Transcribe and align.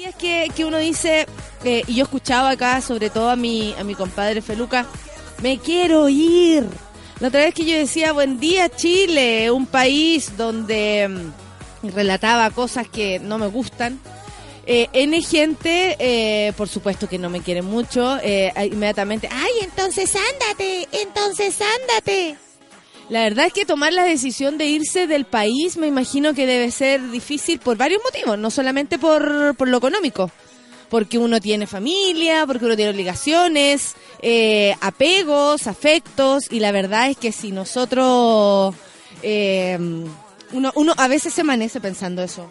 días 0.00 0.14
que, 0.14 0.50
que 0.56 0.64
uno 0.64 0.78
dice, 0.78 1.26
eh, 1.62 1.82
y 1.86 1.96
yo 1.96 2.04
escuchaba 2.04 2.48
acá, 2.48 2.80
sobre 2.80 3.10
todo 3.10 3.28
a 3.28 3.36
mi, 3.36 3.74
a 3.78 3.84
mi 3.84 3.94
compadre 3.94 4.40
Feluca, 4.40 4.86
me 5.42 5.58
quiero 5.58 6.08
ir. 6.08 6.64
La 7.18 7.28
otra 7.28 7.40
vez 7.40 7.52
que 7.52 7.66
yo 7.66 7.76
decía, 7.76 8.12
buen 8.12 8.40
día 8.40 8.70
Chile, 8.70 9.50
un 9.50 9.66
país 9.66 10.38
donde 10.38 11.06
mm, 11.82 11.88
relataba 11.94 12.50
cosas 12.50 12.88
que 12.88 13.18
no 13.18 13.36
me 13.36 13.48
gustan. 13.48 14.00
Eh, 14.64 14.88
N 14.94 15.20
gente, 15.20 15.96
eh, 15.98 16.54
por 16.56 16.70
supuesto 16.70 17.06
que 17.06 17.18
no 17.18 17.28
me 17.28 17.42
quiere 17.42 17.60
mucho, 17.60 18.16
eh, 18.22 18.54
inmediatamente, 18.72 19.28
ay, 19.30 19.52
entonces 19.60 20.16
ándate, 20.16 20.88
entonces 20.92 21.58
ándate. 21.60 22.38
La 23.10 23.24
verdad 23.24 23.46
es 23.46 23.52
que 23.52 23.66
tomar 23.66 23.92
la 23.92 24.04
decisión 24.04 24.56
de 24.56 24.66
irse 24.66 25.08
del 25.08 25.24
país 25.24 25.76
me 25.76 25.88
imagino 25.88 26.32
que 26.32 26.46
debe 26.46 26.70
ser 26.70 27.10
difícil 27.10 27.58
por 27.58 27.76
varios 27.76 28.00
motivos, 28.04 28.38
no 28.38 28.52
solamente 28.52 29.00
por, 29.00 29.56
por 29.56 29.66
lo 29.66 29.78
económico, 29.78 30.30
porque 30.88 31.18
uno 31.18 31.40
tiene 31.40 31.66
familia, 31.66 32.46
porque 32.46 32.66
uno 32.66 32.76
tiene 32.76 32.92
obligaciones, 32.92 33.96
eh, 34.22 34.76
apegos, 34.80 35.66
afectos, 35.66 36.44
y 36.52 36.60
la 36.60 36.70
verdad 36.70 37.10
es 37.10 37.16
que 37.16 37.32
si 37.32 37.50
nosotros, 37.50 38.76
eh, 39.24 39.76
uno, 40.52 40.72
uno 40.76 40.94
a 40.96 41.08
veces 41.08 41.34
se 41.34 41.40
amanece 41.40 41.80
pensando 41.80 42.22
eso. 42.22 42.48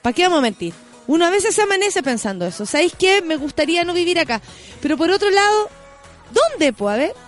¿Para 0.00 0.14
qué 0.14 0.22
vamos 0.22 0.38
a 0.38 0.42
mentir? 0.42 0.74
Uno 1.08 1.26
a 1.26 1.30
veces 1.30 1.56
se 1.56 1.62
amanece 1.62 2.04
pensando 2.04 2.46
eso. 2.46 2.64
¿Sabéis 2.64 2.92
qué? 2.96 3.20
Me 3.20 3.34
gustaría 3.34 3.82
no 3.82 3.94
vivir 3.94 4.20
acá. 4.20 4.40
Pero 4.80 4.96
por 4.96 5.10
otro 5.10 5.30
lado, 5.30 5.68
¿dónde, 6.32 6.72
pues? 6.72 6.94
A 6.94 6.96
ver. 6.96 7.25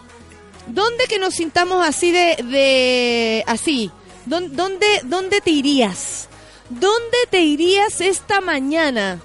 ¿Dónde 0.68 1.04
que 1.08 1.18
nos 1.18 1.34
sintamos 1.34 1.86
así 1.86 2.12
de... 2.12 2.36
de 2.44 3.44
así? 3.46 3.90
¿Dónde, 4.26 4.54
dónde, 4.54 4.86
¿Dónde 5.04 5.40
te 5.40 5.50
irías? 5.50 6.28
¿Dónde 6.68 7.18
te 7.30 7.40
irías 7.40 8.00
esta 8.00 8.40
mañana? 8.40 9.20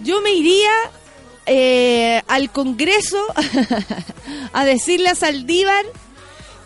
Yo 0.00 0.20
me 0.20 0.32
iría 0.32 0.72
eh, 1.46 2.22
al 2.26 2.50
Congreso 2.50 3.24
a 4.52 4.64
decirle 4.64 5.08
a 5.08 5.14
Saldívar 5.14 5.84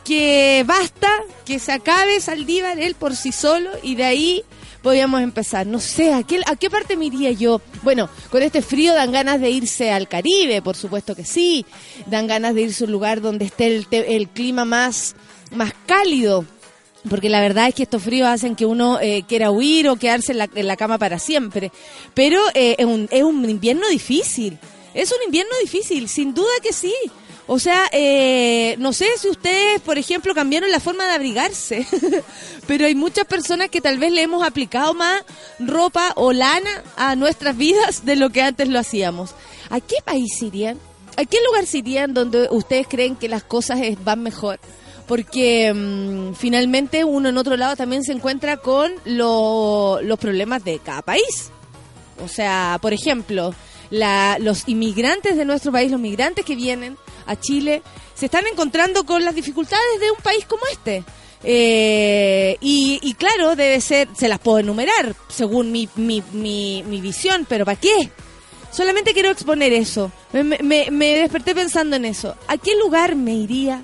que 0.04 0.64
basta, 0.66 1.10
que 1.44 1.58
se 1.58 1.72
acabe 1.72 2.20
Saldívar 2.20 2.80
él 2.80 2.94
por 2.94 3.14
sí 3.14 3.30
solo 3.30 3.70
y 3.82 3.94
de 3.94 4.04
ahí 4.04 4.44
podíamos 4.82 5.22
empezar. 5.22 5.66
No 5.66 5.80
sé, 5.80 6.12
¿a 6.12 6.22
qué, 6.22 6.40
¿a 6.46 6.56
qué 6.56 6.68
parte 6.68 6.96
me 6.96 7.06
iría 7.06 7.30
yo? 7.30 7.60
Bueno, 7.82 8.08
con 8.30 8.42
este 8.42 8.62
frío 8.62 8.94
dan 8.94 9.12
ganas 9.12 9.40
de 9.40 9.50
irse 9.50 9.90
al 9.90 10.08
Caribe, 10.08 10.60
por 10.60 10.76
supuesto 10.76 11.14
que 11.14 11.24
sí. 11.24 11.64
Dan 12.06 12.26
ganas 12.26 12.54
de 12.54 12.62
irse 12.62 12.84
a 12.84 12.86
un 12.86 12.92
lugar 12.92 13.20
donde 13.20 13.44
esté 13.44 13.66
el, 13.68 13.86
el 13.90 14.28
clima 14.28 14.64
más, 14.64 15.14
más 15.54 15.72
cálido. 15.86 16.44
Porque 17.08 17.28
la 17.28 17.40
verdad 17.40 17.68
es 17.68 17.74
que 17.74 17.82
estos 17.82 18.02
fríos 18.02 18.28
hacen 18.28 18.54
que 18.54 18.66
uno 18.66 19.00
eh, 19.00 19.24
quiera 19.26 19.50
huir 19.50 19.88
o 19.88 19.96
quedarse 19.96 20.32
en 20.32 20.38
la, 20.38 20.48
en 20.54 20.66
la 20.66 20.76
cama 20.76 20.98
para 20.98 21.18
siempre. 21.18 21.72
Pero 22.14 22.40
eh, 22.54 22.76
es, 22.78 22.86
un, 22.86 23.08
es 23.10 23.22
un 23.22 23.48
invierno 23.48 23.88
difícil. 23.88 24.58
Es 24.94 25.10
un 25.10 25.18
invierno 25.24 25.52
difícil, 25.60 26.08
sin 26.08 26.34
duda 26.34 26.50
que 26.62 26.72
sí. 26.72 26.94
O 27.54 27.58
sea, 27.58 27.84
eh, 27.92 28.76
no 28.78 28.94
sé 28.94 29.06
si 29.18 29.28
ustedes, 29.28 29.78
por 29.82 29.98
ejemplo, 29.98 30.34
cambiaron 30.34 30.70
la 30.70 30.80
forma 30.80 31.04
de 31.06 31.12
abrigarse, 31.12 31.86
pero 32.66 32.86
hay 32.86 32.94
muchas 32.94 33.26
personas 33.26 33.68
que 33.68 33.82
tal 33.82 33.98
vez 33.98 34.10
le 34.10 34.22
hemos 34.22 34.42
aplicado 34.42 34.94
más 34.94 35.22
ropa 35.58 36.12
o 36.16 36.32
lana 36.32 36.70
a 36.96 37.14
nuestras 37.14 37.54
vidas 37.56 38.06
de 38.06 38.16
lo 38.16 38.30
que 38.30 38.40
antes 38.40 38.68
lo 38.68 38.78
hacíamos. 38.78 39.34
¿A 39.68 39.80
qué 39.80 39.96
país 40.02 40.40
irían? 40.40 40.78
¿A 41.18 41.26
qué 41.26 41.36
lugar 41.46 41.64
irían 41.72 42.14
donde 42.14 42.48
ustedes 42.50 42.86
creen 42.88 43.16
que 43.16 43.28
las 43.28 43.42
cosas 43.42 43.78
van 44.02 44.22
mejor? 44.22 44.58
Porque 45.06 45.74
mm, 45.74 46.32
finalmente 46.34 47.04
uno 47.04 47.28
en 47.28 47.36
otro 47.36 47.58
lado 47.58 47.76
también 47.76 48.02
se 48.02 48.12
encuentra 48.12 48.56
con 48.56 48.92
lo- 49.04 50.00
los 50.02 50.18
problemas 50.18 50.64
de 50.64 50.78
cada 50.78 51.02
país. 51.02 51.50
O 52.24 52.28
sea, 52.28 52.78
por 52.80 52.94
ejemplo, 52.94 53.54
la- 53.90 54.38
los 54.40 54.66
inmigrantes 54.68 55.36
de 55.36 55.44
nuestro 55.44 55.70
país, 55.70 55.90
los 55.90 56.00
migrantes 56.00 56.46
que 56.46 56.56
vienen 56.56 56.96
a 57.26 57.38
Chile, 57.38 57.82
se 58.14 58.26
están 58.26 58.46
encontrando 58.46 59.04
con 59.04 59.24
las 59.24 59.34
dificultades 59.34 60.00
de 60.00 60.10
un 60.10 60.18
país 60.18 60.44
como 60.46 60.62
este. 60.70 61.04
Eh, 61.44 62.56
y, 62.60 63.00
y 63.02 63.14
claro, 63.14 63.56
debe 63.56 63.80
ser, 63.80 64.08
se 64.16 64.28
las 64.28 64.38
puedo 64.38 64.58
enumerar 64.60 65.14
según 65.28 65.72
mi, 65.72 65.88
mi, 65.96 66.22
mi, 66.32 66.82
visión, 67.00 67.46
pero 67.48 67.64
¿para 67.64 67.78
qué? 67.80 68.10
Solamente 68.70 69.12
quiero 69.12 69.30
exponer 69.30 69.72
eso. 69.72 70.10
Me, 70.32 70.44
me- 70.44 70.88
me 70.90 71.14
desperté 71.16 71.54
pensando 71.54 71.96
en 71.96 72.04
eso. 72.04 72.36
¿A 72.48 72.56
qué 72.58 72.74
lugar 72.76 73.16
me 73.16 73.34
iría? 73.34 73.82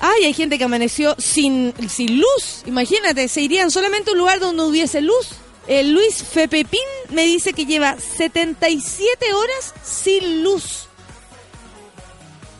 Ay, 0.00 0.24
hay 0.24 0.32
gente 0.34 0.58
que 0.58 0.64
amaneció 0.64 1.14
sin, 1.18 1.72
sin 1.88 2.18
luz. 2.20 2.62
Imagínate, 2.66 3.28
se 3.28 3.42
irían 3.42 3.70
solamente 3.70 4.10
a 4.10 4.12
un 4.14 4.18
lugar 4.18 4.40
donde 4.40 4.62
hubiese 4.64 5.00
luz. 5.00 5.28
El 5.66 5.92
Luis 5.92 6.22
Fepepín 6.24 6.80
me 7.10 7.24
dice 7.24 7.52
que 7.52 7.66
lleva 7.66 7.96
77 8.00 9.32
horas 9.34 9.74
sin 9.84 10.42
luz. 10.42 10.88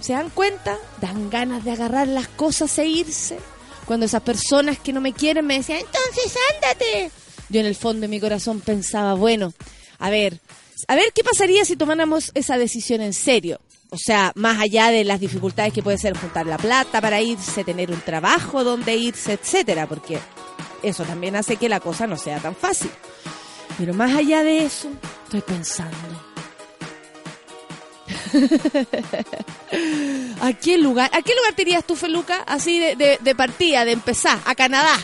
¿Se 0.00 0.14
dan 0.14 0.30
cuenta? 0.30 0.78
Dan 1.00 1.30
ganas 1.30 1.64
de 1.64 1.72
agarrar 1.72 2.08
las 2.08 2.28
cosas 2.28 2.76
e 2.78 2.86
irse. 2.86 3.38
Cuando 3.84 4.06
esas 4.06 4.22
personas 4.22 4.78
que 4.78 4.92
no 4.92 5.00
me 5.00 5.12
quieren 5.12 5.46
me 5.46 5.58
decían, 5.58 5.80
entonces 5.80 6.36
ándate. 6.54 7.10
Yo 7.48 7.60
en 7.60 7.66
el 7.66 7.74
fondo 7.74 8.02
de 8.02 8.08
mi 8.08 8.20
corazón 8.20 8.60
pensaba, 8.60 9.14
bueno, 9.14 9.52
a 9.98 10.10
ver, 10.10 10.40
a 10.88 10.94
ver 10.94 11.12
qué 11.12 11.22
pasaría 11.24 11.64
si 11.64 11.76
tomáramos 11.76 12.30
esa 12.34 12.56
decisión 12.56 13.00
en 13.00 13.12
serio. 13.12 13.60
O 13.90 13.98
sea, 13.98 14.32
más 14.36 14.60
allá 14.60 14.90
de 14.90 15.04
las 15.04 15.18
dificultades 15.18 15.72
que 15.72 15.82
puede 15.82 15.98
ser 15.98 16.16
juntar 16.16 16.46
la 16.46 16.58
plata 16.58 17.00
para 17.00 17.20
irse, 17.20 17.64
tener 17.64 17.90
un 17.90 18.00
trabajo 18.00 18.62
donde 18.62 18.96
irse, 18.96 19.32
etcétera, 19.32 19.88
porque 19.88 20.18
eso 20.82 21.02
también 21.02 21.34
hace 21.34 21.56
que 21.56 21.68
la 21.68 21.80
cosa 21.80 22.06
no 22.06 22.16
sea 22.16 22.38
tan 22.38 22.54
fácil. 22.54 22.90
Pero 23.76 23.92
más 23.92 24.14
allá 24.14 24.44
de 24.44 24.64
eso, 24.64 24.88
estoy 25.24 25.40
pensando. 25.40 26.29
¿A 30.40 30.52
qué 30.54 30.78
lugar? 30.78 31.10
¿A 31.12 31.22
qué 31.22 31.34
lugar 31.34 31.52
te 31.54 31.62
irías 31.62 31.84
tú, 31.84 31.96
Feluca? 31.96 32.42
Así 32.46 32.78
de, 32.78 32.96
de, 32.96 33.18
de 33.20 33.34
partida, 33.34 33.84
de 33.84 33.92
empezar, 33.92 34.38
a 34.44 34.54
Canadá. 34.54 34.94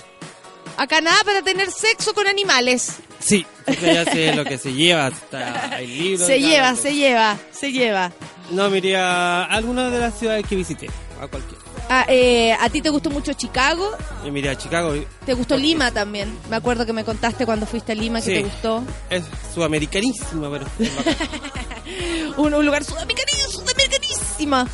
A 0.76 0.86
Canadá 0.86 1.16
para 1.24 1.42
tener 1.42 1.70
sexo 1.70 2.14
con 2.14 2.26
animales. 2.26 2.96
Sí, 3.18 3.46
porque 3.64 3.94
ya 3.94 4.04
sé 4.04 4.34
lo 4.34 4.44
que 4.44 4.58
se 4.58 4.72
lleva. 4.72 5.08
Está, 5.08 5.74
hay 5.74 5.86
libros. 5.86 6.26
Se 6.26 6.40
lleva, 6.40 6.74
se 6.76 6.94
lleva, 6.94 7.36
se 7.50 7.72
lleva. 7.72 8.12
No, 8.50 8.70
me 8.70 8.78
iría 8.78 9.42
a 9.42 9.44
alguna 9.44 9.90
de 9.90 9.98
las 9.98 10.18
ciudades 10.18 10.46
que 10.46 10.56
visité. 10.56 10.88
A 11.20 11.26
cualquiera. 11.26 11.65
Ah, 11.88 12.04
eh, 12.08 12.52
¿A 12.52 12.68
ti 12.68 12.82
te 12.82 12.90
gustó 12.90 13.10
mucho 13.10 13.32
Chicago? 13.32 13.90
Yo 14.24 14.32
me 14.32 14.40
iría 14.40 14.52
a 14.52 14.58
Chicago. 14.58 14.94
¿Te 15.24 15.34
gustó 15.34 15.56
Lima 15.56 15.92
también? 15.92 16.36
Me 16.50 16.56
acuerdo 16.56 16.84
que 16.84 16.92
me 16.92 17.04
contaste 17.04 17.46
cuando 17.46 17.64
fuiste 17.64 17.92
a 17.92 17.94
Lima 17.94 18.20
que 18.20 18.34
te 18.34 18.42
gustó. 18.42 18.82
Es 19.08 19.22
sudamericanísima, 19.54 20.50
pero 20.50 20.66
un 22.36 22.66
lugar 22.66 22.82
sudamericanísimo, 22.82 23.50
sudamericanísima. 23.50 24.66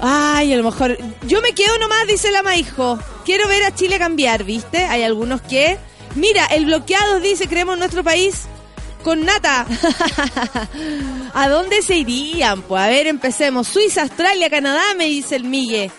Ay, 0.00 0.52
a 0.54 0.56
lo 0.56 0.64
mejor. 0.64 0.98
Yo 1.26 1.42
me 1.42 1.52
quedo 1.52 1.78
nomás, 1.78 2.06
dice 2.06 2.30
la 2.30 2.42
Maijo. 2.42 2.98
Quiero 3.24 3.46
ver 3.48 3.62
a 3.64 3.74
Chile 3.74 3.98
cambiar, 3.98 4.44
¿viste? 4.44 4.84
Hay 4.84 5.02
algunos 5.02 5.42
que. 5.42 5.78
Mira, 6.14 6.46
el 6.46 6.64
bloqueado 6.64 7.20
dice: 7.20 7.46
creemos 7.46 7.78
nuestro 7.78 8.02
país 8.02 8.46
con 9.02 9.24
nata. 9.24 9.66
¿A 11.34 11.48
dónde 11.48 11.82
se 11.82 11.96
irían? 11.98 12.62
Pues 12.62 12.82
a 12.82 12.88
ver, 12.88 13.06
empecemos. 13.06 13.68
Suiza, 13.68 14.02
Australia, 14.02 14.48
Canadá, 14.48 14.82
me 14.96 15.04
dice 15.04 15.36
el 15.36 15.44
Migue. 15.44 15.90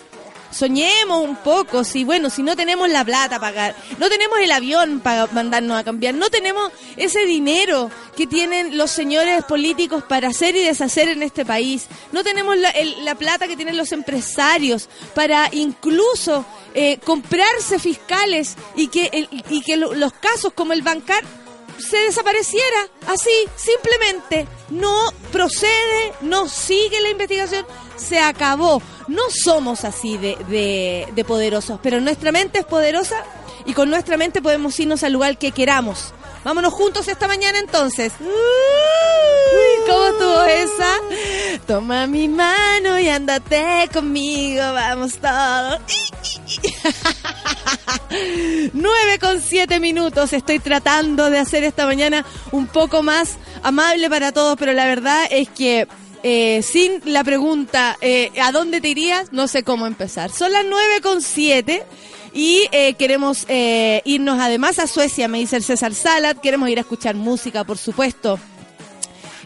Soñemos 0.50 1.22
un 1.22 1.36
poco, 1.36 1.84
si 1.84 2.04
bueno, 2.04 2.30
si 2.30 2.42
no 2.42 2.56
tenemos 2.56 2.88
la 2.88 3.04
plata 3.04 3.38
para 3.38 3.52
pagar, 3.52 3.76
no 3.98 4.08
tenemos 4.08 4.38
el 4.40 4.50
avión 4.52 5.00
para 5.00 5.26
mandarnos 5.28 5.78
a 5.78 5.84
cambiar, 5.84 6.14
no 6.14 6.28
tenemos 6.30 6.72
ese 6.96 7.24
dinero 7.26 7.90
que 8.16 8.26
tienen 8.26 8.76
los 8.78 8.90
señores 8.90 9.44
políticos 9.44 10.04
para 10.08 10.28
hacer 10.28 10.56
y 10.56 10.64
deshacer 10.64 11.08
en 11.08 11.22
este 11.22 11.44
país, 11.44 11.86
no 12.12 12.22
tenemos 12.24 12.56
la, 12.56 13.14
plata 13.16 13.48
que 13.48 13.56
tienen 13.56 13.76
los 13.76 13.92
empresarios 13.92 14.88
para 15.14 15.48
incluso 15.52 16.44
eh, 16.74 16.98
comprarse 17.04 17.78
fiscales 17.78 18.56
y 18.76 18.88
que, 18.88 19.28
y 19.50 19.62
que 19.62 19.76
lo- 19.76 19.94
los 19.94 20.12
casos 20.12 20.52
como 20.54 20.72
el 20.72 20.82
bancar 20.82 21.22
se 21.78 21.98
desapareciera 21.98 22.88
así, 23.06 23.30
simplemente. 23.56 24.46
No 24.70 25.12
procede, 25.30 26.12
no 26.22 26.48
sigue 26.48 27.00
la 27.02 27.10
investigación, 27.10 27.66
se 27.96 28.18
acabó. 28.18 28.80
No 29.08 29.22
somos 29.30 29.84
así 29.84 30.16
de, 30.18 30.36
de, 30.48 31.08
de 31.14 31.24
poderosos, 31.24 31.78
pero 31.82 32.00
nuestra 32.00 32.32
mente 32.32 32.60
es 32.60 32.64
poderosa 32.64 33.22
y 33.64 33.72
con 33.72 33.90
nuestra 33.90 34.16
mente 34.16 34.42
podemos 34.42 34.78
irnos 34.78 35.02
al 35.02 35.12
lugar 35.12 35.38
que 35.38 35.52
queramos. 35.52 36.12
Vámonos 36.44 36.72
juntos 36.72 37.08
esta 37.08 37.26
mañana 37.26 37.58
entonces. 37.58 38.12
Uy, 38.20 38.26
¿Cómo 39.86 40.06
estuvo 40.06 40.42
esa? 40.44 41.60
Toma 41.66 42.06
mi 42.06 42.28
mano 42.28 42.98
y 43.00 43.08
ándate 43.08 43.88
conmigo, 43.92 44.60
vamos 44.60 45.14
todos. 45.14 45.80
9 48.72 49.18
con 49.20 49.42
7 49.42 49.80
minutos. 49.80 50.32
Estoy 50.32 50.60
tratando 50.60 51.30
de 51.30 51.40
hacer 51.40 51.64
esta 51.64 51.84
mañana 51.86 52.24
un 52.52 52.68
poco 52.68 53.02
más 53.02 53.36
amable 53.64 54.08
para 54.08 54.30
todos, 54.30 54.56
pero 54.56 54.72
la 54.72 54.84
verdad 54.84 55.26
es 55.30 55.48
que 55.48 55.88
eh, 56.22 56.62
sin 56.62 57.00
la 57.04 57.22
pregunta, 57.24 57.96
eh, 58.00 58.30
¿a 58.42 58.52
dónde 58.52 58.80
te 58.80 58.88
irías? 58.88 59.32
No 59.32 59.48
sé 59.48 59.62
cómo 59.62 59.86
empezar. 59.86 60.30
Son 60.30 60.52
las 60.52 60.64
9 60.68 61.00
con 61.02 61.22
7 61.22 61.84
y 62.36 62.68
eh, 62.70 62.94
queremos 62.94 63.46
eh, 63.48 64.02
irnos 64.04 64.38
además 64.38 64.78
a 64.78 64.86
Suecia, 64.86 65.26
me 65.26 65.38
dice 65.38 65.56
el 65.56 65.64
César 65.64 65.94
Salad. 65.94 66.36
Queremos 66.36 66.68
ir 66.68 66.76
a 66.76 66.82
escuchar 66.82 67.14
música, 67.14 67.64
por 67.64 67.78
supuesto. 67.78 68.38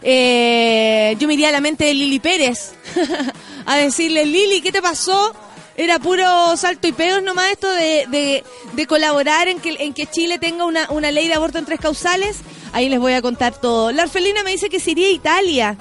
Eh, 0.01 1.15
yo 1.17 1.27
me 1.27 1.35
iría 1.35 1.49
a 1.49 1.51
la 1.53 1.61
mente 1.61 1.85
de 1.85 1.93
Lili 1.93 2.19
Pérez 2.19 2.73
a 3.65 3.77
decirle, 3.77 4.25
Lili, 4.25 4.61
¿qué 4.61 4.73
te 4.73 4.81
pasó? 4.81 5.33
Era 5.77 5.99
puro 5.99 6.57
salto 6.57 6.87
y 6.87 6.91
pedos 6.91 7.23
nomás 7.23 7.51
esto 7.51 7.71
de, 7.71 8.07
de, 8.09 8.43
de 8.73 8.87
colaborar 8.87 9.47
en 9.47 9.59
que, 9.59 9.77
en 9.79 9.93
que 9.93 10.05
Chile 10.07 10.37
tenga 10.37 10.65
una, 10.65 10.91
una 10.91 11.11
ley 11.11 11.29
de 11.29 11.35
aborto 11.35 11.59
en 11.59 11.65
tres 11.65 11.79
causales. 11.79 12.39
Ahí 12.73 12.89
les 12.89 12.99
voy 12.99 13.13
a 13.13 13.21
contar 13.21 13.53
todo. 13.55 13.93
La 13.93 14.03
Orfelina 14.03 14.43
me 14.43 14.51
dice 14.51 14.69
que 14.69 14.81
se 14.81 14.91
iría 14.91 15.07
a 15.07 15.11
Italia. 15.11 15.77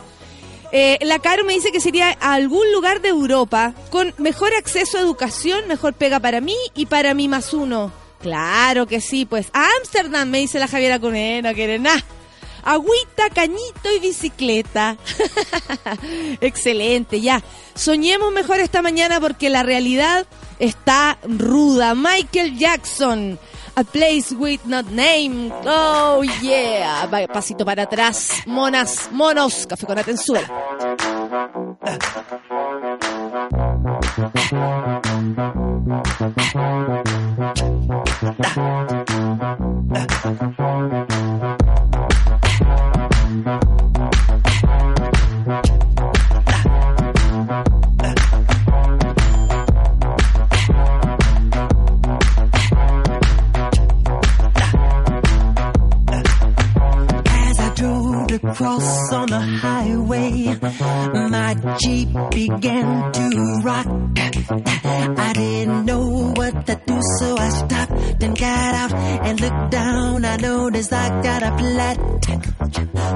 Eh, 0.73 0.99
la 1.03 1.19
Caro 1.19 1.45
me 1.45 1.55
dice 1.55 1.73
que 1.73 1.81
sería 1.81 2.17
a 2.21 2.35
algún 2.35 2.71
lugar 2.73 3.01
de 3.01 3.09
Europa 3.09 3.75
con 3.91 4.15
mejor 4.19 4.55
acceso 4.55 4.99
a 4.99 5.01
educación, 5.01 5.67
mejor 5.67 5.95
pega 5.95 6.21
para 6.21 6.41
mí 6.41 6.57
y 6.75 6.87
para 6.87 7.15
mí 7.15 7.29
más 7.29 7.53
uno. 7.53 7.93
Claro 8.21 8.87
que 8.87 9.01
sí, 9.01 9.25
pues. 9.25 9.49
A 9.53 9.67
Ámsterdam, 9.79 10.29
me 10.29 10.39
dice 10.39 10.59
la 10.59 10.69
Javiera 10.69 10.99
Cuneno, 10.99 11.49
no 11.49 11.55
quiere 11.55 11.79
nada. 11.79 12.05
Agüita, 12.63 13.31
cañito 13.35 13.91
y 13.97 14.01
bicicleta. 14.01 14.97
Excelente, 16.41 17.21
ya. 17.21 17.43
Soñemos 17.75 18.33
mejor 18.33 18.61
esta 18.61 18.83
mañana 18.83 19.21
porque 19.21 19.49
la 19.49 19.63
realidad 19.63 20.27
está 20.59 21.19
ruda. 21.23 21.95
Michael 21.95 22.59
Jackson. 22.59 23.39
A 23.77 23.85
place 23.85 24.33
with 24.33 24.67
not 24.67 24.91
name. 24.91 25.53
Oh 25.65 26.23
yeah. 26.43 27.07
Pasito 27.33 27.65
para 27.65 27.85
atrás. 27.85 28.43
Monas, 28.47 29.09
monos. 29.13 29.67
Café 29.67 29.87
con 29.87 29.99
Atenzuela. 29.99 30.49
Across 58.51 59.13
on 59.13 59.29
the 59.29 59.41
highway, 59.41 60.57
my 61.31 61.55
Jeep 61.83 62.09
began 62.31 63.13
to 63.13 63.61
rock. 63.63 63.87
I 64.17 65.33
didn't 65.35 65.85
know 65.87 66.33
what 66.35 66.67
to 66.67 66.81
do, 66.87 67.01
so 67.19 67.37
I 67.37 67.49
stopped 67.51 68.23
and 68.23 68.39
got 68.39 68.75
out 68.75 68.95
and 68.95 69.41
looked 69.41 69.71
down. 69.71 70.25
I 70.25 70.37
noticed 70.37 70.93
I 70.93 71.23
got 71.23 71.43
a 71.43 71.59
flat. 71.59 71.97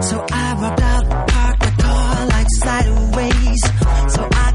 So 0.04 0.26
I 0.30 0.54
walked 0.60 0.80
out, 0.80 1.28
parked 1.28 1.60
the 1.60 1.82
car 1.82 2.26
like 2.26 2.46
sideways, 2.62 3.62
so 4.14 4.28
I 4.32 4.53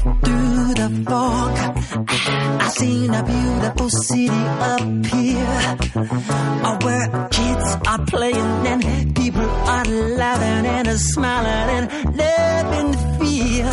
through 0.00 0.74
the 0.74 1.04
fog, 1.06 1.52
I 2.60 2.68
seen 2.68 3.12
a 3.12 3.22
beautiful 3.22 3.90
city 3.90 4.28
up 4.70 4.80
here, 5.06 5.76
where 6.84 7.28
kids 7.30 7.76
are 7.86 8.04
playing 8.06 8.66
and 8.66 9.14
people 9.14 9.48
are 9.74 9.84
laughing 9.84 10.66
and 10.66 11.00
smiling 11.00 11.68
and 11.76 11.86
living 12.16 12.92
fear. 13.18 13.70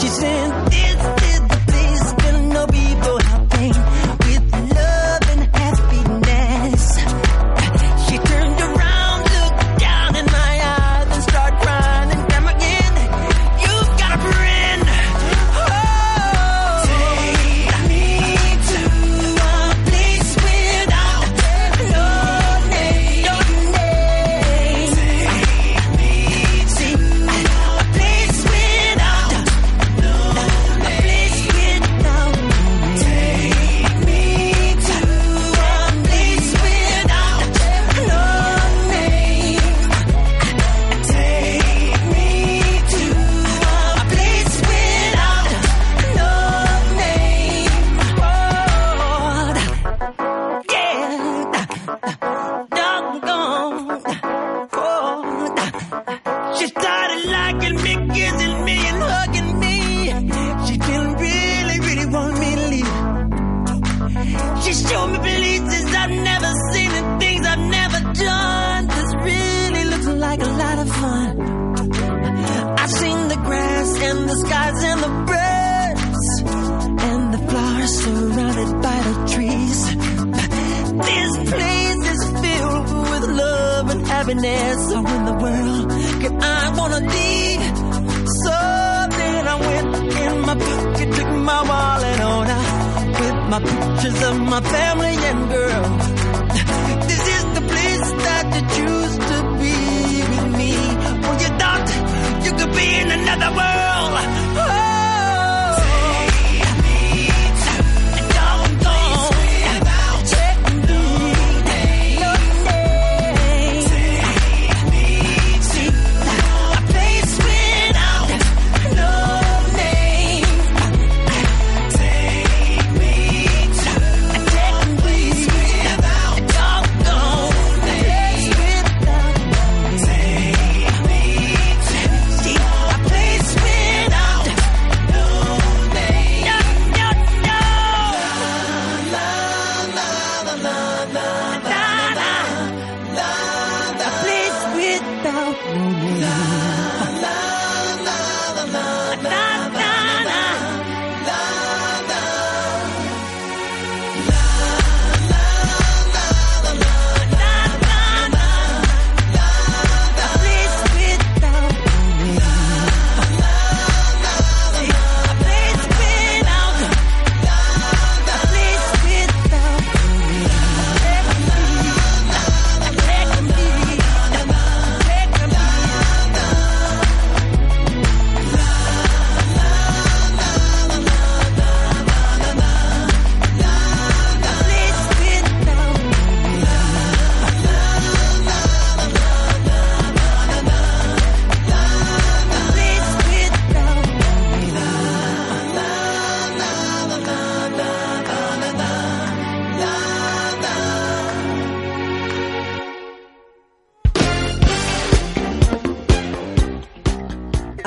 She 0.00 0.08
said, 0.08 0.57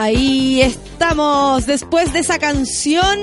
Ahí 0.02 0.64
estamos, 0.64 1.68
después 1.68 2.12
de 2.12 2.22
esa 2.22 2.40
canción. 2.40 3.20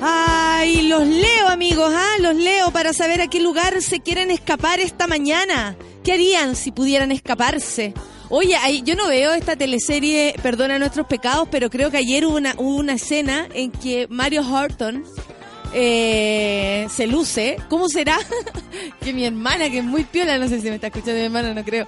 Ay, 0.00 0.80
los 0.88 1.06
leo, 1.06 1.48
amigos, 1.48 1.92
¿ah? 1.94 2.14
Los 2.20 2.36
leo 2.36 2.70
para 2.70 2.94
saber 2.94 3.20
a 3.20 3.28
qué 3.28 3.38
lugar 3.38 3.82
se 3.82 4.00
quieren 4.00 4.30
escapar 4.30 4.80
esta 4.80 5.06
mañana. 5.06 5.76
¿Qué 6.02 6.12
harían 6.12 6.56
si 6.56 6.72
pudieran 6.72 7.12
escaparse? 7.12 7.92
Oye, 8.30 8.56
yo 8.82 8.96
no 8.96 9.08
veo 9.08 9.34
esta 9.34 9.56
teleserie 9.56 10.34
Perdona 10.42 10.78
nuestros 10.78 11.06
pecados, 11.06 11.48
pero 11.50 11.68
creo 11.68 11.90
que 11.90 11.98
ayer 11.98 12.24
hubo 12.24 12.38
una, 12.38 12.54
una 12.56 12.94
escena 12.94 13.46
en 13.52 13.70
que 13.70 14.06
Mario 14.08 14.40
Horton 14.40 15.04
eh, 15.74 16.86
se 16.88 17.06
luce. 17.06 17.58
¿Cómo 17.68 17.90
será? 17.90 18.16
que 19.02 19.12
mi 19.12 19.26
hermana, 19.26 19.68
que 19.68 19.80
es 19.80 19.84
muy 19.84 20.04
piola, 20.04 20.38
no 20.38 20.48
sé 20.48 20.62
si 20.62 20.70
me 20.70 20.76
está 20.76 20.86
escuchando 20.86 21.18
mi 21.18 21.26
hermana, 21.26 21.52
no 21.52 21.62
creo. 21.62 21.86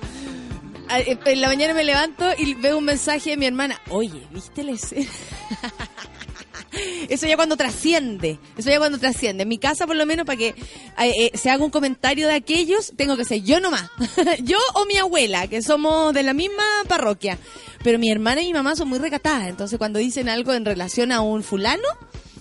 Ah, 0.88 1.00
eh, 1.00 1.19
En 1.25 1.40
la 1.40 1.49
mañana 1.49 1.75
me 1.75 1.85
levanto 1.85 2.25
y 2.38 2.55
veo 2.55 2.78
un 2.78 2.85
mensaje 2.85 3.31
de 3.31 3.37
mi 3.37 3.47
hermana. 3.47 3.81
Oye, 3.90 4.26
¿viste 4.31 4.62
la 4.62 4.73
escena? 4.73 5.11
Eso 7.09 7.26
ya 7.26 7.37
cuando 7.37 7.57
trasciende. 7.57 8.38
Eso 8.57 8.71
ya 8.71 8.78
cuando 8.78 8.99
trasciende. 8.99 9.43
En 9.43 9.49
mi 9.49 9.59
casa, 9.59 9.87
por 9.87 9.97
lo 9.97 10.07
menos, 10.07 10.26
para 10.26 10.37
que 10.37 10.49
eh, 10.49 10.55
eh, 10.99 11.31
se 11.35 11.50
haga 11.50 11.64
un 11.64 11.71
comentario 11.71 12.28
de 12.28 12.35
aquellos, 12.35 12.93
tengo 12.97 13.16
que 13.16 13.25
ser 13.25 13.43
yo 13.43 13.61
nomás. 13.61 13.88
yo 14.43 14.59
o 14.75 14.85
mi 14.87 14.97
abuela, 14.97 15.49
que 15.49 15.62
somos 15.62 16.12
de 16.14 16.23
la 16.23 16.35
misma 16.35 16.64
parroquia. 16.88 17.38
Pero 17.83 17.99
mi 17.99 18.11
hermana 18.11 18.43
y 18.43 18.47
mi 18.47 18.52
mamá 18.52 18.76
son 18.76 18.88
muy 18.88 18.99
recatadas. 18.99 19.49
Entonces, 19.49 19.78
cuando 19.78 19.99
dicen 19.99 20.28
algo 20.28 20.52
en 20.52 20.64
relación 20.64 21.12
a 21.12 21.21
un 21.21 21.43
fulano, 21.43 21.88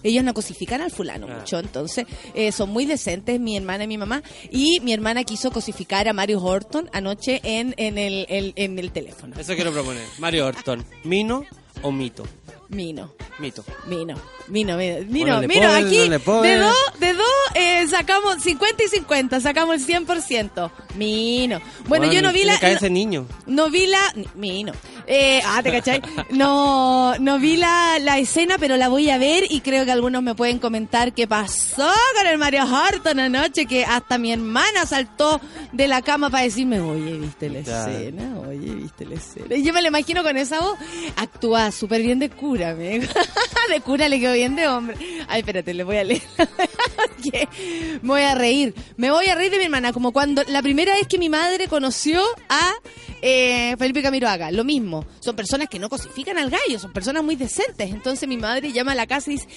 ellos 0.09 0.23
no 0.23 0.33
cosifican 0.33 0.81
al 0.81 0.91
fulano 0.91 1.27
Ah. 1.29 1.37
mucho. 1.39 1.59
Entonces, 1.59 2.05
eh, 2.33 2.51
son 2.51 2.69
muy 2.69 2.85
decentes, 2.85 3.39
mi 3.39 3.55
hermana 3.57 3.83
y 3.83 3.87
mi 3.87 3.97
mamá. 3.97 4.21
Y 4.51 4.79
mi 4.81 4.93
hermana 4.93 5.23
quiso 5.23 5.51
cosificar 5.51 6.07
a 6.07 6.13
Mario 6.13 6.41
Horton 6.43 6.89
anoche 6.93 7.41
en, 7.43 7.73
en, 7.77 7.97
el, 7.97 8.25
el- 8.29 8.53
en 8.55 8.77
el 8.79 8.91
teléfono. 8.91 9.35
Eso 9.39 9.55
quiero 9.55 9.71
proponer. 9.71 10.03
Mario 10.19 10.45
Orton, 10.47 10.85
¿mino 11.03 11.43
o 11.81 11.91
mito? 11.91 12.23
Mino. 12.69 13.13
Mito. 13.37 13.63
Mino, 13.87 14.15
Mino, 14.47 14.77
Mino, 14.77 15.41
Mino, 15.41 15.71
aquí 15.71 16.07
de 16.07 16.57
dos, 16.57 16.75
de 16.99 17.13
dos 17.13 17.25
eh, 17.53 17.85
sacamos 17.87 18.41
50 18.41 18.83
y 18.83 18.87
50, 18.87 19.41
sacamos 19.41 19.75
el 19.75 20.05
100%. 20.05 20.71
Mino. 20.95 21.59
Bueno, 21.87 22.11
yo 22.11 22.21
no 22.21 22.31
vi 22.31 22.43
la... 22.43 22.53
que 22.53 22.61
caer 22.61 22.77
ese 22.77 22.89
niño. 22.89 23.27
No 23.45 23.69
vi 23.69 23.87
la... 23.87 24.13
Mino. 24.35 24.71
Eh, 25.07 25.41
ah, 25.45 25.61
¿te 25.61 25.71
cachai? 25.71 26.01
No, 26.31 27.17
no 27.19 27.39
vi 27.39 27.57
la, 27.57 27.97
la 27.99 28.17
escena, 28.17 28.57
pero 28.57 28.77
la 28.77 28.87
voy 28.87 29.09
a 29.09 29.17
ver 29.17 29.45
y 29.49 29.61
creo 29.61 29.85
que 29.85 29.91
algunos 29.91 30.23
me 30.23 30.33
pueden 30.35 30.59
comentar 30.59 31.13
qué 31.13 31.27
pasó 31.27 31.91
con 32.17 32.27
el 32.27 32.37
Mario 32.37 32.63
Horton 32.63 33.19
anoche, 33.19 33.65
que 33.65 33.85
hasta 33.85 34.17
mi 34.17 34.31
hermana 34.31 34.85
saltó 34.85 35.39
de 35.71 35.87
la 35.87 36.01
cama 36.01 36.29
para 36.29 36.43
decirme, 36.43 36.79
oye, 36.79 37.17
¿viste 37.17 37.49
la 37.49 37.59
escena? 37.59 38.39
Oye, 38.47 38.75
¿viste 38.75 39.05
la 39.05 39.15
escena? 39.15 39.55
Y 39.55 39.63
yo 39.63 39.73
me 39.73 39.81
la 39.81 39.89
imagino 39.89 40.23
con 40.23 40.37
esa 40.37 40.59
voz, 40.59 40.77
actúa 41.15 41.71
súper 41.71 42.01
bien 42.01 42.19
de 42.19 42.29
cura, 42.55 42.73
me 42.73 42.99
de 43.69 43.81
cura 43.83 44.07
le 44.07 44.19
quedó 44.19 44.33
bien 44.33 44.55
de 44.55 44.67
hombre. 44.67 44.95
Ay, 45.27 45.39
espérate, 45.39 45.73
le 45.73 45.83
voy 45.83 45.97
a 45.97 46.03
leer. 46.03 46.21
me 48.01 48.07
voy 48.07 48.21
a 48.21 48.35
reír. 48.35 48.73
Me 48.95 49.11
voy 49.11 49.25
a 49.27 49.35
reír 49.35 49.51
de 49.51 49.57
mi 49.57 49.65
hermana, 49.65 49.91
como 49.91 50.13
cuando 50.13 50.43
la 50.47 50.61
primera 50.61 50.93
vez 50.93 51.07
que 51.07 51.17
mi 51.17 51.27
madre 51.27 51.67
conoció 51.67 52.23
a 52.47 52.73
eh, 53.21 53.75
Felipe 53.77 54.01
Camiroaga. 54.01 54.51
Lo 54.51 54.63
mismo. 54.63 55.05
Son 55.19 55.35
personas 55.35 55.67
que 55.67 55.79
no 55.79 55.89
cosifican 55.89 56.37
al 56.37 56.49
gallo, 56.49 56.79
son 56.79 56.93
personas 56.93 57.23
muy 57.23 57.35
decentes. 57.35 57.91
Entonces 57.91 58.27
mi 58.29 58.37
madre 58.37 58.71
llama 58.71 58.93
a 58.93 58.95
la 58.95 59.07
casa 59.07 59.31
y 59.31 59.33
dice, 59.33 59.47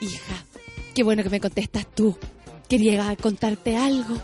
hija, 0.00 0.44
qué 0.94 1.02
bueno 1.02 1.22
que 1.22 1.30
me 1.30 1.40
contestas 1.40 1.86
tú. 1.94 2.18
Quería 2.68 3.16
contarte 3.16 3.76
algo. 3.76 4.16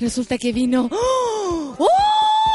Resulta 0.00 0.36
que 0.36 0.52
vino... 0.52 0.88
¡Oh! 0.90 1.76
¡Oh! 1.78 1.86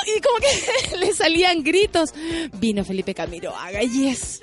Y 0.06 0.20
como 0.20 0.38
que 0.40 0.98
le 0.98 1.14
salían 1.14 1.64
gritos. 1.64 2.14
Vino 2.60 2.84
Felipe 2.84 3.14
Camiroaga 3.14 3.84
y 3.84 4.08
es 4.08 4.42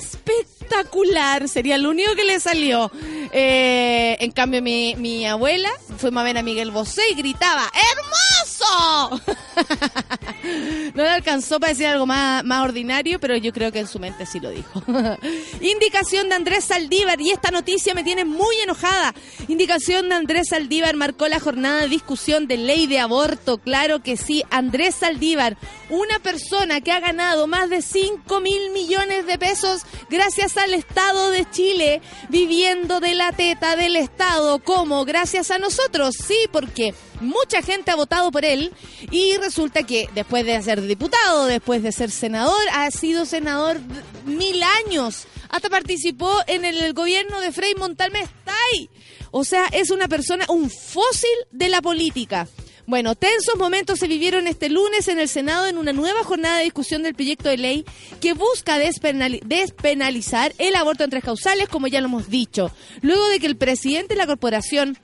espectacular. 0.00 1.48
Sería 1.48 1.78
lo 1.78 1.90
único 1.90 2.14
que 2.14 2.24
le 2.24 2.40
salió. 2.40 2.90
Eh, 3.32 4.16
en 4.20 4.30
cambio, 4.32 4.62
mi, 4.62 5.26
abuela 5.26 5.70
fue 5.98 6.10
a 6.14 6.22
ver 6.22 6.38
a 6.38 6.42
Miguel 6.42 6.70
Bosé 6.70 7.02
y 7.10 7.14
gritaba, 7.14 7.70
¡Hermoso! 7.74 8.45
no 10.94 11.02
le 11.02 11.08
alcanzó 11.08 11.60
para 11.60 11.72
decir 11.72 11.86
algo 11.86 12.06
más, 12.06 12.44
más 12.44 12.64
ordinario, 12.64 13.20
pero 13.20 13.36
yo 13.36 13.52
creo 13.52 13.72
que 13.72 13.80
en 13.80 13.88
su 13.88 13.98
mente 13.98 14.26
sí 14.26 14.40
lo 14.40 14.50
dijo. 14.50 14.82
Indicación 15.60 16.28
de 16.28 16.34
Andrés 16.34 16.64
Saldívar, 16.64 17.20
y 17.20 17.30
esta 17.30 17.50
noticia 17.50 17.94
me 17.94 18.04
tiene 18.04 18.24
muy 18.24 18.56
enojada. 18.62 19.14
Indicación 19.48 20.08
de 20.08 20.14
Andrés 20.14 20.48
Saldívar 20.50 20.96
marcó 20.96 21.28
la 21.28 21.40
jornada 21.40 21.82
de 21.82 21.88
discusión 21.88 22.46
de 22.46 22.56
ley 22.56 22.86
de 22.86 23.00
aborto. 23.00 23.58
Claro 23.58 24.02
que 24.02 24.16
sí, 24.16 24.44
Andrés 24.50 24.96
Saldívar, 24.96 25.56
una 25.90 26.18
persona 26.18 26.80
que 26.80 26.92
ha 26.92 27.00
ganado 27.00 27.46
más 27.46 27.70
de 27.70 27.82
5 27.82 28.40
mil 28.40 28.70
millones 28.70 29.26
de 29.26 29.38
pesos 29.38 29.82
gracias 30.10 30.56
al 30.56 30.74
Estado 30.74 31.30
de 31.30 31.48
Chile, 31.50 32.00
viviendo 32.28 33.00
de 33.00 33.14
la 33.14 33.32
teta 33.32 33.76
del 33.76 33.96
Estado, 33.96 34.58
como 34.60 35.04
gracias 35.04 35.50
a 35.50 35.58
nosotros, 35.58 36.14
sí, 36.26 36.36
porque 36.52 36.94
mucha 37.20 37.62
gente 37.62 37.90
ha 37.90 37.96
votado 37.96 38.30
por 38.30 38.44
él 38.44 38.72
y 39.10 39.36
resulta 39.36 39.82
que 39.82 40.08
después 40.14 40.44
de 40.44 40.60
ser 40.62 40.82
diputado, 40.82 41.46
después 41.46 41.82
de 41.82 41.92
ser 41.92 42.10
senador, 42.10 42.60
ha 42.72 42.90
sido 42.90 43.26
senador 43.26 43.80
mil 44.24 44.62
años. 44.86 45.26
Hasta 45.48 45.70
participó 45.70 46.32
en 46.46 46.64
el, 46.64 46.92
gobierno 46.92 47.40
de 47.40 47.52
Frei 47.52 47.74
Montalme 47.74 48.20
Stay. 48.20 48.90
O 49.30 49.44
sea, 49.44 49.66
es 49.72 49.90
una 49.90 50.08
persona, 50.08 50.44
un 50.48 50.70
fósil 50.70 51.30
de 51.50 51.68
la 51.68 51.82
política. 51.82 52.48
Bueno, 52.88 53.16
tensos 53.16 53.56
momentos 53.56 53.98
se 53.98 54.06
vivieron 54.06 54.46
este 54.46 54.68
lunes 54.68 55.08
en 55.08 55.18
el 55.18 55.28
Senado 55.28 55.66
en 55.66 55.76
una 55.76 55.92
nueva 55.92 56.22
jornada 56.22 56.58
de 56.58 56.64
discusión 56.64 57.02
del 57.02 57.14
proyecto 57.16 57.48
de 57.48 57.56
ley 57.56 57.84
que 58.20 58.32
busca 58.32 58.78
despenali- 58.78 59.42
despenalizar 59.44 60.54
el 60.58 60.76
aborto 60.76 61.02
en 61.02 61.10
tres 61.10 61.24
causales, 61.24 61.68
como 61.68 61.88
ya 61.88 62.00
lo 62.00 62.06
hemos 62.06 62.30
dicho. 62.30 62.70
Luego 63.02 63.28
de 63.28 63.40
que 63.40 63.46
el 63.46 63.56
presidente 63.56 64.14
de 64.14 64.18
la 64.18 64.26
corporación 64.26 64.96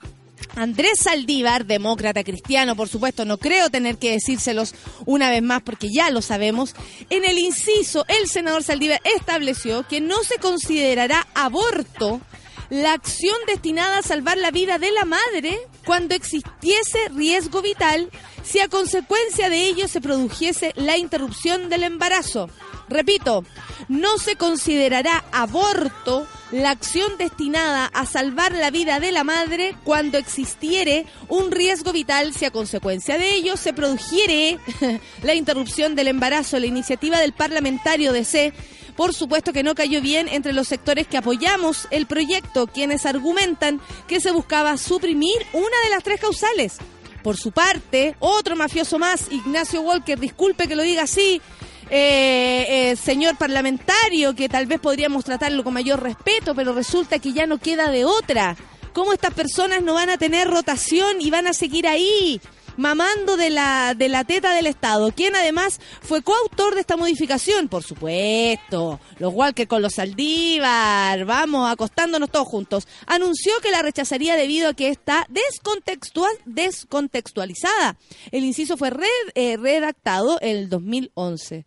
Andrés 0.55 0.99
Saldívar, 1.01 1.65
demócrata 1.65 2.23
cristiano, 2.23 2.75
por 2.75 2.87
supuesto, 2.87 3.25
no 3.25 3.37
creo 3.37 3.69
tener 3.69 3.97
que 3.97 4.11
decírselos 4.11 4.75
una 5.05 5.31
vez 5.31 5.41
más 5.41 5.63
porque 5.63 5.89
ya 5.91 6.09
lo 6.11 6.21
sabemos. 6.21 6.75
En 7.09 7.25
el 7.25 7.39
inciso, 7.39 8.05
el 8.07 8.27
senador 8.27 8.63
Saldívar 8.63 9.01
estableció 9.15 9.87
que 9.87 10.01
no 10.01 10.23
se 10.23 10.37
considerará 10.37 11.27
aborto 11.33 12.21
la 12.69 12.93
acción 12.93 13.35
destinada 13.47 13.99
a 13.99 14.03
salvar 14.03 14.37
la 14.37 14.51
vida 14.51 14.77
de 14.79 14.91
la 14.91 15.05
madre 15.05 15.59
cuando 15.85 16.15
existiese 16.15 17.09
riesgo 17.09 17.61
vital 17.61 18.09
si 18.43 18.59
a 18.59 18.67
consecuencia 18.67 19.49
de 19.49 19.67
ello 19.67 19.87
se 19.87 20.01
produjese 20.01 20.73
la 20.75 20.97
interrupción 20.97 21.69
del 21.69 21.83
embarazo. 21.83 22.49
Repito, 22.89 23.43
no 23.87 24.17
se 24.17 24.35
considerará 24.35 25.23
aborto 25.31 26.27
la 26.51 26.71
acción 26.71 27.17
destinada 27.17 27.85
a 27.85 28.05
salvar 28.05 28.53
la 28.53 28.69
vida 28.69 28.99
de 28.99 29.11
la 29.11 29.23
madre 29.23 29.75
cuando 29.83 30.17
existiere 30.17 31.05
un 31.29 31.51
riesgo 31.51 31.91
vital 31.91 32.33
si 32.33 32.45
a 32.45 32.51
consecuencia 32.51 33.17
de 33.17 33.33
ello 33.33 33.57
se 33.57 33.73
produjere 33.73 34.59
la 35.23 35.33
interrupción 35.33 35.95
del 35.95 36.09
embarazo. 36.09 36.59
La 36.59 36.65
iniciativa 36.65 37.19
del 37.19 37.33
parlamentario 37.33 38.13
de 38.13 38.25
C 38.25 38.53
por 38.95 39.13
supuesto 39.13 39.53
que 39.53 39.63
no 39.63 39.73
cayó 39.73 40.01
bien 40.01 40.27
entre 40.27 40.53
los 40.53 40.67
sectores 40.67 41.07
que 41.07 41.17
apoyamos 41.17 41.87
el 41.89 42.05
proyecto, 42.05 42.67
quienes 42.67 43.05
argumentan 43.05 43.81
que 44.07 44.19
se 44.19 44.31
buscaba 44.31 44.77
suprimir 44.77 45.35
una 45.53 45.79
de 45.83 45.89
las 45.89 46.03
tres 46.03 46.19
causales. 46.21 46.77
Por 47.23 47.37
su 47.37 47.51
parte, 47.51 48.15
otro 48.19 48.55
mafioso 48.55 48.99
más, 48.99 49.31
Ignacio 49.31 49.81
Walker, 49.81 50.19
disculpe 50.19 50.67
que 50.67 50.75
lo 50.75 50.83
diga 50.83 51.03
así, 51.03 51.41
eh, 51.89 52.91
eh, 52.91 52.95
señor 52.95 53.37
parlamentario, 53.37 54.35
que 54.35 54.49
tal 54.49 54.65
vez 54.65 54.79
podríamos 54.79 55.23
tratarlo 55.25 55.63
con 55.63 55.73
mayor 55.73 56.01
respeto, 56.01 56.55
pero 56.55 56.73
resulta 56.73 57.19
que 57.19 57.33
ya 57.33 57.45
no 57.47 57.57
queda 57.57 57.89
de 57.91 58.05
otra. 58.05 58.55
¿Cómo 58.93 59.11
estas 59.13 59.33
personas 59.33 59.81
no 59.81 59.95
van 59.95 60.09
a 60.09 60.17
tener 60.17 60.47
rotación 60.47 61.19
y 61.19 61.29
van 61.31 61.47
a 61.47 61.53
seguir 61.53 61.87
ahí? 61.87 62.39
mamando 62.75 63.37
de 63.37 63.51
la, 63.51 63.93
de 63.95 64.09
la 64.09 64.23
teta 64.23 64.55
del 64.55 64.65
Estado, 64.65 65.11
quien 65.11 65.35
además 65.35 65.79
fue 66.01 66.23
coautor 66.23 66.73
de 66.73 66.81
esta 66.81 66.97
modificación, 66.97 67.67
por 67.67 67.83
supuesto, 67.83 68.99
los 69.19 69.31
Walker 69.31 69.67
con 69.67 69.83
los 69.83 69.93
Saldívar, 69.93 71.23
vamos, 71.25 71.71
acostándonos 71.71 72.31
todos 72.31 72.47
juntos, 72.47 72.87
anunció 73.05 73.53
que 73.61 73.69
la 73.69 73.83
rechazaría 73.83 74.35
debido 74.35 74.69
a 74.69 74.73
que 74.73 74.87
está 74.89 75.27
descontextual, 75.29 76.31
descontextualizada. 76.45 77.95
El 78.31 78.43
inciso 78.43 78.75
fue 78.75 78.89
red- 78.89 79.07
eh, 79.35 79.55
redactado 79.57 80.39
en 80.41 80.57
el 80.57 80.69
2011. 80.69 81.65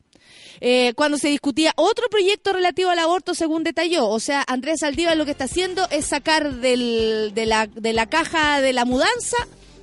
Eh, 0.61 0.93
cuando 0.95 1.19
se 1.19 1.29
discutía 1.29 1.73
otro 1.77 2.09
proyecto 2.09 2.53
relativo 2.53 2.91
al 2.91 2.99
aborto, 2.99 3.35
según 3.35 3.65
detalló. 3.65 4.09
O 4.09 4.21
sea, 4.21 4.45
Andrés 4.47 4.81
Saldívar 4.81 5.17
lo 5.17 5.25
que 5.25 5.33
está 5.33 5.45
haciendo 5.45 5.87
es 5.91 6.07
sacar 6.07 6.57
del, 6.57 7.33
de, 7.35 7.47
la, 7.47 7.67
de 7.67 7.93
la 7.93 8.07
caja 8.07 8.61
de 8.61 8.73
la 8.73 8.85
mudanza 8.85 9.37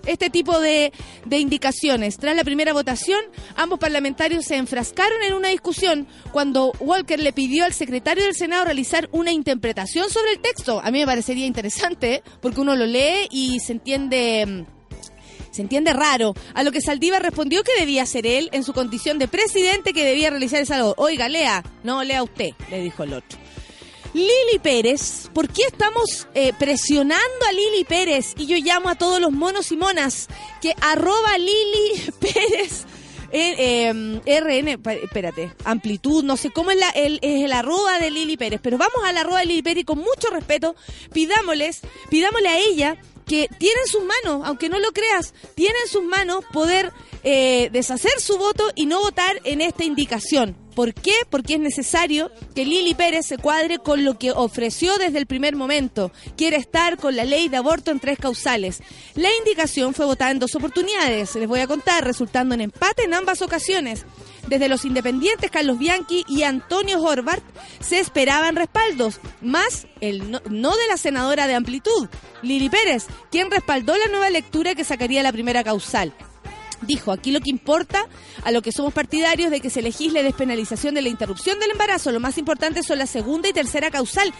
este 0.05 0.29
tipo 0.29 0.59
de, 0.59 0.91
de 1.25 1.37
indicaciones. 1.39 2.17
Tras 2.17 2.35
la 2.35 2.43
primera 2.43 2.73
votación, 2.73 3.21
ambos 3.55 3.79
parlamentarios 3.79 4.45
se 4.45 4.57
enfrascaron 4.57 5.23
en 5.23 5.33
una 5.33 5.49
discusión 5.49 6.07
cuando 6.31 6.73
Walker 6.79 7.19
le 7.19 7.33
pidió 7.33 7.65
al 7.65 7.73
secretario 7.73 8.25
del 8.25 8.35
Senado 8.35 8.65
realizar 8.65 9.07
una 9.11 9.31
interpretación 9.31 10.09
sobre 10.09 10.33
el 10.33 10.39
texto. 10.39 10.81
A 10.83 10.91
mí 10.91 10.99
me 10.99 11.05
parecería 11.05 11.45
interesante, 11.45 12.21
porque 12.41 12.61
uno 12.61 12.75
lo 12.75 12.85
lee 12.85 13.27
y 13.31 13.59
se 13.59 13.73
entiende... 13.73 14.65
Se 15.53 15.61
entiende 15.61 15.93
raro. 15.93 16.33
A 16.55 16.63
lo 16.63 16.71
que 16.71 16.81
Saldívar 16.81 17.21
respondió 17.21 17.63
que 17.63 17.79
debía 17.79 18.07
ser 18.07 18.25
él, 18.25 18.49
en 18.53 18.63
su 18.63 18.73
condición 18.73 19.19
de 19.19 19.27
presidente, 19.27 19.93
que 19.93 20.03
debía 20.03 20.31
realizar 20.31 20.59
esa 20.59 20.77
labor. 20.77 20.95
Oiga, 20.97 21.29
lea. 21.29 21.63
No, 21.83 22.03
lea 22.03 22.23
usted, 22.23 22.53
le 22.71 22.81
dijo 22.81 23.03
el 23.03 23.13
otro. 23.13 23.37
Lili 24.15 24.59
Pérez, 24.61 25.29
¿por 25.33 25.47
qué 25.49 25.61
estamos 25.63 26.27
eh, 26.33 26.53
presionando 26.57 27.45
a 27.47 27.51
Lili 27.51 27.83
Pérez? 27.83 28.33
Y 28.35 28.47
yo 28.47 28.57
llamo 28.57 28.89
a 28.89 28.95
todos 28.95 29.19
los 29.21 29.31
monos 29.31 29.71
y 29.71 29.77
monas 29.77 30.27
que 30.59 30.73
arroba 30.81 31.37
Lili 31.37 32.11
Pérez. 32.19 32.85
eh, 33.31 33.91
eh, 34.25 34.39
RN, 34.41 34.79
espérate, 35.03 35.53
amplitud, 35.65 36.23
no 36.23 36.37
sé 36.37 36.49
cómo 36.51 36.69
es, 36.71 36.77
la, 36.77 36.89
el 36.89 37.51
arroba 37.53 37.99
de 37.99 38.11
Lili 38.11 38.37
Pérez, 38.37 38.59
pero 38.61 38.77
vamos 38.77 39.03
al 39.05 39.17
arroba 39.17 39.39
de 39.39 39.47
Lili 39.47 39.63
Pérez 39.63 39.81
y 39.81 39.85
con 39.85 39.97
mucho 39.97 40.29
respeto, 40.31 40.75
pidámosles, 41.11 41.81
pidámosle 42.11 42.49
a 42.49 42.57
ella 42.59 42.97
que 43.33 43.49
tiene 43.57 43.81
en 43.81 43.87
sus 43.87 44.03
manos, 44.03 44.43
aunque 44.45 44.69
no 44.69 44.77
lo 44.77 44.91
creas, 44.91 45.33
tiene 45.55 45.73
en 45.85 45.89
sus 45.89 46.03
manos 46.03 46.45
poder 46.53 46.93
eh, 47.23 47.69
deshacer 47.71 48.19
su 48.19 48.37
voto 48.37 48.71
y 48.75 48.85
no 48.85 48.99
votar 48.99 49.39
en 49.43 49.61
esta 49.61 49.83
indicación. 49.83 50.55
¿Por 50.75 50.93
qué? 50.93 51.13
Porque 51.29 51.53
es 51.55 51.59
necesario 51.59 52.31
que 52.55 52.65
Lili 52.65 52.95
Pérez 52.95 53.27
se 53.27 53.37
cuadre 53.37 53.77
con 53.77 54.03
lo 54.03 54.17
que 54.17 54.31
ofreció 54.31 54.97
desde 54.97 55.19
el 55.19 55.27
primer 55.27 55.55
momento. 55.55 56.11
Quiere 56.35 56.57
estar 56.57 56.97
con 56.97 57.15
la 57.15 57.25
ley 57.25 57.47
de 57.47 57.57
aborto 57.57 57.91
en 57.91 57.99
tres 57.99 58.17
causales. 58.17 58.81
La 59.13 59.29
indicación 59.39 59.93
fue 59.93 60.05
votada 60.05 60.31
en 60.31 60.39
dos 60.39 60.55
oportunidades, 60.55 61.35
les 61.35 61.47
voy 61.47 61.59
a 61.59 61.67
contar, 61.67 62.03
resultando 62.03 62.55
en 62.55 62.61
empate 62.61 63.03
en 63.03 63.13
ambas 63.13 63.41
ocasiones. 63.41 64.05
Desde 64.47 64.67
los 64.67 64.83
independientes 64.83 65.51
Carlos 65.51 65.79
Bianchi 65.79 66.25
y 66.27 66.43
Antonio 66.43 67.01
Horvath 67.01 67.43
se 67.79 67.99
esperaban 67.99 68.55
respaldos, 68.55 69.19
más 69.41 69.87
el 70.01 70.31
no, 70.31 70.41
no 70.49 70.71
de 70.71 70.87
la 70.89 70.97
senadora 70.97 71.47
de 71.47 71.55
Amplitud, 71.55 72.09
Lili 72.41 72.69
Pérez, 72.69 73.05
quien 73.31 73.49
respaldó 73.49 73.95
la 73.95 74.07
nueva 74.07 74.29
lectura 74.29 74.75
que 74.75 74.83
sacaría 74.83 75.23
la 75.23 75.31
primera 75.31 75.63
causal. 75.63 76.13
Dijo, 76.85 77.11
aquí 77.11 77.31
lo 77.31 77.39
que 77.39 77.49
importa 77.49 78.07
a 78.43 78.51
lo 78.51 78.61
que 78.61 78.71
somos 78.71 78.93
partidarios 78.93 79.51
de 79.51 79.61
que 79.61 79.69
se 79.69 79.81
legisle 79.81 80.23
despenalización 80.23 80.95
de 80.95 81.01
la 81.01 81.09
interrupción 81.09 81.59
del 81.59 81.71
embarazo, 81.71 82.11
lo 82.11 82.19
más 82.19 82.37
importante 82.37 82.83
son 82.83 82.99
la 82.99 83.07
segunda 83.07 83.49
y 83.49 83.53
tercera 83.53 83.91
causal. 83.91 84.33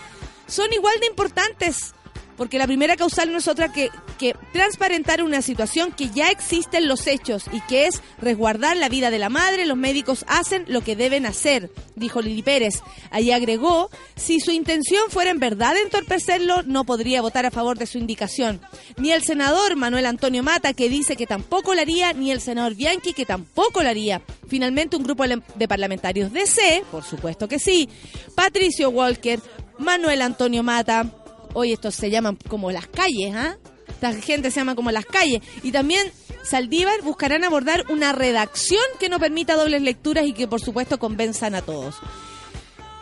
Son 0.48 0.72
igual 0.74 1.00
de 1.00 1.08
importantes, 1.08 1.94
porque 2.38 2.58
la 2.58 2.68
primera 2.68 2.96
causal 2.96 3.32
no 3.32 3.38
es 3.38 3.48
otra 3.48 3.72
que, 3.72 3.90
que 4.18 4.36
transparentar 4.52 5.24
una 5.24 5.42
situación 5.42 5.92
que 5.92 6.10
ya 6.10 6.28
existe 6.30 6.78
en 6.78 6.88
los 6.88 7.08
hechos 7.08 7.46
y 7.52 7.62
que 7.62 7.88
es 7.88 8.02
resguardar 8.20 8.78
la 8.78 8.90
vida 8.90 9.10
de 9.12 9.20
la 9.20 9.30
madre. 9.30 9.66
Los 9.66 9.78
médicos 9.78 10.26
hacen 10.28 10.66
lo 10.68 10.82
que 10.82 10.96
deben 10.96 11.26
hacer, 11.26 11.70
dijo 11.96 12.22
Lili 12.22 12.42
Pérez. 12.42 12.82
Allí 13.12 13.32
agregó, 13.32 13.90
si 14.16 14.40
su 14.40 14.52
intención 14.52 15.10
fuera 15.10 15.32
en 15.32 15.40
verdad 15.40 15.76
entorpecerlo, 15.78 16.64
no 16.64 16.84
podría 16.84 17.22
votar 17.22 17.46
a 17.46 17.52
favor 17.52 17.78
de 17.78 17.86
su 17.86 17.98
indicación. 17.98 18.62
Ni 18.98 19.12
el 19.12 19.24
senador 19.24 19.76
Manuel 19.76 20.06
Antonio 20.06 20.44
Mata, 20.44 20.74
que 20.74 20.90
dice 20.90 21.16
que 21.16 21.28
tampoco 21.28 21.74
lo 21.74 21.82
haría, 21.82 22.14
ni 22.14 22.32
el 22.32 22.42
senador 22.42 22.76
Bianchi, 22.76 23.14
que 23.14 23.26
tampoco 23.26 23.84
lo 23.84 23.90
haría. 23.90 24.22
Finalmente, 24.48 24.96
un 24.96 25.04
grupo 25.04 25.24
de 25.24 25.68
parlamentarios 25.68 26.32
de 26.32 26.46
C, 26.46 26.84
por 26.92 27.04
supuesto 27.04 27.48
que 27.48 27.60
sí, 27.60 27.90
Patricio 28.36 28.90
Walker, 28.90 29.40
Manuel 29.78 30.22
Antonio 30.22 30.64
Mata, 30.64 31.23
hoy 31.54 31.74
estos 31.74 31.96
se 31.96 32.10
llaman 32.10 32.38
como 32.48 32.72
las 32.72 32.88
calles, 32.88 33.34
¿ah? 33.36 33.58
Esta 33.88 34.14
gente 34.14 34.52
se 34.52 34.60
llama 34.60 34.76
como 34.76 34.92
las 34.92 35.06
calles. 35.06 35.42
Y 35.62 35.72
también 35.72 36.12
Saldívar 36.44 37.02
buscarán 37.04 37.44
abordar 37.44 37.86
una 37.90 38.12
redacción 38.12 38.84
que 39.00 39.10
no 39.10 39.20
permita 39.20 39.56
dobles 39.56 39.82
lecturas 39.82 40.26
y 40.26 40.34
que 40.34 40.48
por 40.48 40.62
supuesto 40.62 41.00
convenzan 41.00 41.56
a 41.56 41.62
todos. 41.62 41.96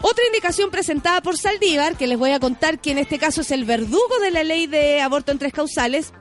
Otra 0.03 0.25
indicación 0.25 0.71
presentada 0.71 1.21
por 1.21 1.37
Saldívar, 1.37 1.95
que 1.95 2.07
les 2.07 2.17
voy 2.17 2.31
a 2.31 2.39
contar 2.39 2.79
que 2.79 2.91
en 2.91 2.97
este 2.97 3.19
caso 3.19 3.41
es 3.41 3.51
el 3.51 3.65
verdugo 3.65 4.19
de 4.21 4.31
la 4.31 4.43
ley 4.43 4.65
de 4.65 4.99
aborto 4.99 5.31
en 5.31 5.37
tres 5.37 5.53
causales, 5.53 6.11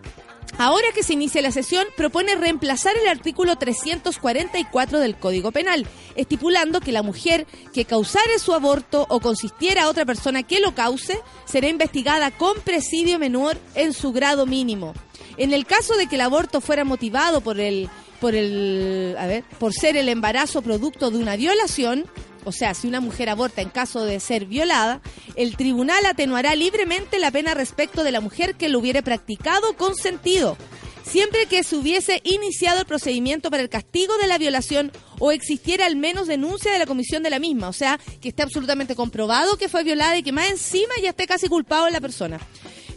Ahora 0.60 0.92
que 0.94 1.02
se 1.02 1.14
inicia 1.14 1.40
la 1.40 1.52
sesión, 1.52 1.86
propone 1.96 2.34
reemplazar 2.34 2.94
el 2.94 3.08
artículo 3.08 3.56
344 3.56 5.00
del 5.00 5.16
Código 5.16 5.52
Penal, 5.52 5.86
estipulando 6.16 6.82
que 6.82 6.92
la 6.92 7.02
mujer 7.02 7.46
que 7.72 7.86
causare 7.86 8.38
su 8.38 8.52
aborto 8.52 9.06
o 9.08 9.20
consistiera 9.20 9.84
a 9.84 9.88
otra 9.88 10.04
persona 10.04 10.42
que 10.42 10.60
lo 10.60 10.74
cause, 10.74 11.18
será 11.46 11.70
investigada 11.70 12.30
con 12.30 12.60
presidio 12.60 13.18
menor 13.18 13.56
en 13.74 13.94
su 13.94 14.12
grado 14.12 14.44
mínimo. 14.44 14.92
En 15.38 15.54
el 15.54 15.64
caso 15.64 15.96
de 15.96 16.08
que 16.08 16.16
el 16.16 16.20
aborto 16.20 16.60
fuera 16.60 16.84
motivado 16.84 17.40
por 17.40 17.58
el 17.58 17.88
por 18.20 18.34
el 18.34 19.16
a 19.18 19.26
ver, 19.26 19.44
por 19.58 19.72
ser 19.72 19.96
el 19.96 20.10
embarazo 20.10 20.60
producto 20.60 21.10
de 21.10 21.16
una 21.16 21.36
violación, 21.36 22.04
o 22.44 22.52
sea, 22.52 22.74
si 22.74 22.88
una 22.88 23.00
mujer 23.00 23.28
aborta 23.28 23.62
en 23.62 23.68
caso 23.68 24.04
de 24.04 24.20
ser 24.20 24.46
violada, 24.46 25.00
el 25.36 25.56
tribunal 25.56 26.04
atenuará 26.06 26.54
libremente 26.54 27.18
la 27.18 27.30
pena 27.30 27.54
respecto 27.54 28.04
de 28.04 28.12
la 28.12 28.20
mujer 28.20 28.54
que 28.54 28.68
lo 28.68 28.78
hubiere 28.78 29.02
practicado 29.02 29.76
con 29.76 29.94
sentido, 29.94 30.56
siempre 31.04 31.46
que 31.46 31.64
se 31.64 31.76
hubiese 31.76 32.20
iniciado 32.24 32.80
el 32.80 32.86
procedimiento 32.86 33.50
para 33.50 33.62
el 33.62 33.68
castigo 33.68 34.16
de 34.18 34.26
la 34.26 34.38
violación 34.38 34.92
o 35.18 35.32
existiera 35.32 35.86
al 35.86 35.96
menos 35.96 36.28
denuncia 36.28 36.72
de 36.72 36.78
la 36.78 36.86
comisión 36.86 37.22
de 37.22 37.30
la 37.30 37.38
misma, 37.38 37.68
o 37.68 37.72
sea, 37.72 37.98
que 38.20 38.28
esté 38.28 38.42
absolutamente 38.42 38.94
comprobado 38.94 39.56
que 39.56 39.68
fue 39.68 39.84
violada 39.84 40.16
y 40.16 40.22
que 40.22 40.32
más 40.32 40.50
encima 40.50 40.94
ya 41.02 41.10
esté 41.10 41.26
casi 41.26 41.48
culpado 41.48 41.88
la 41.90 42.00
persona. 42.00 42.40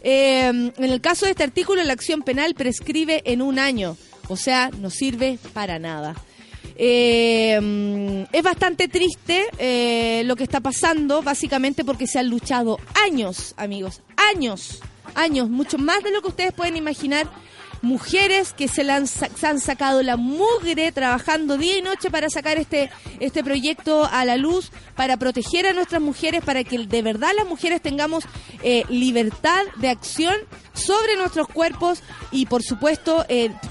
Eh, 0.02 0.46
en 0.46 0.72
el 0.78 1.00
caso 1.00 1.24
de 1.24 1.32
este 1.32 1.44
artículo, 1.44 1.82
la 1.82 1.94
acción 1.94 2.22
penal 2.22 2.54
prescribe 2.54 3.22
en 3.24 3.40
un 3.40 3.58
año, 3.58 3.96
o 4.28 4.36
sea, 4.36 4.70
no 4.78 4.90
sirve 4.90 5.38
para 5.52 5.78
nada. 5.78 6.14
Eh, 6.76 8.26
es 8.32 8.42
bastante 8.42 8.88
triste 8.88 9.46
eh, 9.58 10.22
lo 10.24 10.36
que 10.36 10.44
está 10.44 10.60
pasando, 10.60 11.22
básicamente 11.22 11.84
porque 11.84 12.06
se 12.06 12.18
han 12.18 12.28
luchado 12.28 12.78
años, 13.06 13.54
amigos, 13.56 14.00
años, 14.34 14.80
años, 15.14 15.48
mucho 15.48 15.78
más 15.78 16.02
de 16.02 16.10
lo 16.10 16.22
que 16.22 16.28
ustedes 16.28 16.52
pueden 16.52 16.76
imaginar. 16.76 17.28
Mujeres 17.82 18.54
que 18.54 18.66
se, 18.66 18.90
han, 18.90 19.06
se 19.06 19.46
han 19.46 19.60
sacado 19.60 20.02
la 20.02 20.16
mugre 20.16 20.90
trabajando 20.90 21.58
día 21.58 21.76
y 21.76 21.82
noche 21.82 22.10
para 22.10 22.30
sacar 22.30 22.56
este, 22.56 22.90
este 23.20 23.44
proyecto 23.44 24.08
a 24.10 24.24
la 24.24 24.38
luz, 24.38 24.70
para 24.96 25.18
proteger 25.18 25.66
a 25.66 25.74
nuestras 25.74 26.00
mujeres, 26.00 26.42
para 26.42 26.64
que 26.64 26.78
de 26.78 27.02
verdad 27.02 27.32
las 27.36 27.46
mujeres 27.46 27.82
tengamos 27.82 28.24
eh, 28.62 28.84
libertad 28.88 29.64
de 29.76 29.90
acción 29.90 30.34
sobre 30.72 31.16
nuestros 31.16 31.46
cuerpos 31.46 32.02
y 32.32 32.46
por 32.46 32.62
supuesto 32.62 33.26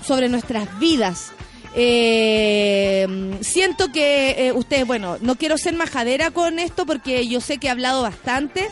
sobre 0.06 0.30
nuestras 0.30 0.78
vidas. 0.78 1.34
Eh, 1.76 3.08
siento 3.42 3.92
que 3.92 4.48
eh, 4.48 4.52
usted, 4.52 4.86
bueno, 4.86 5.18
no 5.22 5.36
quiero 5.36 5.58
ser 5.58 5.74
majadera 5.74 6.32
con 6.32 6.60
esto 6.60 6.86
porque 6.86 7.28
yo 7.28 7.42
sé 7.42 7.58
que 7.58 7.68
he 7.68 7.72
hablado 7.72 8.02
bastante. 8.02 8.70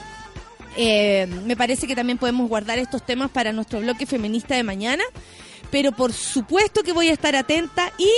Eh, 0.77 1.27
me 1.45 1.55
parece 1.55 1.87
que 1.87 1.95
también 1.95 2.17
podemos 2.17 2.47
guardar 2.47 2.79
estos 2.79 3.05
temas 3.05 3.29
para 3.31 3.51
nuestro 3.51 3.79
bloque 3.79 4.05
feminista 4.05 4.55
de 4.55 4.63
mañana. 4.63 5.03
Pero 5.71 5.91
por 5.91 6.13
supuesto 6.13 6.83
que 6.83 6.91
voy 6.91 7.07
a 7.07 7.13
estar 7.13 7.35
atenta 7.35 7.91
y 7.97 8.09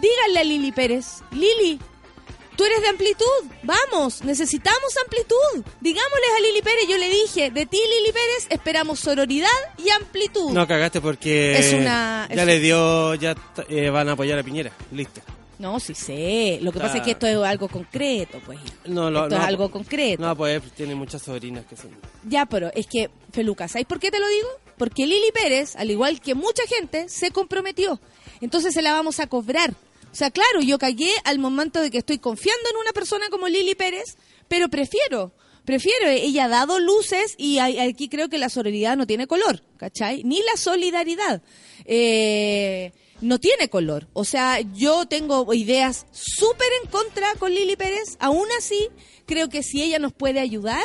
díganle 0.00 0.40
a 0.40 0.44
Lili 0.44 0.72
Pérez, 0.72 1.22
Lili, 1.30 1.78
tú 2.56 2.64
eres 2.64 2.80
de 2.82 2.88
amplitud, 2.88 3.24
vamos, 3.62 4.22
necesitamos 4.24 4.94
amplitud. 5.04 5.64
Digámosles 5.80 6.28
a 6.36 6.40
Lili 6.40 6.62
Pérez, 6.62 6.86
yo 6.88 6.96
le 6.98 7.08
dije, 7.08 7.50
de 7.50 7.66
ti 7.66 7.76
Lili 7.78 8.12
Pérez 8.12 8.46
esperamos 8.50 9.00
sororidad 9.00 9.48
y 9.78 9.90
amplitud. 9.90 10.50
No 10.52 10.66
cagaste 10.66 11.00
porque 11.00 11.58
Es 11.58 11.72
una- 11.72 12.28
ya 12.28 12.42
es- 12.42 12.46
le 12.46 12.60
dio, 12.60 13.14
ya 13.14 13.34
eh, 13.68 13.90
van 13.90 14.08
a 14.08 14.12
apoyar 14.12 14.38
a 14.38 14.42
Piñera. 14.42 14.72
Listo. 14.92 15.20
No, 15.56 15.78
sí 15.78 15.94
sé. 15.94 16.58
Lo 16.62 16.72
que 16.72 16.80
pasa 16.80 16.96
es 16.96 17.02
que 17.04 17.12
esto 17.12 17.26
es 17.28 17.36
algo 17.36 17.68
concreto, 17.68 18.40
pues. 18.44 18.58
No, 18.86 19.08
lo- 19.10 19.22
esto 19.24 19.36
no, 19.36 19.42
es 19.42 19.48
algo 19.48 19.70
concreto. 19.70 20.20
No, 20.22 20.36
pues 20.36 20.60
tiene 20.72 20.96
muchas 20.96 21.22
sobrinas 21.22 21.64
que 21.66 21.76
son. 21.76 21.90
Ya, 22.24 22.44
pero 22.44 22.70
es 22.74 22.86
que, 22.88 23.08
Feluca, 23.32 23.68
¿sabes 23.68 23.86
por 23.86 24.00
qué 24.00 24.10
te 24.10 24.18
lo 24.18 24.26
digo? 24.28 24.48
Porque 24.76 25.06
Lili 25.06 25.30
Pérez, 25.32 25.76
al 25.76 25.90
igual 25.92 26.20
que 26.20 26.34
mucha 26.34 26.64
gente, 26.66 27.08
se 27.08 27.30
comprometió. 27.30 28.00
Entonces 28.40 28.74
se 28.74 28.82
la 28.82 28.92
vamos 28.94 29.20
a 29.20 29.28
cobrar. 29.28 29.72
O 30.14 30.16
sea, 30.16 30.30
claro, 30.30 30.60
yo 30.60 30.78
cagué 30.78 31.10
al 31.24 31.40
momento 31.40 31.80
de 31.80 31.90
que 31.90 31.98
estoy 31.98 32.18
confiando 32.18 32.70
en 32.70 32.76
una 32.76 32.92
persona 32.92 33.26
como 33.30 33.48
Lili 33.48 33.74
Pérez, 33.74 34.16
pero 34.46 34.68
prefiero, 34.68 35.32
prefiero, 35.64 36.06
ella 36.08 36.44
ha 36.44 36.48
dado 36.48 36.78
luces 36.78 37.34
y 37.36 37.58
aquí 37.58 38.08
creo 38.08 38.28
que 38.28 38.38
la 38.38 38.48
sororidad 38.48 38.96
no 38.96 39.08
tiene 39.08 39.26
color, 39.26 39.64
¿cachai? 39.76 40.22
Ni 40.22 40.40
la 40.42 40.56
solidaridad. 40.56 41.42
Eh, 41.84 42.92
no 43.22 43.40
tiene 43.40 43.68
color. 43.68 44.06
O 44.12 44.24
sea, 44.24 44.60
yo 44.60 45.06
tengo 45.06 45.52
ideas 45.52 46.06
súper 46.12 46.68
en 46.84 46.90
contra 46.90 47.34
con 47.40 47.52
Lili 47.52 47.74
Pérez. 47.74 48.16
Aún 48.20 48.46
así, 48.56 48.90
creo 49.26 49.48
que 49.48 49.64
si 49.64 49.82
ella 49.82 49.98
nos 49.98 50.12
puede 50.12 50.38
ayudar, 50.38 50.84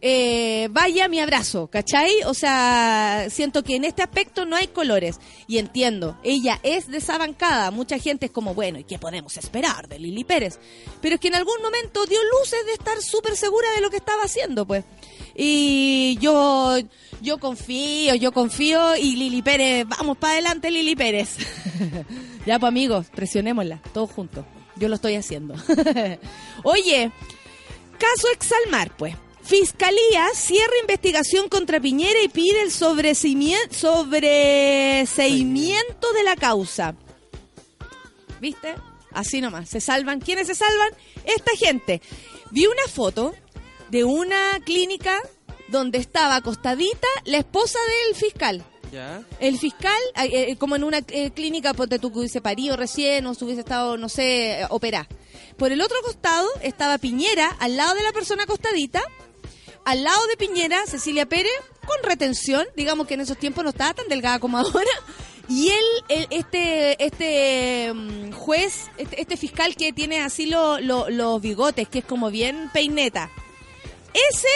eh, 0.00 0.68
vaya 0.70 1.08
mi 1.08 1.20
abrazo, 1.20 1.68
¿cachai? 1.68 2.22
O 2.26 2.34
sea, 2.34 3.26
siento 3.30 3.62
que 3.62 3.76
en 3.76 3.84
este 3.84 4.02
aspecto 4.02 4.44
no 4.44 4.56
hay 4.56 4.68
colores. 4.68 5.18
Y 5.46 5.58
entiendo, 5.58 6.18
ella 6.22 6.60
es 6.62 6.88
de 6.88 6.98
esa 6.98 7.18
bancada. 7.18 7.70
Mucha 7.70 7.98
gente 7.98 8.26
es 8.26 8.32
como, 8.32 8.54
bueno, 8.54 8.78
¿y 8.78 8.84
qué 8.84 8.98
podemos 8.98 9.36
esperar 9.36 9.88
de 9.88 9.98
Lili 9.98 10.24
Pérez? 10.24 10.58
Pero 11.00 11.16
es 11.16 11.20
que 11.20 11.28
en 11.28 11.34
algún 11.34 11.60
momento 11.62 12.06
dio 12.06 12.18
luces 12.38 12.64
de 12.66 12.72
estar 12.72 13.00
súper 13.02 13.36
segura 13.36 13.70
de 13.72 13.80
lo 13.80 13.90
que 13.90 13.96
estaba 13.96 14.22
haciendo, 14.22 14.66
pues. 14.66 14.84
Y 15.34 16.18
yo, 16.20 16.76
yo 17.20 17.38
confío, 17.38 18.14
yo 18.14 18.32
confío. 18.32 18.96
Y 18.96 19.16
Lili 19.16 19.42
Pérez, 19.42 19.86
vamos 19.88 20.16
para 20.16 20.34
adelante, 20.34 20.70
Lili 20.70 20.96
Pérez. 20.96 21.36
ya, 22.46 22.58
pues 22.58 22.68
amigos, 22.68 23.06
presionémosla, 23.14 23.80
todos 23.92 24.10
juntos. 24.10 24.44
Yo 24.76 24.88
lo 24.88 24.94
estoy 24.94 25.16
haciendo. 25.16 25.54
Oye, 26.62 27.10
Caso 27.98 28.28
Exalmar, 28.32 28.96
pues. 28.96 29.16
Fiscalía 29.48 30.28
cierra 30.34 30.74
investigación 30.82 31.48
contra 31.48 31.80
Piñera 31.80 32.20
y 32.22 32.28
pide 32.28 32.60
el 32.60 32.70
sobreseimiento, 32.70 34.04
de 34.10 36.22
la 36.22 36.36
causa. 36.36 36.94
¿Viste? 38.42 38.74
Así 39.10 39.40
nomás. 39.40 39.70
Se 39.70 39.80
salvan. 39.80 40.20
¿Quiénes 40.20 40.48
se 40.48 40.54
salvan? 40.54 40.90
Esta 41.24 41.52
gente. 41.56 42.02
Vi 42.50 42.66
una 42.66 42.82
foto 42.92 43.34
de 43.88 44.04
una 44.04 44.60
clínica 44.66 45.18
donde 45.68 45.96
estaba 45.96 46.36
acostadita 46.36 47.08
la 47.24 47.38
esposa 47.38 47.78
del 48.04 48.16
fiscal. 48.16 48.62
Ya. 48.92 49.22
El 49.40 49.58
fiscal, 49.58 49.96
eh, 50.24 50.56
como 50.58 50.76
en 50.76 50.84
una 50.84 50.98
eh, 51.08 51.30
clínica, 51.30 51.72
ponte 51.72 51.98
tú 51.98 52.12
hubiese 52.14 52.42
parido 52.42 52.76
recién 52.76 53.24
o 53.24 53.32
se 53.32 53.46
hubiese 53.46 53.62
estado, 53.62 53.96
no 53.96 54.10
sé, 54.10 54.60
eh, 54.60 54.66
operar. 54.68 55.08
Por 55.56 55.72
el 55.72 55.80
otro 55.80 55.96
costado 56.04 56.46
estaba 56.60 56.98
Piñera, 56.98 57.48
al 57.60 57.78
lado 57.78 57.94
de 57.94 58.02
la 58.02 58.12
persona 58.12 58.42
acostadita. 58.42 59.02
Al 59.90 60.04
lado 60.04 60.26
de 60.26 60.36
Piñera, 60.36 60.84
Cecilia 60.86 61.24
Pérez, 61.26 61.50
con 61.86 61.96
retención, 62.02 62.66
digamos 62.76 63.06
que 63.06 63.14
en 63.14 63.20
esos 63.22 63.38
tiempos 63.38 63.64
no 63.64 63.70
estaba 63.70 63.94
tan 63.94 64.06
delgada 64.08 64.38
como 64.38 64.58
ahora. 64.58 64.90
Y 65.48 65.70
él, 65.70 66.26
este, 66.28 67.02
este 67.02 67.90
mm, 67.94 68.32
juez, 68.32 68.90
este, 68.98 69.18
este 69.20 69.36
fiscal 69.38 69.74
que 69.76 69.94
tiene 69.94 70.20
así 70.20 70.44
lo- 70.44 70.78
lo- 70.78 71.08
los 71.08 71.40
bigotes, 71.40 71.88
que 71.88 72.00
es 72.00 72.04
como 72.04 72.30
bien 72.30 72.68
peineta. 72.72 73.30
Ese... 74.12 74.48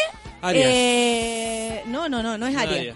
Arias. 0.43 0.67
eh, 0.71 1.83
no, 1.87 2.09
no, 2.11 2.23
no, 2.23 2.37
no 2.37 2.47
es 2.47 2.55
Arias. 2.57 2.95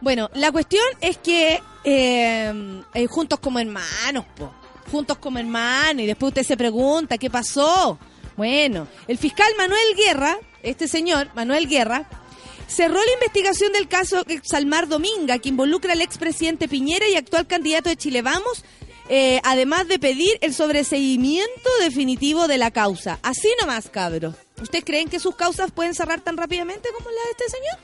Bueno, 0.00 0.30
la 0.34 0.50
cuestión 0.50 0.84
es 1.02 1.18
que 1.18 1.60
eh, 1.84 2.82
eh, 2.94 3.06
juntos 3.06 3.38
como 3.40 3.58
hermanos, 3.58 4.24
po. 4.36 4.50
Juntos 4.90 5.18
como 5.18 5.38
hermanos. 5.38 6.02
Y 6.02 6.06
después 6.06 6.28
usted 6.30 6.44
se 6.44 6.56
pregunta, 6.56 7.18
¿qué 7.18 7.28
pasó? 7.28 7.98
Bueno, 8.36 8.86
el 9.08 9.18
fiscal 9.18 9.52
Manuel 9.58 9.94
Guerra, 9.96 10.38
este 10.62 10.88
señor, 10.88 11.30
Manuel 11.34 11.68
Guerra, 11.68 12.08
cerró 12.66 13.02
la 13.04 13.12
investigación 13.12 13.72
del 13.72 13.88
caso 13.88 14.24
Salmar 14.42 14.88
Dominga, 14.88 15.38
que 15.38 15.48
involucra 15.48 15.92
al 15.92 16.02
expresidente 16.02 16.68
Piñera 16.68 17.08
y 17.08 17.16
actual 17.16 17.46
candidato 17.46 17.88
de 17.88 17.96
Chile 17.96 18.22
Vamos, 18.22 18.64
eh, 19.08 19.40
además 19.44 19.88
de 19.88 19.98
pedir 19.98 20.38
el 20.42 20.52
sobreseimiento 20.52 21.70
definitivo 21.80 22.46
de 22.46 22.58
la 22.58 22.70
causa. 22.70 23.18
Así 23.22 23.48
nomás, 23.60 23.88
cabros. 23.88 24.34
¿Ustedes 24.60 24.84
creen 24.84 25.08
que 25.08 25.18
sus 25.18 25.34
causas 25.34 25.70
pueden 25.70 25.94
cerrar 25.94 26.20
tan 26.20 26.36
rápidamente 26.36 26.90
como 26.96 27.08
la 27.10 27.22
de 27.24 27.30
este 27.30 27.56
señor? 27.56 27.78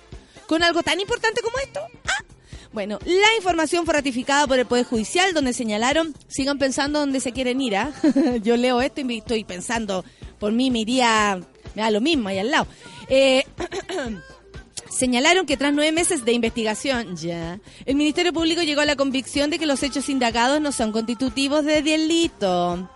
¿Con 0.47 0.63
algo 0.63 0.83
tan 0.83 1.01
importante 1.01 1.41
como 1.41 1.59
esto? 1.59 1.81
Ah. 2.07 2.25
Bueno, 2.75 2.99
la 3.05 3.37
información 3.37 3.85
fue 3.85 3.95
ratificada 3.95 4.49
por 4.49 4.59
el 4.59 4.67
Poder 4.67 4.85
Judicial, 4.85 5.33
donde 5.33 5.53
señalaron, 5.53 6.13
sigan 6.27 6.59
pensando 6.59 6.99
dónde 6.99 7.21
se 7.21 7.31
quieren 7.31 7.61
ir, 7.61 7.77
¿ah? 7.77 7.93
Yo 8.43 8.57
leo 8.57 8.81
esto 8.83 9.01
y 9.01 9.19
estoy 9.19 9.45
pensando, 9.45 10.05
por 10.41 10.51
mí 10.51 10.73
me 10.73 10.81
iría, 10.81 11.41
me 11.75 11.83
da 11.83 11.91
lo 11.91 12.01
mismo 12.01 12.29
ahí 12.29 12.39
al 12.39 12.51
lado. 12.51 12.67
Eh, 13.09 13.45
señalaron 14.91 15.47
que 15.47 15.57
tras 15.57 15.73
nueve 15.73 15.93
meses 15.93 16.25
de 16.25 16.33
investigación, 16.33 17.17
ya, 17.17 17.59
el 17.85 17.97
Ministerio 17.97 18.33
Público 18.33 18.63
llegó 18.63 18.81
a 18.81 18.87
la 18.87 18.97
convicción 18.97 19.51
de 19.51 19.59
que 19.59 19.67
los 19.67 19.83
hechos 19.83 20.09
indagados 20.09 20.61
no 20.61 20.73
son 20.73 20.93
constitutivos 20.93 21.65
de 21.65 21.83
delito. 21.83 22.91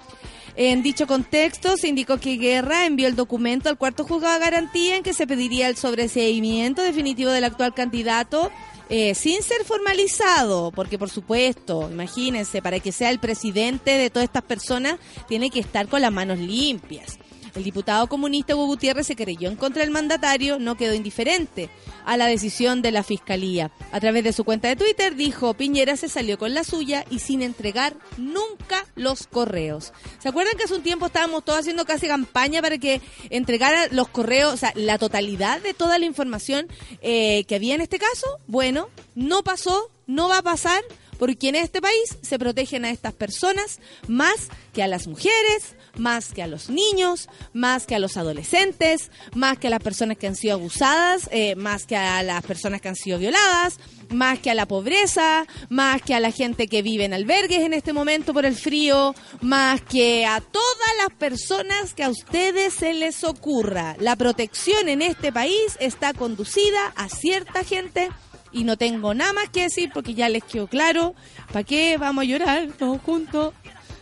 En 0.56 0.82
dicho 0.82 1.06
contexto, 1.06 1.76
se 1.76 1.86
indicó 1.86 2.18
que 2.18 2.36
Guerra 2.36 2.84
envió 2.84 3.06
el 3.06 3.14
documento 3.14 3.68
al 3.68 3.78
cuarto 3.78 4.04
juzgado 4.04 4.34
de 4.34 4.44
garantía 4.44 4.96
en 4.96 5.04
que 5.04 5.14
se 5.14 5.26
pediría 5.26 5.68
el 5.68 5.76
sobreseimiento 5.76 6.82
definitivo 6.82 7.30
del 7.30 7.44
actual 7.44 7.74
candidato 7.74 8.50
eh, 8.90 9.14
sin 9.14 9.42
ser 9.42 9.64
formalizado, 9.64 10.72
porque 10.72 10.98
por 10.98 11.10
supuesto, 11.10 11.88
imagínense, 11.90 12.62
para 12.62 12.80
que 12.80 12.90
sea 12.90 13.10
el 13.10 13.18
presidente 13.18 13.92
de 13.92 14.08
todas 14.08 14.24
estas 14.24 14.44
personas, 14.44 14.96
tiene 15.28 15.50
que 15.50 15.60
estar 15.60 15.88
con 15.88 16.00
las 16.00 16.10
manos 16.10 16.38
limpias. 16.38 17.18
El 17.54 17.64
diputado 17.64 18.06
comunista 18.08 18.54
Hugo 18.54 18.66
Gutiérrez 18.66 19.06
se 19.06 19.16
creyó 19.16 19.48
en 19.48 19.56
contra 19.56 19.82
del 19.82 19.90
mandatario, 19.90 20.58
no 20.58 20.76
quedó 20.76 20.94
indiferente 20.94 21.68
a 22.04 22.16
la 22.16 22.26
decisión 22.26 22.82
de 22.82 22.90
la 22.90 23.02
fiscalía. 23.02 23.70
A 23.92 24.00
través 24.00 24.24
de 24.24 24.32
su 24.32 24.44
cuenta 24.44 24.68
de 24.68 24.76
Twitter 24.76 25.14
dijo, 25.14 25.54
Piñera 25.54 25.96
se 25.96 26.08
salió 26.08 26.38
con 26.38 26.54
la 26.54 26.64
suya 26.64 27.04
y 27.10 27.18
sin 27.18 27.42
entregar 27.42 27.96
nunca 28.16 28.86
los 28.94 29.26
correos. 29.26 29.92
¿Se 30.18 30.28
acuerdan 30.28 30.56
que 30.56 30.64
hace 30.64 30.74
un 30.74 30.82
tiempo 30.82 31.06
estábamos 31.06 31.44
todos 31.44 31.60
haciendo 31.60 31.84
casi 31.84 32.06
campaña 32.06 32.62
para 32.62 32.78
que 32.78 33.00
entregara 33.30 33.88
los 33.90 34.08
correos, 34.08 34.54
o 34.54 34.56
sea, 34.56 34.72
la 34.74 34.98
totalidad 34.98 35.60
de 35.60 35.74
toda 35.74 35.98
la 35.98 36.06
información 36.06 36.68
eh, 37.02 37.44
que 37.44 37.54
había 37.54 37.74
en 37.74 37.80
este 37.80 37.98
caso? 37.98 38.26
Bueno, 38.46 38.88
no 39.14 39.42
pasó, 39.42 39.90
no 40.06 40.28
va 40.28 40.38
a 40.38 40.42
pasar, 40.42 40.82
porque 41.18 41.48
en 41.48 41.56
este 41.56 41.82
país 41.82 42.18
se 42.22 42.38
protegen 42.38 42.84
a 42.84 42.90
estas 42.90 43.12
personas 43.12 43.80
más 44.06 44.48
que 44.72 44.82
a 44.82 44.86
las 44.86 45.06
mujeres, 45.06 45.74
más 45.98 46.32
que 46.32 46.42
a 46.42 46.46
los 46.46 46.70
niños, 46.70 47.28
más 47.52 47.86
que 47.86 47.94
a 47.94 47.98
los 47.98 48.16
adolescentes, 48.16 49.10
más 49.34 49.58
que 49.58 49.66
a 49.66 49.70
las 49.70 49.82
personas 49.82 50.16
que 50.16 50.26
han 50.26 50.36
sido 50.36 50.54
abusadas, 50.54 51.28
eh, 51.32 51.56
más 51.56 51.86
que 51.86 51.96
a 51.96 52.22
las 52.22 52.44
personas 52.44 52.80
que 52.80 52.88
han 52.88 52.96
sido 52.96 53.18
violadas, 53.18 53.78
más 54.10 54.38
que 54.38 54.50
a 54.50 54.54
la 54.54 54.66
pobreza, 54.66 55.46
más 55.68 56.02
que 56.02 56.14
a 56.14 56.20
la 56.20 56.30
gente 56.30 56.68
que 56.68 56.82
vive 56.82 57.04
en 57.04 57.14
albergues 57.14 57.60
en 57.60 57.74
este 57.74 57.92
momento 57.92 58.32
por 58.32 58.46
el 58.46 58.54
frío, 58.54 59.14
más 59.40 59.80
que 59.82 60.26
a 60.26 60.40
todas 60.40 60.96
las 60.98 61.16
personas 61.16 61.94
que 61.94 62.04
a 62.04 62.10
ustedes 62.10 62.74
se 62.74 62.94
les 62.94 63.24
ocurra. 63.24 63.96
La 63.98 64.16
protección 64.16 64.88
en 64.88 65.02
este 65.02 65.32
país 65.32 65.76
está 65.80 66.14
conducida 66.14 66.92
a 66.96 67.08
cierta 67.08 67.64
gente 67.64 68.10
y 68.52 68.64
no 68.64 68.76
tengo 68.76 69.14
nada 69.14 69.32
más 69.32 69.50
que 69.50 69.62
decir 69.62 69.90
porque 69.92 70.14
ya 70.14 70.28
les 70.28 70.44
quedó 70.44 70.66
claro 70.66 71.14
para 71.52 71.64
qué 71.64 71.96
vamos 71.98 72.22
a 72.22 72.26
llorar 72.26 72.68
todos 72.78 73.00
juntos 73.02 73.54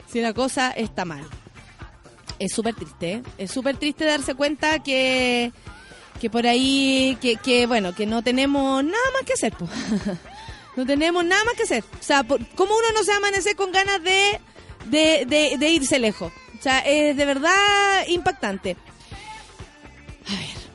si 0.07 0.21
la 0.21 0.33
cosa 0.33 0.71
está 0.71 1.05
mal. 1.05 1.27
Es 2.39 2.53
súper 2.53 2.75
triste, 2.75 3.13
¿eh? 3.13 3.23
es 3.39 3.51
súper 3.51 3.77
triste 3.79 4.05
darse 4.05 4.35
cuenta 4.35 4.79
que, 4.83 5.53
que 6.21 6.29
por 6.31 6.47
ahí, 6.47 7.17
que, 7.21 7.37
que 7.37 7.67
bueno, 7.67 7.95
que 7.95 8.05
no 8.07 8.23
tenemos 8.23 8.85
nada 8.85 9.11
más 9.15 9.23
que 9.25 9.33
hacer. 9.33 9.53
po. 9.55 9.67
no 10.77 10.85
tenemos 10.85 11.25
nada 11.25 11.43
más 11.45 11.55
que 11.55 11.63
hacer. 11.63 11.83
O 11.99 12.03
sea, 12.03 12.23
por- 12.25 12.47
¿cómo 12.55 12.75
uno 12.77 12.89
no 12.95 13.03
se 13.05 13.11
va 13.11 13.15
a 13.15 13.19
amanecer 13.19 13.57
con 13.57 13.73
ganas 13.73 14.03
de, 14.03 14.39
de, 14.87 15.25
de, 15.27 15.57
de 15.59 15.69
irse 15.71 15.99
lejos? 15.99 16.31
O 16.59 16.63
sea, 16.63 16.81
es 16.81 17.17
de 17.17 17.25
verdad 17.25 18.07
impactante. 18.09 18.77
A 20.27 20.31
ver. 20.33 20.66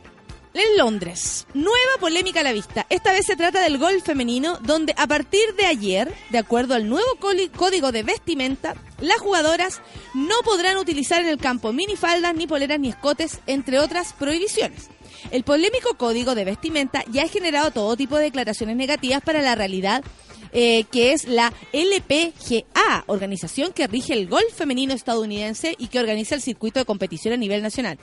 En 0.53 0.77
Londres, 0.77 1.47
nueva 1.53 1.93
polémica 2.01 2.41
a 2.41 2.43
la 2.43 2.51
vista. 2.51 2.85
Esta 2.89 3.13
vez 3.13 3.25
se 3.25 3.37
trata 3.37 3.61
del 3.61 3.77
golf 3.77 4.03
femenino, 4.03 4.59
donde 4.61 4.93
a 4.97 5.07
partir 5.07 5.55
de 5.55 5.65
ayer, 5.65 6.13
de 6.29 6.39
acuerdo 6.39 6.73
al 6.75 6.89
nuevo 6.89 7.07
código 7.55 7.93
de 7.93 8.03
vestimenta, 8.03 8.75
las 8.99 9.19
jugadoras 9.19 9.81
no 10.13 10.35
podrán 10.43 10.75
utilizar 10.75 11.21
en 11.21 11.29
el 11.29 11.37
campo 11.37 11.71
minifaldas, 11.71 12.35
ni 12.35 12.47
poleras, 12.47 12.81
ni 12.81 12.89
escotes, 12.89 13.39
entre 13.47 13.79
otras 13.79 14.11
prohibiciones. 14.11 14.89
El 15.31 15.43
polémico 15.43 15.95
código 15.95 16.35
de 16.35 16.43
vestimenta 16.43 17.05
ya 17.09 17.23
ha 17.23 17.27
generado 17.29 17.71
todo 17.71 17.95
tipo 17.95 18.17
de 18.17 18.23
declaraciones 18.23 18.75
negativas 18.75 19.21
para 19.21 19.41
la 19.41 19.55
realidad 19.55 20.03
eh, 20.53 20.83
que 20.91 21.13
es 21.13 21.29
la 21.29 21.53
LPGA, 21.71 23.05
organización 23.07 23.71
que 23.71 23.87
rige 23.87 24.11
el 24.11 24.27
golf 24.27 24.53
femenino 24.53 24.93
estadounidense 24.93 25.75
y 25.77 25.87
que 25.87 25.99
organiza 25.99 26.35
el 26.35 26.41
circuito 26.41 26.79
de 26.79 26.85
competición 26.85 27.33
a 27.33 27.37
nivel 27.37 27.61
nacional 27.61 27.97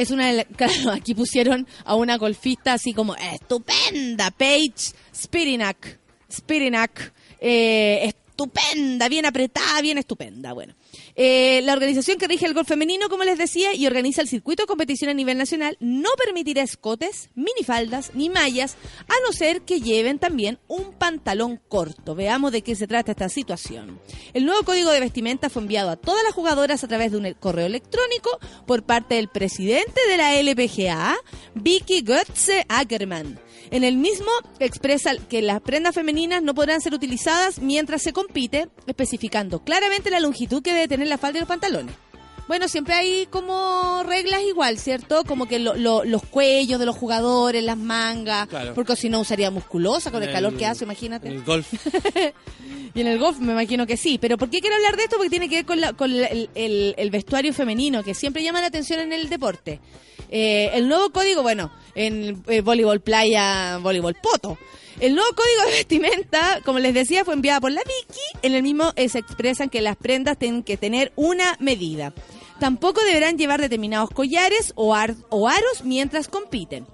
es 0.00 0.10
una 0.10 0.44
claro, 0.56 0.92
aquí 0.92 1.14
pusieron 1.14 1.66
a 1.84 1.94
una 1.94 2.16
golfista 2.16 2.72
así 2.72 2.92
como 2.92 3.14
estupenda, 3.16 4.30
Paige 4.30 4.94
Spirinak, 5.14 5.98
Spirinak, 6.30 7.12
eh, 7.38 8.00
estupenda, 8.04 9.08
bien 9.08 9.26
apretada, 9.26 9.80
bien 9.82 9.98
estupenda, 9.98 10.52
bueno. 10.54 10.74
Eh, 11.22 11.60
la 11.64 11.74
organización 11.74 12.16
que 12.16 12.26
rige 12.26 12.46
el 12.46 12.54
golf 12.54 12.66
femenino, 12.66 13.10
como 13.10 13.24
les 13.24 13.36
decía, 13.36 13.74
y 13.74 13.86
organiza 13.86 14.22
el 14.22 14.28
circuito 14.28 14.62
de 14.62 14.66
competición 14.66 15.10
a 15.10 15.12
nivel 15.12 15.36
nacional, 15.36 15.76
no 15.78 16.08
permitirá 16.16 16.62
escotes, 16.62 17.28
minifaldas 17.34 18.12
ni 18.14 18.30
mallas, 18.30 18.78
a 19.06 19.12
no 19.26 19.34
ser 19.34 19.60
que 19.60 19.82
lleven 19.82 20.18
también 20.18 20.58
un 20.66 20.94
pantalón 20.94 21.60
corto. 21.68 22.14
Veamos 22.14 22.52
de 22.52 22.62
qué 22.62 22.74
se 22.74 22.86
trata 22.86 23.12
esta 23.12 23.28
situación. 23.28 24.00
El 24.32 24.46
nuevo 24.46 24.62
código 24.62 24.90
de 24.92 25.00
vestimenta 25.00 25.50
fue 25.50 25.60
enviado 25.60 25.90
a 25.90 25.96
todas 25.96 26.24
las 26.24 26.32
jugadoras 26.32 26.84
a 26.84 26.88
través 26.88 27.12
de 27.12 27.18
un 27.18 27.30
correo 27.34 27.66
electrónico 27.66 28.30
por 28.66 28.84
parte 28.84 29.16
del 29.16 29.28
presidente 29.28 30.00
de 30.08 30.16
la 30.16 30.40
LPGA, 30.40 31.18
Vicky 31.54 32.00
Götze 32.00 32.64
Ackerman. 32.66 33.38
En 33.70 33.84
el 33.84 33.96
mismo 33.96 34.30
expresa 34.58 35.12
que 35.28 35.42
las 35.42 35.60
prendas 35.60 35.94
femeninas 35.94 36.42
no 36.42 36.54
podrán 36.54 36.80
ser 36.80 36.92
utilizadas 36.94 37.60
mientras 37.60 38.02
se 38.02 38.12
compite, 38.12 38.68
especificando 38.86 39.62
claramente 39.64 40.10
la 40.10 40.18
longitud 40.20 40.62
que 40.62 40.72
debe 40.72 40.88
tener 40.88 41.06
la 41.08 41.18
falda 41.18 41.38
y 41.38 41.40
los 41.40 41.48
pantalones. 41.48 41.94
Bueno, 42.48 42.66
siempre 42.66 42.94
hay 42.94 43.26
como 43.30 44.02
reglas 44.04 44.42
igual, 44.42 44.76
¿cierto? 44.76 45.22
Como 45.22 45.46
que 45.46 45.60
lo- 45.60 45.76
lo- 45.76 46.02
los 46.02 46.24
cuellos 46.24 46.80
de 46.80 46.86
los 46.86 46.96
jugadores, 46.96 47.62
las 47.62 47.76
mangas, 47.76 48.48
Claro. 48.48 48.74
porque 48.74 48.96
si 48.96 49.08
no 49.08 49.20
usaría 49.20 49.52
musculosa 49.52 50.10
con 50.10 50.20
el, 50.24 50.32
calor 50.32 50.56
que 50.56 50.66
hace, 50.66 50.82
imagínate. 50.82 51.28
en 51.28 51.34
El 51.34 51.44
golf. 51.44 51.68
Y 52.92 53.02
en 53.02 53.06
el 53.06 53.20
golf 53.20 53.38
me 53.38 53.52
imagino 53.52 53.86
que 53.86 53.96
sí. 53.96 54.18
Pero 54.18 54.36
¿por 54.36 54.50
qué 54.50 54.60
quiero 54.60 54.74
hablar 54.74 54.96
de 54.96 55.04
esto? 55.04 55.14
Porque 55.16 55.30
tiene 55.30 55.48
que 55.48 55.54
ver 55.56 55.64
con, 55.64 55.80
la- 55.80 55.92
con 55.92 56.20
la- 56.20 56.26
el, 56.26 56.50
el- 56.56 56.94
el 56.98 57.10
vestuario 57.10 57.54
femenino, 57.54 58.02
que 58.02 58.14
siempre 58.14 58.42
llama 58.42 58.60
la 58.60 58.66
atención 58.66 58.98
en 58.98 59.12
el 59.12 59.28
deporte. 59.28 59.78
Eh, 60.28 60.70
el 60.74 60.88
nuevo 60.88 61.10
código, 61.10 61.42
bueno, 61.42 61.70
en 61.94 62.42
eh, 62.48 62.60
voleibol 62.60 63.00
playa, 63.00 63.78
voleibol 63.78 64.14
poto. 64.14 64.58
El 64.98 65.14
nuevo 65.14 65.30
código 65.34 65.62
de 65.70 65.76
vestimenta, 65.78 66.60
como 66.64 66.78
les 66.78 66.92
decía, 66.92 67.24
fue 67.24 67.34
enviado 67.34 67.62
por 67.62 67.72
la 67.72 67.80
Vicky. 67.80 68.20
En 68.42 68.54
el 68.54 68.62
mismo 68.62 68.92
eh, 68.96 69.08
se 69.08 69.18
expresan 69.20 69.70
que 69.70 69.80
las 69.80 69.96
prendas 69.96 70.36
tienen 70.38 70.62
que 70.62 70.76
tener 70.76 71.12
una 71.16 71.56
medida. 71.58 72.12
Tampoco 72.58 73.00
deberán 73.02 73.38
llevar 73.38 73.60
determinados 73.62 74.10
collares 74.10 74.72
o, 74.74 74.94
ar- 74.94 75.14
o 75.30 75.48
aros 75.48 75.84
mientras 75.84 76.28
compiten. 76.28 76.86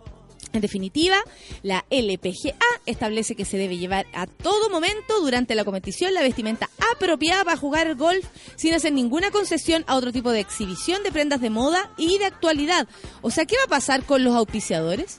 En 0.57 0.63
definitiva, 0.63 1.17
la 1.63 1.85
LPGA 1.91 2.57
establece 2.87 3.37
que 3.37 3.45
se 3.45 3.59
debe 3.59 3.77
llevar 3.77 4.07
a 4.15 4.27
todo 4.27 4.71
momento 4.71 5.21
durante 5.21 5.55
la 5.55 5.65
competición 5.65 6.15
la 6.15 6.23
vestimenta 6.23 6.71
apropiada 6.95 7.45
para 7.45 7.57
jugar 7.57 7.95
golf 7.95 8.27
sin 8.57 8.73
hacer 8.73 8.93
ninguna 8.93 9.31
concesión 9.31 9.85
a 9.87 9.97
otro 9.97 10.13
tipo 10.13 10.31
de 10.33 10.41
exhibición 10.41 11.03
de 11.03 11.13
prendas 11.13 11.41
de 11.43 11.51
moda 11.51 11.91
y 11.99 12.19
de 12.19 12.25
actualidad. 12.25 12.89
O 13.21 13.31
sea, 13.31 13.45
¿qué 13.45 13.57
va 13.57 13.65
a 13.65 13.69
pasar 13.69 14.05
con 14.05 14.25
los 14.25 14.35
auspiciadores? 14.35 15.19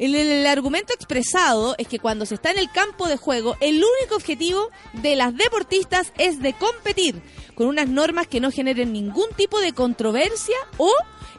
El, 0.00 0.46
argumento 0.46 0.94
expresado 0.94 1.74
es 1.76 1.86
que 1.86 1.98
cuando 1.98 2.24
se 2.24 2.34
está 2.34 2.50
en 2.50 2.58
el 2.58 2.70
campo 2.70 3.06
de 3.06 3.18
juego, 3.18 3.58
el 3.60 3.74
único 3.74 4.16
objetivo 4.16 4.70
de 4.94 5.14
las 5.14 5.36
deportistas 5.36 6.14
es 6.16 6.40
de 6.40 6.54
competir 6.54 7.20
con 7.54 7.66
unas 7.66 7.86
normas 7.86 8.26
que 8.26 8.40
no 8.40 8.50
generen 8.50 8.94
ningún 8.94 9.28
tipo 9.36 9.60
de 9.60 9.74
controversia 9.74 10.56
o 10.78 10.90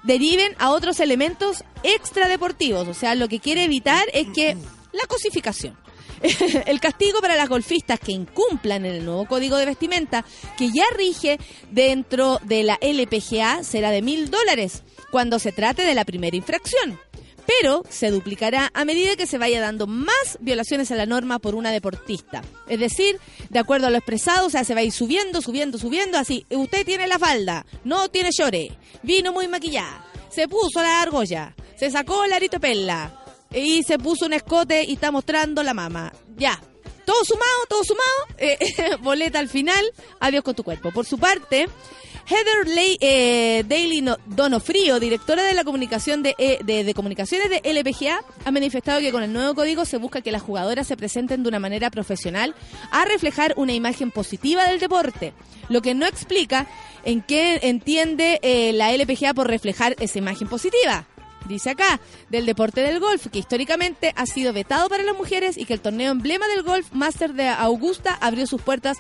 deriven 0.04 0.54
a 0.60 0.70
otros 0.70 1.00
elementos 1.00 1.64
extradeportivos. 1.82 2.88
O 2.88 2.94
sea, 2.94 3.16
lo 3.16 3.28
que 3.28 3.40
quiere 3.40 3.64
evitar 3.64 4.06
es 4.14 4.28
que 4.28 4.56
la 4.92 5.08
cosificación. 5.08 5.76
El 6.68 6.80
castigo 6.80 7.20
para 7.20 7.36
las 7.36 7.50
golfistas 7.50 8.00
que 8.00 8.12
incumplan 8.12 8.86
el 8.86 9.04
nuevo 9.04 9.26
código 9.26 9.58
de 9.58 9.66
vestimenta 9.66 10.24
que 10.56 10.70
ya 10.72 10.84
rige 10.96 11.40
dentro 11.72 12.40
de 12.44 12.62
la 12.62 12.78
LPGA 12.80 13.64
será 13.64 13.90
de 13.90 14.04
mil 14.04 14.30
dólares 14.30 14.84
cuando 15.10 15.40
se 15.40 15.52
trate 15.52 15.82
de 15.82 15.96
la 15.96 16.06
primera 16.06 16.38
infracción. 16.38 17.00
Pero 17.60 17.84
se 17.90 18.12
duplicará 18.12 18.72
a 18.74 18.86
medida 18.86 19.16
que 19.16 19.28
se 19.28 19.38
vaya 19.38 19.60
dando 19.60 19.88
más 19.88 20.38
violaciones 20.40 20.92
a 20.92 20.96
la 20.96 21.06
norma 21.06 21.40
por 21.40 21.56
una 21.56 21.72
deportista. 21.72 22.42
Es 22.68 22.80
decir, 22.80 23.20
de 23.50 23.60
acuerdo 23.60 23.88
a 23.88 23.90
lo 23.90 23.98
expresado, 23.98 24.48
o 24.48 24.50
sea, 24.50 24.64
se 24.64 24.74
va 24.74 24.82
a 24.82 24.84
ir 24.84 24.92
subiendo, 24.92 25.42
subiendo, 25.42 25.78
subiendo, 25.78 26.18
así. 26.18 26.46
Usted 26.50 26.86
tiene 26.86 27.08
la 27.08 27.20
falda, 27.20 27.66
no 27.84 28.10
tiene 28.10 28.30
llore, 28.32 28.72
vino 29.04 29.34
muy 29.34 29.48
maquillada, 29.48 30.06
se 30.30 30.48
puso 30.48 30.82
la 30.82 31.02
argolla, 31.02 31.56
se 31.76 31.92
sacó 31.92 32.24
el 32.24 32.34
arito 32.34 32.58
de 32.58 32.60
perla, 32.62 33.24
y 33.54 33.84
se 33.84 33.98
puso 34.00 34.26
un 34.28 34.34
escote 34.34 34.84
y 34.86 34.94
está 34.94 35.12
mostrando 35.12 35.62
la 35.64 35.74
mama. 35.74 36.14
Ya. 36.38 36.62
Todo 37.06 37.26
sumado, 37.26 37.66
todo 37.68 37.84
sumado. 37.84 38.10
eh, 38.38 38.58
boleta 39.02 39.40
al 39.40 39.50
final. 39.50 39.84
Adiós 40.20 40.44
con 40.44 40.56
tu 40.56 40.64
cuerpo. 40.64 40.92
Por 40.92 41.06
su 41.06 41.18
parte, 41.18 41.68
Heather 42.32 42.68
Lay, 42.74 42.98
eh, 43.02 43.64
Daly 43.68 44.02
No- 44.02 44.18
Donofrio, 44.26 45.00
directora 45.02 45.44
de 45.44 45.54
la 45.54 45.66
comunicación 45.66 46.24
de, 46.24 46.34
eh, 46.38 46.60
de 46.64 46.94
comunicaciones 46.94 47.50
de 47.50 47.60
LPGA, 47.64 48.24
ha 48.46 48.52
manifestado 48.52 49.02
que 49.02 49.12
con 49.12 49.22
el 49.24 49.34
nuevo 49.34 49.54
código 49.54 49.84
se 49.84 49.98
busca 49.98 50.22
que 50.22 50.32
las 50.32 50.42
jugadoras 50.42 50.88
se 50.88 50.96
presenten 50.96 51.44
de 51.44 51.50
una 51.50 51.60
manera 51.60 51.90
profesional 51.92 52.56
a 52.92 53.04
reflejar 53.04 53.54
una 53.58 53.74
imagen 53.74 54.12
positiva 54.12 54.64
del 54.66 54.80
deporte, 54.80 55.34
lo 55.68 55.82
que 55.82 55.94
no 55.94 56.06
explica 56.06 56.68
en 57.04 57.22
qué 57.22 57.60
entiende 57.64 58.40
eh, 58.44 58.72
la 58.74 58.94
LPGA 58.94 59.34
por 59.34 59.48
reflejar 59.48 59.96
esa 60.00 60.18
imagen 60.20 60.48
positiva. 60.48 61.06
Dice 61.50 61.72
acá, 61.72 62.00
del 62.30 62.46
deporte 62.46 62.82
del 62.82 63.00
golf, 63.00 63.28
que 63.28 63.40
históricamente 63.40 64.14
ha 64.16 64.26
sido 64.28 64.54
vetado 64.54 64.88
para 64.88 65.04
las 65.04 65.18
mujeres 65.18 65.58
y 65.58 65.66
que 65.66 65.74
el 65.74 65.82
torneo 65.82 66.12
emblema 66.12 66.48
del 66.48 66.62
golf 66.64 66.92
Master 66.94 67.34
de 67.34 67.50
Augusta 67.50 68.18
abrió 68.22 68.46
sus 68.46 68.62
puertas 68.62 68.98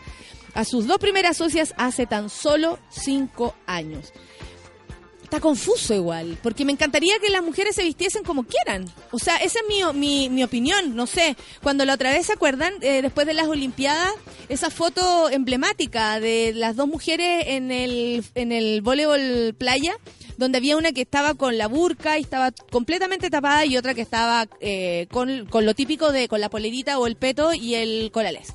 a 0.53 0.65
sus 0.65 0.87
dos 0.87 0.97
primeras 0.97 1.37
socias 1.37 1.73
hace 1.77 2.05
tan 2.05 2.29
solo 2.29 2.79
cinco 2.89 3.55
años. 3.65 4.11
Está 5.23 5.39
confuso 5.39 5.93
igual, 5.93 6.37
porque 6.43 6.65
me 6.65 6.73
encantaría 6.73 7.17
que 7.19 7.29
las 7.29 7.41
mujeres 7.41 7.75
se 7.75 7.83
vistiesen 7.83 8.21
como 8.21 8.43
quieran. 8.43 8.91
O 9.11 9.17
sea, 9.17 9.37
esa 9.37 9.59
es 9.59 9.65
mi, 9.69 9.81
mi, 9.97 10.29
mi 10.29 10.43
opinión, 10.43 10.93
no 10.93 11.07
sé. 11.07 11.37
Cuando 11.63 11.85
la 11.85 11.93
otra 11.93 12.11
vez, 12.11 12.25
¿se 12.25 12.33
acuerdan? 12.33 12.73
Eh, 12.81 13.01
después 13.01 13.25
de 13.25 13.33
las 13.33 13.47
Olimpiadas, 13.47 14.11
esa 14.49 14.69
foto 14.69 15.29
emblemática 15.29 16.19
de 16.19 16.51
las 16.53 16.75
dos 16.75 16.89
mujeres 16.89 17.45
en 17.47 17.71
el, 17.71 18.25
en 18.35 18.51
el 18.51 18.81
voleibol 18.81 19.55
playa, 19.57 19.95
donde 20.35 20.57
había 20.57 20.75
una 20.75 20.91
que 20.91 21.03
estaba 21.03 21.33
con 21.35 21.57
la 21.57 21.69
burka 21.69 22.17
y 22.17 22.23
estaba 22.23 22.51
completamente 22.51 23.29
tapada 23.29 23.65
y 23.65 23.77
otra 23.77 23.93
que 23.93 24.01
estaba 24.01 24.49
eh, 24.59 25.07
con, 25.11 25.45
con 25.45 25.65
lo 25.65 25.73
típico 25.73 26.11
de 26.11 26.27
con 26.27 26.41
la 26.41 26.49
polerita 26.49 26.99
o 26.99 27.07
el 27.07 27.15
peto 27.15 27.53
y 27.53 27.75
el 27.75 28.11
corales 28.11 28.53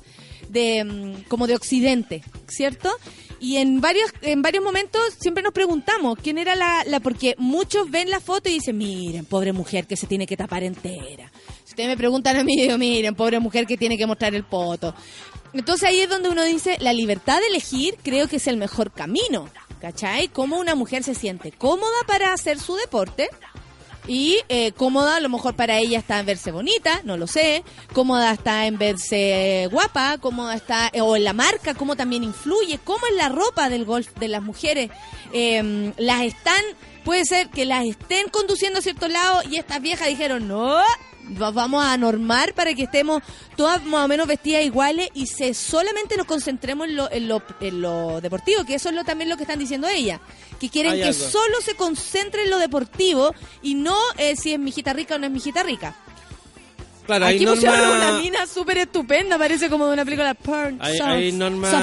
de 0.49 0.83
mm, 0.83 1.23
como 1.27 1.47
de 1.47 1.55
occidente, 1.55 2.23
¿cierto? 2.47 2.91
Y 3.39 3.57
en 3.57 3.81
varios 3.81 4.11
en 4.21 4.41
varios 4.41 4.63
momentos 4.63 5.01
siempre 5.19 5.43
nos 5.43 5.53
preguntamos 5.53 6.17
quién 6.21 6.37
era 6.37 6.55
la, 6.55 6.83
la 6.85 6.99
porque 6.99 7.35
muchos 7.37 7.89
ven 7.91 8.09
la 8.09 8.19
foto 8.19 8.49
y 8.49 8.53
dicen, 8.53 8.77
"Miren, 8.77 9.25
pobre 9.25 9.53
mujer 9.53 9.85
que 9.85 9.95
se 9.95 10.07
tiene 10.07 10.25
que 10.25 10.37
tapar 10.37 10.63
entera." 10.63 11.31
Si 11.63 11.71
ustedes 11.71 11.89
me 11.89 11.97
preguntan 11.97 12.35
a 12.37 12.43
mí, 12.43 12.55
digo, 12.55 12.77
"Miren, 12.77 13.15
pobre 13.15 13.39
mujer 13.39 13.67
que 13.67 13.77
tiene 13.77 13.97
que 13.97 14.07
mostrar 14.07 14.33
el 14.33 14.43
poto." 14.43 14.95
Entonces 15.53 15.89
ahí 15.89 16.01
es 16.01 16.09
donde 16.09 16.29
uno 16.29 16.43
dice, 16.43 16.77
la 16.81 16.93
libertad 16.93 17.39
de 17.39 17.47
elegir 17.47 17.95
creo 18.03 18.27
que 18.27 18.37
es 18.37 18.47
el 18.47 18.57
mejor 18.57 18.91
camino, 18.91 19.49
¿cachai? 19.79 20.27
Cómo 20.27 20.57
una 20.59 20.75
mujer 20.75 21.03
se 21.03 21.15
siente 21.15 21.51
cómoda 21.51 21.95
para 22.05 22.33
hacer 22.33 22.59
su 22.59 22.75
deporte, 22.75 23.29
y 24.07 24.39
eh, 24.47 24.71
cómoda, 24.71 25.17
a 25.17 25.19
lo 25.19 25.29
mejor 25.29 25.55
para 25.55 25.77
ella 25.77 25.99
está 25.99 26.19
en 26.19 26.25
verse 26.25 26.51
bonita, 26.51 27.01
no 27.03 27.17
lo 27.17 27.27
sé. 27.27 27.63
Cómoda 27.93 28.31
está 28.31 28.65
en 28.65 28.77
verse 28.77 29.67
guapa, 29.71 30.17
cómoda 30.19 30.55
está, 30.55 30.89
eh, 30.93 31.01
o 31.01 31.15
en 31.15 31.25
la 31.25 31.33
marca, 31.33 31.73
cómo 31.73 31.95
también 31.95 32.23
influye, 32.23 32.79
cómo 32.83 33.05
es 33.07 33.15
la 33.15 33.29
ropa 33.29 33.69
del 33.69 33.85
golf 33.85 34.07
de 34.15 34.29
las 34.29 34.41
mujeres. 34.41 34.89
Eh, 35.33 35.93
las 35.97 36.21
están, 36.21 36.61
puede 37.03 37.25
ser 37.25 37.49
que 37.49 37.65
las 37.65 37.85
estén 37.85 38.29
conduciendo 38.29 38.79
a 38.79 38.81
cierto 38.81 39.07
lado 39.07 39.41
y 39.49 39.57
estas 39.57 39.81
viejas 39.81 40.07
dijeron, 40.07 40.47
no, 40.47 40.81
vamos 41.29 41.83
a 41.83 41.97
normar 41.97 42.53
para 42.53 42.73
que 42.73 42.83
estemos 42.83 43.21
todas 43.55 43.83
más 43.83 44.05
o 44.05 44.07
menos 44.07 44.27
vestidas 44.27 44.63
iguales 44.63 45.09
y 45.13 45.27
se 45.27 45.53
solamente 45.53 46.17
nos 46.17 46.25
concentremos 46.25 46.87
en 46.87 46.95
lo, 46.95 47.11
en 47.11 47.27
lo, 47.27 47.41
en 47.59 47.81
lo 47.81 48.21
deportivo, 48.21 48.63
que 48.65 48.75
eso 48.75 48.89
es 48.89 48.95
lo, 48.95 49.03
también 49.03 49.29
lo 49.29 49.37
que 49.37 49.43
están 49.43 49.59
diciendo 49.59 49.87
ella, 49.87 50.19
que 50.59 50.69
quieren 50.69 50.93
Hay 50.93 50.99
que 51.01 51.07
algo. 51.07 51.19
solo 51.19 51.61
se 51.61 51.75
concentre 51.75 52.43
en 52.43 52.49
lo 52.49 52.59
deportivo 52.59 53.33
y 53.61 53.75
no 53.75 53.97
eh, 54.17 54.35
si 54.35 54.53
es 54.53 54.59
mijita 54.59 54.93
rica 54.93 55.15
o 55.15 55.19
no 55.19 55.25
es 55.25 55.31
mijita 55.31 55.63
rica. 55.63 55.95
Claro, 57.05 57.25
hay 57.25 57.37
Aquí 57.37 57.45
pusieron 57.45 57.79
una 57.79 57.99
normas 57.99 58.21
mina 58.21 58.45
súper 58.45 58.79
estupenda, 58.79 59.37
parece 59.37 59.69
como 59.69 59.87
de 59.87 59.93
una 59.93 60.03
película 60.03 60.33
porn. 60.33 60.77
hay, 60.81 60.97
soft, 60.97 61.07
hay 61.07 61.31
normas 61.31 61.73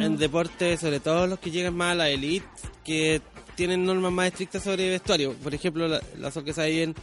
en 0.00 0.16
deporte, 0.16 0.76
sobre 0.76 0.98
todo 0.98 1.28
los 1.28 1.38
que 1.38 1.52
llegan 1.52 1.76
más 1.76 1.92
a 1.92 1.94
la 1.94 2.08
elite, 2.08 2.44
que 2.84 3.22
tienen 3.54 3.84
normas 3.84 4.10
más 4.10 4.26
estrictas 4.26 4.64
sobre 4.64 4.90
vestuario. 4.90 5.32
Por 5.34 5.54
ejemplo, 5.54 5.86
la, 5.86 6.02
la 6.18 6.32
sorpresa 6.32 6.62
ahí 6.62 6.80
en, 6.80 6.94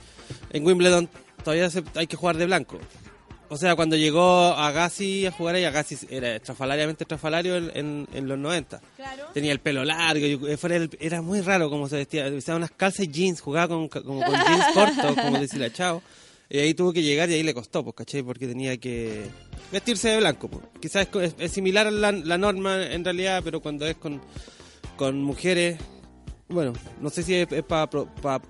en 0.52 0.66
Wimbledon 0.66 1.10
todavía 1.44 1.70
se- 1.70 1.84
hay 1.96 2.08
que 2.08 2.16
jugar 2.18 2.38
de 2.38 2.46
blanco. 2.46 2.80
O 3.50 3.58
sea, 3.58 3.76
cuando 3.76 3.98
llegó 3.98 4.54
Agassi 4.54 5.26
a 5.26 5.32
jugar 5.32 5.56
ahí, 5.56 5.66
Agassi 5.66 5.98
era 6.10 6.36
estrafalariamente 6.38 7.04
estrafalario 7.04 7.58
en, 7.58 7.72
en, 7.76 8.08
en 8.14 8.28
los 8.30 8.38
90. 8.40 8.80
Claro. 8.96 9.26
Tenía 9.34 9.52
el 9.52 9.60
pelo 9.60 9.84
largo, 9.84 10.26
y 10.26 10.38
fuera 10.56 10.80
del- 10.80 10.98
era 11.02 11.22
muy 11.22 11.42
raro 11.42 11.70
cómo 11.70 11.90
se 11.90 11.98
vestía. 11.98 12.28
Usaba 12.30 12.58
unas 12.58 12.72
calzas 12.72 13.06
y 13.06 13.08
jeans, 13.10 13.42
jugaba 13.42 13.68
con, 13.68 13.90
como 13.90 14.22
con 14.22 14.34
jeans 14.34 14.66
cortos, 14.74 15.16
como 15.16 15.38
decía 15.40 15.72
Chao. 15.74 16.02
Y 16.50 16.60
ahí 16.60 16.74
tuvo 16.74 16.92
que 16.94 17.02
llegar 17.04 17.30
y 17.30 17.34
ahí 17.34 17.44
le 17.44 17.54
costó, 17.54 17.84
pues, 17.84 17.96
¿cachai? 17.96 18.24
Porque 18.24 18.48
tenía 18.48 18.78
que 18.78 19.26
vestirse 19.72 20.10
de 20.10 20.18
blanco. 20.18 20.50
Pues. 20.50 20.64
Quizás 20.82 21.08
es, 21.22 21.36
es- 21.38 21.52
similar 21.52 21.88
a 21.88 21.92
la, 21.92 22.12
la 22.14 22.38
norma 22.38 22.86
en 22.86 23.04
realidad, 23.04 23.42
pero 23.44 23.60
cuando 23.62 23.86
es 23.86 23.96
con, 23.98 24.22
con 24.96 25.22
mujeres, 25.22 25.78
bueno, 26.48 26.72
no 27.02 27.10
sé 27.10 27.24
si 27.24 27.36
es, 27.36 27.48
para 27.68 27.90
proteger 27.90 28.42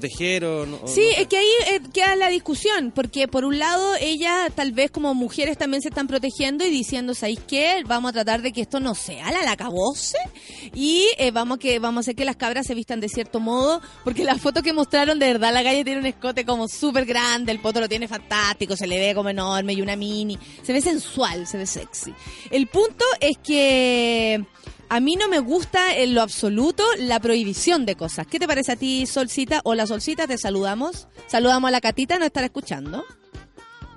no. 0.00 0.76
o 0.82 0.88
Sí, 0.88 1.00
no 1.00 1.14
sé. 1.14 1.22
es 1.22 1.28
que 1.28 1.36
ahí 1.36 1.46
eh, 1.72 1.80
queda 1.92 2.16
la 2.16 2.28
discusión, 2.28 2.92
porque 2.94 3.28
por 3.28 3.44
un 3.44 3.58
lado 3.58 3.94
ellas 4.00 4.50
tal 4.54 4.72
vez 4.72 4.90
como 4.90 5.14
mujeres 5.14 5.58
también 5.58 5.82
se 5.82 5.88
están 5.88 6.06
protegiendo 6.06 6.64
y 6.64 6.70
diciendo, 6.70 7.14
¿sabéis 7.14 7.40
qué? 7.46 7.82
Vamos 7.86 8.10
a 8.10 8.12
tratar 8.12 8.42
de 8.42 8.52
que 8.52 8.62
esto 8.62 8.80
no 8.80 8.94
sea 8.94 9.30
la 9.30 9.42
lacabose 9.42 10.18
y 10.74 11.08
eh, 11.18 11.30
vamos, 11.30 11.58
que, 11.58 11.78
vamos 11.78 11.98
a 11.98 12.00
hacer 12.00 12.14
que 12.14 12.24
las 12.24 12.36
cabras 12.36 12.66
se 12.66 12.74
vistan 12.74 13.00
de 13.00 13.08
cierto 13.08 13.40
modo, 13.40 13.80
porque 14.04 14.24
la 14.24 14.36
foto 14.38 14.62
que 14.62 14.72
mostraron 14.72 15.18
de 15.18 15.26
verdad 15.26 15.52
la 15.52 15.62
calle 15.62 15.84
tiene 15.84 16.00
un 16.00 16.06
escote 16.06 16.44
como 16.44 16.68
súper 16.68 17.04
grande, 17.04 17.52
el 17.52 17.60
poto 17.60 17.80
lo 17.80 17.88
tiene 17.88 18.08
fantástico, 18.08 18.76
se 18.76 18.86
le 18.86 18.98
ve 18.98 19.14
como 19.14 19.28
enorme 19.28 19.72
y 19.72 19.82
una 19.82 19.96
mini, 19.96 20.38
se 20.62 20.72
ve 20.72 20.80
sensual, 20.80 21.46
se 21.46 21.58
ve 21.58 21.66
sexy. 21.66 22.12
El 22.50 22.66
punto 22.66 23.04
es 23.20 23.38
que... 23.38 24.44
A 24.88 25.00
mí 25.00 25.16
no 25.16 25.28
me 25.28 25.38
gusta 25.38 25.96
en 25.96 26.14
lo 26.14 26.20
absoluto 26.22 26.84
la 26.98 27.18
prohibición 27.18 27.86
de 27.86 27.96
cosas. 27.96 28.26
¿Qué 28.26 28.38
te 28.38 28.46
parece 28.46 28.72
a 28.72 28.76
ti, 28.76 29.06
Solcita? 29.06 29.60
Hola, 29.64 29.86
Solcita, 29.86 30.26
te 30.26 30.36
saludamos. 30.36 31.08
Saludamos 31.28 31.68
a 31.68 31.70
la 31.72 31.80
Catita, 31.80 32.18
¿no 32.18 32.26
estará 32.26 32.46
escuchando? 32.46 33.02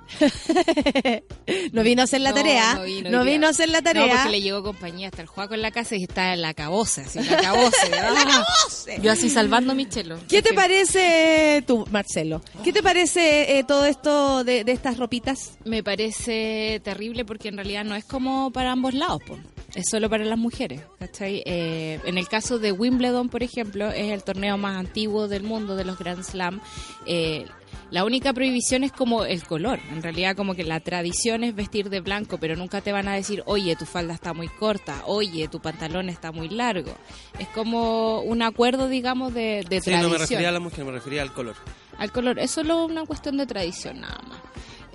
no 1.72 1.82
vino 1.82 2.00
a 2.00 2.04
hacer 2.04 2.20
la 2.20 2.30
No, 2.30 2.36
tarea. 2.36 2.74
no 2.76 2.82
vino, 2.84 3.10
No 3.40 3.46
a 3.46 3.50
hacer 3.50 3.68
la 3.68 3.80
No, 3.80 3.84
tarea. 3.84 4.14
porque 4.14 4.30
le 4.30 4.40
llegó 4.40 4.62
compañía 4.62 5.08
hasta 5.08 5.20
el 5.20 5.28
Juaco 5.28 5.54
en 5.54 5.62
la 5.62 5.70
casa 5.70 5.96
y 5.96 6.04
está 6.04 6.32
en 6.32 6.40
la 6.42 6.54
caboce, 6.54 7.02
así, 7.02 7.18
la 7.22 7.40
caboce. 7.42 7.90
¡Ah! 8.00 8.44
Yo 9.02 9.12
así 9.12 9.28
salvando 9.28 9.74
mi 9.74 9.86
chelo. 9.88 10.18
¿Qué 10.28 10.40
te 10.42 10.54
parece 10.54 11.62
tú, 11.66 11.86
Marcelo? 11.90 12.40
¿Qué 12.64 12.72
te 12.72 12.82
parece 12.82 13.58
eh, 13.58 13.64
todo 13.64 13.84
esto 13.84 14.44
de, 14.44 14.64
de 14.64 14.72
estas 14.72 14.96
ropitas? 14.96 15.58
Me 15.64 15.82
parece 15.82 16.80
terrible 16.84 17.24
porque 17.24 17.48
en 17.48 17.56
realidad 17.56 17.84
no 17.84 17.94
es 17.96 18.04
como 18.04 18.50
para 18.52 18.72
ambos 18.72 18.94
lados, 18.94 19.20
po. 19.26 19.36
Es 19.76 19.88
solo 19.88 20.10
para 20.10 20.24
las 20.24 20.38
mujeres, 20.38 20.82
¿cachai? 20.98 21.42
Eh, 21.46 22.00
en 22.04 22.18
el 22.18 22.26
caso 22.28 22.58
de 22.58 22.72
Wimbledon, 22.72 23.28
por 23.28 23.42
ejemplo, 23.42 23.88
es 23.90 24.10
el 24.10 24.24
torneo 24.24 24.56
más 24.58 24.76
antiguo 24.76 25.28
del 25.28 25.42
mundo 25.44 25.76
de 25.76 25.84
los 25.84 25.98
Grand 25.98 26.22
Slam. 26.24 26.60
Eh, 27.06 27.46
la 27.90 28.04
única 28.04 28.32
prohibición 28.32 28.82
es 28.82 28.90
como 28.90 29.24
el 29.24 29.44
color. 29.44 29.78
En 29.92 30.02
realidad, 30.02 30.34
como 30.34 30.54
que 30.54 30.64
la 30.64 30.80
tradición 30.80 31.44
es 31.44 31.54
vestir 31.54 31.88
de 31.90 32.00
blanco, 32.00 32.38
pero 32.38 32.56
nunca 32.56 32.80
te 32.80 32.90
van 32.90 33.06
a 33.06 33.14
decir, 33.14 33.42
oye, 33.46 33.76
tu 33.76 33.84
falda 33.84 34.14
está 34.14 34.32
muy 34.32 34.48
corta, 34.48 35.02
oye, 35.06 35.46
tu 35.46 35.60
pantalón 35.60 36.08
está 36.08 36.32
muy 36.32 36.48
largo. 36.48 36.92
Es 37.38 37.46
como 37.48 38.22
un 38.22 38.42
acuerdo, 38.42 38.88
digamos, 38.88 39.32
de, 39.34 39.64
de 39.68 39.80
Sí, 39.80 39.90
no 39.90 39.98
tradición. 39.98 40.10
me 40.10 40.18
refería 40.18 40.48
a 40.48 40.52
la 40.52 40.60
mujer, 40.60 40.84
me 40.84 40.90
refería 40.92 41.22
al 41.22 41.32
color. 41.32 41.54
Al 41.98 42.10
color, 42.10 42.38
es 42.40 42.50
solo 42.50 42.84
una 42.86 43.04
cuestión 43.04 43.36
de 43.36 43.46
tradición 43.46 44.00
nada 44.00 44.20
más. 44.28 44.38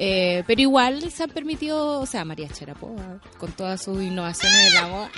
Eh, 0.04 0.44
pero 0.48 0.60
igual 0.60 1.12
se 1.12 1.22
han 1.22 1.30
permitido, 1.30 2.00
o 2.00 2.08
sea, 2.08 2.26
María 2.26 2.48
Charapoa, 2.50 3.22
con 3.38 3.52
todas 3.52 3.84
sus 3.84 4.02
innovaciones 4.02 4.66
de 4.66 4.72
la 4.72 4.88
moda. 4.88 5.12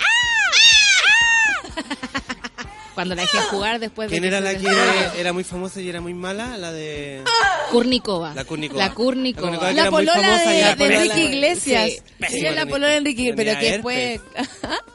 Cuando 2.94 3.14
la 3.14 3.22
dejé 3.22 3.38
jugar 3.50 3.80
después 3.80 4.10
de 4.10 4.14
¿Quién 4.14 4.26
era 4.26 4.42
la 4.42 4.54
que 4.54 4.66
era, 4.66 5.14
era 5.16 5.32
muy 5.32 5.42
famosa 5.42 5.80
y 5.80 5.88
era 5.88 6.02
muy 6.02 6.12
mala? 6.12 6.58
La 6.58 6.70
de... 6.70 7.24
Kurnikova. 7.72 8.34
La 8.34 8.44
Kurnikova. 8.44 8.86
La 8.86 8.92
Kurnikova. 8.92 9.50
La 9.50 9.56
Kurnikova 9.58 9.72
La 9.72 9.90
polola 9.90 10.38
de, 10.38 10.84
Enrique 10.84 11.24
Iglesias. 11.24 11.90
Sí, 12.28 12.42
la 12.42 12.66
polola 12.66 12.88
de 12.88 12.96
Enrique, 12.98 13.32
pero 13.34 13.52
tenía 13.52 13.58
que 13.58 13.70
después... 13.72 14.20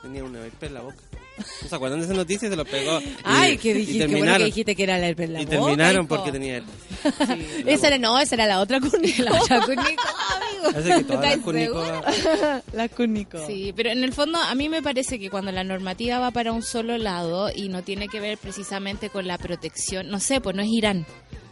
Tenía 0.04 0.24
una 0.24 0.46
herpes 0.46 0.68
en 0.68 0.74
la 0.76 0.82
boca. 0.82 1.09
¿No 1.62 1.68
se 1.70 1.76
acuerdan 1.76 2.00
de 2.00 2.06
esa 2.06 2.14
noticia? 2.16 2.50
Se 2.50 2.56
lo 2.56 2.66
pegó. 2.66 3.00
Y- 3.02 3.16
Ay, 3.24 3.58
que 3.58 3.74
dijiste, 3.74 4.08
qué 4.08 4.16
bueno 4.16 4.38
que 4.38 4.46
dijiste 4.46 4.76
que 4.76 4.84
era 4.84 4.98
la 4.98 5.08
la 5.08 5.42
Y 5.42 5.46
boca, 5.46 5.50
terminaron 5.50 6.06
hijo. 6.06 6.16
porque 6.16 6.32
tenía 6.32 6.58
herpes. 6.58 6.74
Esa 7.66 7.88
era, 7.88 7.98
no, 7.98 8.20
esa 8.20 8.36
era 8.36 8.46
la 8.48 8.60
otra 8.60 8.80
Kurnikova. 8.80 9.30
La 9.32 9.42
otra 9.42 9.60
Kurnikova, 9.62 10.14
amigo. 10.42 10.78
Así 10.80 10.90
que 10.90 11.04
todas 11.04 11.22
las 11.22 11.32
¿Estás 11.34 11.46
Kurnikova- 11.46 12.14
seguro? 12.14 12.62
la 12.74 12.90
Kurnikova. 12.90 13.48
Sí, 13.48 13.74
pero 13.76 13.90
en 13.92 14.04
el 14.04 14.14
fondo 14.14 14.38
a 14.40 14.54
mí 14.56 14.68
me 14.70 14.82
parece 14.82 15.20
que 15.20 15.30
cuando 15.30 15.52
la 15.52 15.64
normativa 15.64 16.20
va 16.20 16.32
para 16.32 16.52
un 16.52 16.64
solo 16.64 16.98
lado 16.98 17.50
y 17.54 17.70
no 17.70 17.82
tiene 17.84 18.08
que 18.08 18.20
ver 18.20 18.38
precisamente 18.38 19.10
con 19.10 19.28
la 19.28 19.38
protección, 19.38 20.10
no 20.10 20.20
sé, 20.20 20.42
pues 20.42 20.56
no 20.56 20.62
es 20.62 20.70
Irán, 20.70 21.06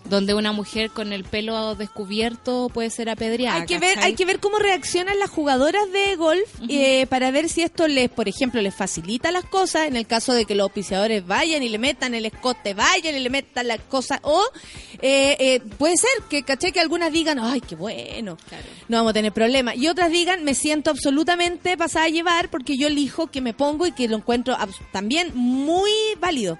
donde 0.10 0.34
una 0.34 0.52
mujer 0.52 0.92
con 0.92 1.14
el 1.14 1.24
pelo 1.24 1.76
descubierto 1.76 2.70
puede 2.74 2.90
ser 2.90 3.10
apedreada. 3.10 3.62
Hay 3.62 3.66
que 3.66 3.80
ver, 3.80 4.00
hay 4.00 4.14
que 4.16 4.26
ver 4.26 4.40
cómo 4.40 4.58
reaccionan 4.60 5.20
las 5.20 5.30
jugadoras 5.30 5.92
de 5.92 6.16
golf 6.16 6.50
eh, 6.70 7.06
para 7.08 7.32
ver 7.32 7.50
si 7.50 7.62
esto 7.62 7.88
les, 7.88 8.10
por 8.10 8.28
ejemplo, 8.28 8.62
les 8.62 8.74
facilita 8.74 9.32
las 9.32 9.46
cosas 9.46 9.88
en 9.88 9.96
el 9.96 10.08
caso 10.08 10.34
de 10.34 10.46
que 10.46 10.56
los 10.56 10.64
auspiciadores 10.66 11.26
vayan 11.26 11.64
y 11.64 11.70
le 11.70 11.78
metan 11.78 12.14
el 12.14 12.26
escote, 12.26 12.74
vayan 12.74 13.16
y 13.16 13.20
le 13.20 13.30
metan 13.30 13.68
las 13.68 13.80
cosas 13.82 14.20
o 14.24 14.44
eh, 15.02 15.36
eh, 15.40 15.60
puede 15.78 15.98
ser 15.98 16.10
que 16.30 16.44
caché 16.44 16.72
que 16.72 16.80
algunas 16.80 17.12
digan, 17.12 17.40
ay, 17.40 17.62
qué 17.62 17.76
bueno, 17.76 18.38
Claro. 18.50 18.64
no 18.88 18.98
vamos 18.98 19.12
a 19.12 19.14
tener 19.14 19.32
problema 19.34 19.76
y 19.76 19.88
otras 19.88 20.12
digan, 20.12 20.44
me 20.44 20.54
siento 20.56 20.90
absolutamente 20.90 21.78
pasada 21.78 22.06
a 22.06 22.10
llevar 22.10 22.50
porque 22.50 22.78
yo 22.78 22.88
elijo 22.88 23.28
que 23.28 23.42
me 23.42 23.54
pongo 23.54 23.86
y 23.86 23.92
que 23.92 24.08
lo 24.08 24.18
encuentro 24.18 24.56
también 24.92 25.32
muy 25.36 25.92
válido. 26.20 26.58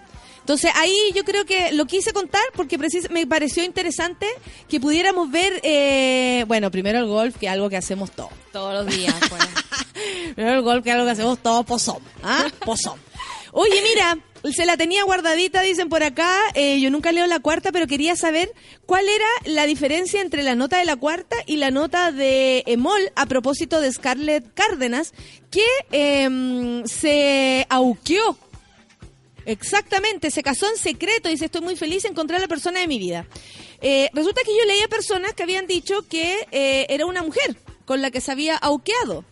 Entonces 0.48 0.72
ahí 0.76 0.98
yo 1.14 1.26
creo 1.26 1.44
que 1.46 1.74
lo 1.74 1.86
quise 1.88 2.14
contar 2.14 2.42
porque 2.56 2.80
precis- 2.80 3.10
me 3.10 3.28
pareció 3.28 3.66
interesante 3.66 4.26
que 4.70 4.80
pudiéramos 4.80 5.30
ver, 5.30 5.60
eh, 5.62 6.46
bueno, 6.48 6.72
primero 6.72 7.00
el 7.00 7.06
golf, 7.08 7.36
que 7.36 7.48
es 7.48 7.52
algo 7.52 7.70
que 7.70 7.76
hacemos 7.76 8.12
todos. 8.12 8.30
todos 8.54 8.74
los 8.86 8.96
días. 8.96 9.14
pues. 9.30 9.44
Primero 10.36 10.56
el 10.56 10.62
golf, 10.62 10.86
que 10.86 10.90
es 10.92 10.94
algo 10.96 11.06
que 11.06 11.12
hacemos 11.12 11.40
todos, 11.40 11.66
pozón. 11.66 11.98
¿Ah? 12.24 12.46
Pozón. 12.64 12.98
Oye, 13.52 13.82
mira, 13.90 14.18
se 14.54 14.66
la 14.66 14.78
tenía 14.78 15.04
guardadita, 15.04 15.62
dicen 15.64 15.90
por 15.90 16.02
acá. 16.04 16.34
eh, 16.54 16.80
yo 16.80 16.92
nunca 16.92 17.12
leo 17.12 17.28
la 17.28 17.40
cuarta, 17.40 17.74
pero 17.74 17.86
quería 17.86 18.16
saber 18.16 18.50
cuál 18.86 19.06
era 19.10 19.26
la 19.54 19.66
diferencia 19.66 20.22
entre 20.22 20.44
la 20.44 20.56
nota 20.56 20.78
de 20.78 20.86
la 20.86 20.96
cuarta 20.96 21.36
y 21.46 21.58
la 21.58 21.72
nota 21.72 22.14
de 22.14 22.64
Emol 22.68 23.12
a 23.16 23.26
propósito 23.26 23.82
de 23.82 23.92
Scarlett 23.92 24.54
Cárdenas, 24.54 25.12
que 25.52 25.66
em, 25.92 26.86
se 26.86 27.66
auqueó 27.70 28.38
Exactamente, 29.48 30.30
se 30.30 30.44
casó 30.44 30.70
en 30.70 30.78
secreto 30.78 31.30
y 31.30 31.32
dice, 31.32 31.46
estoy 31.46 31.62
muy 31.62 31.78
feliz 31.78 32.04
de 32.04 32.10
encontrar 32.10 32.40
a 32.40 32.42
la 32.42 32.50
persona 32.50 32.82
de 32.82 32.88
mi 32.88 33.00
vida. 33.00 33.26
Eh, 33.80 34.10
resulta 34.14 34.42
que 34.44 34.52
yo 34.52 34.66
leía 34.66 34.90
personas 34.90 35.34
que 35.34 35.44
habían 35.44 35.68
dicho 35.68 36.06
que 36.10 36.46
eh, 36.52 36.86
era 36.90 37.06
una 37.06 37.24
mujer 37.24 37.58
con 37.86 38.02
la 38.02 38.12
que 38.12 38.20
se 38.20 38.32
había 38.32 38.58
auqueado. 38.58 39.24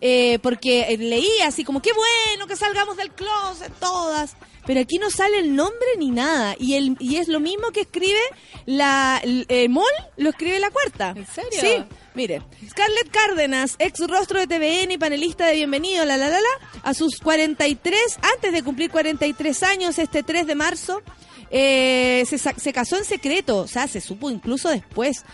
Eh, 0.00 0.38
porque 0.42 0.86
eh, 0.88 0.96
leía 0.96 1.46
así 1.46 1.62
como, 1.62 1.82
qué 1.82 1.92
bueno 1.92 2.46
que 2.46 2.56
salgamos 2.56 2.96
del 2.96 3.12
closet 3.12 3.72
todas. 3.78 4.34
Pero 4.66 4.80
aquí 4.80 4.98
no 4.98 5.10
sale 5.10 5.38
el 5.38 5.54
nombre 5.54 5.88
ni 5.98 6.10
nada. 6.10 6.54
Y, 6.58 6.74
el, 6.74 6.96
y 6.98 7.16
es 7.16 7.28
lo 7.28 7.40
mismo 7.40 7.70
que 7.70 7.82
escribe 7.82 8.20
la 8.66 9.20
eh, 9.24 9.68
Mol, 9.68 9.84
lo 10.16 10.30
escribe 10.30 10.58
la 10.60 10.70
cuarta. 10.70 11.14
¿En 11.16 11.26
serio? 11.26 11.60
Sí. 11.60 11.84
Mire, 12.14 12.42
Scarlett 12.68 13.10
Cárdenas, 13.10 13.76
ex 13.78 14.00
rostro 14.08 14.40
de 14.40 14.46
TVN 14.46 14.92
y 14.92 14.98
panelista 14.98 15.46
de 15.46 15.54
Bienvenido, 15.54 16.04
la 16.04 16.16
la 16.16 16.28
la 16.28 16.40
la, 16.40 16.80
a 16.82 16.92
sus 16.92 17.20
43, 17.20 18.18
antes 18.34 18.52
de 18.52 18.62
cumplir 18.62 18.90
43 18.90 19.62
años, 19.62 19.98
este 19.98 20.24
3 20.24 20.46
de 20.46 20.54
marzo, 20.56 21.02
eh, 21.50 22.24
se, 22.28 22.38
se 22.38 22.72
casó 22.72 22.96
en 22.96 23.04
secreto, 23.04 23.58
o 23.58 23.68
sea, 23.68 23.86
se 23.86 24.00
supo 24.00 24.28
incluso 24.28 24.68
después. 24.68 25.24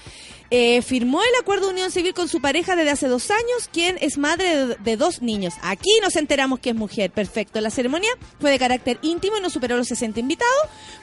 Eh, 0.51 0.81
firmó 0.83 1.23
el 1.23 1.35
acuerdo 1.41 1.67
de 1.67 1.73
unión 1.73 1.91
civil 1.91 2.15
con 2.15 2.29
su 2.29 2.41
pareja 2.41 2.77
desde 2.77 2.91
hace 2.91 3.09
dos 3.09 3.31
años, 3.31 3.69
quien 3.73 3.99
es 4.01 4.17
madre 4.17 4.77
de, 4.77 4.97
dos 4.97 5.23
niños. 5.23 5.55
Aquí 5.63 5.91
nos 6.03 6.17
enteramos 6.17 6.61
que 6.61 6.71
es 6.71 6.77
mujer. 6.77 7.11
Perfecto. 7.11 7.61
La 7.61 7.71
ceremonia 7.71 8.11
fue 8.39 8.51
de 8.51 8.59
carácter 8.59 8.99
íntimo 9.03 9.39
y 9.39 9.41
no 9.41 9.51
superó 9.51 9.77
los 9.77 9.89
60 9.89 10.21
invitados. 10.21 10.55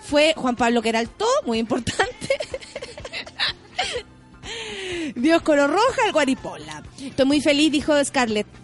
Fue 0.01 0.33
Juan 0.35 0.55
Pablo 0.55 0.81
Queraltó, 0.81 1.27
muy 1.45 1.59
importante. 1.59 2.13
Dios 5.15 5.41
color 5.41 5.69
roja, 5.69 6.05
el 6.05 6.13
guaripola. 6.13 6.83
Estoy 7.01 7.25
muy 7.25 7.41
feliz, 7.41 7.71
dijo 7.71 8.03
Scarlett. 8.03 8.62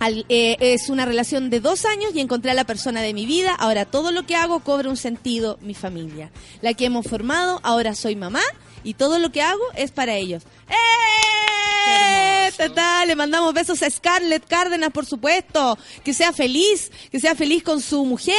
Eh, 0.00 0.56
es 0.60 0.88
una 0.88 1.04
relación 1.04 1.50
de 1.50 1.60
dos 1.60 1.84
años 1.84 2.12
y 2.14 2.20
encontré 2.20 2.50
a 2.50 2.54
la 2.54 2.64
persona 2.64 3.02
de 3.02 3.14
mi 3.14 3.26
vida. 3.26 3.54
Ahora 3.54 3.84
todo 3.84 4.12
lo 4.12 4.24
que 4.24 4.36
hago 4.36 4.60
cobra 4.60 4.90
un 4.90 4.96
sentido, 4.96 5.58
mi 5.60 5.74
familia. 5.74 6.30
La 6.62 6.74
que 6.74 6.86
hemos 6.86 7.06
formado, 7.06 7.60
ahora 7.62 7.94
soy 7.94 8.16
mamá 8.16 8.42
y 8.84 8.94
todo 8.94 9.18
lo 9.18 9.30
que 9.30 9.42
hago 9.42 9.62
es 9.74 9.90
para 9.90 10.14
ellos. 10.14 10.44
¡Eh! 10.68 12.27
Le 12.58 13.14
mandamos 13.14 13.54
besos 13.54 13.82
a 13.82 13.88
Scarlett 13.90 14.44
Cárdenas, 14.46 14.90
por 14.90 15.06
supuesto. 15.06 15.78
Que 16.02 16.12
sea 16.12 16.32
feliz, 16.32 16.90
que 17.10 17.20
sea 17.20 17.34
feliz 17.36 17.62
con 17.62 17.80
su 17.80 18.04
mujer, 18.04 18.34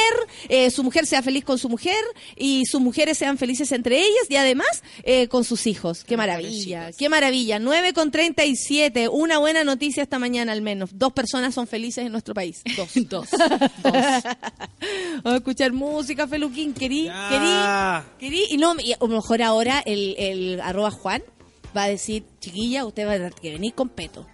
eh, 0.48 0.70
su 0.70 0.84
mujer 0.84 1.06
sea 1.06 1.22
feliz 1.22 1.44
con 1.44 1.58
su 1.58 1.68
mujer 1.70 1.96
y 2.36 2.66
sus 2.66 2.80
mujeres 2.80 3.16
sean 3.16 3.38
felices 3.38 3.72
entre 3.72 3.98
ellas 3.98 4.26
y 4.28 4.36
además 4.36 4.82
eh, 5.04 5.28
con 5.28 5.44
sus 5.44 5.66
hijos. 5.66 6.04
Qué 6.04 6.16
maravilla, 6.18 6.90
qué 6.96 7.08
maravilla. 7.08 7.58
9 7.58 7.92
con 7.94 8.10
37, 8.10 9.08
una 9.08 9.38
buena 9.38 9.64
noticia 9.64 10.02
esta 10.02 10.18
mañana 10.18 10.52
al 10.52 10.60
menos. 10.60 10.90
Dos 10.92 11.12
personas 11.14 11.54
son 11.54 11.66
felices 11.66 12.04
en 12.04 12.12
nuestro 12.12 12.34
país. 12.34 12.62
Dos. 12.76 12.90
Dos. 13.08 13.28
Vamos 13.82 15.32
a 15.32 15.36
escuchar 15.36 15.72
música, 15.72 16.28
Feluquín. 16.28 16.74
Querí, 16.74 17.04
Ya. 17.06 18.04
querí, 18.18 18.36
querí. 18.36 18.54
Y 18.54 18.58
no, 18.58 18.74
y 18.78 18.92
a 18.92 18.98
lo 19.00 19.08
mejor 19.08 19.42
ahora 19.42 19.82
el, 19.86 20.14
el 20.18 20.60
arroba 20.60 20.90
Juan 20.90 21.22
va 21.76 21.84
a 21.84 21.88
decir, 21.88 22.24
chiquilla, 22.40 22.84
usted 22.84 23.06
va 23.06 23.12
a 23.12 23.16
tener 23.16 23.32
que 23.34 23.52
venir 23.52 23.74
con 23.74 23.88
peto. 23.88 24.26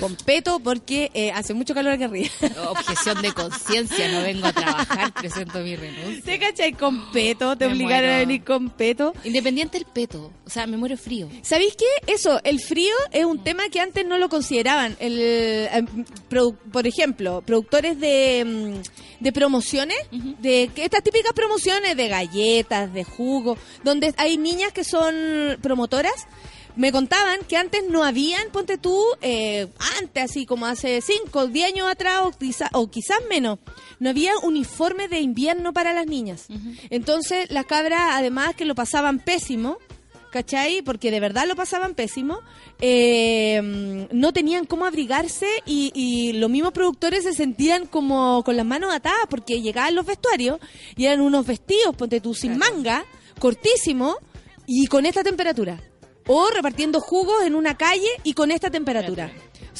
Con 0.00 0.16
peto 0.16 0.60
porque 0.60 1.10
eh, 1.14 1.32
hace 1.32 1.54
mucho 1.54 1.72
calor 1.72 1.92
aquí 1.94 2.02
arriba. 2.04 2.28
Objeción 2.68 3.22
de 3.22 3.32
conciencia, 3.32 4.06
no 4.12 4.20
vengo 4.20 4.46
a 4.46 4.52
trabajar, 4.52 5.14
presento 5.14 5.60
mi 5.60 5.76
renuncia. 5.76 6.22
¿Te 6.22 6.38
cachai? 6.38 6.74
Con 6.74 7.10
peto, 7.10 7.56
te 7.56 7.66
Me 7.68 7.72
obligaron 7.72 8.10
a 8.10 8.18
venir 8.18 8.44
con 8.44 8.68
peto. 8.68 9.14
Independiente 9.24 9.78
del 9.78 9.86
peto, 9.86 10.30
o 10.44 10.50
sea, 10.50 10.66
me 10.66 10.76
muero 10.76 10.98
frío. 10.98 11.30
¿Sabéis 11.40 11.74
qué? 11.74 11.86
Eso, 12.12 12.38
el 12.44 12.60
frío 12.60 12.92
es 13.12 13.24
un 13.24 13.42
tema 13.42 13.70
que 13.70 13.80
antes 13.80 14.04
no 14.06 14.18
lo 14.18 14.28
consideraban. 14.28 14.94
El, 15.00 15.16
eh, 15.18 15.70
produ- 16.28 16.58
por 16.70 16.86
ejemplo, 16.86 17.40
productores 17.40 17.98
de, 17.98 18.44
mm, 18.44 19.22
de 19.24 19.32
promociones, 19.32 19.96
de 20.10 20.70
que 20.74 20.84
estas 20.84 21.02
típicas 21.02 21.32
promociones 21.32 21.96
de 21.96 22.08
galletas, 22.08 22.92
de 22.92 23.04
jugo, 23.04 23.56
donde 23.84 24.12
hay 24.18 24.36
niñas 24.36 24.74
que 24.74 24.84
son 24.84 25.14
promotoras. 25.62 26.26
Me 26.74 26.90
contaban 26.90 27.40
que 27.48 27.56
antes 27.58 27.82
no 27.88 28.02
habían, 28.02 28.48
ponte 28.50 28.78
tú, 28.78 28.98
eh, 29.20 29.66
antes 30.00 30.24
así 30.24 30.46
como 30.46 30.64
hace 30.66 31.00
5 31.02 31.38
o 31.40 31.46
10 31.46 31.66
años 31.72 31.86
atrás 31.90 32.20
o, 32.24 32.30
quizá- 32.30 32.70
o 32.72 32.90
quizás 32.90 33.18
menos, 33.28 33.58
no 34.00 34.08
había 34.08 34.32
uniforme 34.38 35.06
de 35.08 35.20
invierno 35.20 35.72
para 35.74 35.92
las 35.92 36.06
niñas. 36.06 36.46
Entonces 36.88 37.50
las 37.50 37.66
cabras, 37.66 38.00
además 38.14 38.54
que 38.56 38.64
lo 38.64 38.74
pasaban 38.74 39.18
pésimo, 39.18 39.76
¿cachai? 40.30 40.80
Porque 40.80 41.10
de 41.10 41.20
verdad 41.20 41.46
lo 41.46 41.54
pasaban 41.56 41.94
pésimo, 41.94 42.40
eh, 42.80 44.08
no 44.10 44.32
tenían 44.32 44.64
cómo 44.64 44.86
abrigarse 44.86 45.46
y, 45.66 45.92
y 45.94 46.32
los 46.32 46.48
mismos 46.50 46.72
productores 46.72 47.24
se 47.24 47.34
sentían 47.34 47.86
como 47.86 48.42
con 48.44 48.56
las 48.56 48.64
manos 48.64 48.94
atadas 48.94 49.26
porque 49.28 49.60
llegaban 49.60 49.94
los 49.94 50.06
vestuarios 50.06 50.58
y 50.96 51.04
eran 51.04 51.20
unos 51.20 51.46
vestidos, 51.46 51.94
ponte 51.96 52.20
tú, 52.22 52.32
sin 52.34 52.52
manga, 52.56 53.04
cortísimos 53.38 54.16
y 54.66 54.86
con 54.86 55.04
esta 55.04 55.22
temperatura. 55.22 55.78
O 56.34 56.48
repartiendo 56.48 57.02
jugos 57.02 57.42
en 57.42 57.54
una 57.54 57.76
calle 57.76 58.08
y 58.24 58.32
con 58.32 58.50
esta 58.52 58.70
temperatura. 58.70 59.30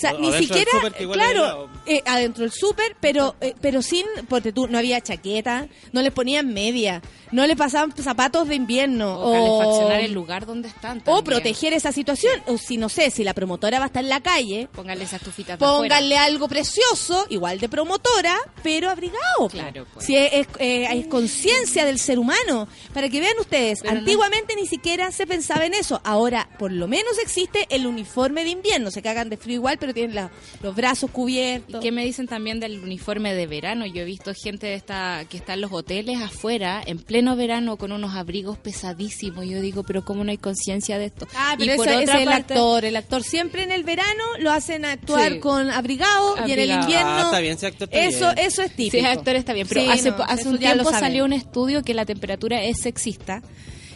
O 0.03 0.11
sea, 0.11 0.15
O- 0.15 0.17
o 0.17 0.21
ni 0.21 0.33
siquiera, 0.33 0.71
claro, 1.13 1.69
eh, 1.87 2.03
adentro 2.07 2.43
del 2.43 2.53
súper, 2.53 2.97
pero 3.01 3.37
eh, 3.41 3.55
pero 3.61 3.83
sin, 3.83 4.05
porque 4.29 4.53
tú, 4.53 4.67
no 4.67 4.79
había 4.79 5.01
chaqueta, 5.01 5.69
no 5.93 6.03
les 6.03 6.13
ponían 6.13 6.53
media, 6.53 7.01
no 7.31 7.47
les 7.47 7.57
pasaban 7.57 7.95
zapatos 7.97 8.49
de 8.49 8.57
invierno. 8.57 9.19
O 9.21 9.33
calefaccionar 9.61 10.01
el 10.01 10.13
lugar 10.13 10.45
donde 10.47 10.69
están. 10.69 11.03
o 11.07 11.23
proteger 11.23 11.73
esa 11.73 11.93
situación. 11.93 12.41
O 12.47 12.59
si, 12.59 12.77
no 12.79 12.89
sé, 12.89 13.11
si 13.11 13.23
la 13.25 13.33
promotora 13.35 13.79
va 13.79 13.85
a 13.85 13.87
estar 13.87 14.03
en 14.03 14.09
la 14.09 14.21
calle, 14.21 14.69
Póngale 14.73 15.05
esas 15.05 15.21
tufitas 15.21 15.59
de 15.59 15.65
afuera. 15.65 15.79
pónganle 15.79 16.19
algo 16.19 16.49
precioso, 16.49 17.27
igual 17.31 17.59
de 17.61 17.69
promotora, 17.69 18.37
pero 18.63 18.91
abrigado. 18.91 19.49
Claro, 19.51 19.87
pues. 19.95 20.05
Si 20.07 20.17
es, 20.17 20.33
es, 20.33 20.47
eh, 20.59 20.89
es 20.91 21.07
conciencia 21.07 21.85
del 21.85 21.99
ser 21.99 22.19
humano. 22.19 22.67
Para 22.93 23.09
que 23.09 23.21
vean 23.21 23.39
ustedes, 23.39 23.81
Pero 23.83 23.93
no- 23.95 23.99
antiguamente 24.01 24.55
ni 24.57 24.67
siquiera 24.67 25.11
se 25.13 25.27
pensaba 25.27 25.65
en 25.67 25.75
eso. 25.75 26.01
Ahora, 26.05 26.49
por 26.59 26.73
lo 26.73 26.89
menos 26.89 27.19
existe 27.19 27.67
el 27.71 27.87
uniforme 27.87 28.45
de 28.45 28.51
invierno. 28.51 28.91
Se 28.91 29.03
cagan 29.03 29.29
de 29.29 29.37
frío 29.37 29.57
igual, 29.57 29.79
pero 29.79 29.92
tienen 29.95 30.15
la- 30.15 30.31
los 30.63 30.75
brazos 30.75 31.11
cubiertos. 31.11 31.81
¿Qué 31.81 31.93
me 31.93 32.05
dicen 32.05 32.27
también 32.27 32.61
del 32.61 32.79
uniforme 32.81 33.35
de 33.35 33.47
verano? 33.47 33.87
Yo 33.87 34.03
he 34.03 34.05
visto 34.05 34.33
gente 34.35 34.67
de 34.67 34.75
esta, 34.75 35.25
que 35.29 35.37
está 35.37 35.55
en 35.55 35.61
los 35.63 35.73
hoteles 35.73 36.21
afuera, 36.21 36.83
en 36.85 36.99
pleno 36.99 37.37
verano, 37.37 37.77
con 37.77 37.93
unos 37.93 38.15
abrigos 38.15 38.59
pesadísimos. 38.59 39.47
Yo 39.47 39.61
digo, 39.61 39.83
pero 39.83 40.05
¿cómo 40.05 40.25
no 40.25 40.31
hay 40.31 40.39
conciencia 40.39 40.99
de 40.99 41.07
esto? 41.07 41.27
Ah, 41.35 41.55
Y 41.59 41.65
pero 41.65 41.77
por 41.77 41.89
ese, 41.89 41.95
ese 41.97 42.03
otra 42.05 42.17
es 42.17 42.23
el 42.27 42.33
actor. 42.33 42.85
El 42.85 42.97
actor 42.97 43.23
siempre 43.23 43.63
en 43.63 43.73
el 43.73 43.85
verano 43.85 44.25
lo 44.39 44.51
hacen 44.53 44.85
actuar 44.85 45.33
Sí. 45.35 45.39
con 45.41 45.71
abrigado, 45.71 46.37
y 46.47 46.53
en 46.53 46.59
el 46.59 46.71
invierno. 46.71 47.09
Ah, 47.11 47.23
está 47.25 47.41
bien, 47.41 47.55
ese 47.55 47.67
actor 47.67 47.89
está 47.93 48.05
eso, 48.07 48.33
bien. 48.35 48.47
eso 48.47 48.63
es 48.63 48.71
Sí, 48.71 48.77
típico. 48.77 48.97
ese 48.99 49.07
actor 49.07 49.37
está 49.37 49.53
bien, 49.53 49.67
pero 49.69 49.81
Sí, 49.83 49.89
hace, 49.89 50.11
no, 50.11 50.51
un 50.51 50.59
tiempo 50.59 50.91
salió 50.91 51.25
un 51.25 51.33
estudio 51.33 51.83
que 51.83 51.95
la 51.95 52.05
temperatura 52.05 52.63
es 52.63 52.81
sexista. 52.81 53.43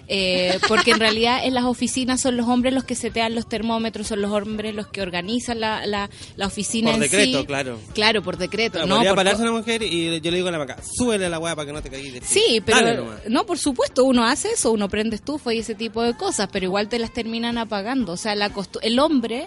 Eh, 0.09 0.59
porque 0.69 0.93
en 0.93 1.01
realidad 1.01 1.45
en 1.45 1.55
las 1.55 1.65
oficinas 1.65 2.21
son 2.21 2.37
los 2.37 2.47
hombres 2.49 2.73
los 2.73 2.85
que 2.85 2.95
setean 2.95 3.35
los 3.35 3.49
termómetros, 3.49 4.07
son 4.07 4.23
los 4.23 4.31
hombres 4.31 4.75
los 4.75 4.87
que 4.87 5.03
organizan 5.03 5.61
la, 5.61 5.87
la, 5.87 6.09
la 6.37 6.47
oficina 6.47 6.91
Por 6.93 6.95
en 6.97 7.01
decreto, 7.11 7.41
sí. 7.41 7.47
claro. 7.47 7.79
Claro, 7.95 8.23
por 8.23 8.37
decreto. 8.37 8.73
Claro, 8.73 8.87
no, 8.87 8.95
podría 8.97 9.11
por- 9.11 9.17
pararse 9.17 9.43
una 9.43 9.53
mujer 9.53 9.83
y 9.83 10.21
yo 10.21 10.31
le 10.31 10.37
digo 10.37 10.49
a 10.49 10.53
la 10.53 10.59
maca, 10.59 10.77
súbele 10.97 11.29
la 11.29 11.39
weá 11.39 11.57
para 11.57 11.67
que 11.67 11.73
no 11.73 11.83
te 11.83 11.91
caigas 11.91 12.13
de 12.15 12.21
frío". 12.21 12.43
Sí, 12.47 12.61
pero 12.65 13.19
no, 13.29 13.47
por 13.47 13.59
supuesto, 13.59 14.05
uno 14.05 14.25
hace 14.25 14.51
eso, 14.53 14.71
uno 14.73 14.89
prende 14.89 15.17
estufa 15.17 15.53
y 15.55 15.59
ese 15.59 15.75
tipo 15.75 16.03
de 16.03 16.15
cosas, 16.17 16.49
pero 16.53 16.65
igual 16.67 16.89
te 16.89 16.99
las 16.99 17.13
terminan 17.13 17.59
apagando. 17.59 18.13
O 18.13 18.17
sea, 18.17 18.35
la 18.35 18.53
el 18.83 18.99
hombre 18.99 19.47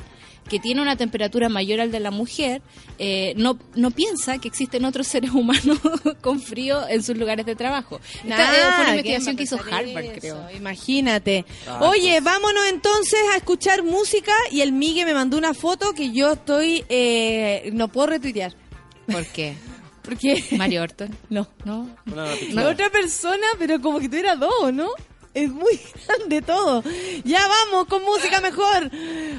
que 0.50 0.60
tiene 0.60 0.82
una 0.82 0.96
temperatura 0.96 1.48
mayor 1.50 1.80
al 1.80 1.92
de 1.92 2.00
la 2.00 2.12
mujer 2.12 2.62
eh, 2.98 3.34
no, 3.38 3.58
no 3.76 3.92
piensa 3.92 4.38
que 4.40 4.48
existen 4.48 4.84
otros 4.86 5.08
seres 5.14 5.32
humanos 5.32 5.80
con 6.22 6.42
frío 6.42 6.88
en 6.88 7.04
sus 7.04 7.16
lugares 7.18 7.46
de 7.46 7.56
trabajo. 7.56 8.00
Esta, 8.24 8.44
eh, 8.44 8.58
fue 8.58 8.68
una 8.68 8.76
¿quién 8.86 8.90
investigación 8.90 9.36
que 9.38 9.44
hizo 9.44 9.58
Harvard, 9.58 10.04
eso? 10.06 10.20
creo. 10.20 10.50
Imagínate. 10.58 11.46
Ah, 11.68 11.80
Oye, 11.90 12.20
vámonos 12.22 12.64
entonces 12.70 13.20
a 13.34 13.38
escuchar 13.38 13.84
música 13.84 14.34
y 14.52 14.62
el 14.62 14.72
Migue 14.74 15.06
me 15.06 15.14
mandó 15.14 15.38
una 15.38 15.54
foto 15.54 15.94
que 15.94 16.12
yo 16.12 16.34
estoy, 16.34 16.84
eh, 16.90 17.70
no 17.74 17.88
puedo 17.88 18.08
retuitear. 18.08 18.54
¿Por 19.12 19.26
qué? 19.28 19.56
Porque 20.02 20.44
Mario 20.58 20.82
Orton. 20.84 21.16
no, 21.30 21.48
¿No? 21.66 21.88
Una 22.12 22.36
no 22.64 22.70
otra 22.70 22.90
persona, 22.90 23.46
pero 23.60 23.80
como 23.80 24.00
que 24.00 24.08
tuviera 24.10 24.36
dos, 24.36 24.74
¿no? 24.74 24.90
Es 25.44 25.50
muy 25.50 25.80
grande 26.08 26.42
todo. 26.42 26.84
Ya 27.24 27.48
vamos 27.48 27.88
con 27.88 28.04
música 28.04 28.42
mejor. 28.42 28.92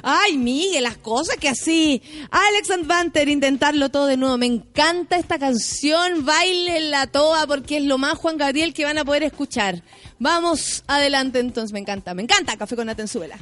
Ay, 0.03 0.38
Miguel, 0.38 0.82
las 0.84 0.96
cosas 0.96 1.36
que 1.36 1.48
así. 1.48 2.03
Alex 2.30 2.70
and 2.70 2.86
Banter, 2.86 3.28
intentarlo 3.28 3.90
todo 3.90 4.07
de 4.07 4.16
nuevo. 4.16 4.38
Me 4.38 4.46
encanta 4.46 5.16
esta 5.16 5.38
canción. 5.38 6.24
Bailenla 6.24 7.07
toda 7.09 7.46
porque 7.46 7.78
es 7.78 7.84
lo 7.84 7.98
más 7.98 8.14
Juan 8.18 8.38
Gabriel 8.38 8.72
que 8.72 8.84
van 8.84 8.98
a 8.98 9.05
poder 9.05 9.24
escuchar. 9.24 9.82
Vamos 10.18 10.84
adelante 10.86 11.38
entonces. 11.40 11.72
Me 11.72 11.80
encanta, 11.80 12.14
me 12.14 12.22
encanta. 12.22 12.57
Café 12.57 12.76
con 12.76 12.88
Atenzuela. 12.88 13.38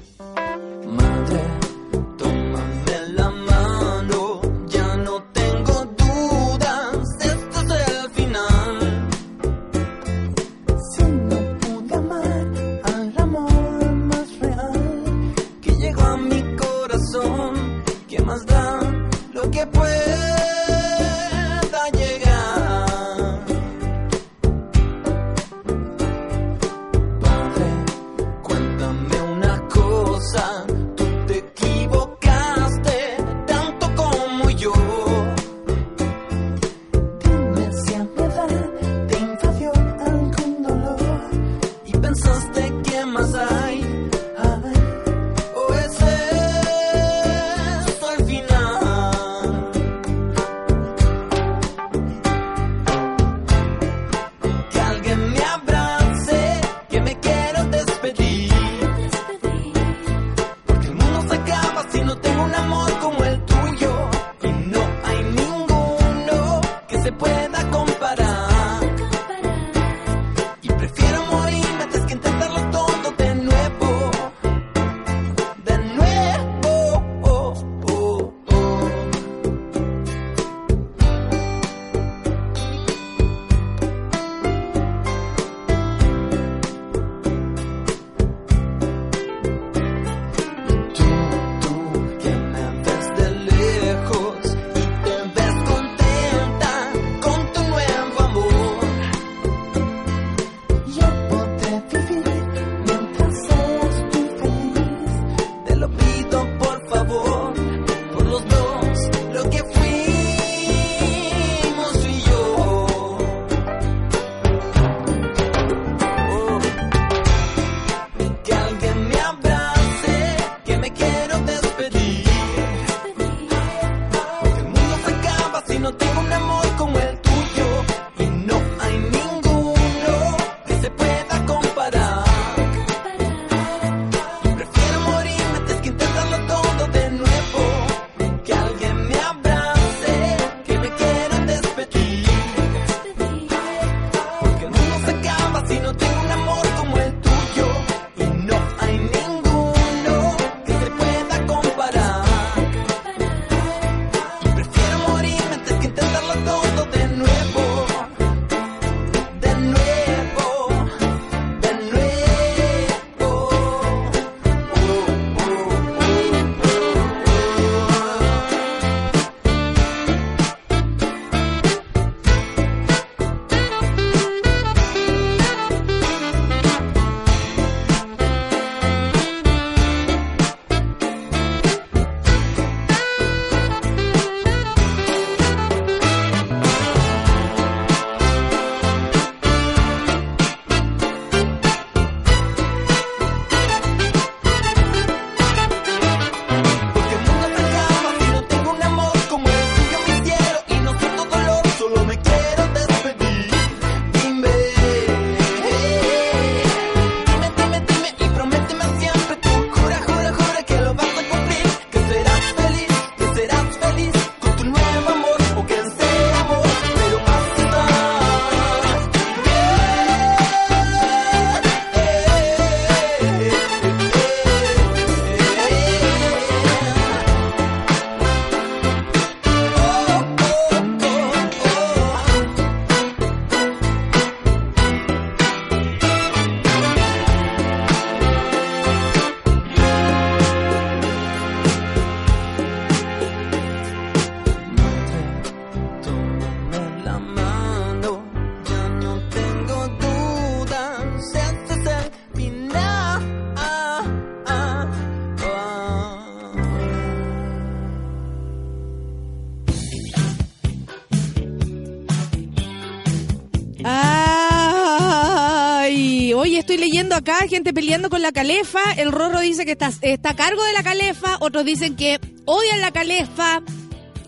Leyendo 266.79 267.15
acá 267.15 267.39
gente 267.49 267.73
peleando 267.73 268.11
con 268.11 268.23
la 268.23 268.33
calefa. 268.33 268.93
El 268.97 269.13
Rorro 269.13 269.41
dice 269.41 269.65
que 269.65 269.73
está, 269.73 269.91
está 270.03 270.31
a 270.31 270.37
cargo 270.37 270.63
de 270.65 270.73
la 270.73 270.83
calefa. 270.83 271.37
Otros 271.41 271.65
dicen 271.65 271.97
que 271.97 272.19
odian 272.45 272.81
la 272.81 272.93
calefa, 272.93 273.63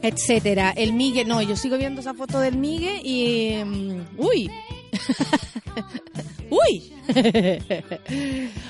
etcétera. 0.03 0.73
El 0.77 0.93
Migue, 0.93 1.25
no, 1.25 1.41
yo 1.43 1.57
sigo 1.57 1.79
viendo 1.79 2.01
esa 2.01 2.15
foto 2.15 2.41
del 2.41 2.57
Migue 2.57 3.01
y. 3.03 3.63
mm, 3.65 4.19
uy. 4.19 4.51
Uy. 6.51 6.93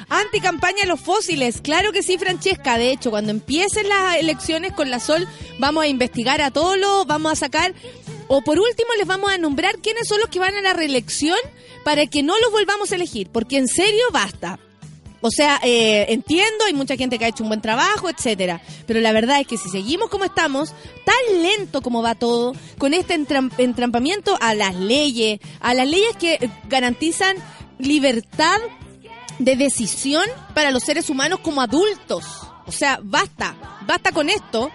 Anticampaña 0.09 0.83
de 0.83 0.87
los 0.87 1.01
fósiles. 1.01 1.61
Claro 1.63 1.93
que 1.93 2.03
sí, 2.03 2.19
Francesca. 2.19 2.79
De 2.79 2.93
hecho, 2.93 3.11
cuando 3.11 3.31
empiecen 3.31 3.89
las 3.89 4.17
elecciones 4.17 4.73
con 4.73 4.91
la 4.91 5.01
Sol, 5.01 5.27
vamos 5.59 5.85
a 5.85 5.89
investigar 5.89 6.43
a 6.43 6.51
todos 6.51 6.79
los, 6.79 7.07
vamos 7.07 7.33
a 7.33 7.37
sacar, 7.37 7.75
o 8.33 8.43
por 8.43 8.61
último 8.61 8.89
les 8.97 9.09
vamos 9.09 9.29
a 9.33 9.39
nombrar 9.39 9.79
quiénes 9.79 10.07
son 10.07 10.21
los 10.21 10.29
que 10.29 10.39
van 10.39 10.55
a 10.55 10.61
la 10.63 10.73
reelección 10.73 11.37
para 11.85 12.07
que 12.07 12.23
no 12.23 12.39
los 12.39 12.53
volvamos 12.53 12.93
a 12.93 12.95
elegir. 12.95 13.29
Porque 13.31 13.57
en 13.59 13.67
serio, 13.67 14.05
basta. 14.13 14.61
O 15.21 15.31
sea, 15.31 15.59
eh, 15.65 16.07
entiendo, 16.11 16.65
hay 16.65 16.73
mucha 16.73 16.97
gente 16.97 17.19
que 17.19 17.25
ha 17.25 17.29
hecho 17.29 17.43
un 17.43 17.49
buen 17.51 17.61
trabajo, 17.61 18.09
etcétera. 18.09 18.63
Pero 18.87 19.01
la 19.01 19.11
verdad 19.13 19.41
es 19.41 19.47
que 19.49 19.59
si 19.59 19.69
seguimos 19.69 20.09
como 20.11 20.25
estamos, 20.25 20.73
tan 21.05 21.43
lento 21.43 21.83
como 21.83 22.03
va 22.03 22.15
todo, 22.15 22.55
con 22.79 22.95
este 22.95 23.19
entram- 23.19 23.53
entrampamiento 23.59 24.39
a 24.41 24.55
las 24.55 24.77
leyes, 24.77 25.41
a 25.61 25.75
las 25.75 25.89
leyes 25.89 26.17
que 26.17 26.49
garantizan 26.69 27.37
libertad 27.79 28.61
de 29.41 29.57
decisión 29.57 30.25
para 30.55 30.71
los 30.71 30.85
seres 30.85 31.11
humanos 31.11 31.41
como 31.41 31.61
adultos. 31.63 32.25
O 32.67 32.73
sea, 32.73 33.01
basta, 33.03 33.81
basta 33.87 34.13
con 34.13 34.31
esto. 34.31 34.71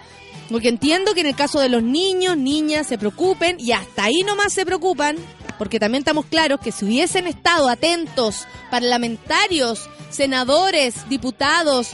Porque 0.50 0.68
entiendo 0.68 1.14
que 1.14 1.20
en 1.20 1.26
el 1.26 1.36
caso 1.36 1.60
de 1.60 1.68
los 1.68 1.82
niños, 1.82 2.36
niñas, 2.36 2.86
se 2.86 2.98
preocupen 2.98 3.56
y 3.58 3.72
hasta 3.72 4.04
ahí 4.04 4.22
nomás 4.24 4.52
se 4.52 4.64
preocupan, 4.64 5.16
porque 5.58 5.80
también 5.80 6.02
estamos 6.02 6.26
claros 6.26 6.60
que 6.60 6.72
si 6.72 6.84
hubiesen 6.84 7.26
estado 7.26 7.68
atentos 7.68 8.46
parlamentarios, 8.70 9.88
senadores, 10.10 11.08
diputados, 11.08 11.90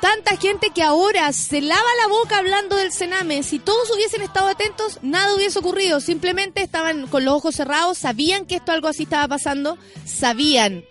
tanta 0.00 0.36
gente 0.36 0.70
que 0.70 0.82
ahora 0.82 1.32
se 1.32 1.60
lava 1.60 1.82
la 2.02 2.08
boca 2.08 2.38
hablando 2.38 2.76
del 2.76 2.92
Sename, 2.92 3.42
si 3.42 3.58
todos 3.58 3.90
hubiesen 3.90 4.22
estado 4.22 4.48
atentos, 4.48 4.98
nada 5.02 5.34
hubiese 5.34 5.58
ocurrido, 5.58 6.00
simplemente 6.00 6.62
estaban 6.62 7.06
con 7.06 7.24
los 7.24 7.34
ojos 7.34 7.56
cerrados, 7.56 7.98
sabían 7.98 8.44
que 8.44 8.56
esto 8.56 8.72
algo 8.72 8.88
así 8.88 9.04
estaba 9.04 9.26
pasando, 9.28 9.78
sabían 10.04 10.84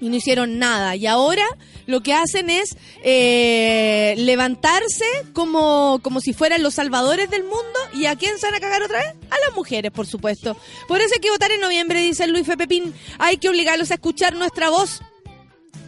y 0.00 0.08
no 0.08 0.16
hicieron 0.16 0.58
nada. 0.58 0.96
Y 0.96 1.06
ahora 1.06 1.44
lo 1.86 2.02
que 2.02 2.14
hacen 2.14 2.50
es 2.50 2.76
eh, 3.02 4.14
levantarse 4.18 5.04
como, 5.32 6.00
como 6.02 6.20
si 6.20 6.32
fueran 6.32 6.62
los 6.62 6.74
salvadores 6.74 7.30
del 7.30 7.42
mundo. 7.42 7.78
¿Y 7.94 8.06
a 8.06 8.16
quién 8.16 8.38
se 8.38 8.46
van 8.46 8.54
a 8.54 8.60
cagar 8.60 8.82
otra 8.82 8.98
vez? 8.98 9.14
A 9.30 9.38
las 9.46 9.54
mujeres, 9.54 9.90
por 9.90 10.06
supuesto. 10.06 10.56
Por 10.88 11.00
eso 11.00 11.14
hay 11.14 11.20
que 11.20 11.30
votar 11.30 11.50
en 11.50 11.60
noviembre, 11.60 12.00
dice 12.00 12.26
Luis 12.26 12.42
F. 12.42 12.56
Pepín. 12.56 12.94
Hay 13.18 13.36
que 13.36 13.48
obligarlos 13.48 13.90
a 13.90 13.94
escuchar 13.94 14.34
nuestra 14.34 14.70
voz. 14.70 15.00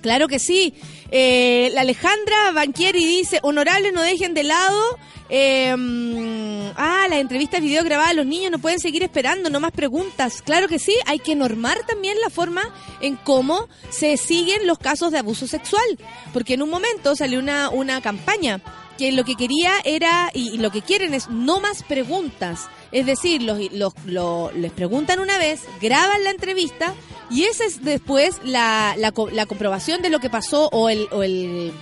Claro 0.02 0.28
que 0.28 0.38
sí. 0.38 0.74
Eh, 1.14 1.70
la 1.74 1.82
Alejandra 1.82 2.52
Banquieri 2.54 3.04
dice, 3.04 3.38
honorables 3.42 3.92
no 3.92 4.00
dejen 4.00 4.32
de 4.32 4.44
lado. 4.44 4.98
eh, 5.28 6.72
ah, 6.76 7.06
las 7.08 7.18
entrevistas 7.18 7.60
video 7.60 7.84
grabadas, 7.84 8.14
los 8.14 8.26
niños 8.26 8.50
no 8.50 8.58
pueden 8.58 8.80
seguir 8.80 9.02
esperando, 9.02 9.50
no 9.50 9.60
más 9.60 9.72
preguntas. 9.72 10.40
Claro 10.42 10.68
que 10.68 10.78
sí, 10.78 10.94
hay 11.06 11.18
que 11.18 11.34
normar 11.34 11.78
también 11.86 12.18
la 12.20 12.30
forma 12.30 12.62
en 13.00 13.16
cómo 13.16 13.68
se 13.90 14.16
siguen 14.16 14.66
los 14.66 14.78
casos 14.78 15.12
de 15.12 15.18
abuso 15.18 15.46
sexual. 15.46 15.84
Porque 16.32 16.54
en 16.54 16.62
un 16.62 16.70
momento 16.70 17.14
salió 17.14 17.38
una, 17.38 17.68
una 17.68 18.00
campaña 18.00 18.60
que 18.96 19.12
lo 19.12 19.24
que 19.24 19.36
quería 19.36 19.72
era, 19.84 20.30
y, 20.32 20.50
y 20.54 20.58
lo 20.58 20.70
que 20.70 20.82
quieren 20.82 21.12
es 21.14 21.28
no 21.28 21.60
más 21.60 21.82
preguntas. 21.82 22.68
Es 22.93 23.07
decir, 23.07 23.43
los, 23.43 23.59
los, 23.72 23.93
lo- 24.07 24.53
les 24.53 24.70
preguntan 24.72 25.18
una 25.18 25.38
vez, 25.38 25.62
graban 25.80 26.22
la 26.24 26.30
entrevista 26.30 26.95
y 27.30 27.45
esa 27.45 27.64
es 27.64 27.82
después 27.82 28.36
la, 28.45 28.95
la, 28.99 29.12
la 29.32 29.47
comprobación 29.47 30.03
de 30.03 30.11
lo 30.11 30.20
que 30.20 30.28
pasó 30.30 30.68
o 30.72 30.88
el, 30.90 31.09
o 31.11 31.22
el 31.22 31.72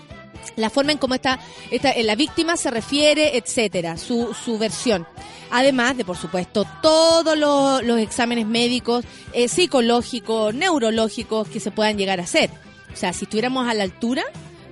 la 0.56 0.70
forma 0.70 0.92
en 0.92 0.98
cómo 0.98 1.14
esta 1.14 1.38
eh, 1.70 2.02
la 2.02 2.14
víctima 2.14 2.56
se 2.56 2.70
refiere, 2.70 3.36
etcétera, 3.36 3.96
su, 3.98 4.32
su 4.34 4.56
versión. 4.58 5.06
Además 5.50 5.96
de, 5.96 6.04
por 6.04 6.16
supuesto, 6.16 6.64
todos 6.80 7.36
los, 7.36 7.82
los 7.82 7.98
exámenes 7.98 8.46
médicos, 8.46 9.04
eh, 9.32 9.48
psicológicos, 9.48 10.54
neurológicos 10.54 11.48
que 11.48 11.58
se 11.60 11.70
puedan 11.72 11.98
llegar 11.98 12.20
a 12.20 12.24
hacer. 12.24 12.50
O 12.92 12.96
sea, 12.96 13.12
si 13.12 13.24
estuviéramos 13.24 13.68
a 13.68 13.74
la 13.74 13.82
altura, 13.82 14.22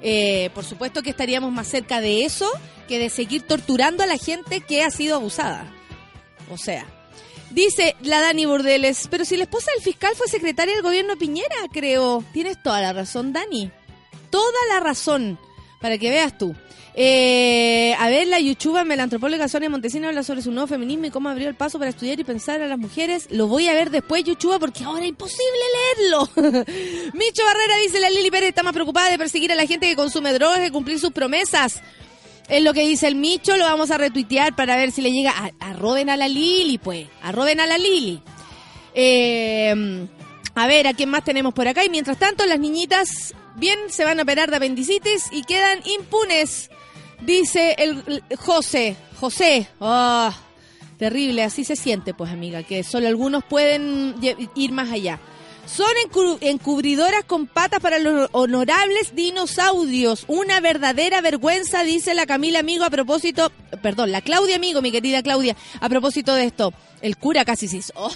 eh, 0.03 0.51
por 0.55 0.65
supuesto 0.65 1.03
que 1.03 1.11
estaríamos 1.11 1.53
más 1.53 1.67
cerca 1.67 2.01
de 2.01 2.25
eso 2.25 2.49
que 2.87 2.99
de 2.99 3.11
seguir 3.11 3.43
torturando 3.43 4.03
a 4.03 4.07
la 4.07 4.17
gente 4.17 4.61
que 4.61 4.83
ha 4.85 4.91
sido 4.91 5.17
abusada. 5.17 5.67
O 6.51 6.57
sea, 6.57 6.87
dice 7.51 7.97
la 8.03 8.21
Dani 8.21 8.47
Burdeles, 8.47 9.09
pero 9.11 9.25
si 9.25 9.37
la 9.37 9.45
esposa 9.45 9.71
del 9.75 9.83
fiscal 9.83 10.15
fue 10.17 10.29
secretaria 10.29 10.75
del 10.75 10.83
gobierno 10.83 11.17
Piñera, 11.17 11.57
creo. 11.73 12.25
Tienes 12.33 12.63
toda 12.63 12.81
la 12.81 12.93
razón, 12.93 13.33
Dani. 13.33 13.71
Toda 14.31 14.59
la 14.71 14.81
razón. 14.81 15.39
Para 15.81 15.97
que 15.97 16.11
veas 16.11 16.37
tú. 16.37 16.55
Eh, 17.01 17.95
a 17.97 18.09
ver, 18.09 18.27
la 18.27 18.41
yuchuba, 18.41 18.83
la 18.83 19.05
antropóloga 19.05 19.47
Sonia 19.47 19.71
Montesino 19.71 20.09
habla 20.09 20.25
sobre 20.25 20.43
su 20.43 20.51
nuevo 20.51 20.67
feminismo 20.67 21.07
y 21.07 21.11
cómo 21.11 21.29
abrió 21.29 21.49
el 21.49 21.55
paso 21.55 21.79
para 21.79 21.91
estudiar 21.91 22.19
y 22.19 22.25
pensar 22.25 22.61
a 22.61 22.67
las 22.67 22.77
mujeres. 22.77 23.29
Lo 23.31 23.47
voy 23.47 23.69
a 23.69 23.73
ver 23.73 23.91
después, 23.91 24.25
yuchuba, 24.25 24.59
porque 24.59 24.83
ahora 24.83 25.05
es 25.05 25.11
imposible 25.11 25.61
leerlo. 25.97 26.29
Micho 27.15 27.45
Barrera 27.45 27.77
dice, 27.85 28.01
la 28.01 28.11
Lili 28.11 28.33
Pérez 28.33 28.49
está 28.49 28.65
más 28.65 28.73
preocupada 28.73 29.11
de 29.11 29.17
perseguir 29.17 29.53
a 29.53 29.55
la 29.55 29.65
gente 29.65 29.87
que 29.87 29.95
consume 29.95 30.33
drogas 30.33 30.59
que 30.59 30.73
cumplir 30.73 30.99
sus 30.99 31.13
promesas. 31.13 31.81
Es 32.49 32.63
lo 32.63 32.73
que 32.73 32.81
dice 32.81 33.07
el 33.09 33.15
Micho, 33.15 33.57
lo 33.57 33.65
vamos 33.65 33.91
a 33.91 33.99
retuitear 33.99 34.57
para 34.57 34.77
ver 34.77 34.91
si 34.91 35.03
le 35.03 35.13
llega. 35.13 35.33
A, 35.33 35.71
arroben 35.71 36.09
a 36.09 36.17
la 36.17 36.29
Lili, 36.29 36.79
pues. 36.79 37.07
Arroben 37.23 37.61
a 37.61 37.67
la 37.67 37.77
Lili. 37.77 38.23
Eh, 38.95 40.07
a 40.55 40.67
ver, 40.67 40.87
¿a 40.87 40.95
quién 40.95 41.11
más 41.11 41.25
tenemos 41.25 41.53
por 41.55 41.69
acá? 41.69 41.85
Y 41.85 41.91
mientras 41.91 42.19
tanto, 42.19 42.47
las 42.47 42.59
niñitas 42.59 43.35
bien 43.57 43.79
se 43.89 44.05
van 44.05 44.19
a 44.19 44.23
operar 44.23 44.51
de 44.51 44.57
apendicitis 44.57 45.27
y 45.31 45.43
quedan 45.43 45.81
impunes. 45.85 46.71
Dice 47.21 47.75
el, 47.79 48.03
el 48.07 48.37
José. 48.39 48.97
José. 49.21 49.69
Ah, 49.81 50.35
terrible, 50.99 51.43
así 51.43 51.65
se 51.65 51.77
siente, 51.77 52.15
pues, 52.15 52.33
amiga, 52.33 52.63
que 52.63 52.83
solo 52.83 53.09
algunos 53.09 53.45
pueden 53.45 54.15
ir 54.55 54.73
más 54.73 54.91
allá. 54.91 55.21
Son 55.69 55.87
encu- 56.07 56.39
encubridoras 56.41 57.25
con 57.25 57.47
patas 57.47 57.81
para 57.81 57.99
los 57.99 58.29
honorables 58.33 59.15
dinosaurios. 59.15 60.25
Una 60.27 60.61
verdadera 60.61 61.21
vergüenza, 61.21 61.85
dice 61.85 62.15
la 62.15 62.27
Camila 62.27 62.61
Amigo 62.61 62.85
a 62.85 62.91
propósito, 62.91 63.53
perdón, 63.83 64.11
la 64.11 64.23
Claudia 64.23 64.57
Amigo, 64.57 64.81
mi 64.83 64.91
querida 64.91 65.23
Claudia, 65.23 65.57
a 65.81 65.89
propósito 65.89 66.35
de 66.35 66.45
esto. 66.45 66.73
El 67.03 67.17
cura 67.19 67.45
casi 67.45 67.69
se 67.69 67.77
hizo. 67.79 67.93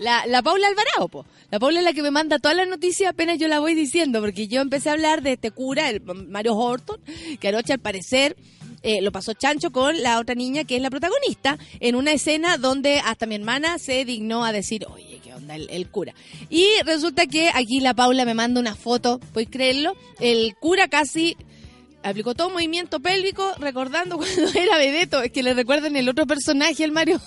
La, 0.00 0.26
la 0.26 0.42
Paula 0.42 0.66
Alvarado, 0.66 1.06
po. 1.08 1.24
La 1.52 1.60
Paula 1.60 1.78
es 1.78 1.84
la 1.84 1.92
que 1.92 2.02
me 2.02 2.10
manda 2.10 2.40
todas 2.40 2.56
las 2.56 2.66
noticias 2.66 3.10
apenas 3.10 3.38
yo 3.38 3.46
la 3.46 3.60
voy 3.60 3.74
diciendo, 3.74 4.20
porque 4.20 4.48
yo 4.48 4.60
empecé 4.60 4.88
a 4.88 4.92
hablar 4.94 5.22
de 5.22 5.34
este 5.34 5.52
cura, 5.52 5.88
el 5.88 6.02
Mario 6.02 6.56
Horton, 6.56 6.98
que 7.38 7.48
anoche 7.48 7.74
al 7.74 7.78
parecer 7.78 8.36
eh, 8.84 9.00
lo 9.00 9.10
pasó 9.12 9.32
chancho 9.32 9.70
con 9.70 10.02
la 10.02 10.18
otra 10.18 10.34
niña 10.34 10.64
que 10.64 10.76
es 10.76 10.82
la 10.82 10.90
protagonista, 10.90 11.58
en 11.80 11.96
una 11.96 12.12
escena 12.12 12.58
donde 12.58 13.00
hasta 13.00 13.24
mi 13.24 13.34
hermana 13.34 13.78
se 13.78 14.04
dignó 14.04 14.44
a 14.44 14.52
decir, 14.52 14.86
oye, 14.88 15.20
¿qué 15.24 15.32
onda 15.32 15.56
el, 15.56 15.88
cura? 15.88 16.14
Y 16.50 16.66
resulta 16.84 17.26
que 17.26 17.50
aquí 17.54 17.80
la 17.80 17.94
Paula 17.94 18.26
me 18.26 18.34
manda 18.34 18.60
una 18.60 18.74
foto, 18.74 19.20
¿puedes 19.32 19.48
creerlo? 19.48 19.96
El 20.20 20.54
cura 20.56 20.88
casi 20.88 21.34
aplicó 22.02 22.34
todo 22.34 22.50
movimiento 22.50 23.00
pélvico 23.00 23.54
recordando 23.58 24.16
cuando 24.18 24.48
era 24.54 24.76
Bebeto, 24.76 25.22
es 25.22 25.32
que 25.32 25.42
le 25.42 25.54
recuerdan 25.54 25.96
el 25.96 26.06
otro 26.06 26.26
personaje, 26.26 26.84
el 26.84 26.92
Mario 26.92 27.22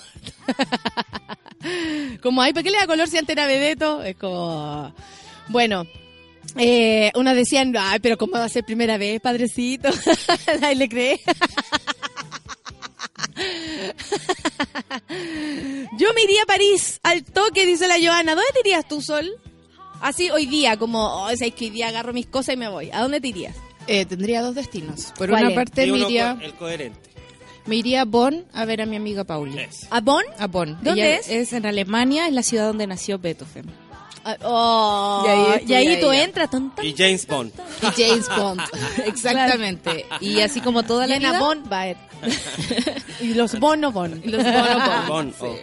como, 2.22 2.44
ay, 2.44 2.54
¿para 2.54 2.64
qué 2.64 2.70
le 2.70 2.78
da 2.78 2.86
color 2.86 3.08
si 3.08 3.18
antes 3.18 3.36
era 3.36 3.48
Bebeto? 3.48 4.04
Es 4.04 4.16
como... 4.16 4.94
Bueno, 5.50 5.88
eh, 6.56 7.12
unos 7.16 7.36
decían, 7.36 7.76
ay, 7.78 8.00
pero 8.00 8.18
¿cómo 8.18 8.34
va 8.34 8.46
a 8.46 8.50
ser 8.50 8.64
primera 8.64 8.98
vez, 8.98 9.20
padrecito? 9.22 9.90
Nadie 10.62 10.76
le 10.76 10.90
cree. 10.90 11.20
Yo 15.98 16.14
me 16.14 16.24
iría 16.24 16.44
a 16.44 16.46
París, 16.46 17.00
al 17.04 17.24
toque, 17.24 17.66
dice 17.66 17.88
la 17.88 17.96
Joana. 18.02 18.36
¿Dónde 18.36 18.50
te 18.54 18.60
irías 18.62 18.88
tú, 18.88 19.02
Sol? 19.02 19.30
Así 20.02 20.30
hoy 20.30 20.46
día, 20.46 20.78
como, 20.78 21.24
oh, 21.24 21.30
es 21.30 21.40
que 21.40 21.66
hoy 21.66 21.70
día 21.72 21.88
agarro 21.88 22.14
mis 22.14 22.28
cosas 22.28 22.56
y 22.56 22.58
me 22.58 22.70
voy. 22.70 22.92
¿A 22.92 23.02
dónde 23.02 23.20
te 23.20 23.30
irías? 23.30 23.56
Eh, 23.88 24.06
tendría 24.06 24.42
dos 24.42 24.54
destinos. 24.56 25.14
Por 25.18 25.30
¿Cuál 25.30 25.44
una 25.44 25.50
es? 25.52 25.56
parte 25.56 25.88
me 25.88 25.98
iría, 26.00 26.38
el 26.42 26.54
coherente. 26.54 27.10
me 27.66 27.78
iría 27.78 28.02
a 28.02 28.06
Bonn 28.06 28.46
a 28.54 28.66
ver 28.66 28.82
a 28.82 28.86
mi 28.86 28.96
amiga 28.96 29.24
Pauli. 29.24 29.58
Es. 29.60 29.88
¿A 29.90 30.02
Bonn? 30.02 30.26
A 30.38 30.48
Bonn. 30.48 30.78
¿Dónde 30.84 31.06
Ella 31.08 31.20
es? 31.20 31.30
Es 31.30 31.54
en 31.54 31.66
Alemania, 31.66 32.28
es 32.28 32.34
la 32.34 32.44
ciudad 32.44 32.68
donde 32.68 32.86
nació 32.86 33.18
Beethoven. 33.18 33.66
Oh, 34.44 35.24
Y 35.66 35.74
ahí 35.74 35.94
y 35.94 36.02
tú 36.02 36.12
entras. 36.12 36.50
Tan, 36.50 36.74
tan, 36.76 36.86
Y 36.86 36.94
James 36.98 37.26
Bond. 37.28 37.52
Y 37.82 38.02
James 38.02 38.28
Bond. 38.36 38.62
Exactamente. 39.06 40.06
Y 40.20 40.42
así 40.42 40.62
como 40.62 40.84
toda 40.84 41.08
la 41.08 41.18
vida. 41.18 41.40
Bon 41.40 41.64
va 41.72 41.84
a 41.84 41.88
y 43.22 43.34
los 43.36 43.60
bono 43.60 43.92
bon. 43.92 44.22
Los 44.26 44.44
bono 44.44 44.80
Bond. 44.80 45.08
Bond, 45.08 45.34
Sí. 45.34 45.46
oh. 45.46 45.56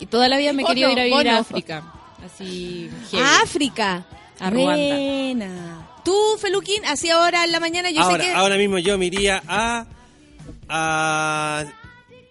Y 0.00 0.06
toda 0.06 0.28
la 0.28 0.36
vida 0.36 0.52
me 0.52 0.62
he 0.62 0.64
Bono, 0.64 0.74
querido 0.74 0.90
ir 0.92 1.00
a 1.00 1.04
vivir 1.04 1.28
a 1.30 1.38
África. 1.38 1.82
Así. 2.24 2.90
heavy. 3.10 3.24
África. 3.42 4.04
A 4.38 4.50
Ruanda. 4.50 4.74
Buena. 4.76 5.88
Tú, 6.04 6.14
Feluquín, 6.38 6.84
así 6.84 7.08
ahora 7.10 7.44
en 7.44 7.52
la 7.52 7.58
mañana 7.60 7.90
yo 7.90 8.02
ahora, 8.02 8.22
sé 8.22 8.30
que... 8.30 8.36
ahora 8.36 8.56
mismo 8.56 8.78
yo 8.78 8.96
me 8.98 9.06
iría 9.06 9.42
a, 9.48 9.86
a 10.68 11.64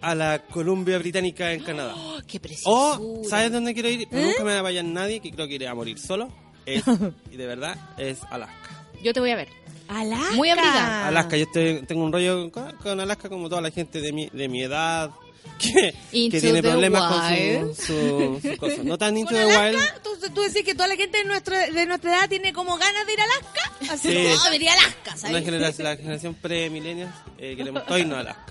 a 0.00 0.14
la 0.14 0.38
Columbia 0.42 0.98
Británica 0.98 1.52
en 1.52 1.62
Canadá. 1.62 1.94
Oh, 1.96 2.18
qué 2.26 2.38
O, 2.38 2.40
preciosura. 2.40 3.28
¿sabes 3.28 3.52
dónde 3.52 3.74
quiero 3.74 3.88
ir? 3.88 4.02
¿Eh? 4.02 4.08
Nunca 4.10 4.44
me 4.44 4.52
va 4.54 4.58
a 4.58 4.62
vaya 4.62 4.82
nadie, 4.82 5.20
que 5.20 5.30
creo 5.30 5.46
que 5.48 5.54
iré 5.54 5.68
a 5.68 5.74
morir 5.74 5.98
solo. 5.98 6.28
Es, 6.64 6.82
y 7.30 7.36
de 7.36 7.46
verdad, 7.46 7.76
es 7.98 8.18
Alaska. 8.30 8.84
Yo 9.02 9.12
te 9.12 9.20
voy 9.20 9.30
a 9.30 9.36
ver. 9.36 9.48
Alaska. 9.88 10.34
Muy 10.34 10.48
abrigada. 10.50 11.06
Alaska, 11.08 11.36
yo 11.36 11.44
estoy, 11.44 11.82
tengo 11.86 12.02
un 12.04 12.12
rollo 12.12 12.50
con, 12.50 12.72
con 12.78 12.98
Alaska 13.00 13.28
como 13.28 13.48
toda 13.48 13.60
la 13.60 13.70
gente 13.70 14.00
de 14.00 14.12
mi, 14.12 14.28
de 14.32 14.48
mi 14.48 14.62
edad 14.64 15.10
que, 15.60 15.94
que 16.30 16.40
tiene 16.40 16.60
problemas 16.62 17.30
wild. 17.30 17.60
con 17.60 17.74
su, 17.76 18.40
su, 18.42 18.48
su 18.50 18.56
cosa. 18.56 18.82
No 18.82 18.98
tan 18.98 19.16
into 19.16 19.30
¿Con 19.32 19.38
the 19.42 19.46
wild. 19.46 19.76
Alaska? 19.76 20.00
¿Tú, 20.02 20.10
tú 20.34 20.40
decís 20.40 20.64
que 20.64 20.74
toda 20.74 20.88
la 20.88 20.96
gente 20.96 21.18
de, 21.18 21.24
nuestro, 21.24 21.56
de 21.56 21.86
nuestra 21.86 22.18
edad 22.18 22.28
tiene 22.28 22.52
como 22.52 22.76
ganas 22.76 23.06
de 23.06 23.12
ir 23.12 23.20
a 23.20 23.24
Alaska? 23.24 23.92
Así 23.94 24.08
Sí. 24.08 24.14
como, 24.24 24.34
"Ah, 24.44 24.50
me 24.50 24.56
iría 24.56 24.70
a 24.72 24.74
Alaska, 24.74 25.10
Una 25.10 25.16
¿sabes? 25.16 25.44
generación, 25.44 25.84
la 25.86 25.96
generación 25.96 26.34
pre-millennials 26.34 27.12
eh, 27.38 27.54
queremos 27.56 27.86
todo 27.86 27.96
irnos 27.98 28.16
a 28.16 28.20
Alaska. 28.20 28.46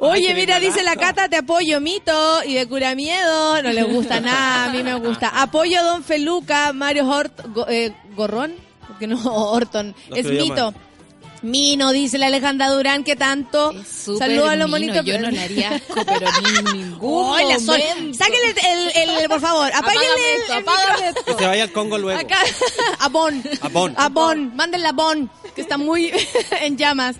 Oye, 0.00 0.34
mira, 0.34 0.58
dice 0.60 0.82
la. 0.82 0.96
Cata, 0.96 1.28
te 1.28 1.36
apoyo, 1.36 1.80
mito, 1.80 2.42
y 2.44 2.54
de 2.54 2.66
cura 2.66 2.94
miedo, 2.94 3.62
no 3.62 3.70
le 3.72 3.82
gusta 3.82 4.20
nada, 4.20 4.64
a 4.64 4.72
mí 4.72 4.82
me 4.82 4.94
gusta. 4.94 5.28
Apoyo 5.42 5.78
a 5.78 5.82
Don 5.82 6.02
Feluca, 6.02 6.72
Mario 6.72 7.08
Hort, 7.08 7.46
Go- 7.54 7.66
eh, 7.68 7.92
Gorrón, 8.16 8.54
porque 8.88 9.06
no, 9.06 9.18
Horton, 9.24 9.94
es 10.16 10.26
mito. 10.48 10.74
Mino, 11.42 11.92
dice 11.92 12.18
la 12.18 12.26
Alejandra 12.26 12.68
Durán, 12.68 13.02
que 13.04 13.16
tanto. 13.16 13.72
Saludos 13.84 14.50
a 14.50 14.56
los 14.56 14.68
mino, 14.68 14.92
bonitos. 14.92 15.04
Yo 15.04 15.18
no 15.18 15.30
le 15.30 15.40
haría 15.44 15.70
asco, 15.76 15.94
pero 16.04 16.28
ni 16.42 16.78
ningún 16.78 17.30
Uy, 17.34 17.44
la 17.48 17.58
sol. 17.58 17.80
Sáquenle 18.16 18.54
el, 18.70 19.08
el, 19.08 19.16
el- 19.22 19.28
por 19.28 19.40
favor, 19.40 19.70
apáguenle 19.74 20.34
el, 20.34 20.40
esto. 21.08 21.24
Que 21.24 21.34
se 21.34 21.46
vaya 21.46 21.62
al 21.64 21.72
Congo 21.72 21.98
luego. 21.98 22.20
Acá, 22.20 22.38
a 22.98 23.08
Bon. 23.08 23.42
A 23.62 23.68
Bonn. 23.68 23.94
A 23.96 24.08
Bon. 24.08 24.54
Mándenla 24.54 24.90
a 24.90 24.92
Bon, 24.92 25.30
que 25.54 25.60
está 25.62 25.78
muy 25.78 26.12
en 26.60 26.76
llamas. 26.76 27.16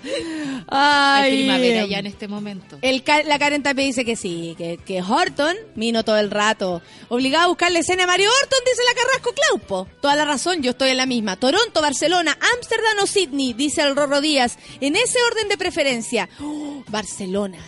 Hay 0.68 1.22
Ay. 1.32 1.36
primavera 1.38 1.86
ya 1.86 1.98
en 1.98 2.06
este 2.06 2.28
momento. 2.28 2.78
El, 2.82 3.02
la 3.26 3.38
Karen 3.38 3.62
Tapia 3.62 3.84
dice 3.84 4.04
que 4.04 4.16
sí, 4.16 4.54
que, 4.58 4.78
que 4.84 5.02
Horton 5.02 5.56
vino 5.74 6.04
todo 6.04 6.18
el 6.18 6.30
rato. 6.30 6.82
Obligado 7.08 7.44
a 7.44 7.48
buscar 7.48 7.72
la 7.72 7.78
escena 7.78 8.02
de 8.02 8.06
Mario 8.06 8.28
Horton, 8.42 8.58
dice 8.66 8.82
la 8.86 9.02
Carrasco 9.02 9.32
Claupo. 9.34 9.88
Toda 10.00 10.14
la 10.16 10.24
razón, 10.24 10.62
yo 10.62 10.72
estoy 10.72 10.90
en 10.90 10.96
la 10.98 11.06
misma. 11.06 11.36
Toronto, 11.36 11.80
Barcelona, 11.80 12.36
Ámsterdam 12.56 12.98
o 13.02 13.06
Sydney, 13.06 13.52
dice 13.54 13.82
el 13.82 13.96
Rorro 13.96 14.09
Díaz. 14.20 14.58
En 14.80 14.96
ese 14.96 15.18
orden 15.30 15.48
de 15.48 15.56
preferencia. 15.56 16.28
¡Oh! 16.40 16.82
Barcelona. 16.88 17.58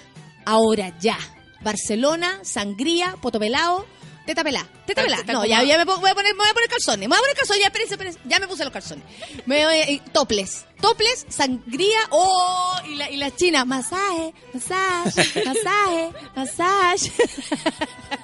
Ahora 0.45 0.93
ya. 0.99 1.17
Barcelona, 1.61 2.41
sangría, 2.43 3.15
potopelao, 3.23 3.87
teta 4.27 4.43
pelá. 4.43 4.67
Teta 4.85 5.05
pelá. 5.05 5.23
No, 5.33 5.45
ya, 5.45 5.63
ya 5.63 5.79
me 5.79 5.85
voy 5.85 6.11
a 6.11 6.15
poner, 6.15 6.35
me 6.35 6.39
voy 6.39 6.49
a 6.51 6.55
poner 6.55 6.69
calzones. 6.69 7.09
Me 7.09 7.15
voy 7.15 7.19
a 7.19 7.21
poner 7.21 7.37
calzones. 7.37 7.61
Ya, 7.61 7.67
espérense, 7.69 7.95
espérense. 7.95 8.19
Ya 8.25 8.41
me 8.41 8.49
puse 8.49 8.65
los 8.65 8.73
calzones. 8.73 9.05
Me 9.47 9.65
voy 9.65 9.75
a- 9.77 9.89
eh, 9.89 10.03
toples. 10.13 10.65
Toples, 10.81 11.25
sangría. 11.29 12.01
Oh, 12.11 12.75
y 12.89 12.97
la, 12.97 13.09
y 13.13 13.17
la 13.17 13.31
china. 13.37 13.65
Masaje, 13.65 14.35
masaje, 14.53 15.45
masaje, 15.47 16.13
masaje. 16.35 17.13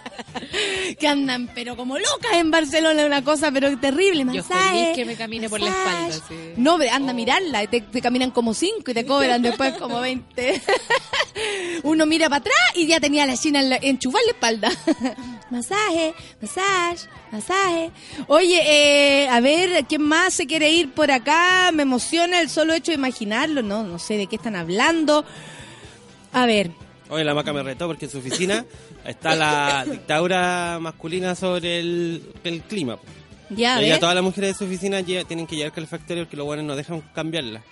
que 0.99 1.07
andan, 1.09 1.51
pero 1.55 1.77
como 1.77 1.99
locas 1.99 2.33
en 2.35 2.51
Barcelona, 2.51 3.07
una 3.07 3.23
cosa, 3.23 3.51
pero 3.53 3.77
terrible. 3.79 4.21
Yo 4.33 4.43
Masaje. 4.43 4.71
feliz 4.71 4.89
que 4.97 5.05
me 5.05 5.16
camine 5.16 5.49
por 5.49 5.61
la 5.61 5.69
espalda, 5.71 6.12
sí. 6.29 6.53
No, 6.57 6.79
pero 6.79 6.93
anda 6.93 7.11
a 7.12 7.14
mirarla. 7.14 7.62
y 7.62 7.66
Te, 7.69 7.81
te 7.81 8.01
caminan 8.01 8.31
como 8.31 8.55
cinco 8.55 8.91
y 8.91 8.95
te 8.95 9.07
cobran 9.07 9.43
después 9.43 9.75
como 9.75 10.01
20. 10.01 10.62
Uno 11.85 12.07
mira 12.07 12.29
para 12.29 12.41
atrás 12.41 12.57
y 12.75 12.87
ya 12.87 12.99
tenía 13.01 13.23
a 13.23 13.27
la 13.27 13.37
china 13.37 13.61
en 13.61 13.71
la- 13.71 13.77
enchufar 13.77 14.21
la 14.27 14.33
espalda. 14.33 14.71
masaje, 15.51 16.14
masaje, 16.41 17.09
masaje. 17.31 17.91
Oye, 18.27 18.61
eh, 19.25 19.29
a 19.29 19.41
ver, 19.41 19.85
¿quién 19.89 20.03
más 20.03 20.35
se 20.35 20.47
quiere 20.47 20.71
ir 20.71 20.91
por 20.93 21.11
acá? 21.11 21.71
Me 21.73 21.83
emociona 21.85 22.41
el 22.41 22.49
solo 22.51 22.75
hecho 22.75 22.91
de 22.91 22.97
imaginarlo. 22.97 23.62
No, 23.62 23.85
no 23.85 23.99
sé 23.99 24.16
de 24.16 24.27
qué 24.27 24.37
están 24.37 24.57
hablando. 24.57 25.25
A 26.33 26.47
ver, 26.47 26.71
Oye, 27.11 27.25
la 27.25 27.33
maca 27.33 27.55
me 27.55 27.62
retó 27.62 27.87
porque 27.87 28.05
en 28.05 28.11
su 28.11 28.19
oficina 28.19 28.66
está 29.09 29.34
la 29.34 29.84
dictadura 29.90 30.78
masculina 30.80 31.34
sobre 31.34 31.80
el, 31.80 32.22
el 32.44 32.62
clima. 32.62 32.96
po. 32.96 33.02
ya, 33.50 33.80
ya 33.80 33.98
todas 33.98 34.14
las 34.14 34.22
mujeres 34.24 34.50
de 34.52 34.59
su 34.59 34.64
oficina 34.64 35.00
lle- 35.00 35.26
tienen 35.26 35.46
que 35.46 35.56
llevar 35.56 35.72
calefactorio 35.72 36.24
porque 36.24 36.36
los 36.36 36.46
buenos 36.46 36.64
no 36.66 36.76
dejan 36.76 37.00
cambiarla. 37.14 37.62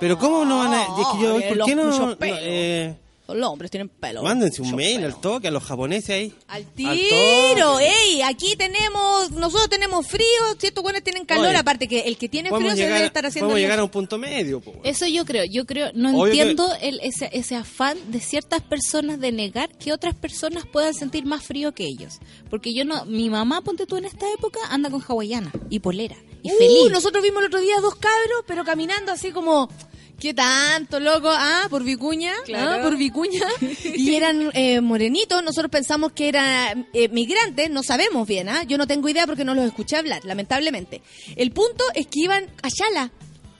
Pero 0.00 0.18
¿cómo 0.18 0.44
no 0.44 0.58
van 0.58 0.74
a...? 0.74 0.82
es 0.82 0.88
que 1.12 1.22
yo, 1.22 1.36
Ay, 1.36 1.54
¿Por 1.54 1.64
qué 1.66 1.74
no...? 1.74 1.84
no, 1.98 2.16
eh, 2.20 2.96
Los 3.26 3.48
hombres 3.48 3.70
tienen 3.70 3.88
pelo. 3.88 4.22
mándense 4.22 4.60
un 4.60 4.74
mail 4.76 4.96
pelo. 5.00 5.06
al 5.14 5.20
toque 5.20 5.48
a 5.48 5.50
los 5.50 5.62
japoneses 5.64 6.10
ahí. 6.10 6.34
Al 6.46 6.66
tiro, 6.74 7.78
ey, 7.78 8.20
aquí 8.22 8.54
tenemos, 8.56 9.30
nosotros 9.30 9.68
tenemos 9.70 10.06
frío, 10.06 10.26
si 10.58 10.66
estos 10.66 10.82
buenos 10.82 11.02
tienen 11.02 11.24
calor, 11.24 11.46
Oye, 11.48 11.56
aparte 11.56 11.88
que 11.88 12.00
el 12.00 12.18
que 12.18 12.28
tiene 12.28 12.50
frío 12.50 12.70
se 12.76 12.86
debe 12.86 13.06
estar 13.06 13.24
haciendo... 13.24 13.48
podemos 13.48 13.60
llegar 13.60 13.78
a 13.78 13.84
un 13.84 13.90
punto 13.90 14.18
medio. 14.18 14.60
po. 14.60 14.74
Eso 14.84 15.06
yo 15.06 15.24
creo, 15.24 15.44
yo 15.44 15.64
creo, 15.64 15.90
no 15.94 16.10
Obvio 16.10 16.32
que- 16.32 16.40
entiendo 16.40 16.68
el, 16.82 17.00
ese, 17.02 17.30
ese 17.32 17.56
afán 17.56 17.96
de 18.10 18.20
ciertas 18.20 18.60
personas 18.60 19.18
de 19.20 19.32
negar 19.32 19.70
que 19.78 19.92
otras 19.92 20.14
personas 20.14 20.64
puedan 20.70 20.92
sentir 20.94 21.24
más 21.24 21.42
frío 21.42 21.72
que 21.72 21.84
ellos. 21.86 22.18
Porque 22.50 22.74
yo 22.74 22.84
no, 22.84 23.04
mi 23.06 23.30
mamá, 23.30 23.62
ponte 23.62 23.86
tú 23.86 23.96
en 23.96 24.04
esta 24.04 24.26
época, 24.32 24.60
anda 24.70 24.90
con 24.90 25.02
hawaiana 25.02 25.50
y 25.70 25.78
polera 25.80 26.16
y 26.42 26.50
Uh, 26.52 26.58
feliz. 26.58 26.90
nosotros 26.92 27.22
vimos 27.22 27.40
el 27.40 27.46
otro 27.46 27.60
día 27.60 27.76
dos 27.80 27.94
cabros, 27.94 28.44
pero 28.46 28.64
caminando 28.64 29.12
así 29.12 29.30
como... 29.32 29.68
¿Qué 30.18 30.32
tanto, 30.32 31.00
loco? 31.00 31.28
Ah, 31.30 31.66
por 31.68 31.82
Vicuña. 31.84 32.32
Claro. 32.44 32.80
Ah, 32.80 32.82
por 32.82 32.96
Vicuña. 32.96 33.42
Y 33.84 34.14
eran 34.14 34.50
eh, 34.54 34.80
morenitos. 34.80 35.42
Nosotros 35.42 35.70
pensamos 35.70 36.12
que 36.12 36.28
eran 36.28 36.88
eh, 36.94 37.08
migrantes. 37.08 37.70
No 37.70 37.82
sabemos 37.82 38.26
bien, 38.26 38.48
¿ah? 38.48 38.62
Yo 38.64 38.78
no 38.78 38.86
tengo 38.86 39.08
idea 39.08 39.26
porque 39.26 39.44
no 39.44 39.54
los 39.54 39.64
escuché 39.66 39.96
hablar, 39.96 40.24
lamentablemente. 40.24 41.02
El 41.36 41.50
punto 41.52 41.84
es 41.94 42.06
que 42.06 42.20
iban 42.20 42.44
a 42.62 42.70
Chala. 42.70 43.10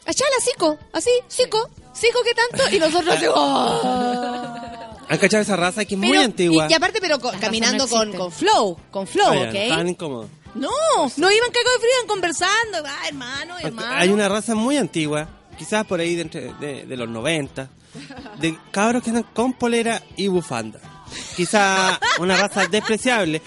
A 0.07 0.13
Chala, 0.15 0.37
Cico. 0.41 0.79
Así, 0.93 1.11
Cico. 1.29 1.69
Cico, 1.95 2.19
¿qué 2.25 2.35
tanto? 2.35 2.75
Y 2.75 2.79
nosotros 2.79 3.15
así... 3.15 3.27
¡oh! 3.35 4.91
¿Han 5.09 5.19
cachado 5.19 5.43
esa 5.43 5.57
raza 5.57 5.85
que 5.85 5.95
es 5.95 5.99
muy 5.99 6.11
Pero- 6.11 6.23
antigua? 6.23 6.67
Y, 6.69 6.73
y 6.73 6.75
aparte, 6.75 6.99
pero 7.01 7.19
caminando 7.19 7.85
no 7.85 7.91
con, 7.91 8.13
con 8.15 8.33
flow, 8.33 8.79
con 8.91 9.07
flow, 9.07 9.27
Ah, 9.33 9.49
¿ok? 9.49 9.55
Estaban 9.55 9.89
incómodos. 9.89 10.31
No, 10.55 10.71
no 11.17 11.31
iban 11.33 11.51
cagados 11.51 11.73
de 11.75 11.79
frío, 11.81 11.91
iban 11.99 12.07
conversando. 12.09 12.79
Ah, 12.87 13.09
hermano, 13.09 13.59
hermano. 13.59 13.93
Hay 13.97 14.09
una 14.11 14.29
raza 14.29 14.55
muy 14.55 14.77
antigua, 14.77 15.29
quizás 15.57 15.85
por 15.87 16.01
ahí 16.01 16.15
de, 16.15 16.23
entre- 16.23 16.53
de, 16.55 16.85
de 16.87 16.97
los 16.97 17.09
90, 17.09 17.69
de 18.41 18.59
cabros 18.71 19.03
que 19.03 19.11
andan 19.11 19.27
con 19.33 19.53
polera 19.53 20.03
y 20.17 20.29
bufanda. 20.29 20.81
Quizá 21.37 21.99
una 22.19 22.37
raza 22.37 22.67
despreciable. 22.67 23.41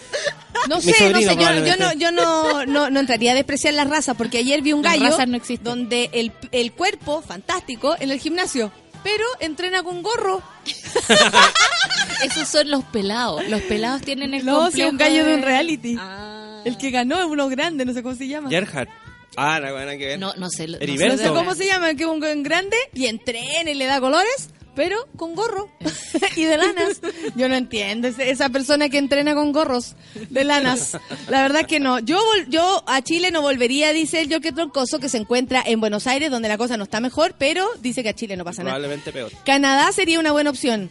No 0.70 0.78
Mi 0.78 0.82
sé, 0.93 1.10
no 1.10 1.20
sé, 1.20 1.36
yo, 1.36 1.66
yo 1.66 1.76
no, 1.78 1.93
yo 1.93 2.12
no, 2.12 2.66
no, 2.66 2.89
no 2.89 2.99
entraría 2.99 3.32
a 3.32 3.36
despreciar 3.36 3.74
las 3.74 3.89
razas, 3.89 4.16
porque 4.18 4.39
ayer 4.39 4.62
vi 4.62 4.74
un 4.74 4.82
Las 4.84 4.99
gallo 4.99 5.18
no 5.26 5.39
donde 5.62 6.10
el, 6.14 6.32
el 6.51 6.72
cuerpo, 6.74 7.22
fantástico, 7.22 7.95
en 7.99 8.12
el 8.12 8.20
gimnasio, 8.20 8.72
pero 9.03 9.24
entrena 9.39 9.84
con 9.84 10.01
gorro. 10.01 10.41
Esos 12.24 12.47
son 12.47 12.70
los 12.70 12.84
pelados. 12.86 13.47
Los 13.47 13.62
pelados 13.62 14.01
tienen 14.01 14.34
el 14.34 14.45
No, 14.45 14.72
si 14.72 14.82
complejo 14.82 14.89
un 14.91 14.97
gallo 14.97 15.26
de 15.26 15.36
un 15.36 15.41
reality. 15.41 15.95
Ah. 15.99 16.62
El 16.66 16.78
que 16.78 16.91
ganó 16.91 17.18
es 17.20 17.26
uno 17.26 17.47
grande, 17.47 17.86
no 17.86 17.93
sé 17.93 18.03
cómo 18.03 18.16
se 18.16 18.28
llama. 18.28 18.49
Gerhard. 18.49 18.89
Ah, 19.36 19.59
no, 19.59 19.71
bueno, 19.71 19.91
que 19.91 20.05
ver. 20.05 20.19
No, 20.19 20.34
no 20.38 20.49
sé. 20.49 20.67
no 20.67 20.78
sé 20.78 20.84
Heriberto. 20.84 21.15
No 21.15 21.21
de 21.21 21.28
sé 21.28 21.34
cómo 21.34 21.55
se 21.55 21.65
llama, 21.65 21.93
que 21.95 22.03
es 22.03 22.09
un 22.09 22.19
grande 22.43 22.78
y 22.93 23.05
entrena 23.07 23.69
y 23.69 23.75
le 23.75 23.86
da 23.86 23.99
colores, 23.99 24.49
pero 24.75 25.07
con 25.15 25.36
gorro 25.36 25.69
y 26.36 26.43
de 26.45 26.57
lanas. 26.57 27.01
Yo 27.36 27.47
no 27.49 27.55
entiendo 27.55 28.07
esa 28.07 28.49
persona 28.49 28.89
que 28.89 28.97
entrena 28.97 29.36
con 29.36 29.51
gorros 29.51 29.95
de 30.30 30.43
lanas. 30.43 30.97
La 31.30 31.41
verdad 31.43 31.65
que 31.65 31.80
no. 31.80 31.99
Yo 31.99 32.17
vol- 32.19 32.47
yo 32.49 32.84
a 32.88 33.01
Chile 33.03 33.30
no 33.32 33.41
volvería, 33.41 33.93
dice 33.93 34.21
el 34.21 34.32
Joque 34.34 34.51
Troncoso, 34.51 34.99
que 34.99 35.09
se 35.09 35.17
encuentra 35.17 35.63
en 35.65 35.80
Buenos 35.80 36.07
Aires, 36.07 36.32
donde 36.32 36.47
la 36.47 36.57
cosa 36.57 36.78
no 36.78 36.84
está 36.84 36.99
mejor, 36.99 37.36
pero 37.38 37.67
dice 37.82 38.01
que 38.03 38.09
a 38.09 38.13
Chile 38.13 38.38
no 38.38 38.45
pasa 38.45 38.63
nada. 38.63 38.75
Probablemente 38.75 39.11
peor. 39.11 39.32
Canadá 39.45 39.91
sería 39.91 40.19
una 40.19 40.32
buena 40.32 40.49
opción. 40.49 40.89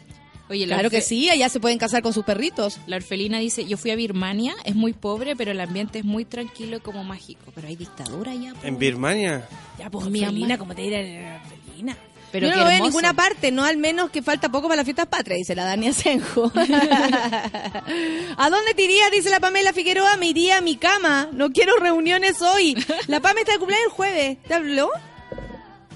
Oye, 0.48 0.66
Claro 0.66 0.90
que 0.90 1.00
sí, 1.00 1.28
allá 1.28 1.48
se 1.48 1.58
pueden 1.60 1.78
casar 1.78 2.02
con 2.02 2.12
sus 2.12 2.24
perritos. 2.24 2.78
La 2.86 2.96
orfelina 2.96 3.38
dice, 3.38 3.64
yo 3.64 3.76
fui 3.76 3.90
a 3.90 3.96
Birmania, 3.96 4.54
es 4.64 4.74
muy 4.74 4.92
pobre, 4.92 5.34
pero 5.34 5.50
el 5.50 5.60
ambiente 5.60 5.98
es 6.00 6.04
muy 6.04 6.24
tranquilo 6.24 6.76
y 6.76 6.80
como 6.80 7.02
mágico. 7.04 7.50
Pero 7.54 7.66
hay 7.68 7.76
dictadura 7.76 8.32
ya. 8.34 8.54
po. 8.54 8.66
En 8.66 8.78
Birmania. 8.78 9.48
Ya, 9.78 9.90
pues, 9.90 10.06
Mi 10.06 10.20
Felina, 10.20 10.48
mamá. 10.48 10.58
como 10.58 10.74
te 10.74 10.82
dirá 10.82 11.02
la 11.02 11.40
Felina. 11.72 11.96
Pero 12.32 12.48
Yo 12.48 12.54
no 12.54 12.60
lo 12.60 12.66
veo 12.66 12.76
en 12.78 12.82
ninguna 12.82 13.14
parte, 13.14 13.50
no 13.52 13.64
al 13.64 13.76
menos 13.76 14.10
que 14.10 14.20
falta 14.20 14.50
poco 14.50 14.66
para 14.68 14.76
las 14.76 14.84
fiestas 14.84 15.06
patrias, 15.06 15.38
dice 15.38 15.54
la 15.54 15.64
Dani 15.64 15.88
Asenjo. 15.88 16.50
¿A 18.36 18.50
dónde 18.50 18.74
te 18.74 18.82
iría? 18.82 19.08
Dice 19.10 19.30
la 19.30 19.40
Pamela 19.40 19.72
Figueroa, 19.72 20.16
me 20.16 20.26
iría 20.28 20.58
a 20.58 20.60
mi 20.60 20.76
cama. 20.76 21.28
No 21.32 21.50
quiero 21.50 21.76
reuniones 21.78 22.42
hoy. 22.42 22.76
La 23.06 23.20
Pamela 23.20 23.40
está 23.40 23.52
de 23.52 23.58
cumpleaños 23.58 23.86
el 23.86 23.92
jueves. 23.92 24.38
¿Te 24.46 24.54
habló? 24.54 24.90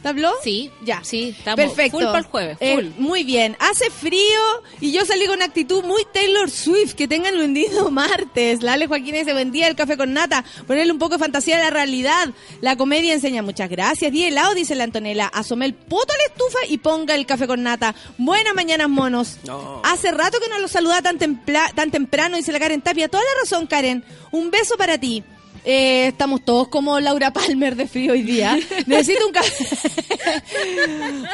¿Te 0.03 0.09
habló? 0.09 0.33
Sí, 0.43 0.71
Ya. 0.83 1.03
Sí, 1.05 1.35
estamos 1.39 1.57
Perfecto. 1.67 1.99
full 1.99 2.07
para 2.07 2.19
el 2.19 2.25
jueves, 2.25 2.57
Eh, 2.61 2.75
full. 2.75 2.85
muy 2.97 3.23
bien. 3.25 3.57
Hace 3.59 3.91
frío 3.91 4.41
y 4.81 4.93
yo 4.93 5.05
salí 5.05 5.27
con 5.27 5.43
actitud 5.43 5.85
muy 5.85 6.05
Taylor 6.13 6.51
Swift. 6.51 6.95
Que 6.95 7.07
tengan 7.07 7.37
un 7.39 7.53
lindo 7.53 7.91
martes. 7.91 8.63
La 8.63 8.73
Ale 8.75 8.87
Joaquín 8.87 9.15
dice, 9.15 9.33
buen 9.33 9.53
día, 9.53 9.69
el 9.69 9.77
café 9.77 9.97
con 9.97 10.13
nata. 10.15 10.45
Ponerle 10.67 10.93
un 10.93 10.99
poco 10.99 11.15
de 11.15 11.19
fantasía 11.19 11.57
a 11.59 11.61
la 11.61 11.71
realidad. 11.71 12.31
La 12.61 12.77
comedia 12.77 13.13
enseña 13.13 13.43
muchas 13.43 13.69
gracias. 13.69 14.11
Di 14.11 14.25
helado, 14.25 14.55
dice 14.55 14.75
la 14.75 14.85
Antonella. 14.85 15.27
Asome 15.27 15.67
el 15.67 15.75
poto 15.75 16.13
a 16.13 16.17
la 16.17 16.25
estufa 16.25 16.59
y 16.69 16.79
ponga 16.79 17.15
el 17.15 17.27
café 17.27 17.47
con 17.47 17.63
nata. 17.63 17.95
Buenas 18.19 18.55
mañanas, 18.55 18.89
monos. 18.89 19.37
No. 19.45 19.83
Hace 19.85 20.11
rato 20.13 20.39
que 20.41 20.49
no 20.49 20.59
los 20.59 20.71
saluda 20.71 21.03
tan, 21.03 21.19
templa- 21.19 21.73
tan 21.75 21.91
temprano, 21.91 22.37
dice 22.37 22.53
la 22.53 22.59
Karen 22.59 22.81
Tapia. 22.81 23.09
Toda 23.09 23.23
la 23.23 23.41
razón, 23.43 23.67
Karen. 23.67 24.03
Un 24.33 24.51
beso 24.51 24.77
para 24.77 24.97
ti. 24.99 25.23
Eh, 25.65 26.07
estamos 26.09 26.43
todos 26.45 26.69
como 26.69 26.99
Laura 27.01 27.33
Palmer 27.33 27.77
de 27.77 27.87
frío 27.87 28.13
hoy 28.13 28.23
día. 28.23 28.59
Necesito 28.87 29.27
un 29.27 29.33
café. 29.33 29.67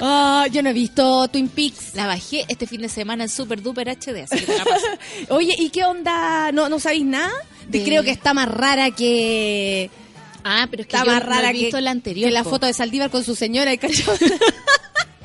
Ah, 0.00 0.46
yo 0.50 0.62
no 0.62 0.70
he 0.70 0.72
visto 0.72 1.28
Twin 1.28 1.48
Peaks. 1.48 1.94
La 1.94 2.06
bajé 2.06 2.44
este 2.48 2.66
fin 2.66 2.82
de 2.82 2.88
semana 2.88 3.24
en 3.24 3.30
Super 3.30 3.62
Duper 3.62 3.88
HD, 3.88 4.22
así 4.24 4.38
que 4.40 4.46
te 4.46 4.58
la 4.58 4.64
paso. 4.64 4.86
Oye, 5.34 5.54
¿y 5.58 5.70
qué 5.70 5.84
onda? 5.84 6.50
¿No, 6.52 6.68
no 6.68 6.78
sabéis 6.80 7.04
nada? 7.04 7.32
De- 7.68 7.84
Creo 7.84 8.02
que 8.02 8.10
está 8.10 8.34
más 8.34 8.48
rara 8.48 8.90
que... 8.90 9.90
Ah, 10.44 10.68
pero 10.70 10.82
es 10.82 10.86
que 10.88 10.96
Está 10.96 11.04
yo 11.06 11.12
más 11.12 11.22
no 11.24 11.28
rara 11.30 11.50
he 11.50 11.52
visto 11.52 11.76
que, 11.76 11.82
la 11.82 11.90
anterior. 11.90 12.28
que 12.28 12.32
la 12.32 12.44
foto 12.44 12.66
de 12.66 12.72
Saldívar 12.72 13.10
con 13.10 13.24
su 13.24 13.34
señora 13.34 13.74
y. 13.74 13.78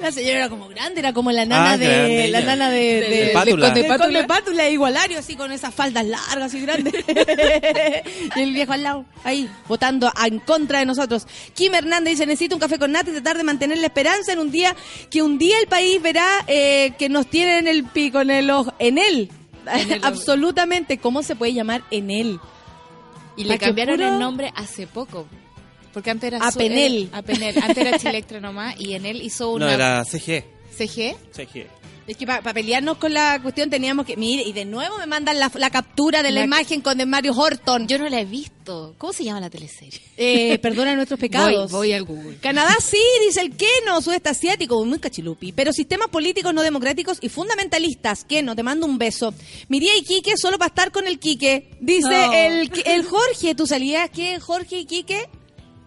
La 0.00 0.10
señora 0.12 0.36
era 0.38 0.48
como 0.48 0.68
grande, 0.68 1.00
era 1.00 1.12
como 1.12 1.30
la 1.32 1.44
nana 1.46 1.72
Ah, 1.72 1.78
de 1.78 1.86
grande 1.86 2.28
la 2.28 2.38
ella. 2.38 2.46
nana 2.46 2.70
de, 2.70 2.78
De 3.00 3.24
de, 3.26 3.30
Pátula. 3.32 3.72
Conde 3.98 4.24
Pátula, 4.24 4.68
igualario, 4.68 5.18
así 5.18 5.36
con 5.36 5.52
esas 5.52 5.74
faldas 5.74 6.04
largas 6.06 6.52
y 6.54 6.60
grandes. 6.60 6.94
y 8.36 8.40
el 8.40 8.52
viejo 8.52 8.72
al 8.72 8.82
lado, 8.82 9.04
ahí, 9.24 9.48
votando 9.68 10.10
a- 10.14 10.26
en 10.26 10.38
contra 10.40 10.80
de 10.80 10.86
nosotros. 10.86 11.26
Kim 11.54 11.74
Hernández 11.74 12.12
dice, 12.14 12.26
necesito 12.26 12.56
un 12.56 12.60
café 12.60 12.78
con 12.78 12.92
nata 12.92 13.10
y 13.10 13.14
tratar 13.14 13.36
de 13.36 13.44
mantener 13.44 13.78
la 13.78 13.86
esperanza 13.86 14.32
en 14.32 14.38
un 14.38 14.50
día, 14.50 14.74
que 15.10 15.22
un 15.22 15.38
día 15.38 15.58
el 15.60 15.66
país 15.66 16.00
verá 16.02 16.26
eh, 16.46 16.92
que 16.98 17.08
nos 17.08 17.26
tienen 17.28 17.68
el 17.68 17.84
pico 17.84 18.20
en 18.20 18.30
el 18.30 18.50
ojo, 18.50 18.72
en 18.78 18.98
él. 18.98 19.30
En 19.72 19.92
el 19.92 19.98
ojo. 19.98 20.06
Absolutamente, 20.08 20.98
¿cómo 20.98 21.22
se 21.22 21.36
puede 21.36 21.52
llamar 21.54 21.82
en 21.90 22.10
él? 22.10 22.40
Y 23.36 23.44
le 23.44 23.58
cambiaron 23.58 23.96
puro- 23.96 24.08
el 24.08 24.18
nombre 24.18 24.52
hace 24.56 24.86
poco. 24.86 25.26
Porque 25.92 26.10
antes 26.10 26.28
era 26.32 26.38
A 26.38 26.50
su- 26.52 26.58
Penel. 26.58 27.08
era- 27.08 27.18
a 27.18 27.22
Penel. 27.22 27.56
Antes 27.62 27.78
era 27.86 27.98
Chilectra 27.98 28.40
nomás 28.40 28.78
y 28.80 28.94
en 28.94 29.06
él 29.06 29.22
hizo 29.22 29.50
una 29.52 29.66
No, 29.66 29.72
era 29.72 30.04
CG. 30.04 30.44
CG. 30.76 31.16
CG. 31.32 31.66
Es 32.04 32.16
que 32.16 32.26
para 32.26 32.52
pelearnos 32.52 32.96
con 32.96 33.14
la 33.14 33.40
cuestión 33.40 33.70
teníamos 33.70 34.04
que... 34.04 34.16
Mire, 34.16 34.42
y 34.42 34.52
de 34.52 34.64
nuevo 34.64 34.98
me 34.98 35.06
mandan 35.06 35.38
la, 35.38 35.52
la 35.54 35.70
captura 35.70 36.20
de 36.24 36.32
la, 36.32 36.40
La- 36.40 36.46
imagen 36.46 36.80
con 36.80 36.98
de 36.98 37.06
Mario 37.06 37.32
Horton. 37.32 37.86
Yo 37.86 37.96
no 37.96 38.08
la 38.08 38.20
he 38.20 38.24
visto. 38.24 38.96
¿Cómo 38.98 39.12
se 39.12 39.22
llama 39.22 39.38
la 39.38 39.48
teleserie? 39.50 40.00
Eh, 40.16 40.58
perdona 40.58 40.96
nuestros 40.96 41.20
pecados. 41.20 41.70
Voy, 41.70 41.78
voy 41.90 41.92
al 41.92 42.02
Google. 42.02 42.38
Canadá 42.38 42.74
sí, 42.80 42.98
dice 43.24 43.40
el 43.40 43.54
Keno, 43.56 44.02
sudeste 44.02 44.30
asiático, 44.30 44.84
muy 44.84 44.98
cachilupi. 44.98 45.52
Pero 45.52 45.72
sistemas 45.72 46.08
políticos 46.08 46.52
no 46.52 46.62
democráticos 46.62 47.18
y 47.20 47.28
fundamentalistas. 47.28 48.24
Keno, 48.24 48.56
te 48.56 48.64
mando 48.64 48.84
un 48.86 48.98
beso. 48.98 49.32
Miría 49.68 49.96
y 49.96 50.02
Quique 50.02 50.32
solo 50.36 50.58
para 50.58 50.70
estar 50.70 50.90
con 50.90 51.06
el 51.06 51.20
Quique. 51.20 51.70
Dice 51.80 52.08
No. 52.08 52.32
el, 52.32 52.72
el 52.84 53.04
Jorge, 53.04 53.54
¿tú 53.54 53.64
salías 53.68 54.10
que 54.10 54.40
Jorge 54.40 54.80
y 54.80 54.86
Quique? 54.86 55.28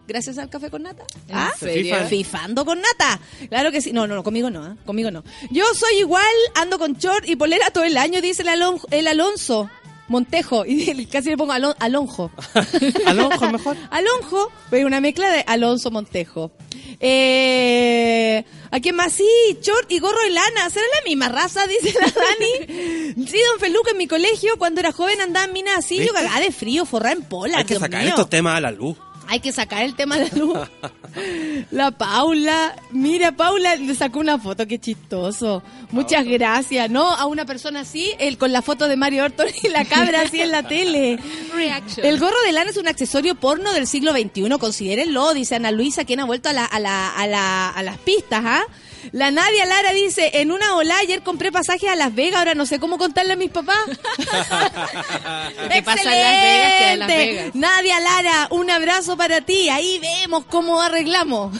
Gracias 0.07 0.37
al 0.37 0.49
café 0.49 0.69
con 0.69 0.83
nata. 0.83 1.03
¿En 1.27 1.35
¿Ah? 1.35 1.51
serio? 1.59 1.95
FIFA. 1.95 2.07
Fifando 2.07 2.63
con 2.65 2.79
nata. 2.79 3.19
Claro 3.49 3.71
que 3.71 3.81
sí. 3.81 3.91
No, 3.91 4.05
no, 4.07 4.15
no, 4.15 4.23
conmigo 4.23 4.49
no, 4.49 4.63
¿ah? 4.63 4.75
conmigo 4.85 5.09
no. 5.11 5.23
Yo 5.49 5.65
soy 5.73 5.99
igual, 5.99 6.23
ando 6.55 6.77
con 6.77 6.93
short 6.93 7.27
y 7.27 7.35
polera 7.35 7.69
todo 7.71 7.83
el 7.85 7.97
año, 7.97 8.21
dice 8.21 8.43
el, 8.43 8.49
Alon- 8.49 8.81
el 8.91 9.07
Alonso 9.07 9.69
Montejo. 10.07 10.63
Y 10.67 11.05
casi 11.07 11.29
le 11.31 11.37
pongo 11.37 11.53
Alon- 11.53 11.75
Alonjo. 11.79 12.31
Alonjo 13.07 13.51
mejor. 13.51 13.77
Alonjo, 13.89 14.51
pero 14.69 14.85
una 14.85 15.01
mezcla 15.01 15.31
de 15.31 15.43
Alonso 15.47 15.89
Montejo. 15.91 16.51
Eh, 16.99 18.43
¿A 18.71 18.79
quién 18.79 18.95
más? 18.95 19.13
Sí, 19.13 19.27
short 19.61 19.91
y 19.91 19.99
gorro 19.99 20.21
de 20.23 20.29
lana. 20.31 20.69
¿Será 20.69 20.85
la 20.99 21.09
misma 21.09 21.29
raza? 21.29 21.65
Dice 21.67 21.97
la 21.99 22.07
Dani. 22.11 23.25
Sí, 23.27 23.37
don 23.51 23.59
Feluca, 23.59 23.91
en 23.91 23.97
mi 23.97 24.07
colegio, 24.07 24.57
cuando 24.57 24.81
era 24.81 24.91
joven 24.91 25.19
andaba 25.21 25.45
en 25.45 25.53
minas 25.53 25.77
así, 25.77 25.97
yo 26.05 26.13
cagada 26.13 26.39
de 26.39 26.51
frío, 26.51 26.85
forrada 26.85 27.13
en 27.13 27.23
pola. 27.23 27.57
Hay 27.59 27.63
que 27.65 27.73
Dios 27.75 27.81
sacar 27.81 28.01
mío. 28.01 28.09
estos 28.09 28.29
temas 28.29 28.57
a 28.57 28.61
la 28.61 28.71
luz. 28.71 28.97
Hay 29.27 29.39
que 29.39 29.51
sacar 29.51 29.83
el 29.83 29.95
tema 29.95 30.17
de 30.17 30.29
la 30.29 30.37
luz. 30.37 30.57
La 31.71 31.91
Paula, 31.91 32.75
mira, 32.91 33.31
Paula 33.31 33.75
le 33.77 33.95
sacó 33.95 34.19
una 34.19 34.37
foto, 34.37 34.67
qué 34.67 34.79
chistoso. 34.79 35.63
Muchas 35.91 36.25
gracias, 36.25 36.89
¿no? 36.89 37.09
A 37.09 37.25
una 37.25 37.45
persona 37.45 37.81
así, 37.81 38.11
él 38.19 38.37
con 38.37 38.51
la 38.51 38.61
foto 38.61 38.87
de 38.87 38.97
Mario 38.97 39.23
Orton 39.23 39.47
y 39.63 39.69
la 39.69 39.85
cabra 39.85 40.21
así 40.21 40.41
en 40.41 40.51
la 40.51 40.63
tele. 40.67 41.17
Reaction. 41.55 42.05
El 42.05 42.19
gorro 42.19 42.35
de 42.45 42.51
lana 42.51 42.69
es 42.69 42.77
un 42.77 42.87
accesorio 42.87 43.35
porno 43.35 43.71
del 43.73 43.87
siglo 43.87 44.11
XXI, 44.11 44.49
considérenlo, 44.59 45.33
dice 45.33 45.55
Ana 45.55 45.71
Luisa, 45.71 46.03
quien 46.03 46.19
ha 46.19 46.25
vuelto 46.25 46.49
a, 46.49 46.53
la, 46.53 46.65
a, 46.65 46.79
la, 46.79 47.09
a, 47.09 47.27
la, 47.27 47.69
a 47.69 47.83
las 47.83 47.97
pistas, 47.99 48.41
¿ah? 48.43 48.63
La 49.11 49.31
Nadia 49.31 49.65
Lara 49.65 49.93
dice, 49.93 50.31
en 50.33 50.51
una 50.51 50.75
ola 50.75 50.97
ayer 50.97 51.21
compré 51.23 51.51
pasajes 51.51 51.89
a 51.89 51.95
Las 51.95 52.13
Vegas, 52.13 52.39
ahora 52.39 52.55
no 52.55 52.65
sé 52.65 52.79
cómo 52.79 52.97
contarle 52.97 53.33
a 53.33 53.35
mis 53.35 53.51
papás. 53.51 53.77
que 55.71 55.83
pasa 55.83 56.01
en 56.01 56.21
Las 56.21 56.31
Vegas 56.41 56.73
queda 56.77 56.93
en 56.93 56.99
Las 56.99 57.09
¡Excelente! 57.09 57.17
Vegas. 57.17 57.55
Nadia 57.55 57.99
Lara, 57.99 58.47
un 58.51 58.69
abrazo 58.69 59.17
para 59.17 59.41
ti. 59.41 59.69
Ahí 59.69 59.99
vemos 59.99 60.45
cómo 60.45 60.81
arreglamos. 60.81 61.57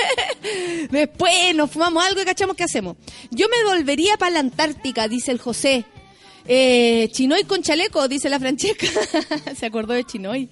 Después 0.90 1.54
nos 1.54 1.70
fumamos 1.70 2.04
algo 2.04 2.22
y 2.22 2.24
cachamos 2.24 2.56
qué 2.56 2.64
hacemos. 2.64 2.96
Yo 3.30 3.46
me 3.48 3.68
volvería 3.68 4.16
para 4.16 4.32
la 4.32 4.40
Antártica, 4.40 5.08
dice 5.08 5.30
el 5.30 5.38
José. 5.38 5.84
Eh, 6.52 7.08
Chinoy 7.12 7.44
con 7.44 7.62
chaleco, 7.62 8.08
dice 8.08 8.28
la 8.28 8.40
Francesca. 8.40 8.84
Se 9.56 9.66
acordó 9.66 9.94
de 9.94 10.02
Chinoy. 10.02 10.48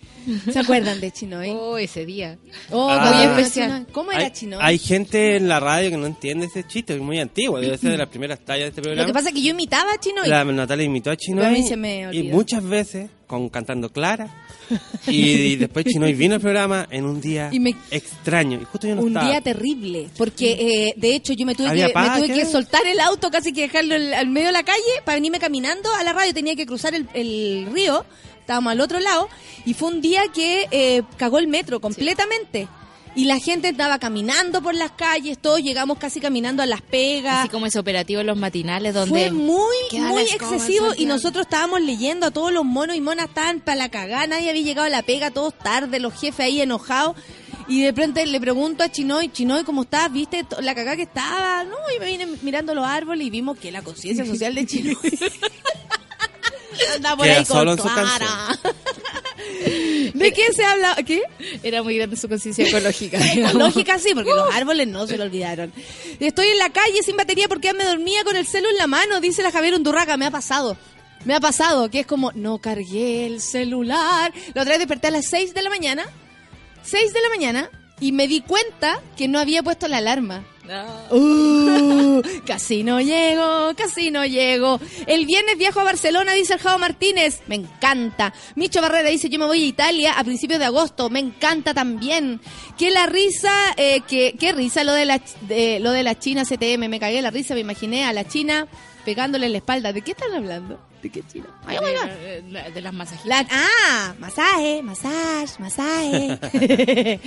¿Se 0.53 0.57
acuerdan 0.61 1.01
de 1.01 1.11
Chinoy? 1.11 1.51
Oh, 1.51 1.77
ese 1.77 2.07
día. 2.07 2.39
Oh, 2.71 2.89
Ah. 2.89 3.03
¿cómo 3.11 3.17
Muy 3.17 3.41
especial. 3.41 3.87
¿Cómo 3.91 4.13
era 4.13 4.25
Hay, 4.27 4.31
Chinoy? 4.31 4.59
hay 4.63 4.79
gente 4.79 5.35
en 5.37 5.49
la 5.49 5.59
radio 5.59 5.91
que 5.91 5.97
no 5.97 6.07
entiende 6.07 6.47
ese 6.47 6.65
chiste, 6.65 6.95
es 6.95 7.01
muy 7.01 7.19
antiguo, 7.19 7.59
debe 7.61 7.77
ser 7.79 7.91
de 7.91 7.99
las 7.99 8.09
primeras 8.09 8.39
tallas 8.45 8.67
de 8.67 8.69
este 8.69 8.81
programa. 8.83 9.03
Lo 9.03 9.07
que 9.09 9.13
pasa 9.13 9.31
es 9.31 9.35
que 9.35 9.43
yo 9.43 9.51
imitaba 9.51 9.93
a 9.93 9.99
Chinoy. 9.99 10.29
La 10.29 10.45
Natalia 10.45 10.85
imitó 10.85 11.11
a 11.11 11.17
Chinoy 11.17 11.43
Pero 11.43 11.49
a 11.57 11.59
mí 11.59 11.67
se 11.67 11.77
me 11.77 12.09
y 12.13 12.23
muchas 12.25 12.63
veces 12.63 13.11
con 13.29 13.49
cantando 13.51 13.91
Clara 13.93 14.27
y, 15.07 15.31
y 15.31 15.57
después 15.57 15.85
Chinoy 15.87 16.15
vino 16.15 16.35
al 16.35 16.41
programa 16.41 16.89
en 16.91 17.05
un 17.05 17.21
día 17.21 17.51
Y 17.53 17.61
me- 17.61 17.77
extraño 17.91 18.59
y 18.61 18.65
justo 18.65 18.89
yo 18.89 18.97
no 18.97 19.03
un 19.03 19.09
estaba. 19.09 19.29
día 19.29 19.41
terrible, 19.41 20.09
porque 20.17 20.53
eh, 20.89 20.95
de 20.97 21.15
hecho 21.15 21.33
yo 21.35 21.47
me 21.47 21.55
tuve, 21.55 21.69
¿Había 21.69 21.93
que, 21.93 21.99
me 21.99 22.17
tuve 22.27 22.35
que 22.35 22.45
soltar 22.47 22.85
el 22.87 22.99
auto, 23.01 23.31
casi 23.31 23.53
que 23.53 23.61
dejarlo 23.63 23.95
al, 23.95 24.13
al 24.15 24.27
medio 24.29 24.49
de 24.49 24.53
la 24.55 24.65
calle 24.65 24.83
para 25.05 25.17
venirme 25.17 25.39
caminando 25.39 25.89
a 25.95 26.03
la 26.03 26.13
radio. 26.13 26.35
Tenía 26.35 26.57
que 26.57 26.67
cruzar 26.67 26.95
el, 26.95 27.07
el 27.15 27.69
río, 27.73 28.05
estábamos 28.41 28.73
al 28.73 28.81
otro 28.81 28.99
lado, 28.99 29.29
y 29.65 29.75
fue 29.75 29.89
un 29.89 30.01
día 30.01 30.23
que 30.35 30.67
eh, 30.71 31.03
cagó 31.17 31.39
el 31.39 31.47
metro 31.49 31.81
completamente. 31.81 32.67
Y 33.15 33.25
la 33.25 33.39
gente 33.39 33.69
estaba 33.69 33.99
caminando 33.99 34.63
por 34.63 34.75
las 34.75 34.93
calles, 34.93 35.39
todos 35.39 35.61
llegamos 35.61 35.99
casi 35.99 36.21
caminando 36.21 36.63
a 36.63 36.67
las 36.67 36.83
pegas. 36.83 37.41
Así 37.41 37.49
como 37.49 37.67
ese 37.67 37.79
operativo 37.79 38.21
en 38.21 38.27
los 38.27 38.37
matinales 38.37 38.95
donde... 38.95 39.11
Fue 39.11 39.31
muy, 39.31 39.77
muy 39.93 40.23
excesivo 40.23 40.93
y 40.97 41.07
nosotros 41.07 41.47
estábamos 41.47 41.81
leyendo 41.81 42.27
a 42.27 42.31
todos 42.31 42.53
los 42.53 42.65
monos 42.65 42.97
y 42.97 43.01
monas 43.01 43.29
estaban 43.29 43.61
para 43.61 43.77
la 43.77 43.89
cagada, 43.89 44.27
nadie 44.27 44.51
había 44.51 44.63
llegado 44.63 44.87
a 44.87 44.91
la 44.91 45.03
pega, 45.03 45.31
todos 45.31 45.57
tarde, 45.59 45.99
los 45.99 46.15
jefes 46.15 46.41
ahí 46.41 46.61
enojados. 46.61 47.17
Y 47.67 47.83
de 47.83 47.93
pronto 47.93 48.25
le 48.25 48.41
pregunto 48.41 48.83
a 48.83 48.91
Chinoy, 48.91 49.31
Chinoy, 49.31 49.63
¿cómo 49.63 49.83
estás? 49.83 50.11
¿Viste 50.11 50.47
la 50.61 50.75
cagada 50.75 50.97
que 50.97 51.03
estaba? 51.03 51.65
No, 51.65 51.77
y 51.95 52.01
me 52.01 52.07
vine 52.07 52.27
mirando 52.41 52.75
los 52.75 52.87
árboles 52.87 53.27
y 53.27 53.31
vimos 53.31 53.59
que 53.59 53.71
la 53.71 53.83
conciencia 53.83 54.25
social 54.25 54.55
de 54.55 54.67
Chinoy 54.67 54.97
andaba 56.97 57.17
por 57.17 57.29
ahí 57.29 57.37
con 57.37 57.47
solo 57.47 57.73
en 57.73 57.79
su 57.79 57.85
Clara. 57.85 58.59
¿De 60.15 60.33
qué 60.33 60.53
se 60.53 60.65
habla? 60.65 60.97
¿Qué? 61.07 61.23
Era 61.63 61.83
muy 61.83 61.97
grande 61.97 62.17
su 62.17 62.29
conciencia 62.29 62.67
ecológica. 62.67 63.19
Lógica 63.55 63.99
sí, 63.99 64.11
porque 64.15 64.31
los 64.31 64.55
árboles 64.55 64.89
no 64.89 65.07
se 65.07 65.17
lo 65.17 65.25
olvidaron. 65.25 65.73
Estoy 66.21 66.49
en 66.49 66.59
la 66.59 66.71
calle 66.71 67.03
sin 67.03 67.17
batería 67.17 67.49
porque 67.49 67.73
me 67.73 67.85
dormía 67.85 68.25
con 68.25 68.37
el 68.37 68.47
celu 68.47 68.69
en 68.69 68.77
la 68.77 68.87
mano, 68.87 69.21
dice 69.21 69.43
la 69.43 69.53
Javier 69.53 69.75
Undurraga. 69.75 70.17
Me 70.17 70.27
ha 70.27 70.31
pasado. 70.31 70.77
Me 71.25 71.35
ha 71.35 71.41
pasado, 71.41 71.91
que 71.91 72.01
es 72.01 72.07
como, 72.07 72.33
no 72.33 72.59
cargué 72.59 73.27
el 73.27 73.41
celular. 73.41 74.33
La 74.55 74.63
otra 74.63 74.73
vez 74.73 74.79
desperté 74.79 75.09
a 75.09 75.11
las 75.11 75.27
6 75.27 75.55
de 75.55 75.63
la 75.63 75.71
mañana. 75.71 76.07
6 76.83 77.13
de 77.13 77.21
la 77.21 77.29
mañana. 77.29 77.71
Y 78.01 78.13
me 78.13 78.29
di 78.29 78.41
cuenta 78.41 79.01
que 79.17 79.29
no 79.29 79.39
había 79.39 79.63
puesto 79.63 79.89
la 79.89 79.99
alarma. 79.99 80.45
Uh, 81.11 82.21
casi 82.47 82.85
no 82.85 83.01
llego, 83.01 83.75
casi 83.75 84.11
no 84.11 84.25
llego. 84.27 84.79
El 85.07 85.25
viernes 85.25 85.57
viajo 85.57 85.81
a 85.81 85.85
Barcelona, 85.85 86.33
dice 86.35 86.55
el 86.55 86.61
Jao 86.61 86.79
Martínez. 86.79 87.41
Me 87.47 87.55
encanta. 87.55 88.35
Micho 88.55 88.83
Barrera 88.83 89.09
dice, 89.09 89.29
yo 89.29 89.39
me 89.39 89.47
voy 89.47 89.63
a 89.63 89.67
Italia 89.67 90.13
a 90.19 90.25
principios 90.25 90.59
de 90.59 90.67
agosto. 90.67 91.11
Me 91.11 91.21
encanta 91.21 91.73
también. 91.73 92.41
Que 92.77 92.91
la 92.91 93.07
risa, 93.07 93.53
eh, 93.77 94.03
que, 94.07 94.37
qué 94.39 94.53
risa 94.53 94.85
lo 94.85 94.93
de 94.93 95.05
la, 95.07 95.21
de, 95.43 95.81
lo 95.81 95.93
de 95.93 96.03
la 96.03 96.19
China 96.19 96.45
CTM. 96.45 96.89
Me 96.89 97.01
cagué 97.01 97.23
la 97.23 97.31
risa, 97.31 97.55
me 97.55 97.61
imaginé 97.61 98.05
a 98.05 98.13
la 98.13 98.27
China 98.29 98.69
pegándole 99.05 99.47
en 99.47 99.53
la 99.53 99.59
espalda. 99.59 99.93
¿De 99.93 100.03
qué 100.03 100.11
están 100.11 100.35
hablando? 100.35 100.79
¿De 101.03 101.11
qué 101.11 101.23
China? 101.33 101.47
Ay, 101.65 101.77
oh 101.79 101.83
my 101.83 101.93
God. 101.93 102.73
de, 102.75 102.81
las 102.81 102.93
masajistas. 102.93 103.29
La- 103.29 103.47
ah, 103.51 104.15
masaje, 104.19 104.83
masaje, 104.83 105.61
masaje. 105.61 107.21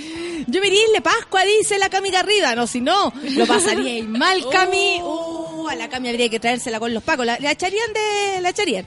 Yo 0.46 0.60
me 0.60 0.66
iría 0.66 0.80
a 0.98 1.00
Pascua, 1.02 1.42
dice 1.44 1.78
la 1.78 1.88
Cami 1.88 2.10
Garrida. 2.10 2.54
No, 2.54 2.66
si 2.66 2.80
no, 2.82 3.12
lo 3.30 3.46
pasaría 3.46 4.04
mal, 4.04 4.44
Cami. 4.52 5.00
Uh, 5.02 5.68
a 5.68 5.74
la 5.74 5.88
Cami 5.88 6.10
habría 6.10 6.28
que 6.28 6.38
traérsela 6.38 6.78
con 6.78 6.92
los 6.92 7.02
pacos. 7.02 7.24
La, 7.24 7.38
la 7.38 7.52
echarían 7.52 7.92
de... 7.94 8.40
La 8.42 8.50
echarían. 8.50 8.86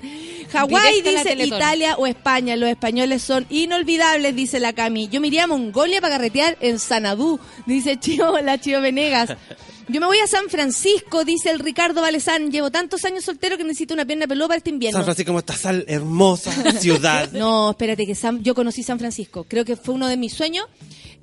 Hawái 0.51 1.01
dice. 1.01 1.36
Italia 1.43 1.95
o 1.97 2.05
España. 2.05 2.55
Los 2.55 2.69
españoles 2.69 3.23
son 3.23 3.45
inolvidables, 3.49 4.36
dice 4.36 4.59
la 4.59 4.73
Cami. 4.73 5.07
Yo 5.07 5.19
me 5.19 5.27
iría 5.27 5.45
a 5.45 5.47
Mongolia 5.47 5.99
para 6.01 6.15
carretear 6.15 6.57
en 6.61 6.79
Sanadú, 6.79 7.39
dice 7.65 7.99
Chío, 7.99 8.39
la 8.41 8.59
Chío 8.59 8.81
Venegas. 8.81 9.36
Yo 9.88 9.99
me 10.01 10.07
voy 10.07 10.17
a 10.19 10.25
San 10.27 10.49
Francisco, 10.49 11.23
dice 11.25 11.51
el 11.51 11.59
Ricardo 11.59 12.01
Valezán. 12.01 12.51
Llevo 12.51 12.71
tantos 12.71 13.05
años 13.05 13.23
soltero 13.23 13.55
que 13.57 13.63
necesito 13.63 13.93
una 13.93 14.03
pierna 14.05 14.25
peluda 14.25 14.47
para 14.47 14.57
este 14.57 14.71
invierno. 14.71 14.97
San 14.97 15.05
Francisco 15.05 15.29
como 15.29 15.39
esta 15.39 15.55
sal 15.55 15.86
hermosa 15.88 16.51
ciudad. 16.79 17.29
No, 17.33 17.71
espérate, 17.71 18.05
que 18.07 18.15
San- 18.15 18.43
yo 18.43 18.55
conocí 18.55 18.81
San 18.81 18.97
Francisco. 18.97 19.45
Creo 19.47 19.63
que 19.63 19.75
fue 19.75 19.93
uno 19.93 20.07
de 20.07 20.17
mis 20.17 20.33
sueños 20.33 20.65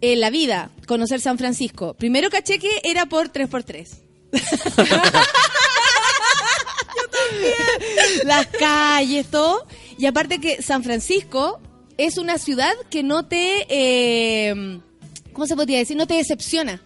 en 0.01 0.21
la 0.21 0.31
vida, 0.31 0.71
conocer 0.87 1.21
San 1.21 1.39
Francisco. 1.39 1.95
Primero 1.95 2.31
caché 2.31 2.59
que 2.59 2.81
era 2.85 3.07
por 3.07 3.33
3x3. 3.33 3.89
Las 8.25 8.47
calles, 8.47 9.27
todo. 9.27 9.67
Y 9.99 10.07
aparte 10.07 10.41
que 10.41 10.63
San 10.63 10.85
Francisco 10.85 11.61
es 11.99 12.17
una 12.19 12.39
ciudad 12.39 12.73
que 12.91 13.03
no 13.03 13.27
te, 13.27 13.67
eh, 13.69 14.81
¿cómo 15.33 15.47
se 15.47 15.57
podría 15.57 15.79
decir? 15.79 15.97
No 15.97 16.07
te 16.07 16.15
decepciona. 16.15 16.81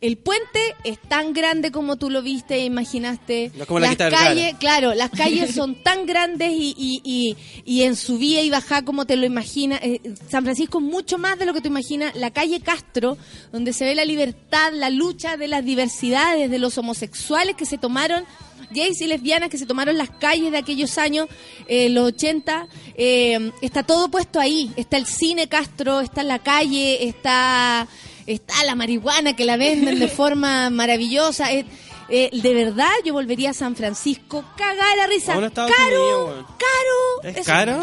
El 0.00 0.18
puente 0.18 0.74
es 0.84 1.00
tan 1.00 1.32
grande 1.32 1.72
como 1.72 1.96
tú 1.96 2.10
lo 2.10 2.22
viste 2.22 2.56
e 2.56 2.64
imaginaste. 2.64 3.50
No 3.54 3.66
como 3.66 3.80
la 3.80 3.88
las 3.88 3.96
calles, 3.96 4.54
claro, 4.58 4.94
las 4.94 5.10
calles 5.16 5.54
son 5.54 5.82
tan 5.82 6.06
grandes 6.06 6.52
y, 6.52 6.74
y, 6.76 7.00
y, 7.02 7.36
y 7.64 7.82
en 7.82 7.96
subida 7.96 8.42
y 8.42 8.50
bajada 8.50 8.84
como 8.84 9.06
te 9.06 9.16
lo 9.16 9.24
imaginas. 9.24 9.80
Eh, 9.82 10.00
San 10.28 10.44
Francisco 10.44 10.78
es 10.78 10.84
mucho 10.84 11.18
más 11.18 11.38
de 11.38 11.46
lo 11.46 11.54
que 11.54 11.60
tú 11.60 11.68
imaginas. 11.68 12.14
La 12.14 12.30
calle 12.30 12.60
Castro, 12.60 13.16
donde 13.52 13.72
se 13.72 13.84
ve 13.84 13.94
la 13.94 14.04
libertad, 14.04 14.72
la 14.74 14.90
lucha 14.90 15.36
de 15.36 15.48
las 15.48 15.64
diversidades, 15.64 16.50
de 16.50 16.58
los 16.58 16.76
homosexuales 16.76 17.56
que 17.56 17.66
se 17.66 17.78
tomaron 17.78 18.24
gays 18.70 19.00
y 19.00 19.06
lesbianas 19.06 19.48
que 19.48 19.58
se 19.58 19.66
tomaron 19.66 19.96
las 19.96 20.10
calles 20.10 20.52
de 20.52 20.58
aquellos 20.58 20.98
años, 20.98 21.28
eh, 21.68 21.88
los 21.88 22.08
80, 22.08 22.68
eh, 22.96 23.52
está 23.62 23.82
todo 23.82 24.10
puesto 24.10 24.40
ahí. 24.40 24.70
Está 24.76 24.96
el 24.96 25.06
cine 25.06 25.48
Castro, 25.48 26.00
está 26.00 26.22
la 26.22 26.38
calle, 26.38 27.06
está, 27.08 27.88
está 28.26 28.64
la 28.64 28.74
marihuana 28.74 29.34
que 29.36 29.44
la 29.44 29.56
venden 29.56 29.98
de 29.98 30.08
forma 30.08 30.70
maravillosa. 30.70 31.52
Eh, 31.52 31.64
eh, 32.08 32.30
de 32.32 32.54
verdad, 32.54 32.90
yo 33.04 33.12
volvería 33.12 33.50
a 33.50 33.54
San 33.54 33.74
Francisco, 33.74 34.44
cagar 34.56 34.96
la 34.96 35.06
risa. 35.06 35.34
Estados 35.44 35.72
caro, 35.76 36.26
Unidos, 36.26 36.46
caro. 36.58 37.36
¿Es 37.36 37.46
caro? 37.46 37.82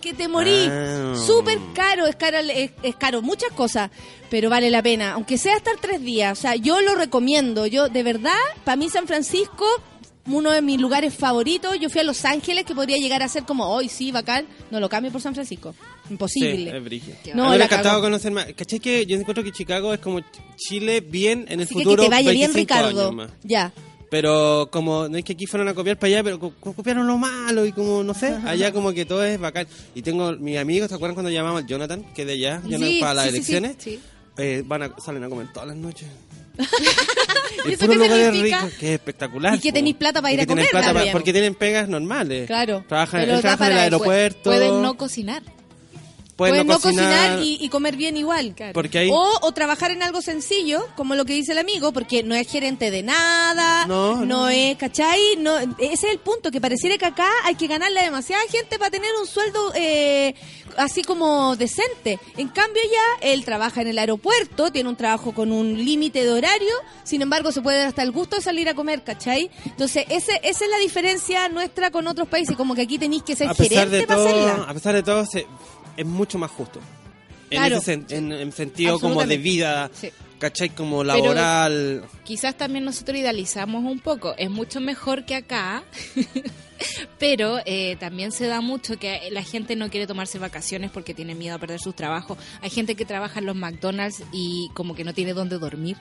que 0.00 0.12
te 0.12 0.28
morí. 0.28 0.68
Ah. 0.68 1.14
Súper 1.16 1.58
caro, 1.74 2.06
es 2.06 2.16
caro, 2.16 2.38
es, 2.38 2.72
es 2.82 2.96
caro, 2.96 3.22
muchas 3.22 3.52
cosas, 3.52 3.90
pero 4.28 4.50
vale 4.50 4.68
la 4.68 4.82
pena. 4.82 5.12
Aunque 5.12 5.38
sea 5.38 5.56
estar 5.56 5.76
tres 5.80 6.02
días, 6.02 6.38
o 6.38 6.42
sea, 6.42 6.56
yo 6.56 6.80
lo 6.80 6.94
recomiendo. 6.94 7.66
Yo, 7.66 7.88
de 7.88 8.02
verdad, 8.02 8.36
para 8.64 8.76
mí 8.76 8.90
San 8.90 9.06
Francisco, 9.06 9.66
uno 10.26 10.50
de 10.52 10.62
mis 10.62 10.80
lugares 10.80 11.14
favoritos. 11.14 11.78
Yo 11.80 11.90
fui 11.90 12.00
a 12.00 12.04
Los 12.04 12.24
Ángeles, 12.24 12.64
que 12.64 12.74
podría 12.74 12.96
llegar 12.98 13.22
a 13.22 13.28
ser 13.28 13.44
como, 13.44 13.66
hoy 13.66 13.88
sí, 13.88 14.12
bacán. 14.12 14.46
No 14.70 14.78
lo 14.80 14.88
cambio 14.88 15.10
por 15.12 15.20
San 15.20 15.34
Francisco. 15.34 15.74
Sí, 15.74 16.12
Imposible. 16.12 16.76
es 16.76 16.84
brígido. 16.84 17.16
No, 17.34 17.50
me 17.50 17.56
encantado 17.56 18.00
conocer 18.00 18.32
más. 18.32 18.46
¿Cachai 18.54 18.78
que 18.80 19.04
yo 19.06 19.16
encuentro 19.16 19.42
que 19.44 19.52
Chicago 19.52 19.92
es 19.94 20.00
como 20.00 20.20
Chile 20.56 21.00
bien 21.00 21.46
en 21.48 21.60
el 21.60 21.66
Así 21.66 21.74
que 21.74 21.82
futuro? 21.82 22.02
que 22.04 22.08
te 22.08 22.14
vaya 22.14 22.30
bien, 22.32 22.52
25 22.52 22.88
Ricardo. 22.88 23.28
Ya. 23.42 23.72
Pero 24.10 24.68
como 24.70 25.08
no 25.08 25.16
es 25.16 25.24
que 25.24 25.32
aquí 25.32 25.46
fueron 25.46 25.68
a 25.68 25.74
copiar 25.74 25.98
para 25.98 26.08
allá, 26.08 26.22
pero 26.22 26.38
co- 26.38 26.52
co- 26.60 26.74
copiaron 26.74 27.06
lo 27.06 27.16
malo 27.16 27.64
y 27.64 27.72
como, 27.72 28.02
no 28.04 28.12
sé, 28.12 28.36
allá 28.44 28.70
como 28.70 28.92
que 28.92 29.06
todo 29.06 29.24
es 29.24 29.40
bacán. 29.40 29.66
Y 29.94 30.02
tengo 30.02 30.32
mis 30.32 30.58
amigos, 30.58 30.90
¿te 30.90 30.94
acuerdan 30.96 31.14
cuando 31.14 31.30
llamamos 31.30 31.62
al 31.62 31.66
Jonathan, 31.66 32.04
que 32.14 32.26
de 32.26 32.34
allá, 32.34 32.60
Jonathan, 32.62 32.88
Sí, 32.92 33.00
para 33.00 33.14
las 33.14 33.24
sí, 33.24 33.30
sí, 33.30 33.36
elecciones? 33.36 33.76
sí, 33.78 33.90
sí. 33.92 34.00
Eh, 34.36 34.62
van 34.66 34.82
a, 34.82 34.94
salen 35.00 35.24
a 35.24 35.30
comer 35.30 35.50
todas 35.52 35.68
las 35.68 35.76
noches. 35.78 36.08
¿Y 37.64 37.70
y 37.70 37.72
eso 37.74 37.86
puro 37.86 37.92
qué 37.92 37.98
lugares 37.98 38.26
significa? 38.26 38.60
ricos, 38.60 38.78
que 38.78 38.86
es 38.88 38.92
espectacular. 38.94 39.54
Y 39.54 39.58
que 39.60 39.72
tenéis 39.72 39.96
plata 39.96 40.20
para 40.20 40.34
ir 40.34 40.40
a 40.40 40.46
comer 40.46 40.66
pa-. 40.72 41.12
Porque 41.12 41.32
tienen 41.32 41.54
pegas 41.54 41.88
normales. 41.88 42.46
Claro. 42.46 42.84
Trabajan, 42.88 43.20
Pero 43.20 43.32
él 43.36 43.42
da 43.42 43.42
trabaja 43.42 43.66
en 43.66 43.72
el 43.72 43.78
aeropuerto. 43.78 44.50
Pueden 44.50 44.82
no 44.82 44.96
cocinar. 44.96 45.42
Pueden 46.36 46.66
no 46.66 46.78
cocinar 46.80 47.40
y, 47.42 47.58
y 47.60 47.68
comer 47.68 47.96
bien 47.96 48.16
igual. 48.16 48.54
Porque 48.72 48.98
hay- 48.98 49.10
o, 49.10 49.38
o 49.42 49.52
trabajar 49.52 49.90
en 49.90 50.02
algo 50.02 50.22
sencillo, 50.22 50.86
como 50.96 51.14
lo 51.14 51.24
que 51.24 51.34
dice 51.34 51.52
el 51.52 51.58
amigo, 51.58 51.92
porque 51.92 52.22
no 52.22 52.34
es 52.34 52.48
gerente 52.50 52.90
de 52.90 53.02
nada, 53.02 53.86
No, 53.86 54.16
no, 54.16 54.24
no. 54.26 54.48
es, 54.48 54.76
¿cachai? 54.76 55.20
No, 55.38 55.58
ese 55.58 55.92
es 55.92 56.04
el 56.04 56.18
punto, 56.18 56.50
que 56.50 56.60
pareciera 56.60 56.96
que 56.98 57.06
acá 57.06 57.28
hay 57.44 57.54
que 57.54 57.66
ganarle 57.66 58.00
a 58.00 58.04
demasiada 58.04 58.42
gente 58.50 58.78
para 58.78 58.90
tener 58.90 59.10
un 59.20 59.26
sueldo 59.26 59.72
eh, 59.74 60.34
así 60.76 61.02
como 61.02 61.54
decente. 61.56 62.18
En 62.36 62.48
cambio 62.48 62.82
ya 62.90 63.28
él 63.28 63.44
trabaja 63.44 63.82
en 63.82 63.88
el 63.88 63.98
aeropuerto, 63.98 64.72
tiene 64.72 64.88
un 64.88 64.96
trabajo 64.96 65.32
con 65.32 65.52
un 65.52 65.84
límite 65.84 66.24
de 66.24 66.30
horario, 66.32 66.74
sin 67.04 67.22
embargo 67.22 67.52
se 67.52 67.60
puede 67.60 67.78
dar 67.78 67.88
hasta 67.88 68.02
el 68.02 68.10
gusto 68.12 68.36
de 68.36 68.42
salir 68.42 68.68
a 68.68 68.74
comer, 68.74 69.04
¿cachai? 69.04 69.50
Entonces 69.66 70.04
ese, 70.08 70.40
esa 70.42 70.64
es 70.64 70.70
la 70.70 70.78
diferencia 70.78 71.48
nuestra 71.48 71.90
con 71.90 72.06
otros 72.06 72.26
países, 72.28 72.56
como 72.56 72.74
que 72.74 72.82
aquí 72.82 72.98
tenéis 72.98 73.22
que 73.22 73.36
ser 73.36 73.48
a 73.48 73.54
pesar 73.54 73.68
gerente 73.90 73.96
de 73.98 74.06
para 74.06 74.22
hacerla. 74.24 74.64
a 74.68 74.74
pesar 74.74 74.94
de 74.94 75.02
todo 75.02 75.26
se- 75.26 75.46
es 75.96 76.06
mucho 76.06 76.38
más 76.38 76.50
justo. 76.50 76.80
En, 77.50 77.62
ese 77.64 77.98
sen- 77.98 78.06
en, 78.10 78.32
en 78.32 78.50
sentido 78.52 78.98
como 78.98 79.24
de 79.26 79.36
vida, 79.36 79.90
Sí. 79.92 80.10
¿cachai? 80.38 80.70
Como 80.70 81.04
laboral. 81.04 82.02
Quizás 82.24 82.56
también 82.56 82.84
nosotros 82.84 83.18
idealizamos 83.18 83.84
un 83.84 84.00
poco. 84.00 84.34
Es 84.38 84.48
mucho 84.50 84.80
mejor 84.80 85.26
que 85.26 85.34
acá, 85.34 85.82
pero 87.18 87.58
eh, 87.66 87.96
también 88.00 88.32
se 88.32 88.46
da 88.46 88.60
mucho 88.60 88.98
que 88.98 89.28
la 89.30 89.42
gente 89.42 89.76
no 89.76 89.90
quiere 89.90 90.06
tomarse 90.06 90.38
vacaciones 90.38 90.90
porque 90.90 91.14
tiene 91.14 91.34
miedo 91.34 91.54
a 91.54 91.58
perder 91.58 91.78
sus 91.78 91.94
trabajos. 91.94 92.38
Hay 92.62 92.70
gente 92.70 92.94
que 92.94 93.04
trabaja 93.04 93.38
en 93.40 93.46
los 93.46 93.56
McDonald's 93.56 94.22
y 94.32 94.70
como 94.74 94.94
que 94.94 95.04
no 95.04 95.12
tiene 95.14 95.34
dónde 95.34 95.58
dormir. 95.58 95.96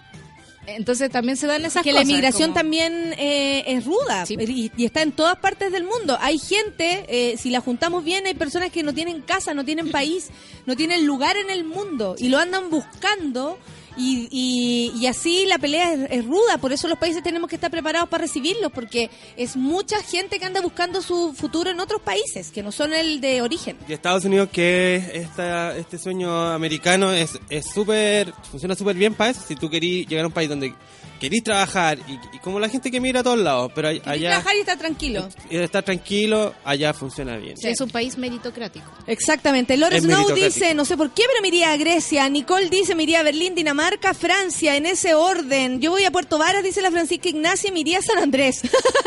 Entonces 0.68 1.10
también 1.10 1.38
se 1.38 1.48
dan 1.48 1.66
esas 1.66 1.84
que 1.84 1.92
cosas. 1.92 2.06
la 2.06 2.12
inmigración 2.12 2.50
como- 2.52 2.60
también 2.62 3.14
eh, 3.18 3.64
es 3.68 3.84
ruda 3.86 4.26
Sí. 4.26 4.36
y, 4.40 4.72
y 4.78 4.86
está 4.86 5.02
en 5.02 5.12
todas 5.12 5.38
partes 5.38 5.72
del 5.72 5.84
mundo. 5.84 6.18
Hay 6.22 6.38
gente, 6.38 7.06
eh, 7.08 7.36
si 7.38 7.50
la 7.50 7.62
juntamos 7.62 8.04
bien, 8.04 8.26
hay 8.28 8.36
personas 8.36 8.72
que 8.72 8.84
no 8.84 8.94
tienen 8.94 9.22
casa, 9.22 9.54
no 9.54 9.66
tienen 9.66 9.90
país, 9.92 10.30
no 10.66 10.76
tienen 10.76 11.06
lugar 11.06 11.36
en 11.38 11.50
el 11.50 11.64
mundo 11.64 12.16
y 12.18 12.30
lo 12.30 12.38
andan 12.38 12.70
buscando. 12.70 13.58
Y, 13.98 14.28
y, 14.32 14.92
y 15.00 15.08
así 15.08 15.46
la 15.46 15.58
pelea 15.58 15.94
es, 15.94 16.12
es 16.12 16.26
ruda, 16.26 16.58
por 16.60 16.72
eso 16.72 16.88
los 16.88 16.98
países 16.98 17.22
tenemos 17.24 17.50
que 17.50 17.56
estar 17.56 17.70
preparados 17.72 18.10
para 18.10 18.22
recibirlos, 18.22 18.72
porque 18.72 19.10
es 19.38 19.56
mucha 19.56 20.02
gente 20.02 20.40
que 20.40 20.46
anda 20.46 20.62
buscando 20.62 21.02
su 21.02 21.34
futuro 21.34 21.70
en 21.70 21.80
otros 21.80 22.02
países, 22.02 22.52
que 22.52 22.64
no 22.64 22.72
son 22.72 22.94
el 22.94 23.22
de 23.22 23.42
origen. 23.42 23.78
Y 23.88 23.94
Estados 23.94 24.26
Unidos, 24.26 24.50
que 24.52 24.96
es 24.96 25.08
esta, 25.14 25.76
este 25.78 25.98
sueño 25.98 26.50
americano, 26.54 27.12
es 27.12 27.40
es 27.50 27.66
súper, 27.74 28.34
funciona 28.50 28.76
súper 28.76 28.96
bien 28.96 29.14
para 29.14 29.32
eso. 29.32 29.42
Si 29.48 29.56
tú 29.56 29.70
querís 29.70 30.08
llegar 30.08 30.24
a 30.24 30.28
un 30.28 30.34
país 30.34 30.50
donde 30.50 30.74
querís 31.20 31.44
trabajar, 31.44 32.00
y, 32.08 32.14
y 32.36 32.40
como 32.40 32.60
la 32.60 32.68
gente 32.68 32.90
que 32.90 33.00
mira 33.00 33.20
a 33.20 33.24
todos 33.24 33.38
lados, 33.38 33.72
pero 33.76 33.90
allá 33.90 34.02
trabajar 34.04 34.56
y 34.56 34.60
estar 34.62 34.78
tranquilo. 34.78 35.30
y 35.52 35.58
estar 35.58 35.84
tranquilo, 35.84 36.56
allá 36.64 36.94
funciona 36.94 37.38
bien. 37.38 37.56
Es 37.62 37.80
un 37.80 37.90
país 37.90 38.18
meritocrático. 38.18 38.90
Exactamente. 39.06 39.78
Lore 39.78 39.98
Es 39.98 40.04
Snow 40.04 40.34
dice, 40.34 40.74
no 40.74 40.84
sé 40.84 40.98
por 40.98 41.12
qué, 41.12 41.24
pero 41.28 41.42
me 41.42 41.50
iría 41.50 41.72
a 41.74 41.78
Grecia. 41.78 42.28
Nicole 42.28 42.70
dice, 42.70 42.96
me 42.96 43.04
iría 43.04 43.20
a 43.20 43.24
Berlín, 43.24 43.54
Dinamarca, 43.54 43.81
Francia, 44.14 44.76
en 44.76 44.86
ese 44.86 45.14
orden. 45.14 45.80
Yo 45.80 45.92
voy 45.92 46.04
a 46.06 46.12
Puerto 46.12 46.38
Varas, 46.38 46.64
dice 46.64 46.82
la 46.82 46.92
Francisca 46.92 47.30
Ignacia, 47.30 47.70
y 47.70 47.72
me 47.72 47.80
iría 47.80 48.00
a 48.00 48.02
San 48.02 48.18
Andrés. 48.18 48.62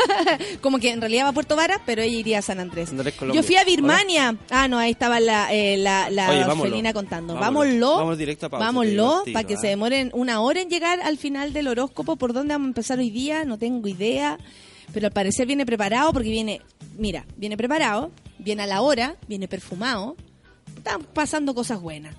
Como 0.61 0.79
que 0.79 0.91
en 0.91 0.99
realidad 0.99 1.25
va 1.25 1.29
a 1.29 1.33
Puerto 1.33 1.55
Varas, 1.55 1.79
pero 1.85 2.01
ella 2.01 2.17
iría 2.17 2.39
a 2.39 2.41
San 2.41 2.59
Andrés. 2.59 2.91
Yo 3.33 3.43
fui 3.43 3.55
a 3.55 3.63
Birmania. 3.63 4.35
Ah, 4.49 4.67
no, 4.67 4.77
ahí 4.77 4.91
estaba 4.91 5.19
la, 5.19 5.53
eh, 5.53 5.77
la, 5.77 6.09
la 6.09 6.29
Oye, 6.29 6.93
contando. 6.93 7.35
Vámonos. 7.35 7.39
Vámonos. 7.39 7.97
Vamos 7.97 8.17
directo 8.17 8.47
a 8.47 8.49
pausa, 8.49 8.65
te 8.67 8.87
digo 8.87 9.03
Vámonos, 9.03 9.33
para 9.33 9.47
que 9.47 9.57
se 9.57 9.67
demoren 9.67 10.11
una 10.13 10.41
hora 10.41 10.61
en 10.61 10.69
llegar 10.69 10.99
al 11.01 11.17
final 11.17 11.53
del 11.53 11.67
horóscopo. 11.67 12.15
¿Por 12.15 12.33
dónde 12.33 12.53
vamos 12.53 12.65
a 12.65 12.69
empezar 12.69 12.99
hoy 12.99 13.09
día? 13.09 13.45
No 13.45 13.57
tengo 13.57 13.87
idea. 13.87 14.37
Pero 14.93 15.07
al 15.07 15.13
parecer 15.13 15.47
viene 15.47 15.65
preparado 15.65 16.13
porque 16.13 16.29
viene, 16.29 16.61
mira, 16.97 17.25
viene 17.37 17.57
preparado, 17.57 18.11
viene 18.39 18.63
a 18.63 18.67
la 18.67 18.81
hora, 18.81 19.15
viene 19.27 19.47
perfumado. 19.47 20.15
Están 20.77 21.03
pasando 21.03 21.55
cosas 21.55 21.81
buenas. 21.81 22.15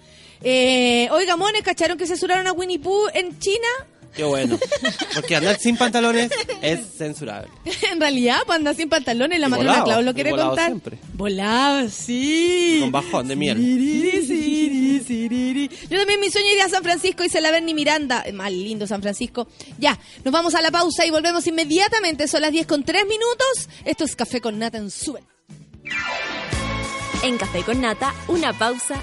Eh, 0.49 1.09
oiga, 1.11 1.37
mones, 1.37 1.63
¿cacharon 1.63 1.99
que 1.99 2.07
censuraron 2.07 2.47
a 2.47 2.53
Winnie 2.53 2.79
Pooh 2.79 3.09
en 3.13 3.37
China? 3.41 3.67
Qué 4.15 4.23
bueno. 4.23 4.57
Porque 5.13 5.35
andar 5.35 5.59
sin 5.59 5.77
pantalones 5.77 6.31
es 6.63 6.79
censurable. 6.97 7.51
en 7.91 7.99
realidad, 7.99 8.39
pues 8.47 8.57
anda 8.57 8.73
sin 8.73 8.89
pantalones, 8.89 9.41
la 9.41 9.49
matrona 9.49 9.83
Clau 9.83 10.03
lo 10.03 10.15
quiere 10.15 10.31
volado 10.31 10.51
contar. 10.51 10.67
siempre. 10.67 10.99
Volado, 11.15 11.89
sí. 11.89 12.79
Con 12.81 12.93
bajón 12.93 13.27
de 13.27 13.35
miel. 13.35 13.59
Siriri, 13.59 14.25
siriri, 14.25 15.01
siriri. 15.01 15.71
Yo 15.91 15.99
también 15.99 16.21
mi 16.21 16.31
sueño 16.31 16.49
iría 16.53 16.67
a 16.67 16.69
San 16.69 16.85
Francisco 16.85 17.25
y 17.25 17.29
se 17.29 17.41
la 17.41 17.51
ven 17.51 17.67
ni 17.67 17.75
Miranda. 17.75 18.25
Más 18.33 18.53
lindo 18.53 18.87
San 18.87 19.03
Francisco. 19.03 19.49
Ya, 19.81 19.99
nos 20.25 20.33
vamos 20.33 20.55
a 20.55 20.63
la 20.63 20.71
pausa 20.71 21.05
y 21.05 21.11
volvemos 21.11 21.45
inmediatamente. 21.49 22.29
Son 22.29 22.41
las 22.41 22.53
10 22.53 22.69
con 22.69 22.85
3 22.85 23.03
minutos. 23.03 23.69
Esto 23.85 24.05
es 24.05 24.15
Café 24.15 24.41
con 24.41 24.61
Nata 24.61 24.79
en 24.79 24.93
Sube. 24.93 25.25
En 27.25 27.37
Café 27.37 27.65
con 27.65 27.81
Nata, 27.81 28.15
una 28.29 28.57
pausa 28.57 29.03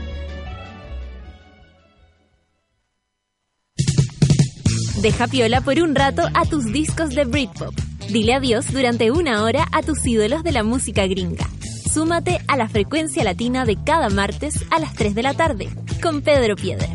Deja 5.01 5.25
piola 5.27 5.61
por 5.61 5.79
un 5.79 5.95
rato 5.95 6.21
a 6.35 6.45
tus 6.45 6.71
discos 6.71 7.09
de 7.15 7.25
Britpop. 7.25 7.73
Dile 8.09 8.35
adiós 8.35 8.71
durante 8.71 9.09
una 9.09 9.43
hora 9.43 9.65
a 9.71 9.81
tus 9.81 10.05
ídolos 10.05 10.43
de 10.43 10.51
la 10.51 10.61
música 10.61 11.07
gringa. 11.07 11.49
Súmate 11.91 12.39
a 12.47 12.55
la 12.55 12.69
frecuencia 12.69 13.23
latina 13.23 13.65
de 13.65 13.77
cada 13.83 14.09
martes 14.09 14.63
a 14.69 14.77
las 14.77 14.93
3 14.93 15.15
de 15.15 15.23
la 15.23 15.33
tarde 15.33 15.69
con 16.03 16.21
Pedro 16.21 16.55
Piedra. 16.55 16.87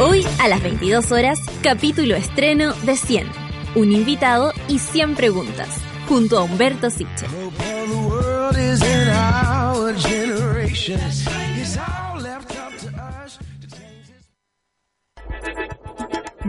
Hoy 0.00 0.24
a 0.40 0.46
las 0.46 0.62
22 0.62 1.10
horas, 1.10 1.40
capítulo 1.64 2.14
estreno 2.14 2.74
de 2.84 2.96
100. 2.96 3.26
Un 3.74 3.90
invitado 3.90 4.52
y 4.68 4.78
100 4.78 5.16
preguntas. 5.16 5.87
Junto 6.08 6.38
a 6.38 6.42
Humberto 6.42 6.88
Siche. 6.90 7.26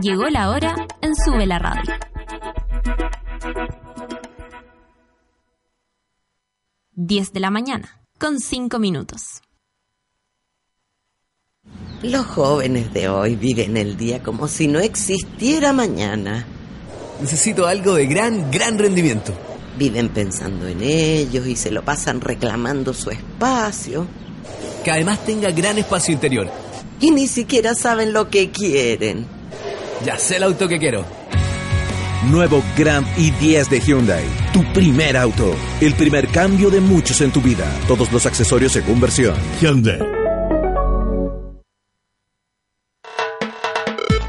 Llegó 0.00 0.28
la 0.30 0.50
hora 0.50 0.74
en 1.02 1.14
Sube 1.14 1.46
la 1.46 1.58
Radio. 1.58 1.92
10 6.92 7.32
de 7.32 7.40
la 7.40 7.50
mañana, 7.50 8.02
con 8.18 8.40
5 8.40 8.78
minutos. 8.78 9.42
Los 12.02 12.24
jóvenes 12.24 12.94
de 12.94 13.10
hoy 13.10 13.36
viven 13.36 13.76
el 13.76 13.98
día 13.98 14.22
como 14.22 14.48
si 14.48 14.68
no 14.68 14.80
existiera 14.80 15.74
mañana. 15.74 16.46
Necesito 17.20 17.66
algo 17.66 17.94
de 17.94 18.06
gran, 18.06 18.50
gran 18.50 18.78
rendimiento. 18.78 19.32
Viven 19.78 20.08
pensando 20.08 20.66
en 20.66 20.82
ellos 20.82 21.46
y 21.46 21.56
se 21.56 21.70
lo 21.70 21.84
pasan 21.84 22.20
reclamando 22.20 22.94
su 22.94 23.10
espacio. 23.10 24.06
Que 24.84 24.90
además 24.90 25.24
tenga 25.24 25.50
gran 25.50 25.78
espacio 25.78 26.14
interior. 26.14 26.50
Y 27.00 27.10
ni 27.10 27.26
siquiera 27.28 27.74
saben 27.74 28.12
lo 28.12 28.30
que 28.30 28.50
quieren. 28.50 29.26
Ya 30.04 30.18
sé 30.18 30.36
el 30.36 30.44
auto 30.44 30.66
que 30.66 30.78
quiero. 30.78 31.04
Nuevo 32.30 32.62
Grand 32.76 33.06
i10 33.16 33.68
de 33.68 33.80
Hyundai. 33.80 34.24
Tu 34.52 34.62
primer 34.72 35.16
auto. 35.16 35.54
El 35.80 35.94
primer 35.94 36.28
cambio 36.28 36.70
de 36.70 36.80
muchos 36.80 37.20
en 37.20 37.32
tu 37.32 37.40
vida. 37.40 37.66
Todos 37.86 38.10
los 38.12 38.26
accesorios 38.26 38.72
según 38.72 39.00
versión. 39.00 39.34
Hyundai. 39.60 39.98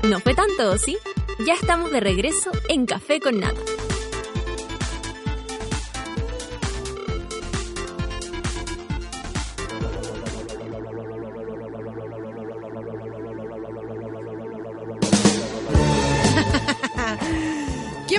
No 0.04 0.20
fue 0.20 0.34
tanto, 0.34 0.78
¿sí? 0.78 0.98
Ya 1.46 1.54
estamos 1.54 1.92
de 1.92 2.00
regreso 2.00 2.52
en 2.70 2.86
Café 2.86 3.20
con 3.20 3.40
Nata. 3.40 3.60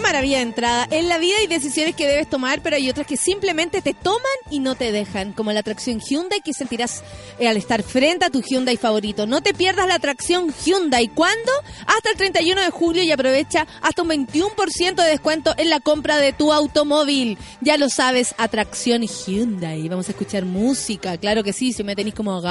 Maravilla 0.03 0.39
de 0.39 0.43
entrada. 0.43 0.87
En 0.91 1.09
la 1.09 1.19
vida 1.19 1.37
hay 1.39 1.47
decisiones 1.47 1.97
que 1.97 2.07
debes 2.07 2.29
tomar, 2.29 2.61
pero 2.63 2.77
hay 2.77 2.91
otras 2.91 3.07
que 3.07 3.17
simplemente 3.17 3.81
te 3.81 3.95
toman 3.95 4.21
y 4.51 4.59
no 4.59 4.75
te 4.75 4.93
dejan. 4.93 5.33
Como 5.33 5.53
la 5.53 5.61
atracción 5.61 6.01
Hyundai 6.01 6.41
que 6.43 6.53
sentirás 6.53 7.03
eh, 7.39 7.49
al 7.49 7.57
estar 7.57 7.83
frente 7.83 8.27
a 8.27 8.31
tu 8.31 8.43
Hyundai 8.43 8.77
favorito. 8.77 9.27
No 9.27 9.41
te 9.43 9.55
pierdas 9.55 9.87
la 9.87 9.95
atracción 9.95 10.53
Hyundai. 10.65 11.09
¿Cuándo? 11.09 11.53
Hasta 11.87 12.11
el 12.11 12.17
31 12.17 12.61
de 12.61 12.71
julio 12.71 13.03
y 13.03 13.11
aprovecha 13.13 13.67
hasta 13.81 14.03
un 14.03 14.11
21% 14.11 14.95
de 14.95 15.09
descuento 15.09 15.55
en 15.57 15.71
la 15.71 15.81
compra 15.81 16.19
de 16.19 16.33
tu 16.33 16.53
automóvil. 16.53 17.39
Ya 17.61 17.79
lo 17.79 17.89
sabes, 17.89 18.35
atracción 18.37 19.03
Hyundai. 19.03 19.89
Vamos 19.89 20.09
a 20.09 20.13
escuchar 20.13 20.45
música. 20.45 21.17
Claro 21.17 21.43
que 21.43 21.53
sí, 21.53 21.73
si 21.73 21.83
me 21.83 21.97
tenéis 21.97 22.15
como. 22.15 22.43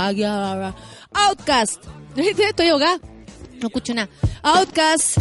Outcast. 1.13 1.83
Estoy 2.15 2.67
ahogada. 2.67 2.99
No 3.59 3.67
escucho 3.67 3.93
nada. 3.93 4.09
Outcast. 4.41 5.17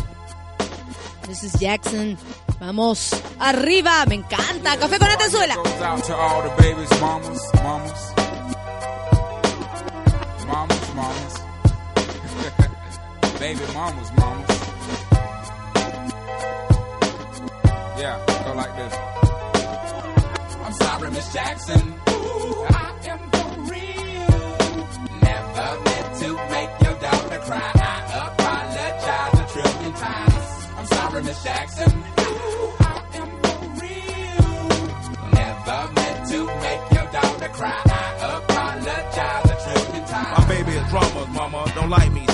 Is 1.30 1.52
Jackson. 1.60 2.18
Vamos, 2.58 3.14
arriba, 3.38 4.04
me 4.06 4.16
encanta. 4.16 4.76
Café 4.76 4.98
con 4.98 5.08
Atenzuela. 5.08 5.54
Baby 13.38 13.62
mamas, 13.72 14.12
mamas. 14.18 14.60
Yeah, 17.96 18.18
go 18.44 18.52
like 18.54 18.74
this. 18.76 18.94
I'm 20.64 20.72
sorry, 20.72 21.10
Miss 21.12 21.32
Jackson. 21.32 21.94
Ooh, 22.08 22.66
I 22.70 22.92
am 23.06 23.18
for 23.30 23.50
real. 23.70 24.26
Never 25.22 25.80
meant 25.84 26.18
to 26.22 26.28
make 26.50 26.79
Jackson. 31.42 31.90
Ooh, 31.90 32.72
I 32.80 33.02
am 33.14 33.30
for 33.42 33.58
real. 33.80 34.50
Never 35.32 35.92
meant 35.94 36.28
to 36.30 36.38
make 36.46 36.92
your 36.92 37.06
daughter 37.12 37.48
cry. 37.48 37.82
I 37.86 38.38
apologize 38.38 39.50
a 39.50 39.56
trillion 39.64 40.04
times. 40.06 40.38
My 40.38 40.48
baby 40.48 40.72
is 40.72 40.88
drama, 40.90 41.26
mama. 41.32 41.72
Don't 41.74 41.90
like 41.90 42.12
me. 42.12 42.29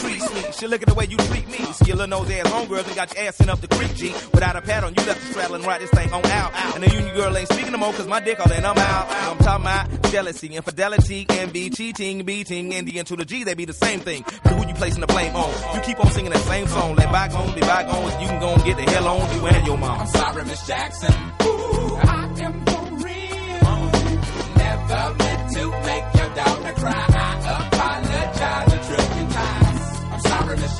Shit, 0.61 0.69
look 0.69 0.83
at 0.83 0.89
the 0.89 0.93
way 0.93 1.07
you 1.09 1.17
treat 1.17 1.47
me. 1.49 1.57
Little 1.91 2.05
nose 2.05 2.29
ass 2.29 2.47
homegirls 2.47 2.85
and 2.85 2.95
got 2.95 3.15
your 3.15 3.25
ass 3.25 3.35
sent 3.35 3.49
up 3.49 3.59
the 3.61 3.67
creek, 3.67 3.95
G. 3.95 4.13
Without 4.31 4.55
a 4.55 4.61
pad 4.61 4.83
on, 4.83 4.93
you 4.93 5.03
left 5.05 5.19
the 5.21 5.33
straddle 5.33 5.55
and 5.55 5.65
ride 5.65 5.81
this 5.81 5.89
thing 5.89 6.13
on 6.13 6.23
out. 6.25 6.53
And 6.75 6.83
the 6.83 6.89
union 6.95 7.15
girl 7.15 7.35
ain't 7.35 7.51
speaking 7.51 7.71
no 7.71 7.79
more 7.79 7.91
cause 7.93 8.07
my 8.07 8.19
dick 8.19 8.39
all 8.39 8.51
in, 8.51 8.63
I'm 8.63 8.77
out. 8.77 9.07
I'm 9.09 9.37
talking 9.39 9.65
about 9.65 10.11
jealousy, 10.11 10.47
infidelity, 10.55 11.25
envy, 11.29 11.71
cheating, 11.71 12.23
beating, 12.25 12.75
and 12.75 12.87
the 12.87 12.99
N 12.99 13.05
to 13.05 13.15
the 13.15 13.25
G, 13.25 13.43
they 13.43 13.55
be 13.55 13.65
the 13.65 13.73
same 13.73 14.01
thing. 14.01 14.23
But 14.43 14.53
who 14.53 14.67
you 14.67 14.75
placing 14.75 15.01
the 15.01 15.07
blame 15.07 15.35
on? 15.35 15.75
You 15.75 15.81
keep 15.81 15.99
on 15.99 16.11
singing 16.11 16.31
that 16.31 16.43
same 16.43 16.67
song. 16.67 16.95
Let 16.95 17.11
bygones 17.11 17.53
be 17.55 17.61
bygones. 17.61 18.13
You 18.21 18.27
can 18.27 18.39
go 18.39 18.53
and 18.53 18.63
get 18.63 18.77
the 18.77 18.83
hell 18.83 19.07
on 19.07 19.35
you 19.35 19.47
and 19.47 19.65
your 19.65 19.77
mom. 19.79 19.99
I'm 20.01 20.07
sorry, 20.07 20.45
Miss 20.45 20.67
Jackson. 20.67 21.13
Ooh, 21.41 21.95
I 21.95 22.33
am 22.39 22.65
for 22.65 22.83
real. 23.03 23.91
Never 24.57 25.15
meant 25.15 25.53
to 25.53 25.71
make 25.87 26.13
your 26.13 26.35
daughter 26.35 26.73
cry. 26.79 27.30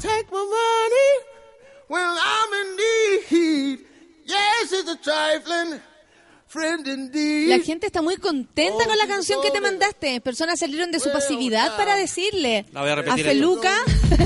Take 0.00 0.30
my 0.30 0.38
money 0.38 1.12
when 1.88 2.02
I'm 2.02 2.52
in 2.60 2.76
need. 2.76 3.78
Yes, 4.26 4.72
it's 4.72 4.90
a 4.90 4.96
trifling. 4.96 5.80
La 6.54 7.58
gente 7.58 7.86
está 7.86 8.00
muy 8.00 8.16
contenta 8.16 8.86
con 8.86 8.96
la 8.96 9.06
canción 9.06 9.42
que 9.42 9.50
te 9.50 9.60
mandaste. 9.60 10.20
Personas 10.22 10.58
salieron 10.58 10.90
de 10.90 10.98
su 10.98 11.12
pasividad 11.12 11.76
para 11.76 11.94
decirle 11.94 12.64
la 12.72 12.80
voy 12.80 12.90
a, 12.90 13.12
a, 13.12 13.16
Feluca 13.16 13.72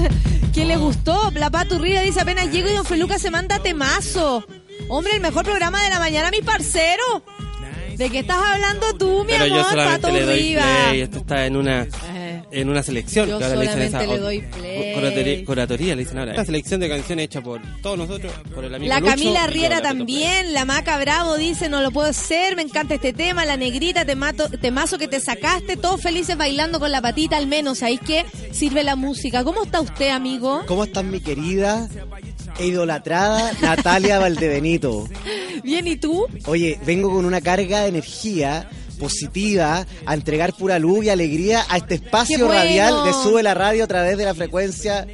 que 0.55 0.65
le 0.65 0.77
gustó. 0.77 1.33
La 1.33 1.51
Paturrida 1.51 2.01
dice 2.03 2.21
apenas 2.21 2.53
llego 2.53 2.69
y 2.69 2.75
Don 2.75 2.85
Feluca 2.85 3.19
se 3.19 3.33
manda 3.33 3.59
temazo. 3.59 4.47
Hombre, 4.89 5.17
el 5.17 5.21
mejor 5.21 5.45
programa 5.45 5.83
de 5.83 5.91
la 5.91 5.99
mañana, 5.99 6.31
mi 6.31 6.43
parcero. 6.43 7.25
¿De 7.97 8.09
qué 8.09 8.21
estás 8.21 8.41
hablando 8.41 8.95
tú, 8.95 9.25
mi 9.25 9.33
Pero 9.33 9.45
amor, 9.45 9.71
yo 9.71 9.77
Pato 9.77 10.09
Riva? 10.09 10.63
Play. 10.89 11.01
Esto 11.01 11.19
está 11.19 11.47
en 11.47 11.57
una 11.57 11.87
en 12.53 12.69
una 12.69 12.83
selección. 12.83 13.29
Yo 13.29 13.39
que 13.39 13.45
ahora 13.45 13.57
le 13.57 13.63
dicen 13.67 13.83
esa- 13.83 14.03
le 14.07 14.19
doy 14.19 14.41
play. 14.41 14.95
Curatoría, 14.95 15.45
curatoría, 15.45 15.97
le 15.97 16.03
dicen 16.03 16.19
ahora. 16.19 16.33
Una 16.35 16.45
selección 16.45 16.81
de 16.81 16.89
canciones 16.89 17.25
hecha 17.27 17.41
por 17.41 17.61
todos 17.83 17.99
nosotros, 17.99 18.33
por 18.55 18.65
el 18.65 18.75
amigo 18.75 18.89
La 18.89 19.01
Lucho 19.01 19.11
Camila 19.13 19.47
yo 19.47 19.53
Riera 19.53 19.83
también, 19.83 20.53
la 20.53 20.65
Maca 20.65 20.99
Bravo 20.99 21.37
dice, 21.37 21.69
no 21.69 21.83
lo 21.83 21.91
puedo 21.91 22.09
hacer, 22.09 22.55
me 22.57 22.63
encanta 22.63 22.95
este 22.95 23.13
tema, 23.13 23.45
la 23.45 23.57
negrita, 23.57 24.05
te 24.05 24.15
mato, 24.17 24.49
temazo 24.49 24.99
que 24.99 25.09
te 25.09 25.21
sacaste, 25.21 25.77
todos 25.77 26.01
felices 26.01 26.37
bailando 26.37 26.79
con 26.79 26.91
la 26.93 27.01
patita 27.01 27.37
al 27.37 27.47
menos, 27.47 27.79
¿sabéis 27.79 28.01
qué? 28.07 28.25
Sirve 28.53 28.83
la 28.85 28.97
música. 28.97 29.45
¿Cómo 29.45 29.65
está 29.65 29.81
usted, 29.81 30.11
amigo? 30.11 30.63
¿Cómo 30.67 30.85
estás, 30.85 31.05
mi 31.05 31.21
querida 31.21 31.89
e 32.59 32.67
idolatrada 32.67 33.53
Natalia 33.61 34.19
Valdebenito? 34.19 35.09
Bien, 35.63 35.87
¿y 35.87 35.97
tú? 35.97 36.27
Oye, 36.47 36.79
vengo 36.85 37.11
con 37.11 37.25
una 37.25 37.41
carga 37.41 37.83
de 37.83 37.89
energía 37.89 38.69
positiva 39.03 39.85
a 40.07 40.15
entregar 40.15 40.53
pura 40.55 40.79
luz 40.79 41.05
y 41.05 41.09
alegría 41.11 41.67
a 41.69 41.77
este 41.79 41.97
espacio 41.97 42.47
radial 42.49 43.05
de 43.05 43.13
Sube 43.13 43.43
la 43.43 43.53
Radio 43.53 43.83
a 43.83 43.87
través 43.89 44.17
de 44.17 44.25
la 44.25 44.33
frecuencia 44.35 45.07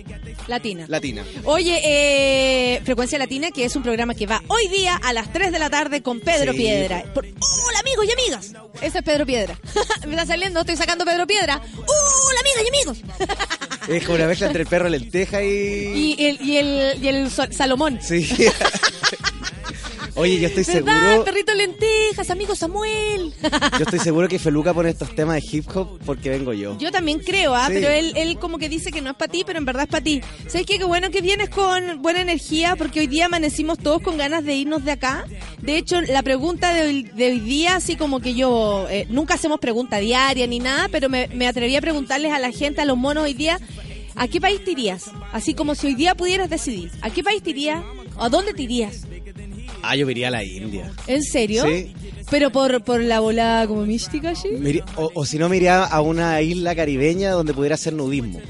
Latina. 0.47 0.85
latina. 0.89 1.25
Oye, 1.45 1.81
eh, 1.83 2.81
Frecuencia 2.85 3.19
Latina, 3.19 3.51
que 3.51 3.65
es 3.65 3.75
un 3.77 3.83
programa 3.83 4.15
que 4.15 4.27
va 4.27 4.43
hoy 4.49 4.69
día 4.69 4.95
a 4.97 5.13
las 5.15 5.33
3 5.33 5.51
de 5.53 5.59
la 5.59 5.71
tarde 5.71 6.03
con 6.03 6.21
Pedro 6.21 6.53
Sí. 6.53 6.59
Piedra. 6.59 7.03
Por- 7.15 7.25
¡Hola, 7.25 7.81
amigos 7.81 8.07
y 8.07 8.13
amigas! 8.13 8.53
Ese 8.83 8.99
es 8.99 9.05
Pedro 9.05 9.25
Piedra. 9.27 9.59
Me 10.07 10.13
está 10.13 10.27
saliendo, 10.27 10.61
estoy 10.61 10.77
sacando 10.77 11.05
Pedro 11.07 11.27
Piedra. 11.27 11.61
¡Hola, 11.75 12.41
amigas 12.41 12.63
y 12.65 12.69
amigos! 12.69 12.99
Es 13.89 14.05
como 14.05 14.17
una 14.17 14.27
mezcla 14.27 14.47
entre 14.49 14.63
el 14.63 14.69
perro 14.69 14.89
lenteja 14.91 15.43
y... 15.43 16.15
Y 16.19 16.27
el, 16.27 16.41
y 16.43 16.57
el, 16.59 17.03
y 17.05 17.09
el 17.09 17.31
Sol- 17.31 17.53
Salomón. 17.53 17.99
Sí. 18.03 18.29
Oye, 20.19 20.41
yo 20.41 20.49
estoy 20.49 20.65
¿Verdad? 20.65 21.11
seguro... 21.11 21.25
Perrito 21.25 21.55
lentejas, 21.55 22.31
amigo 22.31 22.57
Samuel. 22.57 23.33
Yo 23.79 23.85
estoy 23.85 24.01
seguro 24.01 24.29
que 24.29 24.39
Feluca 24.41 24.75
pone 24.75 24.91
estos 24.91 25.15
temas 25.15 25.37
de 25.37 25.49
hip 25.57 25.65
hop 25.77 26.01
porque 26.05 26.31
vengo 26.31 26.53
yo. 26.53 26.77
Yo 26.79 26.91
también 26.91 27.21
creo, 27.21 27.55
¿ah? 27.55 27.67
Sí. 27.69 27.75
Pero 27.75 27.89
él, 27.89 28.13
él 28.17 28.37
como 28.39 28.59
que 28.59 28.69
dice 28.69 28.91
que 28.91 29.01
no 29.01 29.11
es 29.11 29.17
para 29.17 29.31
ti, 29.31 29.45
pero 29.47 29.59
en 29.59 29.65
verdad 29.65 29.85
es 29.85 29.89
para 29.89 30.03
ti. 30.03 30.21
¿Sabes 30.49 30.67
qué? 30.67 30.79
Qué 30.79 30.85
bueno 30.85 31.11
que 31.11 31.21
vienes 31.21 31.51
con 31.51 32.03
buena 32.03 32.21
energía, 32.21 32.75
porque 32.77 33.01
hoy 33.01 33.07
día 33.07 33.27
amanecimos 33.27 33.79
todos 33.79 34.03
con 34.03 34.19
ganas 34.19 34.45
de 34.45 34.55
irnos 34.55 34.85
de 34.85 34.93
acá. 34.93 35.25
De 35.63 35.77
hecho, 35.77 36.01
la 36.01 36.23
pregunta 36.23 36.75
de 36.75 36.83
hoy, 36.83 37.03
de 37.05 37.27
hoy 37.27 37.41
día, 37.41 37.77
así 37.77 37.95
como 37.95 38.21
que 38.21 38.35
yo, 38.35 38.87
eh, 38.91 39.07
nunca 39.11 39.35
hacemos 39.35 39.61
pregunta 39.61 39.99
diaria 39.99 40.47
ni 40.49 40.59
nada, 40.59 40.89
pero 40.91 41.09
me, 41.09 41.29
me 41.29 41.47
atreví 41.47 41.77
a 41.77 41.81
preguntarles 41.81 42.33
a 42.33 42.41
la 42.41 42.51
gente, 42.51 42.81
a 42.81 42.85
los 42.85 42.97
monos 42.97 43.23
hoy 43.23 43.35
día, 43.35 43.61
¿a 44.17 44.27
qué 44.27 44.41
país 44.41 44.65
te 44.65 44.73
irías? 44.73 45.11
Así 45.33 45.55
como 45.55 45.77
si 45.77 45.87
hoy 45.87 45.95
día 45.95 46.15
pudieras 46.17 46.51
decidir, 46.51 46.91
¿a 47.03 47.11
qué 47.11 47.23
país 47.23 47.43
te 47.43 47.51
irías? 47.51 47.85
¿A 48.19 48.29
dónde 48.29 48.53
te 48.53 48.63
irías? 48.65 49.07
Ah, 49.83 49.97
yo 49.97 50.07
me 50.07 50.13
iría 50.13 50.29
a 50.29 50.31
la 50.33 50.45
India. 50.45 50.91
¿En 51.07 51.23
serio? 51.23 51.65
Sí. 51.67 51.93
Pero 52.31 52.51
por, 52.51 52.83
por 52.83 53.01
la 53.03 53.21
bola 53.21 53.65
como 53.69 53.87
mística, 53.87 54.35
¿sí? 54.35 54.49
Iría- 54.49 54.85
o, 54.97 55.11
o 55.15 55.25
si 55.25 55.39
no, 55.39 55.49
me 55.49 55.57
iría 55.57 55.85
a 55.85 56.01
una 56.01 56.41
isla 56.43 56.75
caribeña 56.75 57.31
donde 57.31 57.55
pudiera 57.55 57.75
hacer 57.77 57.93
nudismo. 57.93 58.41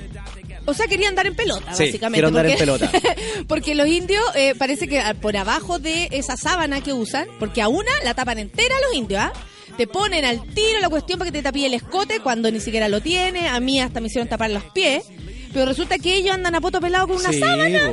O 0.66 0.74
sea, 0.74 0.86
quería 0.86 1.08
andar 1.08 1.26
en 1.26 1.34
pelota, 1.34 1.72
Sí, 1.74 1.84
básicamente. 1.84 2.14
quiero 2.14 2.28
andar 2.28 2.46
en 2.46 2.58
pelota. 2.58 2.90
porque 3.48 3.74
los 3.74 3.86
indios 3.88 4.22
eh, 4.34 4.54
parece 4.58 4.86
que 4.88 5.00
por 5.20 5.36
abajo 5.36 5.78
de 5.78 6.08
esa 6.12 6.36
sábana 6.36 6.82
que 6.82 6.92
usan, 6.92 7.26
porque 7.38 7.62
a 7.62 7.68
una 7.68 7.90
la 8.04 8.12
tapan 8.14 8.38
entera 8.38 8.74
los 8.86 8.94
indios, 8.94 9.20
¿ah? 9.22 9.32
Te 9.78 9.86
ponen 9.86 10.24
al 10.24 10.42
tiro 10.54 10.80
la 10.80 10.88
cuestión 10.88 11.18
para 11.18 11.30
que 11.30 11.38
te 11.38 11.42
tapie 11.42 11.66
el 11.66 11.74
escote 11.74 12.20
cuando 12.20 12.50
ni 12.50 12.58
siquiera 12.60 12.88
lo 12.88 13.00
tiene. 13.00 13.48
A 13.48 13.60
mí 13.60 13.80
hasta 13.80 14.00
me 14.00 14.08
hicieron 14.08 14.28
tapar 14.28 14.50
los 14.50 14.64
pies. 14.74 15.04
Pero 15.52 15.66
resulta 15.66 15.98
que 15.98 16.16
ellos 16.16 16.34
andan 16.34 16.54
a 16.56 16.60
poto 16.60 16.80
pelado 16.80 17.06
con 17.06 17.16
una 17.16 17.30
Sí, 17.32 17.38
sábana. 17.38 17.92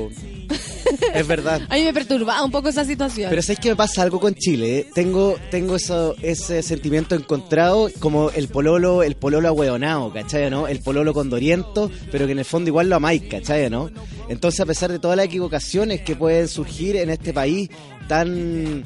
es 1.14 1.28
verdad. 1.28 1.62
A 1.70 1.76
mí 1.76 1.84
me 1.84 1.94
perturbaba 1.94 2.44
un 2.44 2.52
poco 2.52 2.70
esa 2.70 2.86
situación. 2.86 3.30
Pero 3.30 3.42
¿sabes 3.42 3.60
que 3.60 3.70
me 3.70 3.76
pasa 3.76 4.02
algo 4.02 4.20
con 4.20 4.36
Chile? 4.36 4.80
eh? 4.80 4.88
Tengo, 4.94 5.36
tengo 5.52 5.76
eso, 5.76 6.16
ese 6.22 6.62
sentimiento 6.62 7.16
encontrado 7.16 7.90
como 8.00 8.30
el 8.32 8.48
pololo, 8.48 9.04
el 9.04 9.16
pololo 9.16 9.48
ahueonado, 9.48 10.12
¿cachai? 10.12 10.50
¿no? 10.50 10.68
El 10.68 10.80
pololo 10.80 11.14
condoriento, 11.14 11.92
pero 12.12 12.26
que 12.26 12.34
en 12.34 12.40
el 12.40 12.46
fondo 12.46 12.70
igual 12.70 12.90
lo 12.90 12.96
amáis, 12.98 13.24
¿cachai? 13.24 13.70
¿no? 13.70 13.90
Entonces, 14.30 14.60
a 14.60 14.66
pesar 14.66 14.92
de 14.92 15.00
todas 15.00 15.18
las 15.18 15.28
equivocaciones 15.28 16.02
que 16.02 16.16
pueden 16.16 16.48
surgir 16.48 16.96
en 16.96 17.10
este 17.10 17.34
país 17.34 17.70
tan... 18.08 18.84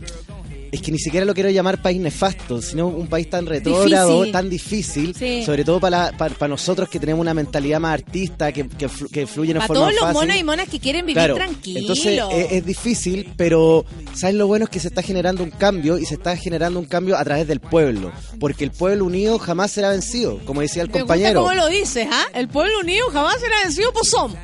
Es 0.71 0.81
que 0.81 0.91
ni 0.91 0.99
siquiera 0.99 1.25
lo 1.25 1.33
quiero 1.33 1.49
llamar 1.49 1.81
país 1.81 1.99
nefasto, 1.99 2.61
sino 2.61 2.87
un 2.87 3.07
país 3.07 3.29
tan 3.29 3.45
retrógrado, 3.45 4.09
Difícil. 4.17 4.31
tan 4.31 4.49
difícil, 4.49 5.15
Sí. 5.15 5.43
sobre 5.45 5.63
todo 5.65 5.79
para, 5.79 6.11
para, 6.17 6.35
para 6.35 6.49
nosotros 6.49 6.87
que 6.89 6.99
tenemos 6.99 7.21
una 7.21 7.33
mentalidad 7.33 7.79
más 7.79 7.93
artista, 7.95 8.51
que, 8.51 8.67
que, 8.67 8.87
flu- 8.87 9.09
que 9.09 9.25
fluye 9.25 9.51
en 9.51 9.57
para 9.57 9.67
forma 9.67 9.81
todos 9.81 9.93
los 9.93 10.01
fácil. 10.01 10.13
monos 10.15 10.35
y 10.37 10.43
monas 10.43 10.69
que 10.69 10.79
quieren 10.79 11.05
vivir 11.05 11.15
Claro, 11.15 11.35
tranquilos. 11.35 11.81
Entonces 11.81 12.21
es, 12.31 12.51
es 12.51 12.65
difícil, 12.65 13.33
pero 13.35 13.85
¿sabes 14.13 14.35
lo 14.35 14.47
bueno? 14.47 14.65
Es 14.65 14.69
que 14.69 14.79
se 14.79 14.89
está 14.89 15.01
generando 15.01 15.43
un 15.43 15.51
cambio 15.51 15.97
y 15.97 16.05
se 16.05 16.13
está 16.15 16.35
generando 16.37 16.79
un 16.79 16.85
cambio 16.85 17.17
a 17.17 17.23
través 17.23 17.47
del 17.47 17.59
pueblo. 17.59 18.11
Porque 18.39 18.63
el 18.63 18.71
pueblo 18.71 19.05
unido 19.05 19.39
jamás 19.39 19.71
será 19.71 19.89
vencido, 19.89 20.39
como 20.45 20.61
decía 20.61 20.83
el 20.83 20.89
Me 20.89 21.01
gusta 21.01 21.13
compañero. 21.15 21.41
cómo 21.41 21.53
lo 21.55 21.67
dices, 21.67 22.07
¿ah? 22.11 22.25
El 22.33 22.47
pueblo 22.47 22.79
unido 22.81 23.07
jamás 23.11 23.39
será 23.39 23.55
vencido 23.63 23.91
por 23.91 24.05
somos. 24.05 24.37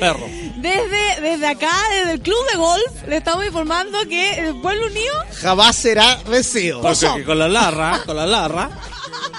Perro. 0.00 0.26
Desde, 0.60 1.20
desde 1.20 1.46
acá, 1.46 1.70
desde 1.98 2.12
el 2.14 2.20
club 2.20 2.38
de 2.50 2.56
golf, 2.58 3.06
le 3.08 3.18
estamos 3.18 3.44
informando 3.44 3.98
que 4.08 4.52
pueblo 4.62 4.86
unido 4.86 5.12
Jamás 5.40 5.76
será 5.76 6.16
vencido. 6.28 6.80
Porque 6.80 7.06
que 7.16 7.24
con 7.24 7.38
la 7.38 7.48
larra, 7.48 8.02
con 8.06 8.16
la 8.16 8.26
larra, 8.26 8.70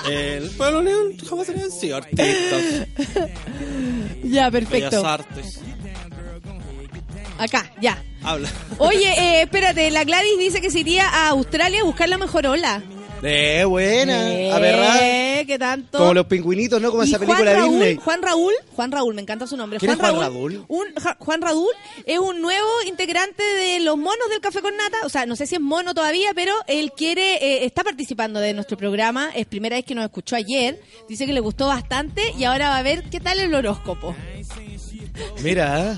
el 0.10 0.50
pueblo 0.52 0.80
unido 0.80 1.00
jamás 1.28 1.48
se 1.48 1.54
vencido. 1.54 1.98
Artistas, 1.98 2.88
Ya, 4.24 4.50
bellas 4.50 4.52
perfecto. 4.52 5.08
artes. 5.08 5.60
Acá, 7.38 7.72
ya. 7.82 8.02
Habla. 8.24 8.50
Oye, 8.78 9.12
eh, 9.12 9.42
espérate, 9.42 9.90
la 9.92 10.04
Gladys 10.04 10.38
dice 10.40 10.62
que 10.62 10.70
se 10.72 10.80
iría 10.80 11.08
a 11.10 11.30
Australia 11.30 11.82
a 11.82 11.84
buscar 11.84 12.08
la 12.08 12.18
mejor 12.18 12.46
ola. 12.48 12.82
Eh, 13.26 13.64
buena, 13.66 14.32
Eh, 14.34 14.52
a 14.52 14.60
verdad. 14.60 15.00
¿Qué 15.48 15.60
tanto? 15.60 15.98
Como 15.98 16.14
los 16.14 16.26
pingüinitos, 16.26 16.82
¿no? 16.82 16.90
Como 16.92 17.04
esa 17.04 17.20
película 17.20 17.54
de 17.54 17.62
Disney. 17.64 17.96
Juan 17.98 18.22
Raúl, 18.22 18.54
Juan 18.76 18.92
Raúl, 18.92 19.14
me 19.14 19.22
encanta 19.22 19.46
su 19.48 19.58
nombre. 19.58 19.78
¿Quién 19.80 19.92
es 19.92 19.98
Juan 19.98 20.16
Raúl? 20.20 20.66
Un, 20.70 20.86
Ja- 20.96 21.18
Juan 21.20 21.42
Raúl 21.42 21.72
es 22.06 22.20
un 22.20 22.42
nuevo 22.42 22.68
integrante 22.88 23.44
de 23.44 23.80
los 23.82 23.98
monos 23.98 24.30
del 24.30 24.40
Café 24.40 24.62
con 24.62 24.76
Nata. 24.78 24.98
O 25.06 25.10
sea, 25.10 25.26
no 25.26 25.36
sé 25.36 25.48
si 25.48 25.56
es 25.56 25.62
mono 25.62 25.94
todavía, 25.94 26.32
pero 26.34 26.54
él 26.68 26.92
quiere, 26.96 27.36
eh, 27.36 27.66
está 27.66 27.84
participando 27.84 28.40
de 28.40 28.54
nuestro 28.54 28.78
programa. 28.78 29.32
Es 29.36 29.46
primera 29.46 29.76
vez 29.76 29.84
que 29.86 29.96
nos 29.96 30.06
escuchó 30.06 30.36
ayer. 30.38 30.82
Dice 31.10 31.26
que 31.26 31.34
le 31.34 31.40
gustó 31.42 31.68
bastante 31.68 32.22
y 32.38 32.46
ahora 32.46 32.70
va 32.70 32.78
a 32.78 32.84
ver 32.84 33.04
qué 33.10 33.20
tal 33.20 33.40
el 33.40 33.54
horóscopo. 33.54 34.16
Mira. 35.44 35.98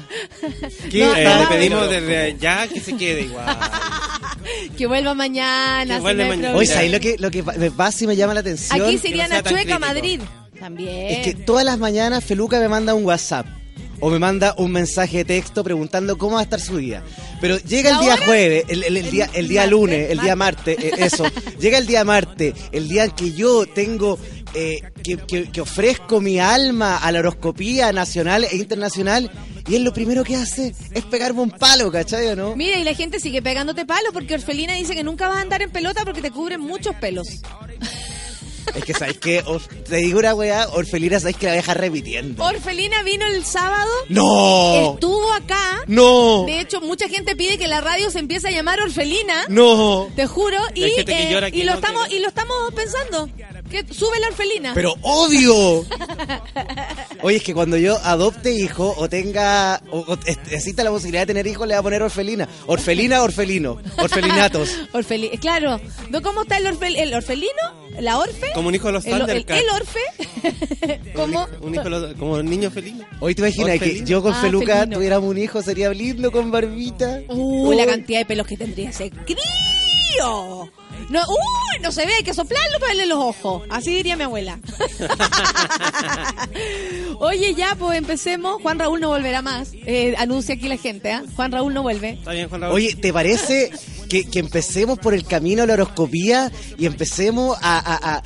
¿Qué? 0.92 1.00
No, 1.06 1.16
Eh, 1.16 1.24
no, 1.24 1.36
le 1.38 1.44
no. 1.44 1.50
pedimos 1.50 1.90
desde 1.90 2.38
ya 2.40 2.68
que 2.68 2.80
se 2.80 2.96
quede 2.98 3.22
igual. 3.24 3.58
Que 4.78 4.86
vuelva 4.86 5.14
mañana. 5.16 5.96
Que 5.96 6.02
vuelva 6.02 6.24
no 6.24 6.30
mañana. 6.30 6.66
¿sabes 6.66 6.92
lo 6.92 7.00
que, 7.00 7.16
lo 7.18 7.32
que 7.32 7.42
me 7.44 7.72
pasa 7.72 8.04
y 8.04 8.08
me 8.08 8.16
llama 8.16 8.34
la 8.36 8.42
atención? 8.42 8.80
Aquí 8.82 8.98
se 8.98 9.10
irían 9.10 9.30
sea 9.30 9.40
a 9.40 9.44
tan 9.44 9.54
Chueca. 9.54 9.80
Madrid. 9.80 10.22
También. 10.60 11.08
Es 11.12 11.18
que 11.20 11.34
todas 11.34 11.66
las 11.66 11.78
mañanas 11.80 12.24
Feluca 12.24 12.60
me 12.60 12.68
manda 12.70 12.94
un 12.94 13.06
WhatsApp 13.06 13.46
o 14.00 14.10
me 14.10 14.20
manda 14.20 14.54
un 14.58 14.72
mensaje 14.72 15.18
de 15.20 15.26
texto 15.26 15.64
preguntando 15.64 16.18
cómo 16.18 16.36
va 16.36 16.42
a 16.42 16.44
estar 16.44 16.60
su 16.60 16.78
día. 16.78 17.02
Pero 17.42 17.58
llega 17.60 17.90
el 17.90 17.96
¿La 17.96 18.02
día 18.02 18.14
hora? 18.16 18.26
jueves, 18.26 18.66
el, 18.68 18.84
el- 18.84 18.98
el 18.98 19.10
día, 19.12 19.30
el 19.34 19.48
día 19.48 19.62
martes, 19.62 19.72
lunes, 19.72 20.12
el 20.12 20.20
día 20.20 20.36
martes, 20.36 20.78
eh, 20.80 20.92
eso. 20.98 21.24
llega 21.60 21.78
el 21.78 21.88
día 21.88 22.04
martes, 22.04 22.54
el 22.72 22.88
día 22.88 23.06
en 23.06 23.12
que 23.12 23.34
yo 23.34 23.66
tengo, 23.66 24.20
eh, 24.56 24.82
que, 25.03 25.18
que- 25.18 25.52
que 25.52 25.61
ofrezco 25.61 26.22
mi 26.22 26.40
alma 26.40 26.98
a 26.98 27.11
la 27.11 27.19
horoscopía 27.19 27.91
nacional 27.91 28.44
e 28.45 28.56
internacional. 28.56 29.30
Y 29.68 29.76
él 29.76 29.84
lo 29.84 29.94
primero 29.94 30.23
que 30.23 30.36
hace 30.36 30.73
es 30.94 31.03
pegarme 31.06 31.41
un 31.41 31.49
palo, 31.52 31.91
¿cachai 31.91 32.27
o 32.27 32.36
no? 32.36 32.56
Mira, 32.56 32.77
y 32.77 32.84
la 32.84 32.94
gente 32.94 33.19
sigue 33.19 33.41
pegándote 33.41 33.86
palos 33.86 34.11
porque 34.14 34.36
Orfelina 34.36 34.73
dice 34.76 34.94
que 34.94 35.03
nunca 35.03 35.27
vas 35.27 35.38
a 35.38 35.41
andar 35.41 35.61
en 35.64 35.72
pelota 35.72 36.03
porque 36.06 36.22
te 36.22 36.30
cubren 36.32 36.61
muchos 36.61 36.95
pelos. 36.95 37.27
Es 38.76 38.84
que, 38.84 38.94
¿sabes 38.94 39.18
qué? 39.19 39.41
Or- 39.45 39.61
te 39.61 39.98
digo 39.98 40.19
una 40.19 40.34
weá, 40.34 40.68
Orfelina, 40.69 41.19
¿sabes 41.19 41.38
que 41.38 41.45
la 41.45 41.53
deja 41.53 41.73
repitiendo? 41.76 42.44
Orfelina 42.44 43.03
vino 43.03 43.26
el 43.27 43.45
sábado. 43.45 43.90
¡No! 44.10 44.94
Estuvo 44.94 45.32
acá. 45.34 45.82
¡No! 45.88 46.45
De 46.45 46.60
hecho, 46.61 46.82
mucha 46.82 47.07
gente 47.07 47.36
pide 47.36 47.57
que 47.60 47.68
la 47.68 47.80
radio 47.82 48.10
se 48.10 48.19
empiece 48.19 48.48
a 48.48 48.52
llamar 48.52 48.82
Orfelina. 48.82 49.45
¡No! 49.49 50.10
Te 50.15 50.26
juro. 50.26 50.57
Y, 50.73 50.82
que 50.95 51.02
eh, 51.02 51.06
que 51.52 51.57
y 51.57 51.64
lo 51.64 51.73
no 51.73 51.76
estamos 51.80 52.11
y 52.11 52.19
lo 52.19 52.27
estamos 52.27 52.56
pensando. 52.76 53.30
Que 53.70 53.84
sube 53.94 54.20
la 54.20 54.28
Orfelina. 54.28 54.74
Pero 54.76 54.96
odio. 55.02 55.86
Oye, 57.24 57.38
es 57.38 57.44
que 57.44 57.54
cuando 57.54 57.78
yo 57.78 57.98
adopte 58.04 58.54
hijo 58.54 58.94
o 58.98 59.10
tenga 59.10 59.82
o, 59.92 60.00
o 60.02 60.14
est- 60.26 60.52
exista 60.52 60.84
la 60.84 60.92
posibilidad 60.92 61.22
de 61.24 61.28
tener 61.28 61.48
hijos, 61.48 61.68
le 61.68 61.74
voy 61.74 61.80
a 61.80 61.84
poner 61.84 62.04
orfelina. 62.04 62.48
Orfelina, 62.68 63.24
orfelino. 63.24 63.82
Orfelinatos. 63.98 64.70
Orfeli- 64.94 65.40
claro. 65.40 65.80
¿No 66.10 66.22
cómo 66.22 66.44
está 66.44 66.58
el, 66.58 66.68
orfel- 66.68 66.96
el 66.98 67.14
orfelino? 67.14 67.52
¿La 68.00 68.20
orfe? 68.20 68.48
Como 68.54 68.68
un 68.68 68.76
hijo 68.76 68.88
de 68.88 68.94
los 68.94 69.06
el, 69.06 69.22
el, 69.30 69.46
el 69.48 69.70
orfe. 69.70 70.00
¿Cómo? 71.16 71.48
Un 71.62 71.74
hijo 71.76 71.90
lo- 71.90 72.16
como 72.18 72.34
un 72.34 72.46
niño 72.50 72.70
feliz. 72.70 72.94
Hoy 73.20 73.34
te 73.34 73.42
imaginas 73.42 73.80
que 73.80 73.86
Felino. 73.86 74.06
yo 74.08 74.22
con 74.22 74.34
Ah, 74.34 74.42
Feluca 74.42 74.76
felino. 74.82 74.98
tuviéramos 74.98 75.30
un 75.30 75.38
hijo, 75.40 75.62
sería 75.64 75.90
lindo 75.90 76.32
con 76.32 76.52
barbita. 76.52 77.22
Uh, 77.30 77.72
la 77.74 77.86
cantidad 77.88 78.20
de 78.20 78.26
pelos 78.26 78.46
que 78.46 78.58
tendría 78.58 78.90
ese 78.92 79.10
crío. 79.10 80.70
No, 81.10 81.20
uy, 81.22 81.80
no 81.82 81.92
se 81.92 82.06
ve, 82.06 82.14
hay 82.14 82.24
que 82.24 82.34
soplarlo 82.34 82.80
para 82.80 82.94
verle 82.94 83.06
los 83.06 83.20
ojos. 83.20 83.64
Así 83.70 83.94
diría 83.94 84.16
mi 84.16 84.24
abuela. 84.24 84.60
Oye, 87.20 87.54
ya, 87.56 87.76
pues 87.78 87.98
empecemos. 87.98 88.62
Juan 88.62 88.80
Raúl 88.80 89.00
no 89.00 89.10
volverá 89.10 89.42
más. 89.42 89.70
Eh, 89.74 90.16
anuncia 90.18 90.56
aquí 90.56 90.68
la 90.68 90.78
gente, 90.78 91.12
¿ah? 91.12 91.24
Juan 91.36 91.52
Raúl 91.52 91.74
no 91.74 91.84
vuelve. 91.84 92.12
Está 92.12 92.32
bien, 92.32 92.50
Juan 92.50 92.62
Raúl. 92.62 92.76
Oye, 92.76 92.96
¿te 92.96 93.14
parece 93.14 93.72
que, 94.10 94.30
que 94.30 94.40
empecemos 94.40 95.00
por 95.00 95.14
el 95.14 95.26
camino 95.26 95.64
a 95.64 95.66
la 95.66 95.74
horoscopía 95.74 96.52
y 96.78 96.86
empecemos 96.86 97.58
a, 97.62 97.78
a- 97.80 98.16
a- 98.16 98.24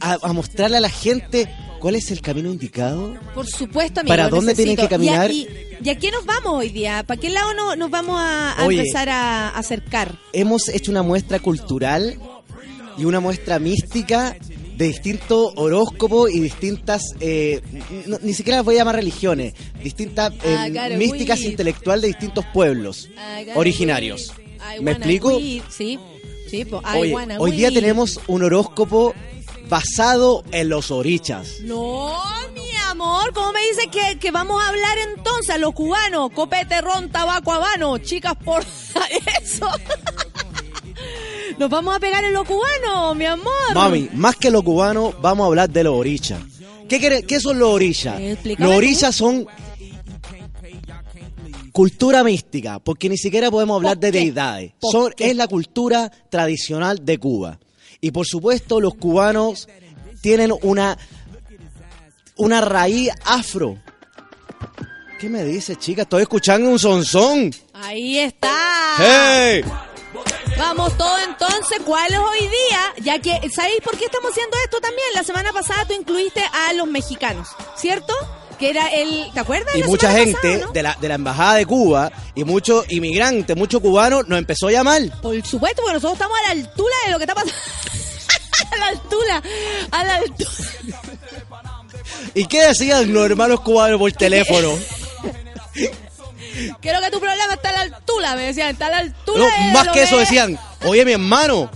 a- 0.00 0.18
a 0.22 0.32
mostrarle 0.32 0.76
a 0.76 0.80
la 0.80 0.90
gente 0.90 1.48
cuál 1.80 1.94
es 1.96 2.10
el 2.10 2.20
camino 2.20 2.50
indicado? 2.50 3.14
Por 3.34 3.46
supuesto, 3.46 4.00
amigo. 4.00 4.10
¿Para 4.12 4.28
dónde 4.28 4.54
tienen 4.54 4.76
necesito. 4.76 4.82
que 4.88 4.94
caminar? 4.94 5.30
¿Y 5.30 5.44
a, 5.46 5.50
y- 5.50 5.78
y 5.84 5.90
a 5.90 5.98
qué 5.98 6.10
nos 6.10 6.24
vamos 6.26 6.54
hoy 6.54 6.70
día? 6.70 7.04
¿Para 7.06 7.20
qué 7.20 7.30
lado 7.30 7.54
no- 7.54 7.76
nos 7.76 7.90
vamos 7.90 8.16
a, 8.18 8.52
a 8.52 8.66
Oye. 8.66 8.78
empezar 8.78 9.08
a 9.08 9.50
acercar? 9.50 10.18
Hemos 10.32 10.68
hecho 10.68 10.90
una 10.90 11.02
muestra 11.02 11.38
cultural 11.38 12.18
y 12.96 13.04
una 13.04 13.20
muestra 13.20 13.58
mística 13.58 14.36
de 14.76 14.86
distintos 14.88 15.52
horóscopos 15.56 16.30
y 16.30 16.40
distintas, 16.40 17.02
eh, 17.20 17.60
no- 18.06 18.18
ni 18.22 18.32
siquiera 18.34 18.58
las 18.58 18.64
voy 18.64 18.76
a 18.76 18.78
llamar 18.78 18.96
religiones, 18.96 19.54
distintas 19.82 20.32
eh, 20.44 20.56
I 20.66 20.70
gotta 20.70 20.88
místicas 20.96 21.40
weed. 21.40 21.50
intelectuales 21.50 22.02
de 22.02 22.08
distintos 22.08 22.44
pueblos 22.52 23.08
gotta 23.46 23.58
originarios. 23.58 24.32
¿Me 24.80 24.92
explico? 24.92 25.38
Sí, 25.38 25.98
sí, 26.50 26.64
po, 26.64 26.82
Oye, 26.96 27.14
hoy 27.38 27.52
día 27.52 27.70
tenemos 27.70 28.20
un 28.26 28.42
horóscopo 28.42 29.14
basado 29.68 30.44
en 30.52 30.68
los 30.68 30.90
orichas. 30.90 31.60
No, 31.62 32.12
mi 32.54 32.70
amor, 32.90 33.32
¿cómo 33.32 33.52
me 33.52 33.60
dices 33.68 33.86
que, 33.90 34.18
que 34.18 34.30
vamos 34.30 34.62
a 34.62 34.68
hablar 34.68 34.96
entonces 35.16 35.50
a 35.54 35.58
los 35.58 35.72
cubanos? 35.74 36.30
Copete, 36.32 36.80
ron, 36.80 37.10
tabaco, 37.10 37.52
habano, 37.52 37.98
chicas 37.98 38.34
por 38.44 38.62
eso. 39.42 39.66
Nos 41.58 41.68
vamos 41.70 41.96
a 41.96 42.00
pegar 42.00 42.24
en 42.24 42.32
los 42.32 42.46
cubanos, 42.46 43.16
mi 43.16 43.24
amor. 43.26 43.52
Mami, 43.74 44.08
más 44.14 44.36
que 44.36 44.50
los 44.50 44.62
cubanos, 44.62 45.14
vamos 45.20 45.44
a 45.44 45.46
hablar 45.48 45.70
de 45.70 45.84
los 45.84 45.94
orichas. 45.94 46.40
¿Qué, 46.88 46.98
quiere- 47.00 47.22
qué 47.24 47.38
son 47.40 47.58
los 47.58 47.68
orichas? 47.70 48.18
Eh, 48.18 48.38
Los 48.58 48.74
orichas 48.74 49.14
son 49.14 49.46
cultura 51.72 52.24
mística, 52.24 52.78
porque 52.78 53.08
ni 53.08 53.16
siquiera 53.16 53.50
podemos 53.50 53.76
hablar 53.76 53.98
de 53.98 54.10
deidades. 54.10 54.72
Es 55.18 55.36
la 55.36 55.46
cultura 55.48 56.10
tradicional 56.30 57.04
de 57.04 57.18
Cuba. 57.18 57.58
Y 58.00 58.10
por 58.10 58.26
supuesto, 58.26 58.80
los 58.80 58.94
cubanos 58.94 59.68
tienen 60.20 60.52
una, 60.62 60.96
una 62.36 62.60
raíz 62.60 63.10
afro. 63.24 63.78
¿Qué 65.18 65.28
me 65.28 65.44
dice, 65.44 65.76
chica? 65.76 66.02
Estoy 66.02 66.22
escuchando 66.22 66.68
un 66.70 66.78
sonzón. 66.78 67.52
Ahí 67.74 68.18
está. 68.18 68.54
¡Hey! 68.98 69.64
Vamos 70.56 70.96
todo 70.96 71.18
entonces, 71.20 71.78
¿cuál 71.84 72.12
es 72.12 72.18
hoy 72.18 72.40
día? 72.40 72.80
Ya 73.02 73.20
que, 73.20 73.48
¿sabéis 73.50 73.80
por 73.80 73.96
qué 73.96 74.06
estamos 74.06 74.30
haciendo 74.32 74.56
esto 74.64 74.80
también? 74.80 75.06
La 75.14 75.22
semana 75.22 75.52
pasada 75.52 75.84
tú 75.84 75.94
incluiste 75.94 76.40
a 76.40 76.72
los 76.72 76.88
mexicanos, 76.88 77.48
¿cierto? 77.76 78.12
Que 78.58 78.70
era 78.70 78.88
el, 78.88 79.30
¿te 79.32 79.40
acuerdas? 79.40 79.74
y 79.76 79.80
la 79.80 79.86
mucha 79.86 80.10
gente 80.12 80.34
pasada, 80.34 80.66
no? 80.66 80.72
de, 80.72 80.82
la, 80.82 80.96
de 81.00 81.08
la 81.08 81.14
embajada 81.14 81.54
de 81.54 81.66
Cuba 81.66 82.10
y 82.34 82.44
muchos 82.44 82.90
inmigrantes, 82.90 83.56
muchos 83.56 83.80
cubanos 83.80 84.26
nos 84.26 84.38
empezó 84.38 84.68
a 84.68 84.72
llamar. 84.72 85.02
Por 85.22 85.34
supuesto, 85.46 85.82
porque 85.82 85.94
nosotros 85.94 86.14
estamos 86.14 86.36
a 86.38 86.42
la 86.42 86.50
altura 86.62 86.94
de 87.06 87.12
lo 87.12 87.18
que 87.18 87.24
está 87.24 87.34
pasando. 87.34 87.54
a 88.72 88.76
la 88.76 88.86
altura, 88.88 89.42
a 89.90 90.04
la 90.04 90.14
altura. 90.16 90.50
¿Y 92.34 92.46
qué 92.46 92.62
decían 92.66 93.12
los 93.12 93.26
hermanos 93.30 93.60
cubanos 93.60 93.98
por 93.98 94.12
teléfono? 94.12 94.78
Creo 96.80 97.00
que 97.00 97.10
tu 97.10 97.20
problema 97.20 97.54
está 97.54 97.68
a 97.68 97.72
la 97.72 97.80
altura, 97.82 98.34
me 98.34 98.42
decían, 98.42 98.70
está 98.70 98.86
a 98.86 98.90
la 98.90 98.98
altura 98.98 99.38
No, 99.38 99.44
de 99.46 99.72
más 99.72 99.86
lo 99.86 99.92
que 99.92 100.02
eso 100.02 100.18
decían, 100.18 100.58
oye 100.84 101.04
mi 101.04 101.12
hermano, 101.12 101.70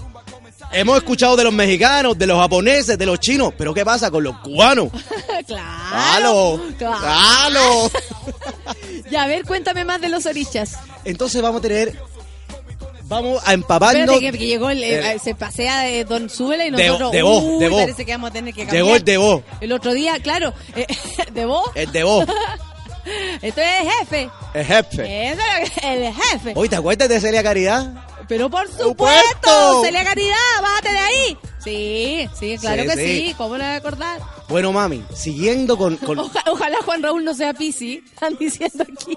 hemos 0.72 0.96
escuchado 0.98 1.36
de 1.36 1.44
los 1.44 1.52
mexicanos, 1.52 2.16
de 2.18 2.26
los 2.26 2.38
japoneses, 2.38 2.96
de 2.98 3.06
los 3.06 3.18
chinos, 3.20 3.52
pero 3.56 3.72
¿qué 3.74 3.84
pasa 3.84 4.10
con 4.10 4.24
los 4.24 4.38
cubanos? 4.38 4.88
claro. 5.46 5.70
¡Claro! 5.90 6.60
claro. 6.78 6.98
¡Claro! 7.00 7.90
Ya, 9.10 9.24
a 9.24 9.26
ver, 9.26 9.44
cuéntame 9.44 9.84
más 9.84 10.00
de 10.00 10.08
los 10.08 10.24
orichas. 10.26 10.78
Entonces 11.04 11.42
vamos 11.42 11.58
a 11.58 11.62
tener, 11.62 11.98
vamos 13.04 13.42
a 13.44 13.52
empaparnos. 13.52 14.02
Espérate 14.16 14.32
que, 14.32 14.38
que 14.38 14.46
llegó 14.46 14.70
el, 14.70 14.82
eh, 14.82 15.12
Eh, 15.12 15.18
se 15.22 15.34
pasea 15.34 15.80
de 15.80 16.04
Don 16.04 16.30
Súbela 16.30 16.66
y 16.66 16.70
nosotros, 16.70 17.12
de 17.12 17.22
vos, 17.22 17.42
uy, 17.44 17.58
de 17.58 17.68
vos. 17.68 17.80
parece 17.82 18.04
que 18.06 18.12
vamos 18.12 18.30
a 18.30 18.32
tener 18.32 18.54
que 18.54 18.62
cambiar. 18.64 18.82
Llegó 18.84 18.96
el 18.96 19.04
de 19.04 19.16
vos, 19.18 19.42
El 19.60 19.72
otro 19.72 19.92
día, 19.92 20.18
claro, 20.22 20.54
eh, 20.76 20.86
de 21.32 21.44
vos. 21.44 21.70
el 21.74 21.92
de 21.92 22.04
vos, 22.04 22.24
Esto 23.42 23.60
es 23.60 23.92
jefe. 23.98 24.30
el 24.54 24.64
jefe. 24.64 25.30
Eso 25.32 25.42
es 25.62 25.72
el 25.84 26.14
jefe. 26.14 26.52
Oye, 26.54 26.68
¿te 26.70 26.76
acuerdas 26.76 27.08
de 27.08 27.20
Celia 27.20 27.42
Caridad? 27.42 27.92
Pero 28.32 28.48
por 28.50 28.66
¡Supuesto! 28.68 29.82
Celia 29.84 30.04
Caridad, 30.04 30.36
bájate 30.62 30.90
de 30.92 30.98
ahí. 30.98 31.38
Sí, 31.62 32.28
sí, 32.38 32.56
claro 32.59 32.82
Sí, 32.82 32.88
que 32.88 32.94
sí. 32.96 33.26
sí. 33.28 33.34
¿Cómo 33.36 33.59
no 33.59 33.64
voy 33.64 33.72
a 33.72 33.76
acordar? 33.76 34.20
Bueno, 34.48 34.72
mami, 34.72 35.02
siguiendo 35.14 35.76
con... 35.76 35.96
con- 35.98 36.18
Oja- 36.18 36.42
ojalá 36.50 36.78
Juan 36.84 37.02
Raúl 37.02 37.24
no 37.24 37.34
sea 37.34 37.52
Pisi, 37.54 38.02
están 38.12 38.36
diciendo 38.38 38.84
aquí. 38.84 39.16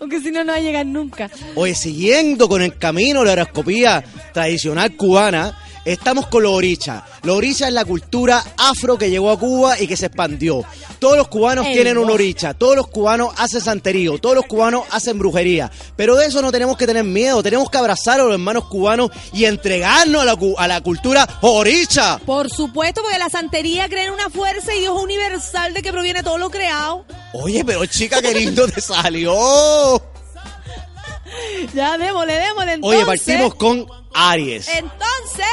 Aunque 0.00 0.20
si 0.20 0.30
no, 0.30 0.44
no 0.44 0.52
va 0.52 0.58
a 0.58 0.60
llegar 0.60 0.84
nunca. 0.86 1.30
Oye, 1.54 1.74
siguiendo 1.74 2.48
con 2.48 2.62
el 2.62 2.76
camino 2.78 3.20
de 3.20 3.26
la 3.26 3.32
horoscopía 3.32 4.04
tradicional 4.32 4.96
cubana, 4.96 5.56
estamos 5.84 6.26
con 6.26 6.42
los 6.42 6.52
orichas. 6.52 7.02
Los 7.22 7.36
orichas 7.36 7.68
es 7.68 7.74
la 7.74 7.84
cultura 7.84 8.42
afro 8.56 8.98
que 8.98 9.10
llegó 9.10 9.30
a 9.30 9.38
Cuba 9.38 9.80
y 9.80 9.86
que 9.86 9.96
se 9.96 10.06
expandió. 10.06 10.64
Todos 10.98 11.16
los 11.16 11.28
cubanos 11.28 11.66
Ey, 11.66 11.74
tienen 11.74 11.98
un 11.98 12.10
oricha, 12.10 12.54
todos 12.54 12.76
los 12.76 12.86
cubanos 12.88 13.34
hacen 13.36 13.60
santerío, 13.60 14.18
todos 14.18 14.36
los 14.36 14.46
cubanos 14.46 14.84
hacen 14.90 15.18
brujería. 15.18 15.70
Pero 15.96 16.16
de 16.16 16.26
eso 16.26 16.42
no 16.42 16.52
tenemos 16.52 16.76
que 16.76 16.86
tener 16.86 17.04
miedo, 17.04 17.42
tenemos 17.42 17.70
que 17.70 17.78
abrazar 17.78 18.20
a 18.20 18.24
los 18.24 18.32
hermanos 18.32 18.64
cubanos 18.66 19.10
y 19.32 19.44
entregarnos 19.44 20.22
a 20.22 20.24
la, 20.24 20.38
a 20.58 20.68
la 20.68 20.80
cultura 20.80 21.28
oricha. 21.40 22.18
Por 22.24 22.50
supuesto, 22.50 23.02
porque 23.02 23.18
la 23.18 23.28
santería 23.28 23.88
cree 23.88 24.04
en 24.04 24.12
una 24.12 24.30
fuerza 24.30 24.74
y 24.74 24.80
Dios 24.80 25.00
universal 25.00 25.74
de 25.74 25.82
que 25.82 25.92
proviene 25.92 26.22
todo 26.22 26.38
lo 26.38 26.50
creado. 26.50 27.04
Oye, 27.32 27.64
pero 27.64 27.84
chica, 27.86 28.20
qué 28.20 28.34
lindo 28.34 28.68
te 28.68 28.80
salió. 28.80 30.02
Ya, 31.74 31.96
démosle, 31.96 32.34
démosle. 32.34 32.72
Entonces, 32.74 32.98
Oye, 32.98 33.06
partimos 33.06 33.54
con 33.54 33.86
Aries. 34.12 34.68
Entonces. 34.68 35.46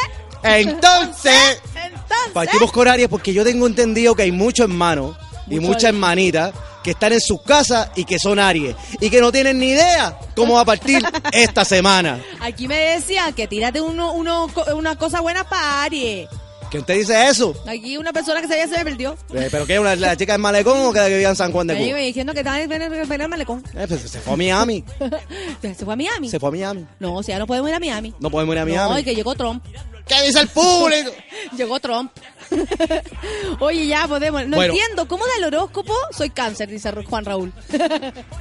Entonces, 0.43 1.61
Entonces. 1.75 2.33
Partimos 2.33 2.71
con 2.71 2.87
Aries 2.87 3.07
porque 3.07 3.33
yo 3.33 3.43
tengo 3.43 3.67
entendido 3.67 4.15
que 4.15 4.23
hay 4.23 4.31
muchos 4.31 4.65
hermanos 4.65 5.15
y 5.47 5.59
muchas 5.59 5.85
hermanitas 5.85 6.53
que 6.83 6.91
están 6.91 7.13
en 7.13 7.21
sus 7.21 7.41
casas 7.41 7.89
y 7.95 8.05
que 8.05 8.17
son 8.19 8.39
Aries 8.39 8.75
y 8.99 9.09
que 9.09 9.19
no 9.19 9.31
tienen 9.31 9.59
ni 9.59 9.69
idea 9.69 10.17
cómo 10.35 10.55
va 10.55 10.61
a 10.61 10.65
partir 10.65 11.03
esta 11.31 11.65
semana. 11.65 12.19
Aquí 12.39 12.67
me 12.67 12.77
decían 12.77 13.33
que 13.33 13.47
tírate 13.47 13.81
uno, 13.81 14.13
uno, 14.13 14.47
una 14.75 14.95
cosa 14.97 15.21
buena 15.21 15.43
para 15.43 15.83
Aries. 15.83 16.29
¿Quién 16.69 16.83
te 16.83 16.93
dice 16.93 17.27
eso? 17.27 17.53
Aquí 17.67 17.97
una 17.97 18.13
persona 18.13 18.41
que 18.41 18.47
se, 18.47 18.67
se 18.67 18.77
me 18.77 18.83
perdió. 18.83 19.17
Eh, 19.33 19.47
¿Pero 19.49 19.65
qué? 19.65 19.79
¿Una, 19.79 19.95
¿La 19.95 20.15
chica 20.15 20.33
del 20.33 20.41
malecón 20.41 20.77
o 20.85 20.93
que 20.93 21.07
vivía 21.09 21.29
en 21.29 21.35
San 21.35 21.51
Juan 21.51 21.65
de 21.67 21.73
Me 21.73 21.87
Cuba? 21.87 21.97
diciendo 21.97 22.33
que 22.33 22.39
estaba 22.39 22.61
en 22.61 22.71
el, 22.71 23.27
malecón. 23.29 23.63
Eh, 23.75 23.85
pues 23.87 24.01
se 24.01 24.19
fue 24.19 24.33
a 24.33 24.37
Miami. 24.37 24.83
Se 25.61 25.85
fue 25.85 25.93
a 25.93 25.97
Miami. 25.97 26.29
Se 26.29 26.39
fue 26.39 26.49
a 26.49 26.51
Miami. 26.51 26.85
No, 26.99 27.15
o 27.15 27.23
sea, 27.23 27.39
no 27.39 27.47
podemos 27.47 27.69
ir 27.69 27.75
a 27.75 27.79
Miami. 27.79 28.13
No 28.19 28.29
podemos 28.29 28.53
ir 28.55 28.59
a 28.59 28.65
No, 28.65 28.71
Miami. 28.71 29.01
y 29.01 29.03
que 29.03 29.15
llegó 29.15 29.33
Trump. 29.35 29.63
¿Qué 30.07 30.21
dice 30.25 30.39
el 30.41 30.47
público? 30.47 31.11
Llegó 31.57 31.79
Trump. 31.79 32.11
Oye, 33.59 33.85
ya 33.87 34.07
podemos. 34.07 34.45
No 34.47 34.57
Bueno. 34.57 34.73
entiendo. 34.73 35.07
¿Cómo 35.07 35.23
da 35.25 35.31
el 35.37 35.43
horóscopo? 35.53 35.93
Soy 36.11 36.29
cáncer, 36.31 36.67
dice 36.69 36.91
Juan 37.07 37.25
Raúl. 37.25 37.53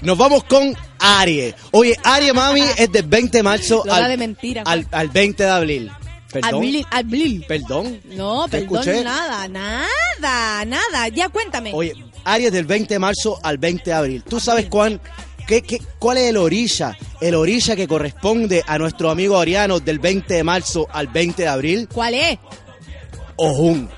Nos 0.00 0.16
vamos 0.16 0.44
con 0.44 0.74
Aries. 0.98 1.54
Oye, 1.72 1.94
Aries, 2.04 2.32
mami, 2.34 2.62
es 2.76 2.90
del 2.90 3.04
20 3.06 3.38
de 3.38 3.42
marzo 3.42 3.84
al, 3.90 4.08
de 4.08 4.16
mentira. 4.16 4.62
al, 4.64 4.86
al 4.90 5.08
20 5.08 5.42
de 5.42 5.50
abril. 5.50 5.92
¿Perdón? 6.32 6.54
Abril, 6.56 6.86
abril. 6.90 7.44
¿Perdón? 7.48 8.00
No, 8.04 8.44
¿Te 8.48 8.60
perdón, 8.60 8.80
escuché? 8.82 9.04
nada, 9.04 9.48
nada, 9.48 10.64
nada. 10.66 11.08
Ya 11.08 11.28
cuéntame. 11.30 11.72
Oye, 11.74 11.94
Aries 12.24 12.52
del 12.52 12.66
20 12.66 12.94
de 12.94 12.98
marzo 12.98 13.38
al 13.42 13.56
20 13.58 13.84
de 13.84 13.92
abril. 13.94 14.24
¿Tú 14.28 14.38
sabes 14.38 14.66
cuán, 14.66 15.00
qué, 15.46 15.62
qué- 15.62 15.80
cuál 15.98 16.18
es 16.18 16.28
el 16.30 16.36
orilla? 16.36 16.96
El 17.20 17.34
orilla 17.34 17.74
que 17.76 17.88
corresponde 17.88 18.62
a 18.66 18.76
nuestro 18.78 19.08
amigo 19.10 19.38
Ariano 19.38 19.80
del 19.80 19.98
20 19.98 20.34
de 20.34 20.44
marzo 20.44 20.86
al 20.92 21.06
20 21.08 21.42
de 21.42 21.48
abril. 21.48 21.88
¿Cuál 21.92 22.14
es? 22.14 22.38
Ojun. 23.36 23.88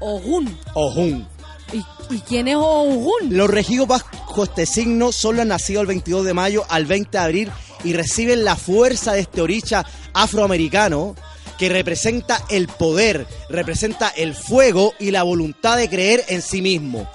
Ojun. 0.00 0.58
Ojun. 0.74 1.28
¿Y, 1.72 2.14
y 2.14 2.18
quién 2.20 2.48
es 2.48 2.56
Ojun? 2.56 3.12
Los 3.36 3.48
regidos 3.50 3.86
bajo 3.86 4.42
este 4.44 4.66
signo 4.66 5.12
son 5.12 5.36
los 5.36 5.46
nacidos 5.46 5.82
el 5.82 5.86
22 5.88 6.24
de 6.24 6.34
mayo 6.34 6.64
al 6.68 6.86
20 6.86 7.10
de 7.16 7.18
abril 7.24 7.50
y 7.84 7.92
reciben 7.92 8.44
la 8.44 8.56
fuerza 8.56 9.12
de 9.12 9.20
este 9.20 9.40
orilla 9.40 9.84
afroamericano 10.14 11.14
que 11.58 11.68
representa 11.68 12.42
el 12.48 12.68
poder, 12.68 13.26
representa 13.48 14.08
el 14.08 14.34
fuego 14.34 14.94
y 14.98 15.10
la 15.10 15.22
voluntad 15.22 15.76
de 15.76 15.88
creer 15.88 16.24
en 16.28 16.40
sí 16.40 16.62
mismo. 16.62 17.08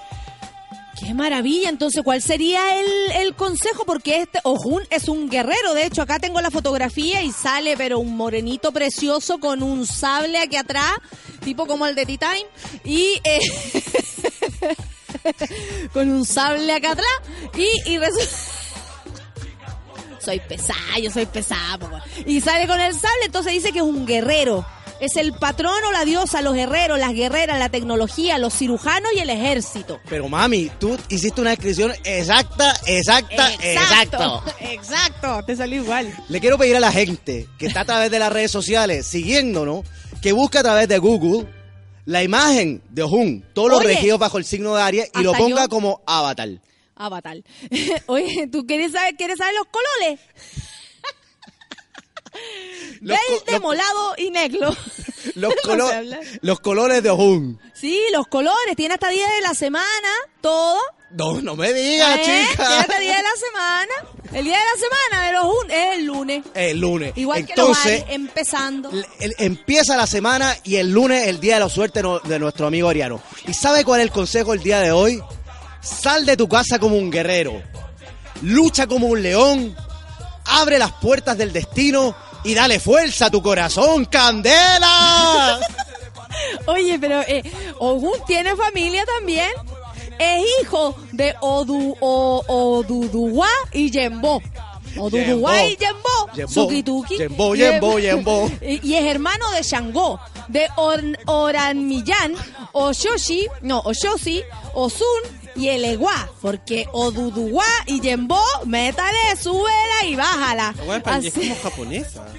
Qué 0.99 1.13
maravilla. 1.13 1.69
Entonces, 1.69 2.03
¿cuál 2.03 2.21
sería 2.21 2.79
el, 2.79 2.87
el 3.23 3.35
consejo? 3.35 3.83
Porque 3.85 4.21
este 4.21 4.39
Ojun 4.43 4.83
es 4.89 5.07
un 5.07 5.29
guerrero. 5.29 5.73
De 5.73 5.85
hecho, 5.85 6.01
acá 6.01 6.19
tengo 6.19 6.39
la 6.39 6.51
fotografía 6.51 7.23
y 7.23 7.31
sale, 7.31 7.75
pero 7.75 7.99
un 7.99 8.15
morenito 8.15 8.71
precioso 8.71 9.39
con 9.39 9.63
un 9.63 9.87
sable 9.87 10.37
aquí 10.37 10.55
atrás. 10.55 10.93
tipo 11.43 11.65
como 11.65 11.87
el 11.87 11.95
de 11.95 12.05
T-Time, 12.05 12.45
y 12.85 13.19
eh, 13.23 13.39
con 15.93 16.09
un 16.09 16.25
sable 16.25 16.71
acá 16.71 16.91
atrás, 16.91 17.07
y, 17.57 17.91
y 17.91 17.97
resulta... 17.97 18.52
Soy 20.23 20.39
pesada, 20.39 20.99
yo 21.01 21.11
soy 21.11 21.25
pesada. 21.25 21.77
po. 21.77 21.89
Y 22.25 22.41
sale 22.41 22.67
con 22.67 22.79
el 22.79 22.93
sable, 22.93 23.25
entonces 23.25 23.53
dice 23.53 23.71
que 23.71 23.79
es 23.79 23.83
un 23.83 24.05
guerrero. 24.05 24.65
Es 24.99 25.17
el 25.17 25.33
patrón 25.33 25.83
o 25.85 25.91
la 25.91 26.05
diosa, 26.05 26.41
los 26.41 26.53
guerreros, 26.53 26.97
las 26.97 27.13
guerreras, 27.13 27.59
la 27.59 27.67
tecnología, 27.67 28.37
los 28.37 28.53
cirujanos 28.53 29.11
y 29.13 29.19
el 29.19 29.29
ejército. 29.29 29.99
Pero 30.07 30.29
mami, 30.29 30.71
tú 30.79 30.97
hiciste 31.09 31.41
una 31.41 31.49
descripción 31.49 31.91
exacta, 32.05 32.73
exacta, 32.85 33.51
exacto. 33.55 34.43
Exacto, 34.61 35.43
te 35.45 35.57
salió 35.57 35.83
igual. 35.83 36.13
Le 36.29 36.39
quiero 36.39 36.57
pedir 36.57 36.77
a 36.77 36.79
la 36.79 36.91
gente 36.91 37.47
que 37.57 37.65
está 37.65 37.81
a 37.81 37.85
través 37.85 38.11
de 38.11 38.19
las 38.19 38.31
redes 38.31 38.51
sociales 38.51 39.05
siguiéndonos 39.05 39.83
que 40.21 40.31
busque 40.31 40.59
a 40.59 40.63
través 40.63 40.87
de 40.87 40.97
Google 40.99 41.47
la 42.05 42.23
imagen 42.23 42.81
de 42.89 43.03
Ojun, 43.03 43.43
todos 43.53 43.71
los 43.71 43.83
regidos 43.83 44.19
bajo 44.19 44.37
el 44.37 44.45
signo 44.45 44.75
de 44.75 44.83
Aries 44.83 45.11
y 45.19 45.23
lo 45.23 45.33
ponga 45.33 45.63
yo. 45.63 45.69
como 45.69 46.01
avatar. 46.05 46.49
Avatar. 46.95 47.37
Oye, 48.07 48.47
¿tú 48.51 48.65
quieres 48.65 48.91
saber, 48.91 49.15
quieres 49.15 49.37
saber 49.37 49.53
los 49.55 49.67
colores? 49.67 50.19
Los 53.01 53.17
Verde, 53.45 53.59
molado 53.59 54.15
y 54.17 54.31
negro. 54.31 54.75
Los, 55.35 55.53
colo- 55.63 55.89
los 56.41 56.59
colores 56.59 57.01
de 57.01 57.09
Ojun. 57.09 57.59
Sí, 57.73 57.97
los 58.11 58.27
colores. 58.27 58.75
Tiene 58.75 58.95
hasta 58.95 59.07
día 59.09 59.27
de 59.29 59.41
la 59.41 59.53
semana, 59.53 60.09
todo. 60.41 60.79
No, 61.11 61.41
no 61.41 61.55
me 61.55 61.71
digas, 61.73 62.17
¿Eh? 62.19 62.23
Tiene 62.23 62.43
hasta 62.79 62.99
día 62.99 63.17
de 63.17 63.23
la 63.23 63.35
semana. 63.39 63.93
El 64.33 64.43
día 64.45 64.57
de 64.57 64.65
la 64.65 64.79
semana 64.81 65.27
de 65.27 65.33
los 65.33 65.45
un 65.63 65.71
es 65.71 65.97
el 65.97 66.05
lunes. 66.05 66.43
El 66.55 66.79
lunes. 66.79 67.13
Igual 67.15 67.45
que 67.45 67.53
los 67.55 67.67
Entonces, 67.69 68.03
empezando. 68.09 68.91
el- 69.19 69.35
empieza 69.37 69.95
la 69.95 70.07
semana 70.07 70.55
y 70.63 70.75
el 70.75 70.91
lunes 70.91 71.27
el 71.27 71.39
día 71.39 71.53
de 71.55 71.59
la 71.61 71.69
suerte 71.69 72.01
no- 72.03 72.19
de 72.19 72.39
nuestro 72.39 72.67
amigo 72.67 72.89
Ariano. 72.89 73.21
¿Y 73.47 73.53
sabe 73.53 73.85
cuál 73.85 74.01
es 74.01 74.07
el 74.07 74.11
consejo 74.11 74.53
el 74.53 74.61
día 74.63 74.79
de 74.81 74.91
hoy? 74.91 75.21
Sal 75.83 76.25
de 76.25 76.37
tu 76.37 76.47
casa 76.47 76.79
como 76.79 76.95
un 76.97 77.11
guerrero. 77.11 77.61
Lucha 78.41 78.87
como 78.87 79.07
un 79.07 79.21
león. 79.21 79.75
Abre 80.45 80.79
las 80.79 80.91
puertas 80.93 81.37
del 81.37 81.53
destino 81.53 82.15
y 82.43 82.53
dale 82.53 82.79
fuerza 82.79 83.27
a 83.27 83.29
tu 83.31 83.41
corazón, 83.41 84.05
Candela. 84.05 85.59
Oye, 86.67 86.97
pero 86.99 87.21
eh, 87.21 87.43
Ogun 87.79 88.19
tiene 88.25 88.55
familia 88.55 89.05
también. 89.05 89.49
Es 90.19 90.43
hijo 90.61 90.95
de 91.11 91.35
Odu, 91.41 91.95
o, 91.99 92.43
Oduduwa 92.47 93.47
y 93.71 93.89
Yembo. 93.91 94.41
Oduduwa 94.97 95.63
y 95.65 95.75
Yembo. 95.77 96.47
Sukituki. 96.51 97.17
Yembo, 97.17 97.55
Yembo, 97.55 97.99
Yembo. 97.99 98.51
Y, 98.61 98.87
y 98.87 98.95
es 98.95 99.05
hermano 99.05 99.49
de 99.51 99.63
Shango, 99.63 100.19
de 100.49 100.67
Or- 100.75 101.17
Oranmillán, 101.25 102.35
Oshoshi, 102.73 103.47
no, 103.61 103.79
Oshoshi, 103.81 104.43
Osun 104.73 105.07
y 105.55 105.69
el 105.69 105.85
Eguá. 105.85 106.29
Porque 106.41 106.87
Oduduwa 106.91 107.65
y 107.85 107.99
Yembo, 108.01 108.41
métale, 108.65 109.35
súbela 109.41 110.05
y 110.07 110.15
bájala. 110.15 110.73
La 110.87 110.97
es 110.97 111.03
pa- 111.03 111.17
es 111.17 111.27
Así- 111.27 111.31
como 111.49 111.55
japonesa. 111.61 112.25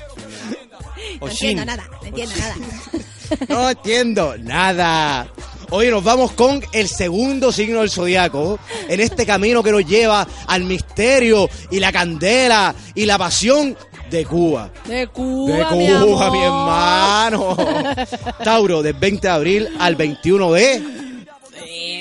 No 1.20 1.28
entiendo 1.28 1.64
nada, 1.66 1.84
no 2.00 2.06
entiendo 2.08 2.34
nada. 2.38 2.54
No 3.48 3.70
entiendo 3.70 4.34
nada. 4.38 5.28
Hoy 5.70 5.88
nos 5.90 6.04
vamos 6.04 6.32
con 6.32 6.62
el 6.72 6.88
segundo 6.88 7.50
signo 7.52 7.80
del 7.80 7.90
zodiaco 7.90 8.58
en 8.88 9.00
este 9.00 9.26
camino 9.26 9.62
que 9.62 9.72
nos 9.72 9.84
lleva 9.86 10.26
al 10.46 10.64
misterio 10.64 11.48
y 11.70 11.80
la 11.80 11.90
candela 11.90 12.74
y 12.94 13.06
la 13.06 13.18
pasión 13.18 13.76
de 14.10 14.24
Cuba. 14.24 14.70
De 14.86 15.06
Cuba, 15.08 15.70
De 15.70 15.76
mi 15.76 15.86
Cuba, 15.88 16.26
amor. 16.26 16.32
mi 16.32 16.42
hermano. 16.44 17.56
Tauro, 18.44 18.82
del 18.82 18.92
20 18.94 19.26
de 19.26 19.32
abril 19.32 19.68
al 19.80 19.96
21 19.96 20.52
de 20.52 20.82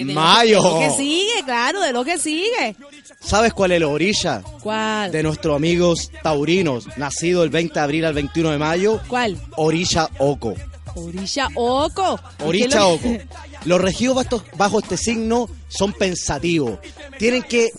mayo. 0.05 0.61
De 0.61 0.69
lo 0.69 0.79
que 0.79 0.89
sigue, 0.97 1.43
claro, 1.45 1.81
de 1.81 1.93
lo 1.93 2.03
que 2.03 2.17
sigue. 2.17 2.75
¿Sabes 3.19 3.53
cuál 3.53 3.71
es 3.71 3.79
la 3.79 3.87
orilla 3.87 4.41
¿Cuál? 4.61 5.11
de 5.11 5.23
nuestros 5.23 5.55
amigos 5.55 6.11
taurinos, 6.21 6.87
nacido 6.97 7.43
el 7.43 7.49
20 7.49 7.73
de 7.73 7.79
abril 7.79 8.05
al 8.05 8.13
21 8.13 8.51
de 8.51 8.57
mayo? 8.57 9.01
¿Cuál? 9.07 9.39
Orilla 9.55 10.09
Oco. 10.17 10.53
Orilla 10.95 11.47
Oco. 11.55 12.19
Orilla 12.43 12.85
Oco. 12.85 13.09
Los 13.65 13.81
regidos 13.81 14.15
bajo, 14.15 14.43
bajo 14.57 14.79
este 14.79 14.97
signo 14.97 15.49
son 15.69 15.93
pensativos. 15.93 16.79
Tienen 17.17 17.43
que 17.43 17.69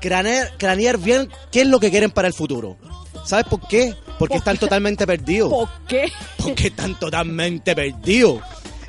cranear, 0.00 0.56
cranear 0.58 0.98
bien 0.98 1.30
qué 1.50 1.60
es 1.62 1.66
lo 1.66 1.78
que 1.78 1.90
quieren 1.90 2.10
para 2.10 2.28
el 2.28 2.34
futuro. 2.34 2.76
¿Sabes 3.24 3.46
por 3.46 3.66
qué? 3.68 3.94
Porque 4.18 4.36
están 4.36 4.58
totalmente 4.58 5.06
perdidos. 5.06 5.50
¿Por 5.50 5.68
qué? 5.86 6.12
Porque 6.36 6.68
están 6.68 6.98
totalmente 6.98 7.74
perdidos. 7.74 8.40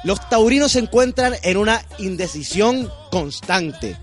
Los 0.04 0.28
taurinos 0.30 0.74
se 0.74 0.80
encuentran 0.80 1.36
en 1.44 1.58
una 1.58 1.84
indecisión 1.98 2.92
constante, 3.12 3.98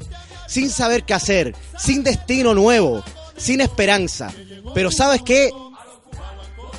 sin 0.46 0.70
saber 0.70 1.04
qué 1.04 1.14
hacer, 1.14 1.54
sin 1.78 2.02
destino 2.02 2.54
nuevo, 2.54 3.04
sin 3.36 3.60
esperanza. 3.60 4.32
Pero 4.74 4.90
¿sabes 4.90 5.22
qué? 5.22 5.50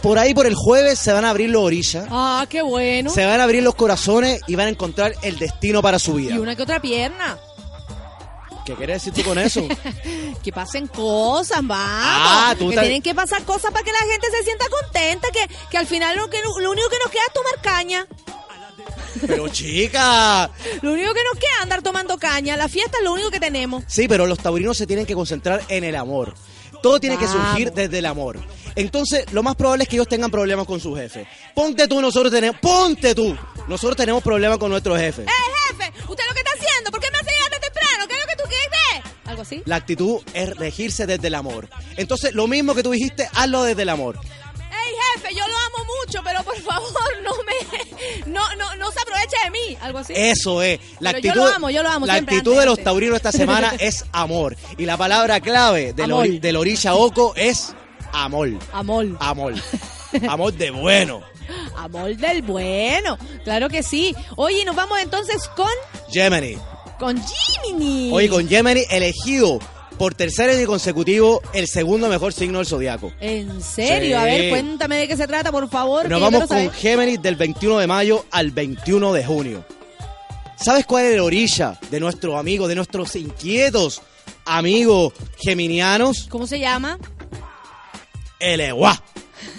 Por 0.01 0.17
ahí 0.17 0.33
por 0.33 0.47
el 0.47 0.55
jueves 0.55 0.97
se 0.97 1.13
van 1.13 1.25
a 1.25 1.29
abrir 1.29 1.51
los 1.51 1.61
orillas, 1.61 2.07
Ah, 2.09 2.47
qué 2.49 2.63
bueno. 2.63 3.11
se 3.11 3.23
van 3.25 3.39
a 3.39 3.43
abrir 3.43 3.61
los 3.61 3.75
corazones 3.75 4.41
y 4.47 4.55
van 4.55 4.65
a 4.67 4.69
encontrar 4.71 5.13
el 5.21 5.37
destino 5.37 5.83
para 5.83 5.99
su 5.99 6.15
vida. 6.15 6.33
Y 6.33 6.39
una 6.39 6.55
que 6.55 6.63
otra 6.63 6.81
pierna. 6.81 7.37
¿Qué 8.65 8.73
quieres 8.75 9.03
decir 9.03 9.13
tú 9.13 9.27
con 9.27 9.37
eso? 9.39 9.61
Que 10.43 10.51
pasen 10.51 10.87
cosas, 10.87 11.59
vamos. 11.61 11.77
Ah, 11.77 12.55
tú 12.57 12.69
que 12.71 12.77
tienen 12.77 13.01
que 13.03 13.13
pasar 13.13 13.43
cosas 13.43 13.71
para 13.71 13.83
que 13.83 13.91
la 13.91 13.99
gente 13.99 14.27
se 14.35 14.43
sienta 14.43 14.65
contenta. 14.69 15.27
Que, 15.29 15.47
que 15.69 15.77
al 15.77 15.85
final 15.85 16.15
lo, 16.17 16.27
que, 16.31 16.39
lo 16.41 16.71
único 16.71 16.89
que 16.89 16.97
nos 17.03 17.11
queda 17.11 17.21
es 17.27 17.33
tomar 17.33 17.61
caña. 17.61 18.07
Pero 19.27 19.47
chica, 19.49 20.49
Lo 20.81 20.93
único 20.93 21.13
que 21.13 21.23
nos 21.23 21.33
queda 21.39 21.51
es 21.57 21.61
andar 21.63 21.81
tomando 21.81 22.17
caña. 22.17 22.55
La 22.57 22.67
fiesta 22.67 22.97
es 22.97 23.03
lo 23.03 23.13
único 23.13 23.29
que 23.29 23.39
tenemos. 23.39 23.83
Sí, 23.87 24.07
pero 24.07 24.25
los 24.25 24.39
taurinos 24.39 24.77
se 24.77 24.87
tienen 24.87 25.05
que 25.05 25.13
concentrar 25.13 25.61
en 25.67 25.83
el 25.83 25.95
amor. 25.95 26.33
Todo 26.81 26.99
tiene 26.99 27.17
que 27.17 27.27
surgir 27.27 27.71
desde 27.71 27.99
el 27.99 28.05
amor. 28.05 28.39
Entonces, 28.75 29.31
lo 29.33 29.43
más 29.43 29.55
probable 29.55 29.83
es 29.83 29.89
que 29.89 29.97
ellos 29.97 30.07
tengan 30.07 30.31
problemas 30.31 30.65
con 30.65 30.79
su 30.79 30.95
jefe. 30.95 31.27
Ponte 31.53 31.87
tú, 31.87 32.01
nosotros 32.01 32.31
tenemos. 32.31 32.59
¡Ponte 32.59 33.13
tú! 33.13 33.37
Nosotros 33.67 33.95
tenemos 33.95 34.23
problemas 34.23 34.57
con 34.57 34.71
nuestro 34.71 34.97
jefe. 34.97 35.23
¡Eh, 35.23 35.27
jefe! 35.69 35.91
¿Usted 36.09 36.23
lo 36.27 36.33
que 36.33 36.39
está 36.39 36.51
haciendo? 36.57 36.89
¿Por 36.89 36.99
qué 36.99 37.07
me 37.11 37.17
hace 37.17 37.31
llegar 37.31 37.51
tan 37.51 37.61
temprano? 37.61 38.07
¿Qué 38.07 38.13
es 38.15 38.19
lo 38.21 38.27
que 38.27 38.35
tú 38.35 38.43
quieres? 38.49 39.15
¿Algo 39.25 39.41
así? 39.43 39.61
La 39.65 39.75
actitud 39.75 40.21
es 40.33 40.55
regirse 40.55 41.05
desde 41.05 41.27
el 41.27 41.35
amor. 41.35 41.69
Entonces, 41.97 42.33
lo 42.33 42.47
mismo 42.47 42.73
que 42.73 42.81
tú 42.81 42.91
dijiste, 42.91 43.29
hazlo 43.33 43.63
desde 43.63 43.83
el 43.83 43.89
amor. 43.89 44.19
¡Ey, 45.15 45.21
jefe! 45.21 45.35
Yo 45.35 45.47
lo 45.47 45.53
amo 45.57 45.85
mucho, 46.05 46.21
pero 46.23 46.43
por 46.43 46.57
favor, 46.61 46.91
no 47.23 47.31
me... 47.43 48.31
No, 48.31 48.41
no, 48.55 48.75
no 48.75 48.91
se 48.91 48.99
aproveche 48.99 49.35
de 49.45 49.51
mí. 49.51 49.77
¿Algo 49.81 49.99
así? 49.99 50.13
Eso 50.15 50.61
es. 50.61 50.79
La 50.99 51.11
Pero 51.11 51.21
yo 51.23 51.29
actitud, 51.31 51.47
lo 51.49 51.55
amo, 51.55 51.69
yo 51.69 51.83
lo 51.83 51.89
amo 51.89 52.05
La 52.05 52.13
siempre, 52.13 52.35
actitud 52.37 52.51
antes, 52.53 52.61
de 52.61 52.65
los 52.69 52.83
taurinos 52.83 53.15
esta 53.17 53.31
semana 53.31 53.73
es 53.79 54.05
amor. 54.11 54.55
Y 54.77 54.85
la 54.85 54.97
palabra 54.97 55.39
clave 55.39 55.93
del, 55.93 56.11
ori- 56.11 56.39
del 56.39 56.55
orilla 56.55 56.95
oco 56.95 57.33
es 57.35 57.73
amor. 58.13 58.49
Amor. 58.73 59.07
Amor. 59.19 59.53
Amor 60.27 60.53
de 60.53 60.71
bueno. 60.71 61.21
Amor 61.77 62.15
del 62.17 62.41
bueno. 62.41 63.17
Claro 63.45 63.69
que 63.69 63.81
sí. 63.81 64.13
Oye, 64.35 64.65
nos 64.65 64.75
vamos 64.75 64.99
entonces 64.99 65.47
con... 65.55 65.69
Gemini. 66.11 66.57
Con 66.99 67.17
Jiminy. 67.17 68.11
Hoy 68.13 68.27
con 68.27 68.47
Gemini 68.47 68.83
elegido 68.89 69.59
por 70.01 70.15
tercer 70.15 70.49
año 70.49 70.65
consecutivo 70.65 71.43
el 71.53 71.67
segundo 71.67 72.09
mejor 72.09 72.33
signo 72.33 72.57
del 72.57 72.65
zodiaco. 72.65 73.13
¿En 73.19 73.61
serio? 73.61 74.07
Sí. 74.07 74.13
A 74.13 74.23
ver, 74.23 74.49
cuéntame 74.49 74.95
de 74.95 75.07
qué 75.07 75.15
se 75.15 75.27
trata, 75.27 75.51
por 75.51 75.69
favor. 75.69 76.09
Nos 76.09 76.19
vamos 76.19 76.47
con. 76.47 76.71
Géminis 76.71 77.21
del 77.21 77.35
21 77.35 77.77
de 77.77 77.85
mayo 77.85 78.25
al 78.31 78.49
21 78.49 79.13
de 79.13 79.23
junio. 79.23 79.63
¿Sabes 80.55 80.87
cuál 80.87 81.05
es 81.05 81.17
la 81.17 81.21
orilla 81.21 81.79
de 81.91 81.99
nuestros 81.99 82.35
amigos, 82.35 82.67
de 82.67 82.73
nuestros 82.73 83.15
inquietos 83.15 84.01
amigos 84.43 85.13
geminianos? 85.37 86.25
¿Cómo 86.31 86.47
se 86.47 86.59
llama? 86.59 86.97
El 88.39 88.59
Eguá. 88.59 88.99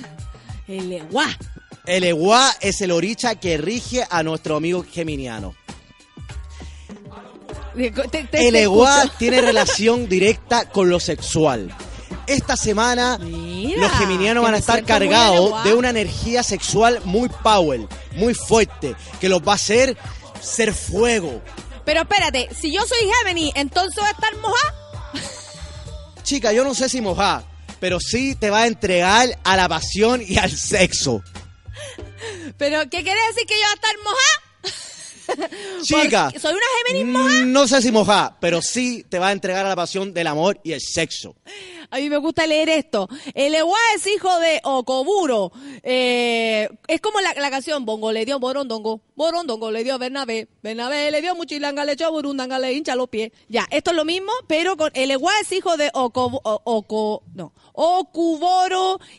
El 0.67 0.93
Eguá. 0.93 1.39
El 1.87 2.03
Eguá 2.03 2.51
es 2.61 2.81
el 2.81 2.91
orilla 2.91 3.37
que 3.37 3.59
rige 3.59 4.03
a 4.11 4.25
nuestro 4.25 4.57
amigo 4.57 4.85
geminiano. 4.91 5.55
Te- 7.75 7.91
te- 7.91 8.25
te 8.25 8.49
El 8.49 8.57
escucho. 8.57 9.13
tiene 9.19 9.41
relación 9.41 10.09
directa 10.09 10.69
con 10.69 10.91
lo 10.91 11.01
sexual. 11.01 11.75
Esta 12.27 12.57
semana 12.57 13.19
los 13.19 13.91
geminianos 13.99 14.45
van 14.45 14.55
a 14.55 14.59
estar 14.59 14.85
cargados 14.85 15.65
de 15.65 15.75
una 15.75 15.91
energía 15.91 16.43
sexual 16.43 17.01
muy 17.05 17.29
power, 17.29 17.81
muy 18.17 18.35
fuerte, 18.35 18.95
que 19.21 19.29
los 19.29 19.41
va 19.43 19.53
a 19.53 19.55
hacer 19.57 19.97
ser 20.41 20.73
fuego. 20.75 21.43
Pero 21.85 22.03
espérate, 22.03 22.49
si 22.59 22.73
yo 22.73 22.83
soy 22.87 22.99
Gemini, 23.25 23.53
entonces 23.57 24.03
va 24.03 24.09
a 24.09 24.13
estar 24.13 24.37
mojada. 24.37 24.75
Chica, 26.23 26.53
yo 26.53 26.63
no 26.65 26.75
sé 26.75 26.89
si 26.89 27.01
mojar, 27.01 27.45
pero 27.81 27.99
sí 27.99 28.35
te 28.37 28.51
va 28.51 28.63
a 28.63 28.67
entregar 28.69 29.37
a 29.43 29.57
la 29.57 29.69
pasión 29.69 30.23
y 30.27 30.39
al 30.39 30.51
sexo. 30.57 31.23
¿Pero 32.57 32.81
qué 32.83 33.03
quiere 33.03 33.21
decir 33.29 33.47
que 33.47 33.55
yo 33.55 33.61
voy 33.63 33.71
a 33.71 33.75
estar 33.75 33.95
mojada? 33.99 34.52
Chica, 35.83 36.25
Porque 36.27 36.41
¿Soy 36.41 36.53
una 36.53 36.67
Géminis 36.87 37.13
mojada? 37.13 37.45
mm, 37.45 37.53
no 37.53 37.67
sé 37.69 37.83
si 37.83 37.93
mojar, 37.93 38.37
pero 38.41 38.63
sí 38.63 39.05
te 39.09 39.19
va 39.19 39.29
a 39.29 39.33
entregar 39.33 39.67
a 39.67 39.69
la 39.69 39.77
pasión 39.77 40.13
del 40.13 40.27
amor 40.27 40.61
y 40.63 40.73
el 40.73 40.81
sexo. 40.81 41.37
A 41.93 41.99
mí 41.99 42.09
me 42.09 42.17
gusta 42.17 42.47
leer 42.47 42.71
esto. 42.71 43.07
El 43.35 43.55
Eguá 43.55 43.79
es 43.95 44.07
hijo 44.07 44.41
de 44.41 44.61
Okoburo. 44.65 45.53
Eh, 45.83 46.69
es 46.89 47.01
como 47.03 47.21
la, 47.21 47.51
canción 47.51 47.85
Bongo 47.85 48.11
le 48.13 48.25
dio 48.25 48.39
Borondongo. 48.41 49.03
Borondongo 49.15 49.71
le 49.71 49.85
dio 49.85 49.99
Bernabé. 49.99 50.49
Bernabé 50.63 51.11
le 51.11 51.21
dio 51.21 51.35
Muchilanga, 51.35 51.85
le 51.85 51.93
echó 51.93 52.11
Burundanga, 52.11 52.59
le 52.59 52.73
hincha 52.73 52.97
los 52.97 53.09
pies. 53.11 53.31
Ya, 53.49 53.67
esto 53.71 53.91
es 53.91 53.97
lo 53.97 54.07
mismo, 54.07 54.33
pero 54.47 54.77
con 54.79 54.91
el 54.95 55.11
Eguá 55.11 55.33
es 55.43 55.53
hijo 55.53 55.77
de 55.77 55.91
Oko, 55.93 56.41
o- 56.43 56.63
Oko- 56.65 57.23
no, 57.35 57.53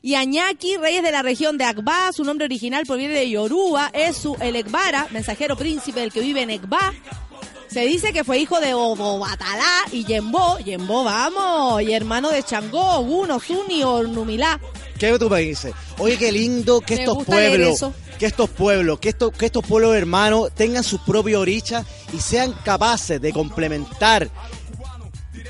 y 0.02 0.16
Añaki, 0.16 0.78
reyes 0.78 1.04
de 1.04 1.12
la 1.12 1.22
región 1.22 1.58
de 1.60 1.66
Akba. 1.66 2.12
Su 2.12 2.24
nombre 2.24 2.46
original 2.46 2.86
proviene 2.88 3.14
de 3.14 3.30
Yoruba. 3.30 3.92
Es 3.94 4.18
su 4.18 4.36
el 4.42 4.56
Ekbara, 4.56 5.08
mensajero 5.12 5.56
príncipe 5.56 6.00
del 6.00 6.12
que 6.12 6.22
vive 6.22 6.42
en 6.42 6.50
Ekba. 6.50 6.92
Se 7.74 7.82
dice 7.88 8.14
que 8.14 8.24
fue 8.24 8.38
hijo 8.38 8.60
de 8.60 8.76
Obobatalá 8.76 9.86
y 9.92 10.06
Yembo, 10.06 10.60
Yembo, 10.60 11.04
vamos, 11.04 11.82
y 11.82 11.92
hermano 11.92 12.30
de 12.30 12.44
Changó, 12.44 13.00
Ogun, 13.00 13.32
Osuni, 13.32 13.82
Ornumilá. 13.82 14.60
¿Qué 15.00 15.18
tú 15.18 15.28
me 15.28 15.40
dices? 15.40 15.74
Oye, 15.98 16.16
qué 16.20 16.32
lindo 16.32 16.82
que 16.82 16.94
estos 16.94 17.26
pueblos, 17.26 17.84
que 18.20 18.28
estos 18.28 18.52
pueblos, 18.52 19.00
que 19.00 19.10
estos, 19.10 19.32
que 19.32 19.48
estos 19.48 19.66
pueblos 19.66 19.96
hermanos 19.96 20.52
tengan 20.54 20.84
sus 20.84 21.02
propios 21.02 21.42
orichas 21.42 21.84
y 22.14 22.20
sean 22.20 22.54
capaces 22.64 23.20
de 23.20 23.34
complementar 23.34 24.30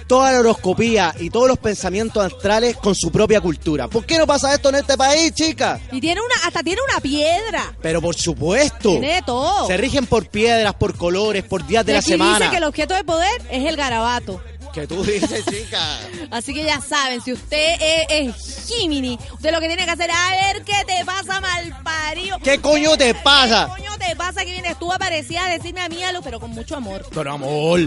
toda 0.07 0.31
la 0.31 0.39
horoscopía 0.39 1.13
y 1.19 1.29
todos 1.29 1.47
los 1.47 1.57
pensamientos 1.57 2.23
astrales 2.23 2.75
con 2.77 2.95
su 2.95 3.11
propia 3.11 3.41
cultura. 3.41 3.87
¿Por 3.87 4.05
qué 4.05 4.17
no 4.17 4.27
pasa 4.27 4.53
esto 4.53 4.69
en 4.69 4.75
este 4.75 4.97
país, 4.97 5.33
chicas? 5.33 5.81
Y 5.91 5.99
tiene 6.01 6.21
una, 6.21 6.47
hasta 6.47 6.63
tiene 6.63 6.81
una 6.89 6.99
piedra. 6.99 7.73
Pero 7.81 8.01
por 8.01 8.15
supuesto. 8.15 8.91
Tiene 8.91 9.15
de 9.15 9.21
todo. 9.21 9.67
Se 9.67 9.77
rigen 9.77 10.05
por 10.05 10.27
piedras, 10.27 10.73
por 10.75 10.95
colores, 10.97 11.43
por 11.43 11.65
días 11.65 11.85
de 11.85 11.93
Y 11.93 11.95
la 11.95 12.01
semana. 12.01 12.37
dice 12.39 12.51
que 12.51 12.57
el 12.57 12.63
objeto 12.63 12.93
de 12.93 13.03
poder 13.03 13.41
es 13.49 13.65
el 13.65 13.75
garabato. 13.75 14.41
Que 14.73 14.87
tú 14.87 15.03
dices, 15.03 15.45
chica. 15.45 15.99
Así 16.31 16.51
que 16.51 16.63
ya 16.63 16.81
saben, 16.81 17.21
si 17.21 17.31
usted 17.31 17.75
es, 18.09 18.65
Jiminy, 18.67 19.19
usted 19.31 19.51
lo 19.51 19.59
que 19.59 19.67
tiene 19.67 19.85
que 19.85 19.91
hacer 19.91 20.09
es 20.09 20.15
a 20.15 20.31
ver 20.31 20.63
qué 20.63 20.83
te 20.87 21.05
pasa 21.05 21.39
mal 21.39 21.77
parido. 21.83 22.39
¿Qué 22.43 22.57
coño 22.59 22.97
te 22.97 23.13
pasa? 23.13 23.71
¿Qué 23.75 23.83
coño 23.83 23.97
te 23.99 24.15
pasa 24.15 24.43
que 24.43 24.51
vienes 24.51 24.79
tú 24.79 24.91
aparecida 24.91 25.45
a 25.45 25.49
decirme 25.49 25.81
a 25.81 25.89
mí 25.89 26.03
algo, 26.03 26.23
pero 26.23 26.39
con 26.39 26.49
mucho 26.51 26.75
amor? 26.75 27.05
Pero 27.13 27.31
amor, 27.33 27.81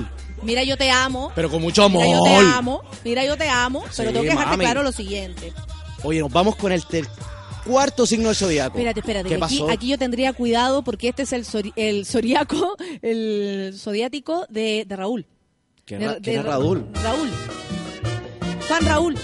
Mira, 0.47 0.63
yo 0.65 0.77
te 0.79 0.91
amo. 0.91 1.31
pero 1.35 1.51
con 1.51 1.61
mucho 1.61 1.83
amor. 1.85 2.05
Mira, 2.05 2.17
yo 2.17 2.23
te 2.25 2.37
amo. 2.57 2.83
Mira, 3.05 3.25
yo 3.25 3.37
te 3.37 3.49
amo. 3.49 3.81
Pero 3.83 3.93
Sí, 3.93 4.03
tengo 4.05 4.21
que 4.23 4.29
dejarte 4.31 4.51
mami. 4.51 4.65
claro 4.65 4.83
lo 4.83 4.93
siguiente. 4.93 5.53
Oye, 6.03 6.21
nos 6.21 6.33
vamos 6.33 6.57
con 6.57 6.73
el 6.73 6.83
cuarto 7.67 8.07
signo 8.07 8.29
del 8.29 8.37
zodiaco. 8.37 8.79
Espérate, 8.79 9.01
espérate. 9.01 9.29
¿Qué 9.29 9.35
aquí, 9.35 9.41
pasó? 9.41 9.69
aquí 9.71 9.89
yo 9.89 9.99
tendría 9.99 10.33
cuidado 10.33 10.83
porque 10.83 11.09
este 11.09 11.23
es 11.25 11.33
el, 11.33 11.45
zori- 11.45 11.73
el 11.77 12.07
zodiaco, 12.07 12.77
el 13.03 13.75
zodiático 13.77 14.47
de, 14.49 14.85
de 14.87 14.97
Raúl. 14.97 15.27
¿Quién 15.85 15.99
De- 16.01 16.05
era- 16.07 16.15
quién 16.21 16.23
de 16.37 16.41
es 16.41 16.45
Raúl? 16.47 16.87
Raúl. 17.03 17.31
Juan 18.69 18.85
Raúl. 18.87 19.19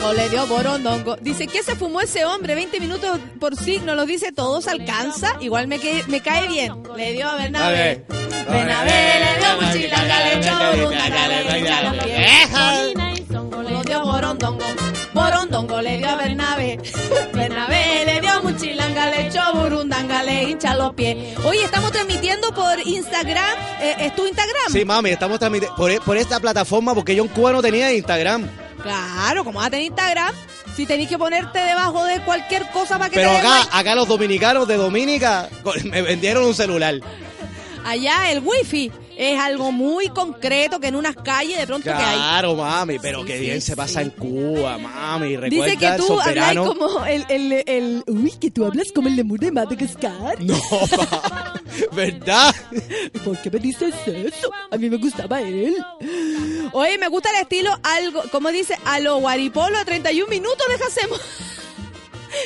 Pongo 0.00 0.12
le 0.12 0.28
dio 0.28 0.46
borondongo. 0.46 1.16
Dice, 1.20 1.46
¿qué 1.46 1.62
se 1.62 1.74
fumó 1.74 2.00
ese 2.00 2.24
hombre? 2.24 2.54
20 2.54 2.78
minutos 2.80 3.18
por 3.40 3.56
signo, 3.56 3.94
lo 3.94 4.06
dice 4.06 4.32
todos, 4.32 4.66
alcanza. 4.68 5.36
Igual 5.40 5.66
me, 5.66 5.78
que- 5.78 6.04
me 6.08 6.20
cae 6.20 6.46
bien. 6.48 6.72
Le 6.96 7.12
dio 7.12 7.28
a 7.28 7.34
Bernabé. 7.36 8.04
Bernabé 8.48 8.90
le 8.90 9.38
dio 9.38 9.48
echó 10.40 10.58
borondanga, 10.58 11.28
le 11.28 11.58
hincha 11.58 11.82
los 11.82 12.04
pies. 12.04 12.50
Le 13.70 13.82
dio 13.84 14.04
borondongo. 14.04 14.64
Borondongo 15.12 15.82
le 15.82 15.98
dio 15.98 16.08
a 16.08 16.16
Bernabé. 16.16 16.78
Bernabé 17.34 18.04
le 18.06 18.20
dio 18.20 18.42
mochilanga, 18.42 19.10
le 19.10 19.26
echó 19.26 19.40
burundanga, 19.54 20.22
le 20.22 20.44
hincha 20.44 20.74
los 20.74 20.94
pies. 20.94 21.36
Oye, 21.44 21.64
estamos 21.64 21.90
transmitiendo 21.92 22.54
por 22.54 22.78
Instagram. 22.86 23.56
Eh, 23.80 23.96
¿Es 24.00 24.14
tu 24.14 24.26
Instagram? 24.26 24.72
Sí, 24.72 24.84
mami, 24.84 25.10
estamos 25.10 25.38
transmitiendo 25.38 25.76
por, 25.76 25.92
por 26.02 26.16
esta 26.16 26.38
plataforma 26.40 26.94
porque 26.94 27.14
yo 27.14 27.24
en 27.24 27.28
Cuba 27.28 27.52
no 27.52 27.60
tenía 27.62 27.92
Instagram. 27.92 28.48
Claro, 28.82 29.44
como 29.44 29.58
vas 29.58 29.68
a 29.68 29.70
tener 29.70 29.86
Instagram, 29.86 30.34
si 30.76 30.86
tenéis 30.86 31.08
que 31.08 31.18
ponerte 31.18 31.58
debajo 31.58 32.04
de 32.04 32.20
cualquier 32.20 32.68
cosa 32.70 32.98
para 32.98 33.10
que 33.10 33.16
Pero 33.16 33.30
te 33.30 33.36
acá, 33.38 33.58
like. 33.60 33.70
acá 33.72 33.94
los 33.94 34.06
dominicanos 34.08 34.68
de 34.68 34.76
Dominica 34.76 35.48
me 35.84 36.02
vendieron 36.02 36.44
un 36.44 36.54
celular. 36.54 36.94
allá 37.84 38.30
el 38.30 38.40
wifi 38.40 38.92
es 39.20 39.38
algo 39.40 39.72
muy 39.72 40.08
concreto 40.08 40.78
que 40.78 40.86
en 40.88 40.94
unas 40.94 41.16
calles 41.16 41.58
de 41.58 41.66
pronto 41.66 41.84
que 41.84 41.90
hay. 41.90 42.14
Claro, 42.16 42.54
mami, 42.54 42.98
pero 43.00 43.24
qué 43.24 43.38
bien 43.40 43.60
se 43.60 43.74
pasa 43.76 44.00
en 44.00 44.10
Cuba, 44.10 44.78
mami. 44.78 45.36
Recuerda 45.36 45.66
Dice 45.66 45.76
que 45.76 45.92
tú 45.96 46.20
hablas 46.20 46.56
como 46.56 47.04
el, 47.04 47.26
el, 47.28 47.52
el... 47.66 48.04
Uy, 48.06 48.30
que 48.40 48.50
tú 48.52 48.64
hablas 48.64 48.92
como 48.94 49.08
el 49.08 49.16
lemur 49.16 49.40
de 49.40 49.50
Madagascar. 49.50 50.40
No, 50.40 50.54
¿verdad? 51.92 52.54
¿Por 53.24 53.36
qué 53.38 53.50
me 53.50 53.58
dices 53.58 53.94
eso? 54.06 54.50
A 54.70 54.76
mí 54.76 54.88
me 54.88 54.96
gustaba 54.96 55.40
él. 55.40 55.76
Oye, 56.72 56.96
me 56.98 57.08
gusta 57.08 57.30
el 57.30 57.42
estilo 57.42 57.76
algo, 57.82 58.22
como 58.30 58.50
dice, 58.50 58.76
a 58.84 59.00
lo 59.00 59.16
guaripolo, 59.18 59.84
31 59.84 60.28
minutos 60.28 60.64
dejásemos. 60.68 61.20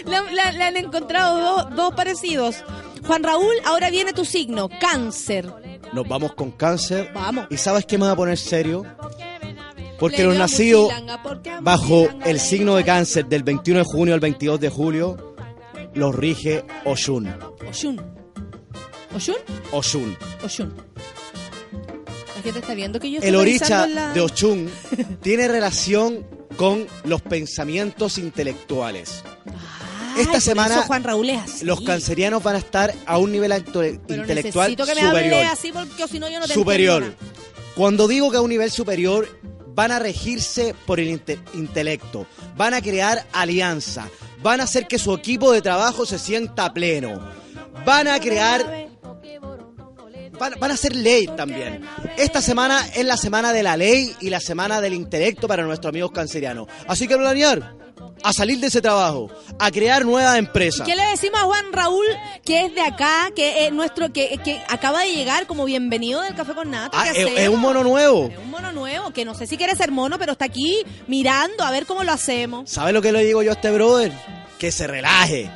Le, 0.06 0.20
le- 0.34 0.52
le 0.58 0.64
han 0.64 0.76
encontrado 0.76 1.38
dos, 1.38 1.76
dos 1.76 1.94
parecidos. 1.94 2.64
Juan 3.06 3.22
Raúl, 3.24 3.54
ahora 3.64 3.90
viene 3.90 4.12
tu 4.12 4.24
signo, 4.24 4.68
cáncer. 4.80 5.52
Nos 5.92 6.08
vamos 6.08 6.34
con 6.34 6.50
cáncer. 6.52 7.10
Vamos. 7.14 7.46
¿Y 7.50 7.56
sabes 7.56 7.84
qué 7.86 7.98
me 7.98 8.06
va 8.06 8.12
a 8.12 8.16
poner 8.16 8.38
serio? 8.38 8.84
Porque 9.98 10.24
los 10.24 10.36
nacidos 10.36 10.92
bajo 11.60 12.08
el 12.24 12.40
signo 12.40 12.74
de 12.74 12.84
cáncer 12.84 13.26
del 13.26 13.42
21 13.44 13.80
de 13.80 13.84
junio 13.84 14.14
al 14.14 14.20
22 14.20 14.58
de 14.60 14.68
julio 14.68 15.34
los 15.94 16.14
rige 16.14 16.64
Oshun. 16.84 17.28
Oshun. 17.68 18.00
¿Oshun? 19.14 19.36
Oshun. 19.72 20.16
Oshun. 20.44 20.74
La 22.36 22.42
gente 22.42 22.58
está 22.58 22.74
viendo 22.74 22.98
que 22.98 23.10
yo 23.10 23.16
estoy 23.18 23.28
El 23.28 23.36
oricha 23.36 23.86
la- 23.86 24.12
de 24.12 24.20
Oshun 24.22 24.70
tiene 25.22 25.46
relación 25.48 26.26
con 26.56 26.86
los 27.04 27.22
pensamientos 27.22 28.18
intelectuales. 28.18 29.22
Ay, 30.14 30.22
Esta 30.22 30.40
semana 30.40 30.82
Juan 30.82 31.04
Raúl 31.04 31.30
es 31.30 31.40
así. 31.42 31.64
los 31.64 31.80
cancerianos 31.82 32.42
van 32.42 32.56
a 32.56 32.58
estar 32.58 32.94
a 33.06 33.18
un 33.18 33.32
nivel 33.32 33.52
Pero 33.72 33.84
intelectual 34.08 34.70
necesito 34.76 34.86
que 34.86 34.94
me 34.94 35.08
superior. 35.08 35.34
hable 35.34 35.44
así 35.44 35.72
porque 35.72 36.08
si 36.08 36.18
no 36.18 36.28
yo 36.28 36.40
no 36.40 36.46
te 36.46 36.54
superior. 36.54 37.14
Cuando 37.74 38.06
digo 38.08 38.30
que 38.30 38.36
a 38.36 38.40
un 38.42 38.50
nivel 38.50 38.70
superior, 38.70 39.26
van 39.74 39.90
a 39.92 39.98
regirse 39.98 40.74
por 40.86 41.00
el 41.00 41.08
inte- 41.08 41.38
intelecto, 41.54 42.26
van 42.56 42.74
a 42.74 42.82
crear 42.82 43.24
alianza, 43.32 44.06
van 44.42 44.60
a 44.60 44.64
hacer 44.64 44.86
que 44.86 44.98
su 44.98 45.14
equipo 45.14 45.50
de 45.52 45.62
trabajo 45.62 46.04
se 46.04 46.18
sienta 46.18 46.72
pleno, 46.74 47.26
van 47.86 48.08
a 48.08 48.20
crear, 48.20 48.88
van, 50.38 50.54
van 50.60 50.70
a 50.70 50.74
hacer 50.74 50.94
ley 50.94 51.26
también. 51.36 51.80
Esta 52.18 52.42
semana 52.42 52.86
es 52.94 53.04
la 53.06 53.16
semana 53.16 53.52
de 53.54 53.62
la 53.62 53.76
ley 53.78 54.14
y 54.20 54.28
la 54.28 54.40
semana 54.40 54.80
del 54.82 54.92
intelecto 54.94 55.48
para 55.48 55.62
nuestros 55.64 55.88
amigos 55.90 56.10
cancerianos. 56.12 56.66
Así 56.86 57.08
que 57.08 57.16
planear, 57.16 57.74
a 58.22 58.32
salir 58.32 58.58
de 58.58 58.68
ese 58.68 58.80
trabajo, 58.80 59.30
a 59.58 59.70
crear 59.70 60.04
nuevas 60.04 60.38
empresas. 60.38 60.86
¿Qué 60.86 60.96
le 60.96 61.04
decimos 61.06 61.40
a 61.40 61.44
Juan 61.44 61.72
Raúl, 61.72 62.06
que 62.44 62.66
es 62.66 62.74
de 62.74 62.80
acá, 62.80 63.30
que 63.34 63.66
es 63.66 63.72
nuestro, 63.72 64.12
que, 64.12 64.38
que 64.44 64.62
acaba 64.68 65.02
de 65.02 65.12
llegar 65.14 65.46
como 65.46 65.64
bienvenido 65.64 66.20
del 66.22 66.34
Café 66.34 66.54
con 66.54 66.70
Nata? 66.70 67.00
Ah, 67.00 67.12
¿Qué 67.12 67.22
es, 67.22 67.40
es 67.40 67.48
un 67.48 67.60
mono 67.60 67.82
nuevo. 67.82 68.28
Es 68.32 68.38
un 68.38 68.50
mono 68.50 68.72
nuevo, 68.72 69.10
que 69.12 69.24
no 69.24 69.34
sé 69.34 69.46
si 69.46 69.56
quiere 69.56 69.76
ser 69.76 69.90
mono, 69.90 70.18
pero 70.18 70.32
está 70.32 70.44
aquí 70.46 70.84
mirando 71.06 71.64
a 71.64 71.70
ver 71.70 71.86
cómo 71.86 72.04
lo 72.04 72.12
hacemos. 72.12 72.70
¿Sabe 72.70 72.92
lo 72.92 73.02
que 73.02 73.12
le 73.12 73.24
digo 73.24 73.42
yo 73.42 73.50
a 73.50 73.54
este 73.54 73.70
brother? 73.70 74.12
Que 74.58 74.70
se 74.72 74.86
relaje, 74.86 75.50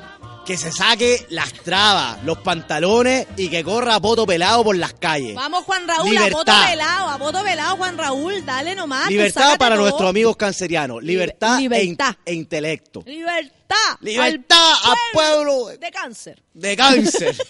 que 0.47 0.57
se 0.57 0.71
saque 0.71 1.27
las 1.31 1.53
trabas, 1.53 2.23
los 2.25 2.39
pantalones 2.39 3.27
y 3.37 3.49
que 3.49 3.65
corra 3.65 3.97
a 3.97 4.01
poto 4.01 4.25
pelado 4.25 4.63
por 4.65 4.77
las 4.77 4.95
calles. 4.95 5.35
Vamos, 5.35 5.65
Juan 5.65 5.87
Raúl, 5.89 6.09
a 6.09 6.11
Libertad. 6.11 6.37
voto 6.39 6.53
velado, 6.71 7.09
a 7.11 7.17
voto 7.19 7.43
velado, 7.43 7.77
Juan 7.77 7.99
Raúl, 7.99 8.47
dale 8.47 8.75
nomás. 8.75 9.09
Libertad 9.09 9.59
para 9.59 9.75
todo. 9.75 9.85
nuestros 9.85 10.09
amigos 10.09 10.37
cancerianos. 10.37 11.03
Libertad, 11.03 11.59
e 11.59 11.63
in- 11.65 11.71
libertad. 11.71 12.15
E, 12.25 12.33
intelecto. 12.35 13.03
Libertad. 13.05 13.77
Libertad 14.01 14.73
al 14.85 14.97
pueblo 15.13 15.67
de 15.67 15.91
cáncer. 15.91 16.43
de 16.55 16.77
cáncer. 16.77 17.37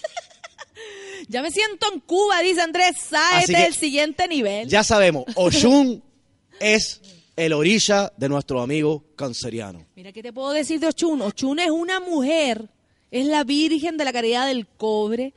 Ya 1.29 1.41
me 1.41 1.51
siento 1.51 1.91
en 1.91 1.99
Cuba, 2.01 2.39
dice 2.41 2.61
Andrés 2.61 2.95
Sáez, 3.09 3.47
del 3.47 3.73
siguiente 3.73 4.27
nivel. 4.27 4.69
ya 4.69 4.83
sabemos, 4.83 5.25
Oshun 5.35 6.01
es 6.59 7.01
el 7.35 7.53
orilla 7.53 8.13
de 8.15 8.29
nuestros 8.29 8.63
amigos 8.63 9.01
cancerianos. 9.15 9.83
Mira, 9.95 10.11
¿qué 10.13 10.21
te 10.23 10.31
puedo 10.31 10.51
decir 10.51 10.79
de 10.79 10.87
Ochun? 10.87 11.21
Ochun 11.21 11.59
es 11.59 11.69
una 11.71 11.99
mujer, 11.99 12.69
es 13.11 13.25
la 13.25 13.43
Virgen 13.43 13.97
de 13.97 14.05
la 14.05 14.13
Caridad 14.13 14.47
del 14.47 14.67
Cobre, 14.67 15.33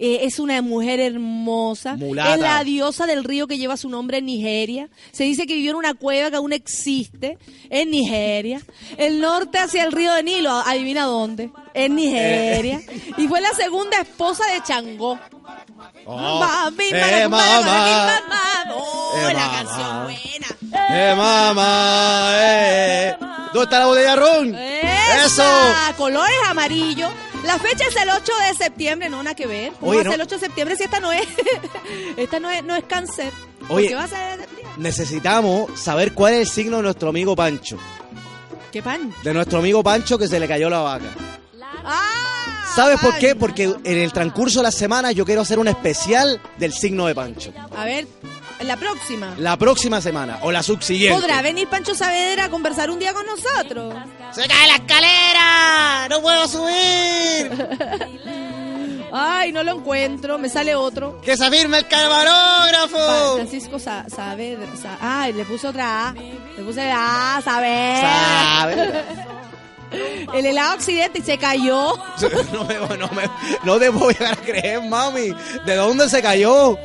eh, 0.00 0.20
es 0.22 0.38
una 0.38 0.60
mujer 0.62 0.98
hermosa, 0.98 1.94
Mulata. 1.96 2.34
es 2.34 2.40
la 2.40 2.64
diosa 2.64 3.06
del 3.06 3.22
río 3.22 3.46
que 3.46 3.58
lleva 3.58 3.76
su 3.76 3.88
nombre 3.90 4.18
en 4.18 4.26
Nigeria. 4.26 4.88
Se 5.12 5.24
dice 5.24 5.46
que 5.46 5.54
vivió 5.54 5.70
en 5.72 5.76
una 5.76 5.94
cueva 5.94 6.30
que 6.30 6.36
aún 6.36 6.52
existe 6.54 7.36
en 7.68 7.90
Nigeria. 7.90 8.60
El 8.96 9.20
norte 9.20 9.58
hacia 9.58 9.84
el 9.84 9.92
río 9.92 10.12
de 10.14 10.22
Nilo, 10.22 10.50
adivina 10.50 11.04
dónde, 11.04 11.50
en 11.74 11.94
Nigeria. 11.94 12.80
Y 13.18 13.28
fue 13.28 13.40
la 13.40 13.50
segunda 13.54 14.00
esposa 14.00 14.44
de 14.52 14.62
Changó. 14.62 15.18
Oh, 16.06 16.38
Mami, 16.40 16.84
eh, 16.92 17.28
mamá. 17.28 17.60
mara, 17.60 18.22
mamá. 18.26 18.74
Oh, 18.74 19.12
Eh, 19.18 19.34
la 19.34 19.46
mamá. 19.46 19.52
canción 19.54 20.02
buena. 20.04 20.86
¡Eh, 20.90 21.14
mamá! 21.16 22.30
Eh. 22.36 23.16
¿Dónde 23.52 23.64
está 23.64 23.78
la 23.80 23.86
botella 23.86 24.16
ron? 24.16 24.54
¡Eso! 25.24 25.42
Colores 25.96 26.36
amarillos. 26.48 27.10
La 27.44 27.58
fecha 27.58 27.84
es 27.88 27.96
el 27.96 28.10
8 28.10 28.32
de 28.48 28.64
septiembre, 28.64 29.08
no 29.08 29.22
nada 29.22 29.34
que 29.34 29.46
ver. 29.46 29.72
¿Cómo 29.80 29.92
Oye, 29.92 29.98
va 29.98 30.02
a 30.02 30.12
ser 30.12 30.20
el 30.20 30.26
8 30.26 30.34
de 30.34 30.40
septiembre 30.40 30.76
si 30.76 30.84
esta 30.84 31.00
no 31.00 31.12
es 31.12 31.26
esta 32.16 32.40
no 32.40 32.50
es, 32.50 32.64
no 32.64 32.76
es 32.76 32.84
cáncer? 32.84 33.32
Oye. 33.68 33.88
Porque 33.88 33.94
va 33.94 34.04
a 34.04 34.08
ser... 34.08 34.48
Necesitamos 34.76 35.78
saber 35.78 36.12
cuál 36.12 36.34
es 36.34 36.40
el 36.40 36.48
signo 36.48 36.76
de 36.78 36.82
nuestro 36.84 37.08
amigo 37.08 37.34
Pancho. 37.34 37.78
¿Qué 38.70 38.82
pan? 38.82 39.12
De 39.24 39.34
nuestro 39.34 39.58
amigo 39.58 39.82
Pancho 39.82 40.18
que 40.18 40.28
se 40.28 40.38
le 40.38 40.46
cayó 40.46 40.70
la 40.70 40.80
vaca. 40.80 41.06
¡Ah! 41.84 42.66
¿Sabes 42.74 43.00
por 43.00 43.18
qué? 43.18 43.34
Porque 43.34 43.64
en 43.64 43.98
el 43.98 44.12
transcurso 44.12 44.60
de 44.60 44.64
la 44.64 44.70
semana 44.70 45.10
yo 45.10 45.24
quiero 45.24 45.40
hacer 45.40 45.58
un 45.58 45.66
especial 45.66 46.40
del 46.56 46.72
signo 46.72 47.06
de 47.06 47.14
Pancho. 47.14 47.52
A 47.76 47.84
ver, 47.84 48.06
la 48.62 48.76
próxima. 48.76 49.34
La 49.38 49.56
próxima 49.56 50.00
semana 50.00 50.38
o 50.42 50.50
la 50.52 50.62
subsiguiente. 50.62 51.18
¿Podrá 51.20 51.42
venir 51.42 51.68
Pancho 51.68 51.94
Saavedra 51.94 52.44
a 52.44 52.50
conversar 52.50 52.90
un 52.90 52.98
día 52.98 53.12
con 53.12 53.24
nosotros? 53.26 53.94
¡Se 54.32 54.46
cae 54.46 54.66
la 54.68 54.74
escalera! 54.76 56.06
¡No 56.10 56.20
puedo 56.20 56.46
subir! 56.48 57.50
Ay, 59.12 59.52
no 59.52 59.62
lo 59.64 59.72
encuentro, 59.78 60.38
me 60.38 60.48
sale 60.48 60.74
otro. 60.76 61.20
¡Que 61.20 61.36
se 61.36 61.50
firme 61.50 61.78
el 61.78 61.88
camarógrafo! 61.88 63.34
Francisco 63.36 63.78
Sa 63.80 64.04
Saavedra. 64.08 64.68
Sa- 64.80 64.98
Ay, 65.00 65.32
le 65.32 65.44
puse 65.44 65.66
otra 65.66 66.08
A. 66.10 66.12
Le 66.14 66.62
puse 66.64 66.90
A, 66.94 67.40
Saavedra. 67.44 69.04
El 70.32 70.46
helado 70.46 70.74
occidente 70.76 71.18
y 71.18 71.22
se 71.22 71.36
cayó. 71.38 71.94
No, 72.52 72.64
me, 72.64 72.74
no, 72.96 73.08
me, 73.08 73.22
no 73.64 73.78
te 73.78 73.88
voy 73.88 74.14
a 74.24 74.36
creer, 74.36 74.80
mami. 74.82 75.34
¿De 75.66 75.74
dónde 75.74 76.08
se 76.08 76.22
cayó? 76.22 76.78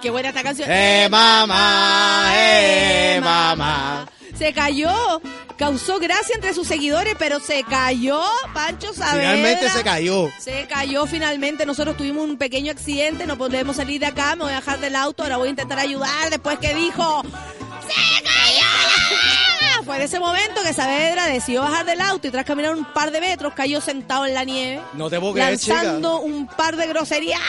Qué 0.00 0.10
buena 0.10 0.28
esta 0.30 0.42
canción. 0.42 0.68
¡Eh, 0.70 1.08
mamá! 1.10 2.30
¡Eh, 2.34 3.20
mamá! 3.22 4.06
Se 4.36 4.52
cayó. 4.52 5.20
Causó 5.58 5.98
gracia 5.98 6.34
entre 6.34 6.54
sus 6.54 6.66
seguidores, 6.66 7.14
pero 7.18 7.38
se 7.38 7.62
cayó 7.64 8.22
Pancho 8.54 8.94
Saavedra. 8.94 9.32
Finalmente 9.32 9.68
se 9.68 9.82
cayó. 9.84 10.30
Se 10.38 10.66
cayó 10.66 11.06
finalmente. 11.06 11.66
Nosotros 11.66 11.98
tuvimos 11.98 12.24
un 12.24 12.38
pequeño 12.38 12.72
accidente, 12.72 13.26
no 13.26 13.36
podemos 13.36 13.76
salir 13.76 14.00
de 14.00 14.06
acá, 14.06 14.34
me 14.36 14.44
voy 14.44 14.52
a 14.52 14.60
bajar 14.60 14.80
del 14.80 14.96
auto, 14.96 15.22
ahora 15.22 15.36
voy 15.36 15.48
a 15.48 15.50
intentar 15.50 15.78
ayudar 15.78 16.30
después 16.30 16.58
que 16.58 16.74
dijo 16.74 17.22
¡Se 17.86 18.22
cayó! 18.22 19.84
Fue 19.84 19.96
en 19.96 20.02
ese 20.02 20.18
momento 20.18 20.62
que 20.62 20.72
Saavedra 20.72 21.26
decidió 21.26 21.60
bajar 21.62 21.84
del 21.84 22.00
auto 22.00 22.26
y 22.26 22.30
tras 22.30 22.46
caminar 22.46 22.74
un 22.74 22.84
par 22.86 23.10
de 23.10 23.20
metros 23.20 23.52
cayó 23.54 23.82
sentado 23.82 24.24
en 24.24 24.32
la 24.32 24.44
nieve, 24.44 24.80
No 24.94 25.10
te 25.10 25.20
puedo 25.20 25.34
creer, 25.34 25.58
chica. 25.58 25.74
lanzando 25.74 26.20
un 26.20 26.46
par 26.46 26.76
de 26.76 26.86
groserías. 26.86 27.40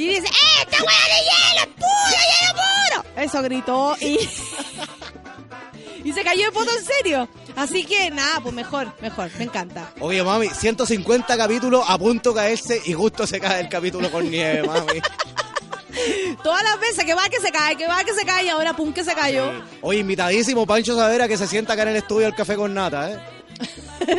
Y 0.00 0.08
dice, 0.08 0.28
¡Esta 0.62 0.82
hueá 0.82 0.96
de 1.08 1.20
hielo 1.28 1.76
puro, 1.76 2.22
hielo 2.30 3.04
puro! 3.12 3.22
Eso 3.22 3.42
gritó 3.42 3.96
y... 4.00 4.18
y 6.08 6.12
se 6.14 6.24
cayó 6.24 6.46
de 6.46 6.52
foto 6.52 6.70
en 6.74 6.84
serio. 6.86 7.28
Así 7.54 7.84
que 7.84 8.10
nada, 8.10 8.40
pues 8.40 8.54
mejor, 8.54 8.94
mejor, 9.02 9.30
me 9.36 9.44
encanta. 9.44 9.92
Oye, 10.00 10.22
mami, 10.22 10.48
150 10.48 11.36
capítulos 11.36 11.84
a 11.86 11.98
punto 11.98 12.30
de 12.30 12.36
caerse 12.36 12.80
y 12.86 12.94
justo 12.94 13.26
se 13.26 13.40
cae 13.40 13.60
el 13.60 13.68
capítulo 13.68 14.10
con 14.10 14.30
nieve, 14.30 14.62
mami. 14.62 15.02
Todas 16.42 16.62
las 16.62 16.80
veces 16.80 17.04
que 17.04 17.12
va 17.12 17.28
que 17.28 17.38
se 17.38 17.52
cae, 17.52 17.76
que 17.76 17.86
va 17.86 18.02
que 18.02 18.14
se 18.14 18.24
cae 18.24 18.46
y 18.46 18.48
ahora 18.48 18.72
pum 18.72 18.94
que 18.94 19.04
se 19.04 19.14
cayó. 19.14 19.52
Oye, 19.82 19.98
invitadísimo 19.98 20.64
Pancho 20.64 20.96
Savera 20.96 21.28
que 21.28 21.36
se 21.36 21.46
sienta 21.46 21.74
acá 21.74 21.82
en 21.82 21.88
el 21.88 21.96
estudio 21.96 22.24
del 22.24 22.34
Café 22.34 22.56
con 22.56 22.72
Nata, 22.72 23.10
¿eh? 23.10 23.20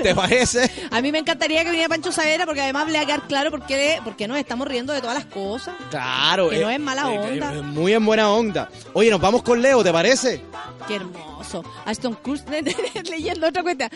¿Te 0.04 0.16
parece? 0.16 0.70
A 0.92 1.02
mí 1.02 1.12
me 1.12 1.20
encantaría 1.20 1.64
que 1.64 1.70
viniera 1.72 1.90
Pancho 1.90 2.12
Saavedra 2.12 2.46
porque 2.46 2.62
además 2.62 2.88
le 2.88 2.98
va 2.98 3.04
a 3.04 3.06
quedar 3.06 3.28
claro 3.28 3.52
por 3.52 3.66
qué, 3.66 4.00
por 4.04 4.16
qué 4.16 4.28
nos 4.28 4.38
estamos 4.38 4.68
riendo 4.68 4.94
de 4.94 5.02
todas 5.02 5.16
las 5.16 5.26
cosas. 5.26 5.76
Claro. 5.90 6.50
Que 6.50 6.60
no 6.60 6.70
es 6.70 6.80
mala 6.80 7.14
eh, 7.14 7.20
onda. 7.20 7.54
eh, 7.54 7.62
muy 7.62 7.94
en 7.94 8.06
buena 8.06 8.32
onda. 8.32 8.70
Oye, 8.94 9.10
nos 9.10 9.20
vamos 9.22 9.42
con 9.44 9.62
Leo, 9.62 9.84
¿te 9.84 9.92
parece? 9.92 10.42
Qué 10.88 10.96
hermoso. 10.96 11.64
Ashton 11.86 12.14
Kutcher 12.16 12.64
leyendo 13.10 13.48
otra 13.48 13.64
cuenta. 13.64 13.90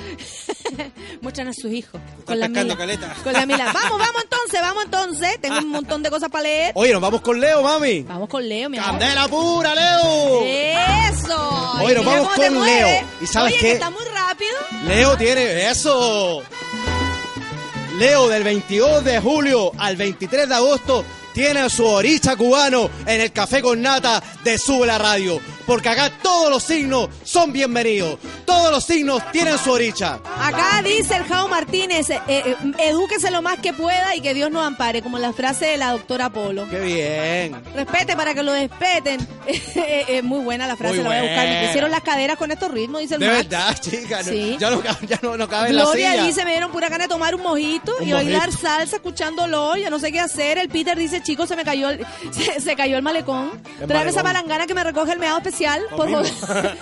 Muestran 1.21 1.47
a 1.47 1.53
sus 1.53 1.71
hijos. 1.71 2.01
Con 2.25 2.39
la 2.39 2.47
Mila. 2.47 2.75
caleta. 2.75 3.15
Con 3.23 3.33
la 3.33 3.45
Mila. 3.45 3.65
Vamos, 3.73 3.99
vamos 3.99 4.23
entonces, 4.23 4.61
vamos 4.61 4.83
entonces. 4.85 5.41
Tengo 5.41 5.57
un 5.59 5.69
montón 5.69 6.01
de 6.03 6.09
cosas 6.09 6.29
para 6.29 6.43
leer. 6.43 6.71
Oye, 6.75 6.91
nos 6.93 7.01
vamos 7.01 7.21
con 7.21 7.39
Leo, 7.39 7.61
mami. 7.61 8.01
Vamos 8.01 8.29
con 8.29 8.47
Leo, 8.47 8.69
mi 8.69 8.77
amor. 8.77 8.91
¡Candela 8.99 9.27
pura, 9.27 9.75
Leo! 9.75 10.41
¡Eso! 10.43 11.71
Oye, 11.81 11.95
nos 11.95 12.05
vamos 12.05 12.29
con. 12.29 12.65
Leo. 12.65 13.03
¿Y 13.21 13.27
sabes 13.27 13.51
Oye, 13.53 13.59
qué? 13.61 13.67
que 13.67 13.71
está 13.73 13.89
muy 13.89 14.03
rápido. 14.05 14.51
Leo 14.87 15.17
tiene 15.17 15.34
eso. 15.37 16.43
Leo 17.97 18.27
del 18.27 18.43
22 18.43 19.03
de 19.03 19.19
julio 19.19 19.71
al 19.77 19.95
23 19.95 20.49
de 20.49 20.55
agosto 20.55 21.05
tiene 21.33 21.69
su 21.69 21.85
oricha 21.85 22.35
cubano 22.35 22.89
en 23.05 23.21
el 23.21 23.31
café 23.31 23.61
con 23.61 23.81
nata 23.81 24.23
de 24.43 24.57
Sube 24.57 24.87
la 24.87 24.97
Radio. 24.97 25.39
Porque 25.65 25.89
acá 25.89 26.11
todos 26.21 26.49
los 26.51 26.61
signos 26.63 27.09
son 27.23 27.51
bienvenidos. 27.51 28.19
Todos 28.45 28.71
los 28.71 28.83
signos 28.83 29.21
tienen 29.31 29.57
su 29.57 29.71
oricha. 29.71 30.19
Acá 30.39 30.81
dice 30.83 31.15
el 31.17 31.23
Jao 31.23 31.47
Martínez, 31.47 32.09
eh, 32.11 32.19
eh, 32.27 32.55
edúquese 32.79 33.31
lo 33.31 33.41
más 33.41 33.57
que 33.59 33.73
pueda 33.73 34.15
y 34.15 34.21
que 34.21 34.33
Dios 34.35 34.51
nos 34.51 34.63
ampare, 34.65 35.01
como 35.01 35.17
la 35.17 35.33
frase 35.33 35.65
de 35.65 35.77
la 35.77 35.91
doctora 35.91 36.29
Polo. 36.29 36.67
Qué 36.69 36.79
bien. 36.79 37.63
Respete 37.73 38.15
para 38.15 38.33
que 38.35 38.43
lo 38.43 38.51
despeten. 38.51 39.27
Es 39.47 40.23
muy 40.23 40.43
buena 40.43 40.67
la 40.67 40.75
frase, 40.75 40.95
Muy 40.95 41.03
la 41.03 41.09
voy 41.09 41.17
a 41.17 41.21
buscar. 41.23 41.47
Me 41.47 41.65
pusieron 41.65 41.91
las 41.91 42.01
caderas 42.01 42.37
con 42.37 42.51
estos 42.51 42.69
ritmos, 42.71 43.01
dice 43.01 43.15
el 43.15 43.21
De 43.21 43.27
Max. 43.27 43.37
verdad, 43.49 43.75
chica. 43.81 44.17
no- 44.21 44.31
Sí. 44.31 44.57
Ya, 44.59 44.69
no, 44.69 44.83
ya 45.07 45.19
no, 45.23 45.35
no 45.37 45.47
cabe 45.47 45.69
en 45.69 45.77
la 45.77 45.83
Gloria 45.83 46.11
silla. 46.11 46.23
dice, 46.25 46.45
me 46.45 46.51
dieron 46.51 46.71
pura 46.71 46.89
gana 46.89 47.05
de 47.05 47.07
tomar 47.09 47.33
un 47.33 47.41
mojito 47.41 47.91
Un 47.99 48.07
y 48.07 48.13
bailar 48.13 48.47
mojito. 48.49 48.67
salsa 48.67 48.97
escuchándolo, 48.97 49.75
ya 49.77 49.89
no 49.89 49.97
sé 49.99 50.11
qué 50.11 50.19
hacer. 50.19 50.59
El 50.59 50.69
Peter 50.69 50.97
dice, 50.97 51.23
chicos, 51.23 51.49
se 51.49 51.55
me 51.55 51.63
cayó 51.63 51.89
el, 51.89 52.05
se, 52.31 52.61
se 52.61 52.75
cayó 52.75 52.97
el 52.97 53.01
malecón. 53.03 53.51
Tráeme 53.87 54.11
esa 54.11 54.21
palangana 54.21 54.67
que 54.67 54.73
me 54.75 54.83
recoge 54.83 55.11
el 55.11 55.19
meado 55.19 55.37
especial. 55.37 55.54
Por 55.95 56.09
favor. 56.09 56.25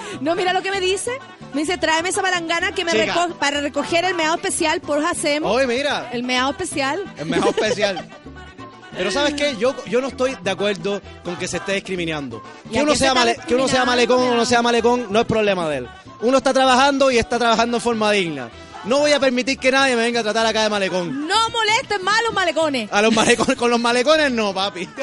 no, 0.21 0.35
mira 0.35 0.53
lo 0.53 0.61
que 0.61 0.71
me 0.71 0.79
dice. 0.81 1.11
Me 1.53 1.61
dice, 1.61 1.77
tráeme 1.77 2.09
esa 2.09 2.21
palangana 2.21 2.71
que 2.73 2.83
me 2.83 2.91
Chica. 2.93 3.13
reco- 3.27 3.33
para 3.35 3.61
recoger 3.61 4.05
el 4.05 4.15
meado 4.15 4.35
especial 4.35 4.81
por 4.81 5.03
hacemos. 5.05 5.51
Oye, 5.51 5.67
mira. 5.67 6.09
El 6.11 6.23
meado 6.23 6.51
especial. 6.51 7.03
El 7.17 7.25
mejor 7.27 7.49
especial. 7.49 8.09
Pero 8.97 9.09
¿sabes 9.11 9.33
qué? 9.33 9.55
Yo, 9.57 9.73
yo 9.85 10.01
no 10.01 10.07
estoy 10.09 10.35
de 10.43 10.51
acuerdo 10.51 11.01
con 11.23 11.35
que 11.35 11.47
se 11.47 11.57
esté 11.57 11.73
discriminando. 11.73 12.43
¿Y 12.69 12.73
Que 12.73 12.83
uno, 12.83 12.95
sea 12.95 13.13
male- 13.13 13.37
que 13.47 13.55
uno 13.55 13.67
sea 13.67 13.85
malecón 13.85 14.21
o 14.21 14.35
no 14.35 14.45
sea 14.45 14.61
malecón 14.61 15.07
no 15.09 15.19
es 15.19 15.25
problema 15.25 15.67
de 15.69 15.77
él. 15.77 15.87
Uno 16.21 16.37
está 16.37 16.53
trabajando 16.53 17.09
y 17.11 17.17
está 17.17 17.37
trabajando 17.39 17.77
en 17.77 17.81
forma 17.81 18.11
digna. 18.11 18.49
No 18.85 18.99
voy 18.99 19.11
a 19.13 19.19
permitir 19.19 19.57
que 19.57 19.71
nadie 19.71 19.95
me 19.95 20.03
venga 20.03 20.19
a 20.19 20.23
tratar 20.23 20.45
acá 20.45 20.63
de 20.63 20.69
malecón. 20.69 21.27
No 21.27 21.49
molesten 21.49 22.03
más 22.03 22.19
a 22.19 22.21
los 22.23 22.33
malecones. 22.33 22.89
A 22.91 23.01
los 23.01 23.13
malecones, 23.13 23.55
con 23.57 23.69
los 23.71 23.79
malecones 23.79 24.31
no, 24.31 24.53
papi. 24.53 24.87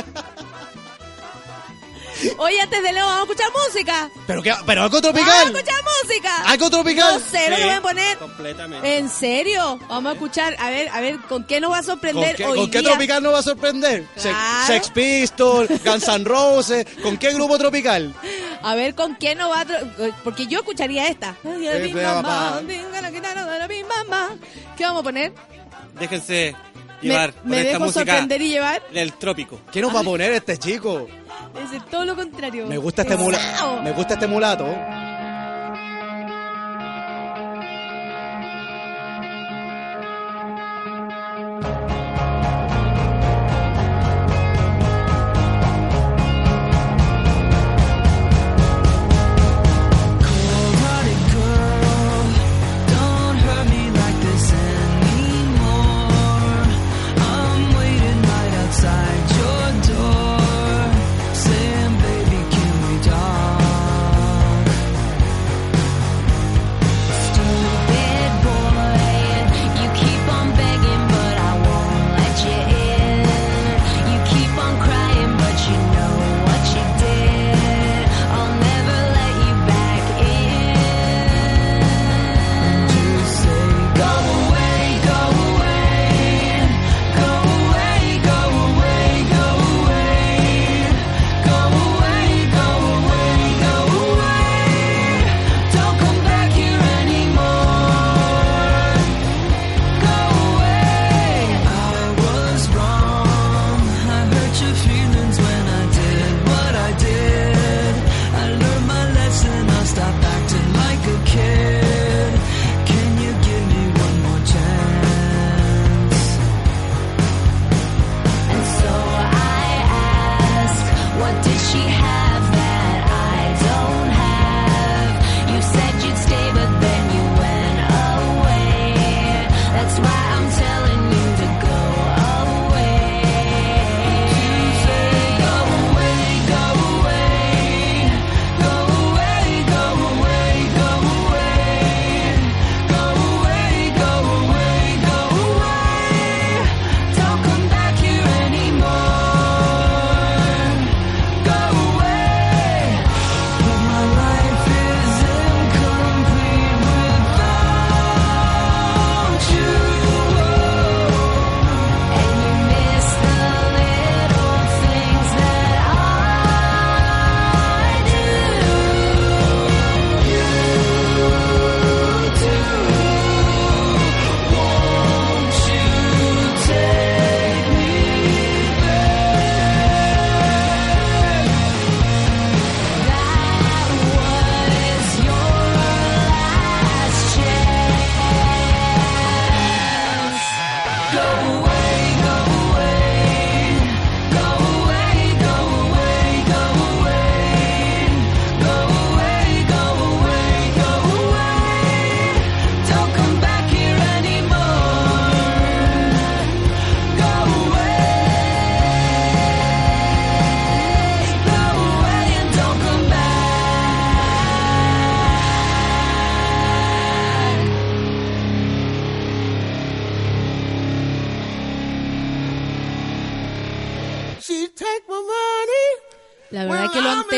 Oye, 2.38 2.60
antes 2.60 2.82
de 2.82 2.92
Leo, 2.92 3.06
vamos 3.06 3.28
a 3.28 3.32
escuchar 3.32 3.50
música. 3.66 4.10
Pero, 4.26 4.42
qué, 4.42 4.52
pero 4.66 4.82
algo 4.82 5.00
Vamos 5.00 5.10
a 5.10 5.12
tropical. 5.24 5.54
escuchar 5.56 5.80
música. 6.04 6.36
¿Algo 6.46 6.70
tropical? 6.70 7.14
No 7.14 7.20
sé, 7.30 7.50
no 7.50 7.56
Sí, 7.56 7.62
lo 7.62 7.66
voy 7.68 7.76
a 7.76 7.80
poner. 7.82 8.18
Completamente. 8.18 8.98
¿En 8.98 9.08
serio? 9.10 9.78
Vamos 9.88 10.10
a 10.10 10.12
escuchar, 10.14 10.56
a 10.58 10.70
ver, 10.70 10.88
a 10.90 11.00
ver, 11.00 11.18
¿con 11.28 11.44
qué 11.44 11.60
nos 11.60 11.70
va 11.70 11.76
a 11.78 11.80
¿Con 11.80 11.86
sorprender 11.86 12.36
qué, 12.36 12.44
hoy 12.46 12.58
con 12.58 12.70
qué 12.70 12.82
tropical 12.82 13.22
nos 13.22 13.34
va 13.34 13.38
a 13.38 13.42
sorprender? 13.42 14.06
Se- 14.16 14.30
Claro. 14.30 14.66
Sex 14.66 14.90
Pistols, 14.90 15.84
Guns 15.84 16.08
N' 16.08 16.24
Roses. 16.24 16.86
¿Con 17.02 17.16
qué 17.16 17.32
grupo 17.32 17.58
tropical? 17.58 18.14
A 18.62 18.74
ver, 18.74 18.94
¿con 18.94 19.16
qué 19.16 19.34
nos 19.34 19.50
va 19.50 19.60
a... 19.60 19.66
tro- 19.66 20.14
Porque 20.22 20.46
yo 20.46 20.58
escucharía 20.60 21.08
esta. 21.08 21.34
¿Qué 21.42 21.48
vamos 24.84 25.00
a 25.00 25.02
poner? 25.02 25.32
Déjense 25.98 26.54
¿Me, 26.54 26.69
llevar 27.08 27.34
me 27.44 27.60
esta 27.60 27.78
dejo 27.78 27.92
sorprender 27.92 28.42
y 28.42 28.48
llevar? 28.48 28.82
del 28.92 29.12
trópico. 29.14 29.60
¿Qué 29.72 29.80
nos 29.80 29.94
va 29.94 30.00
a 30.00 30.04
poner 30.04 30.32
este 30.32 30.56
chico? 30.58 31.06
Es 31.56 31.84
todo 31.90 32.04
lo 32.04 32.14
contrario. 32.16 32.66
Me 32.66 32.76
gusta 32.78 33.02
este 33.02 33.16
mulato. 33.16 33.82
Me 33.82 33.92
gusta 33.92 34.14
este 34.14 34.26
mulato. 34.26 34.66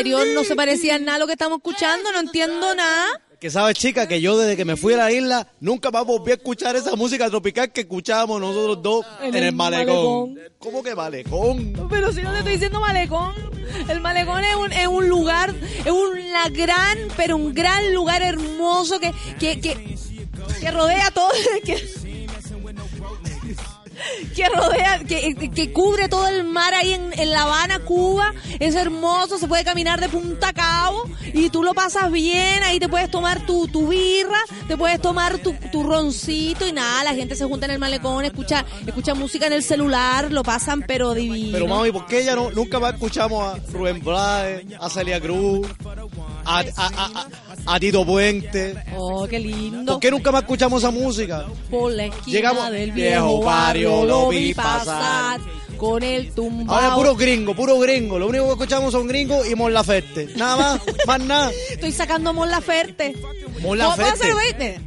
Anterior 0.02 0.26
no 0.34 0.44
se 0.44 0.56
parecía 0.56 0.96
en 0.96 1.04
nada 1.04 1.16
a 1.16 1.18
lo 1.20 1.26
que 1.26 1.32
estamos 1.32 1.58
escuchando, 1.58 2.10
no 2.12 2.20
entiendo 2.20 2.74
nada. 2.74 3.20
Que 3.38 3.50
sabes, 3.50 3.76
chica, 3.76 4.06
que 4.06 4.20
yo 4.20 4.38
desde 4.38 4.56
que 4.56 4.64
me 4.64 4.76
fui 4.76 4.94
a 4.94 4.98
la 4.98 5.10
isla 5.10 5.48
nunca 5.58 5.90
más 5.90 6.04
volví 6.04 6.30
a 6.30 6.34
escuchar 6.34 6.76
esa 6.76 6.94
música 6.94 7.28
tropical 7.28 7.72
que 7.72 7.80
escuchábamos 7.82 8.40
nosotros 8.40 8.82
dos 8.82 9.06
en, 9.20 9.34
el, 9.34 9.52
malecón. 9.52 10.38
¿Cómo 10.58 10.82
que 10.82 10.94
malecón? 10.94 11.72
Pero 11.90 12.12
si 12.12 12.22
no 12.22 12.30
te 12.30 12.38
estoy 12.38 12.52
diciendo 12.52 12.80
malecón, 12.80 13.34
el 13.88 14.00
malecón 14.00 14.44
es 14.44 14.54
un, 14.54 14.72
es 14.72 14.86
un 14.86 15.08
lugar, 15.08 15.52
es 15.84 15.90
una 15.90 16.48
gran, 16.50 16.98
pero 17.16 17.36
un 17.36 17.52
gran 17.52 17.92
lugar 17.92 18.22
hermoso 18.22 19.00
que, 19.00 19.12
que, 19.40 19.60
que, 19.60 19.96
que 20.60 20.70
rodea 20.70 21.10
todo, 21.10 21.30
que, 21.64 21.84
que 24.36 24.48
rodea, 24.48 25.00
que, 25.06 25.50
que 25.54 25.72
cubre 25.72 26.08
todo 26.08 26.28
el 26.28 26.44
mar 26.44 26.74
ahí 26.74 26.92
en, 26.92 27.12
en 27.18 27.30
La 27.30 27.42
Habana, 27.42 27.80
Cuba. 27.80 28.32
Es 28.60 28.74
hermoso, 28.74 29.38
se 29.38 29.46
puede 29.48 29.64
caminar 29.64 30.00
de 30.00 30.08
punta 30.08 30.48
a 30.48 30.52
cabo 30.52 31.04
y 31.32 31.50
tú 31.50 31.62
lo 31.62 31.74
pasas 31.74 32.10
bien. 32.10 32.62
Ahí 32.64 32.78
te 32.78 32.88
puedes 32.88 33.10
tomar 33.10 33.44
tu, 33.46 33.66
tu 33.68 33.88
birra, 33.88 34.38
te 34.68 34.76
puedes 34.76 35.00
tomar 35.00 35.38
tu, 35.38 35.82
roncito 35.82 36.66
y 36.66 36.72
nada. 36.72 37.04
La 37.04 37.14
gente 37.14 37.34
se 37.34 37.44
junta 37.44 37.66
en 37.66 37.72
el 37.72 37.78
malecón, 37.78 38.24
escucha, 38.24 38.64
escucha 38.86 39.14
música 39.14 39.46
en 39.46 39.52
el 39.54 39.62
celular, 39.62 40.30
lo 40.30 40.42
pasan 40.42 40.82
pero 40.86 41.14
divino. 41.14 41.52
Pero 41.52 41.66
mami, 41.66 41.90
¿por 41.92 42.06
qué 42.06 42.24
ya 42.24 42.34
no, 42.36 42.50
nunca 42.50 42.78
más 42.80 42.94
escuchamos 42.94 43.42
a 43.54 43.58
Rubén 43.72 44.00
Blades, 44.02 44.64
a 44.80 44.88
Celia 44.90 45.20
Cruz, 45.20 45.66
a, 46.44 46.58
a, 46.60 46.64
a, 46.76 47.26
a- 47.50 47.51
a 47.66 47.78
Tito 47.80 48.04
Puente? 48.04 48.74
Oh, 48.96 49.26
qué 49.28 49.38
lindo. 49.38 49.92
¿Por 49.94 50.00
qué 50.00 50.10
nunca 50.10 50.32
más 50.32 50.42
escuchamos 50.42 50.82
esa 50.82 50.90
música? 50.90 51.46
Por 51.70 51.92
la 51.92 52.06
esquina 52.06 52.26
Llegamos- 52.36 52.70
del 52.70 52.92
Viejo 52.92 53.40
barrio, 53.42 54.04
lo 54.04 54.28
vi 54.28 54.54
pasar. 54.54 55.40
con 55.76 56.02
el 56.02 56.30
tumbao. 56.32 56.76
Ahora 56.76 56.94
puro 56.94 57.16
gringo, 57.16 57.54
puro 57.56 57.78
gringo. 57.80 58.18
Lo 58.18 58.28
único 58.28 58.44
que 58.46 58.52
escuchamos 58.52 58.92
son 58.92 59.08
gringos 59.08 59.48
y 59.48 59.54
Mon 59.56 59.72
Laferte. 59.74 60.28
Nada 60.36 60.56
más, 60.56 60.80
más 61.06 61.20
nada. 61.20 61.50
Estoy 61.70 61.90
sacando 61.92 62.32
Mon 62.32 62.48
Laferte. 62.48 63.14
Mon 63.62 63.78
¿Cómo 63.78 63.96
puedo 63.96 64.08
Laferte. 64.08 64.80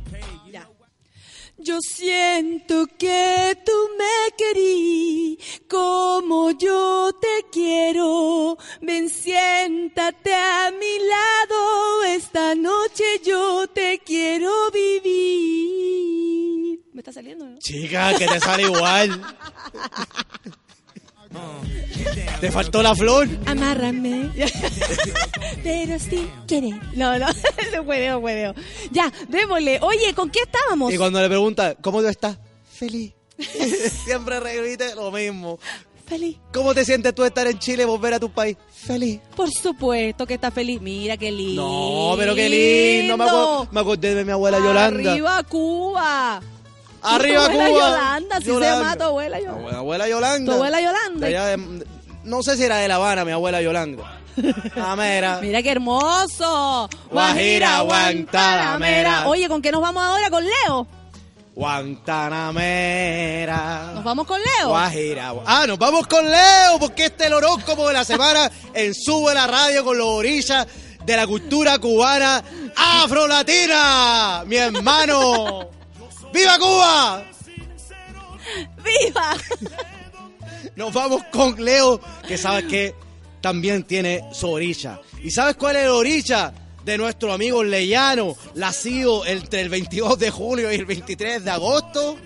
Yo 1.65 1.79
siento 1.81 2.85
que 2.95 3.57
tú 3.65 3.71
me 3.97 4.35
querí 4.37 5.39
como 5.67 6.51
yo 6.51 7.09
te 7.19 7.47
quiero. 7.51 8.55
Ven, 8.81 9.09
siéntate 9.09 10.31
a 10.31 10.69
mi 10.69 10.99
lado. 10.99 12.03
Esta 12.03 12.53
noche 12.53 13.19
yo 13.25 13.67
te 13.67 13.97
quiero 14.05 14.51
vivir. 14.69 15.61
¿Me 16.93 16.99
está 16.99 17.11
saliendo? 17.11 17.45
no? 17.49 17.57
Chica, 17.57 18.13
que 18.15 18.27
te 18.27 18.39
sale 18.39 18.61
igual. 18.61 19.19
Te 22.39 22.51
faltó 22.51 22.83
la 22.83 22.95
flor. 22.95 23.27
Amárrame. 23.45 24.29
Pero 25.63 25.99
sí 25.99 26.29
quiere. 26.47 26.69
No, 26.93 27.17
no, 27.17 27.27
no 27.73 27.85
puede, 27.85 28.09
no 28.09 28.21
puede. 28.21 28.53
Ya, 28.91 29.11
démosle. 29.29 29.79
Oye, 29.81 30.13
¿con 30.13 30.29
qué 30.29 30.39
estábamos? 30.41 30.93
Y 30.93 30.97
cuando 30.97 31.21
le 31.21 31.27
pregunta, 31.27 31.75
¿cómo 31.75 32.01
tú 32.01 32.07
estás? 32.07 32.37
Feliz. 32.71 33.13
Siempre 34.05 34.39
repite 34.39 34.95
lo 34.95 35.11
mismo. 35.11 35.59
Feliz. 36.05 36.37
¿Cómo 36.53 36.75
te 36.75 36.85
sientes 36.85 37.15
tú 37.15 37.23
de 37.23 37.29
estar 37.29 37.47
en 37.47 37.57
Chile 37.57 37.83
volver 37.83 38.13
a 38.13 38.19
tu 38.19 38.29
país? 38.29 38.55
Feliz. 38.71 39.19
Por 39.35 39.49
supuesto 39.49 40.27
que 40.27 40.35
está 40.35 40.51
feliz. 40.51 40.79
Mira 40.79 41.17
qué 41.17 41.31
lindo. 41.31 41.63
No, 41.63 42.15
pero 42.15 42.35
qué 42.35 42.47
lindo. 42.47 43.67
Me 43.71 43.79
acordé 43.79 44.13
de 44.13 44.23
mi 44.23 44.31
abuela 44.31 44.59
Yolanda. 44.59 45.11
Arriba 45.11 45.41
Cuba. 45.43 46.41
Arriba, 47.05 47.45
Tu 47.45 47.51
abuela 47.51 47.69
Cuba. 47.69 47.79
Yolanda, 47.89 48.37
si 48.39 48.45
se 48.45 48.59
llama 48.59 48.95
tu 48.97 49.03
abuela 49.03 49.39
Yolanda. 49.39 49.77
Abuela 49.77 50.07
Yolanda. 50.09 50.51
Tu 50.51 50.55
abuela 50.55 50.81
Yolanda. 50.81 51.27
De 51.27 51.37
allá 51.37 51.45
de- 51.57 51.85
no 52.23 52.41
sé 52.43 52.57
si 52.57 52.63
era 52.63 52.77
de 52.77 52.87
La 52.87 52.95
Habana, 52.95 53.23
mi 53.25 53.31
abuela 53.31 53.61
Yolanda. 53.61 54.19
Ah, 54.75 54.95
mira. 54.97 55.39
Mira 55.41 55.61
qué 55.63 55.71
hermoso. 55.71 56.89
Guajira, 57.09 57.81
Guantanamera. 57.81 59.27
Oye, 59.27 59.47
¿con 59.47 59.61
qué 59.61 59.71
nos 59.71 59.81
vamos 59.81 60.03
ahora? 60.03 60.29
¿Con 60.29 60.43
Leo? 60.43 60.87
Guantanamera. 62.45 63.91
¿Nos 63.95 64.03
vamos 64.03 64.27
con 64.27 64.39
Leo? 64.41 64.67
Guajira. 64.69 65.31
Gua- 65.31 65.43
Ah, 65.45 65.65
nos 65.67 65.77
vamos 65.79 66.05
con 66.07 66.25
Leo, 66.29 66.79
porque 66.79 67.05
este 67.05 67.23
es 67.23 67.27
el 67.27 67.33
horóscopo 67.35 67.87
de 67.87 67.93
la 67.93 68.03
semana 68.03 68.51
en 68.73 68.93
Sube 68.93 69.33
la 69.33 69.47
Radio 69.47 69.83
con 69.85 69.97
los 69.97 70.07
orillas 70.07 70.67
de 71.05 71.15
la 71.15 71.25
cultura 71.27 71.77
cubana 71.79 72.43
afrolatina. 72.75 74.43
Mi 74.47 74.57
hermano. 74.57 75.69
¡Viva 76.35 76.59
Cuba! 76.59 77.25
¡Viva! 78.83 79.37
Nos 80.75 80.93
vamos 80.93 81.23
con 81.31 81.63
Leo, 81.63 82.01
que 82.27 82.37
sabes 82.37 82.65
que 82.65 82.93
también 83.39 83.83
tiene 83.83 84.21
su 84.33 84.49
orilla. 84.49 84.99
¿Y 85.23 85.31
sabes 85.31 85.55
cuál 85.55 85.77
es 85.77 85.83
el 85.83 85.91
orilla? 85.91 86.53
De 86.83 86.97
nuestro 86.97 87.31
amigo 87.31 87.63
Leyano, 87.63 88.35
nacido 88.53 89.25
entre 89.25 89.61
el 89.61 89.69
22 89.69 90.19
de 90.19 90.29
julio 90.29 90.71
y 90.71 90.75
el 90.75 90.85
23 90.85 91.45
de 91.45 91.51
agosto. 91.51 92.17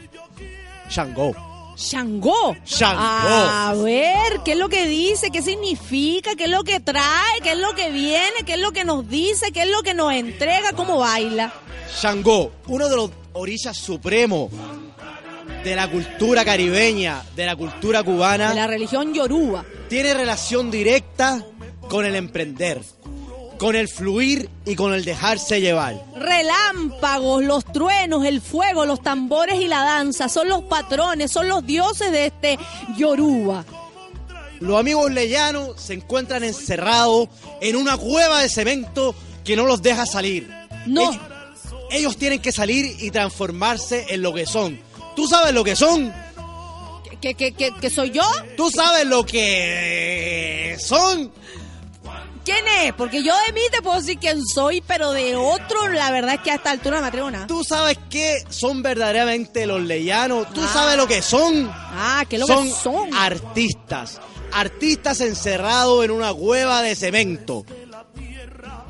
Shango. 0.90 1.48
Shango. 1.80 2.56
Shango. 2.65 2.99
A 3.01 3.73
ver, 3.81 4.41
¿qué 4.43 4.51
es 4.51 4.57
lo 4.57 4.68
que 4.68 4.85
dice? 4.85 5.31
¿Qué 5.31 5.41
significa? 5.41 6.35
¿Qué 6.35 6.43
es 6.43 6.49
lo 6.49 6.64
que 6.65 6.81
trae? 6.81 7.39
¿Qué 7.41 7.53
es 7.53 7.57
lo 7.57 7.73
que 7.73 7.89
viene? 7.89 8.43
¿Qué 8.45 8.53
es 8.53 8.60
lo 8.60 8.72
que 8.73 8.84
nos 8.84 9.07
dice? 9.07 9.51
¿Qué 9.53 9.61
es 9.61 9.69
lo 9.69 9.81
que 9.81 9.93
nos 9.93 10.11
entrega? 10.14 10.73
¿Cómo 10.73 10.97
baila? 10.99 11.53
Shango, 12.01 12.51
uno 12.68 12.89
de 12.89 12.95
los 12.97 13.11
orillas 13.34 13.77
supremos 13.77 14.51
de 15.64 15.76
la 15.76 15.89
cultura 15.89 16.43
caribeña, 16.43 17.23
de 17.35 17.45
la 17.45 17.56
cultura 17.56 18.03
cubana, 18.03 18.49
De 18.49 18.56
la 18.56 18.68
religión 18.68 19.14
yoruba. 19.14 19.64
tiene 19.88 20.14
relación 20.14 20.69
directa 20.69 21.43
con 21.89 22.06
el 22.06 22.15
emprender, 22.15 22.81
con 23.60 23.76
el 23.76 23.90
fluir 23.90 24.49
y 24.65 24.76
con 24.76 24.94
el 24.94 25.03
dejarse 25.03 25.60
llevar. 25.60 26.02
Relámpagos, 26.15 27.44
los 27.44 27.65
truenos, 27.65 28.26
el 28.26 28.41
fuego, 28.41 28.86
los 28.86 29.03
tambores 29.03 29.60
y 29.60 29.68
la 29.68 29.84
danza 29.84 30.30
son 30.30 30.48
los 30.48 30.64
patrones, 30.64 31.30
son 31.30 31.49
los 31.49 31.65
dioses 31.65 32.11
de 32.11 32.27
este 32.27 32.57
yoruba. 32.98 33.65
Los 34.61 34.80
amigos 34.80 35.11
leyanos 35.11 35.80
se 35.80 35.94
encuentran 35.94 36.44
encerrados 36.44 37.27
en 37.61 37.76
una 37.76 37.98
cueva 37.98 38.41
de 38.41 38.49
cemento 38.49 39.14
que 39.44 39.56
no 39.57 39.65
los 39.65 39.81
deja 39.81 40.06
salir. 40.06 40.49
No. 40.86 41.11
Ellos, 41.11 41.18
ellos 41.91 42.18
tienen 42.18 42.41
que 42.41 42.53
salir 42.53 42.95
y 42.99 43.11
transformarse 43.11 44.06
en 44.10 44.22
lo 44.22 44.34
que 44.34 44.45
son. 44.45 44.80
¿Tú 45.18 45.27
sabes 45.27 45.53
lo 45.53 45.65
que 45.65 45.76
son? 45.76 46.14
¿Que, 47.22 47.34
que, 47.34 47.52
que, 47.52 47.72
que 47.73 47.90
soy 47.90 48.11
yo? 48.11 48.23
¿Tú 48.56 48.72
sabes 48.72 49.06
lo 49.06 49.26
que 49.26 50.77
son? 50.80 51.34
¿Quién 52.49 52.65
es? 52.84 52.93
Porque 52.93 53.21
yo 53.21 53.31
de 53.45 53.53
mí 53.53 53.61
te 53.71 53.80
puedo 53.84 53.99
decir 53.99 54.17
quién 54.17 54.43
soy, 54.43 54.81
pero 54.81 55.11
de 55.11 55.35
otro, 55.35 55.88
la 55.89 56.09
verdad 56.09 56.34
es 56.34 56.41
que 56.41 56.49
a 56.49 56.55
esta 56.55 56.71
altura 56.71 56.99
me 56.99 57.05
atrevo 57.05 57.30
nada. 57.30 57.45
¿Tú 57.45 57.63
sabes 57.63 57.99
qué 58.09 58.43
son 58.49 58.81
verdaderamente 58.81 59.67
los 59.67 59.81
leyanos? 59.81 60.51
¿Tú 60.51 60.65
sabes 60.65 60.97
lo 60.97 61.07
que 61.07 61.21
son? 61.21 61.69
Ah, 61.71 62.26
¿qué 62.27 62.38
es 62.38 62.39
lo 62.39 62.47
son, 62.47 62.65
que 62.65 62.73
son? 62.73 63.13
artistas. 63.13 64.19
Artistas 64.51 65.21
encerrados 65.21 66.03
en 66.03 66.09
una 66.09 66.34
cueva 66.34 66.81
de 66.81 66.95
cemento. 66.95 67.65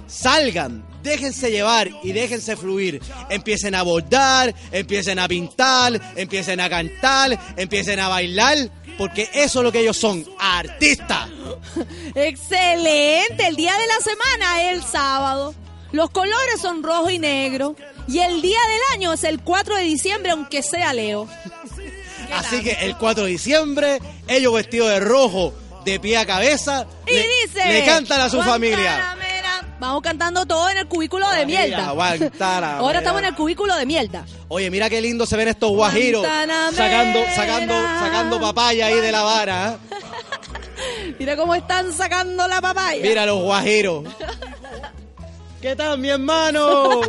Salgan, 0.08 0.86
déjense 1.04 1.52
llevar 1.52 1.90
y 2.02 2.14
déjense 2.14 2.56
fluir. 2.56 3.02
Empiecen 3.30 3.76
a 3.76 3.84
bordar, 3.84 4.56
empiecen 4.72 5.20
a 5.20 5.28
pintar, 5.28 6.00
empiecen 6.16 6.62
a 6.62 6.70
cantar, 6.70 7.38
empiecen 7.58 8.00
a 8.00 8.08
bailar, 8.08 8.58
porque 9.00 9.30
eso 9.34 9.60
es 9.60 9.64
lo 9.64 9.72
que 9.72 9.80
ellos 9.80 9.96
son, 9.96 10.26
artistas. 10.38 11.30
Excelente. 12.16 13.48
El 13.48 13.56
día 13.56 13.72
de 13.72 13.88
la 13.88 14.00
semana 14.02 14.62
es 14.62 14.74
el 14.74 14.84
sábado. 14.84 15.56
Los 15.94 16.10
colores 16.10 16.60
son 16.62 16.84
rojo 16.84 17.10
y 17.10 17.18
negro. 17.18 17.78
Y 18.10 18.20
el 18.20 18.42
día 18.42 18.60
del 18.60 18.98
año 18.98 19.14
es 19.14 19.24
el 19.24 19.40
4 19.40 19.78
de 19.78 19.84
diciembre, 19.84 20.34
aunque 20.34 20.62
sea 20.62 20.92
Leo. 20.92 21.30
Así 22.34 22.62
que 22.62 22.74
el 22.82 22.98
4 22.98 23.24
de 23.24 23.32
diciembre, 23.32 24.02
ellos 24.28 24.54
vestidos 24.54 24.90
de 24.90 25.00
rojo, 25.00 25.54
de 25.86 25.98
pie 26.02 26.18
a 26.18 26.26
cabeza, 26.26 26.86
Y 27.08 27.14
le, 27.14 27.26
dice... 27.46 27.72
le 27.72 27.86
cantan 27.86 28.20
a 28.20 28.30
su 28.30 28.42
familia. 28.42 29.16
Vamos 29.80 30.02
cantando 30.02 30.46
todo 30.46 30.70
en 30.70 30.78
el 30.78 30.88
cubículo 30.88 31.30
de 31.32 31.46
mierda. 31.46 31.92
Guantanamera. 31.92 32.78
Ahora 32.80 33.00
estamos 33.00 33.22
en 33.22 33.28
el 33.28 33.36
cubículo 33.36 33.76
de 33.76 33.86
mierda. 33.86 34.26
Oye, 34.50 34.70
mira 34.70 34.90
qué 34.90 35.00
lindo 35.02 35.26
se 35.26 35.38
ven 35.38 35.48
estos 35.48 35.72
guajiros 35.72 36.26
sacando, 36.74 37.26
sacando, 37.34 37.74
sacando 38.00 38.40
papaya 38.42 38.88
ahí 38.88 39.00
de 39.00 39.12
la 39.12 39.22
vara. 39.24 39.74
¿eh? 39.74 39.96
Mira 41.20 41.36
cómo 41.36 41.56
están 41.56 41.92
sacando 41.94 42.48
la 42.48 42.62
papaya. 42.62 43.02
Mira 43.02 43.26
los 43.26 43.42
guajiros. 43.42 44.06
¿Qué 45.62 45.76
tal, 45.76 45.98
mi 45.98 46.10
hermano? 46.10 47.02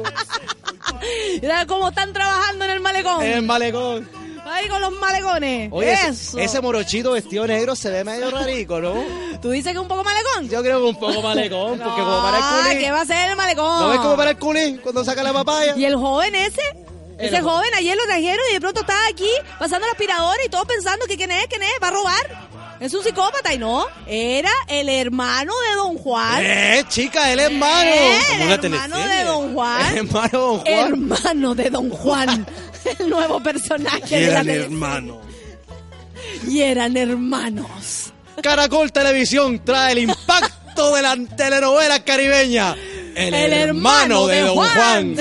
Mira 1.41 1.67
cómo 1.67 1.89
están 1.89 2.13
trabajando 2.13 2.65
en 2.65 2.71
el 2.73 2.81
malecón. 2.81 3.23
En 3.23 3.33
el 3.33 3.43
malecón. 3.43 4.20
Ahí 4.53 4.69
con 4.69 4.81
los 4.81 4.93
malecones. 4.93 5.69
Oye, 5.73 5.93
Eso. 5.93 6.39
ese 6.39 6.61
morochito 6.61 7.13
vestido 7.13 7.47
negro 7.47 7.77
se 7.77 7.91
ve 7.91 8.05
medio 8.05 8.31
rarico, 8.31 8.81
¿no? 8.81 8.95
¿Tú 9.41 9.51
dices 9.51 9.73
que 9.73 9.79
es 9.79 9.83
un 9.83 9.89
poco 9.89 10.03
malecón? 10.05 10.49
Yo 10.49 10.61
creo 10.63 10.79
que 10.81 10.85
un 10.87 10.97
poco 10.97 11.23
malecón, 11.23 11.79
porque 11.83 12.01
como 12.03 12.23
para 12.23 12.37
el 12.39 12.43
Ah, 12.45 12.61
culín. 12.65 12.79
¿qué 12.79 12.91
va 12.91 13.01
a 13.03 13.07
ser 13.07 13.31
el 13.31 13.37
malecón? 13.37 13.81
¿No 13.81 13.89
ves 13.91 13.99
como 14.01 14.17
para 14.17 14.31
el 14.31 14.39
culín 14.39 14.79
cuando 14.79 15.05
saca 15.05 15.23
la 15.23 15.33
papaya? 15.33 15.75
Y 15.77 15.85
el 15.85 15.95
joven 15.97 16.35
ese, 16.35 16.61
ese 17.19 17.37
El- 17.37 17.43
joven 17.45 17.71
ayer 17.77 17.97
lo 17.97 18.05
trajeron 18.05 18.45
y 18.51 18.55
de 18.55 18.61
pronto 18.61 18.81
estaba 18.81 19.07
aquí 19.09 19.31
pasando 19.59 19.87
el 19.87 19.93
aspirador 19.93 20.37
y 20.45 20.49
todos 20.49 20.67
pensando 20.67 21.07
que 21.07 21.17
quién 21.17 21.31
es, 21.31 21.47
quién 21.47 21.63
es, 21.63 21.71
va 21.83 21.89
a 21.89 21.93
robar. 21.93 22.51
Es 22.81 22.95
un 22.95 23.03
psicópata 23.05 23.53
y 23.53 23.59
no, 23.59 23.85
era 24.07 24.51
el 24.67 24.89
hermano 24.89 25.53
de 25.69 25.77
Don 25.77 25.99
Juan. 25.99 26.41
Eh, 26.43 26.83
chica, 26.89 27.31
el 27.31 27.39
hermano. 27.39 27.91
Eh, 27.91 28.19
el 28.37 28.65
hermano 28.65 28.97
de 28.99 29.25
Don 29.25 29.55
Juan. 29.55 29.87
El 29.93 29.99
hermano 29.99 30.31
de 30.31 30.31
Don 30.33 30.59
Juan. 30.59 30.67
Hermano 30.67 31.55
de 31.55 31.71
Don 31.71 31.91
Juan. 31.91 32.47
El 32.99 33.11
nuevo 33.11 33.43
personaje 33.43 34.19
Y 34.19 34.21
de 34.21 34.27
la 34.27 34.33
eran 34.41 34.49
hermanos. 34.49 35.19
Y 36.49 36.61
eran 36.61 36.97
hermanos. 36.97 38.13
Caracol 38.43 38.93
Televisión 38.93 39.63
trae 39.65 39.93
el 39.93 39.99
impacto 39.99 40.95
de 40.95 41.03
la 41.03 41.17
telenovela 41.37 42.03
caribeña. 42.05 42.77
El, 43.29 43.53
hermano, 43.53 44.27
de, 44.29 44.41
Don 44.41 44.57
Juan. 44.57 45.15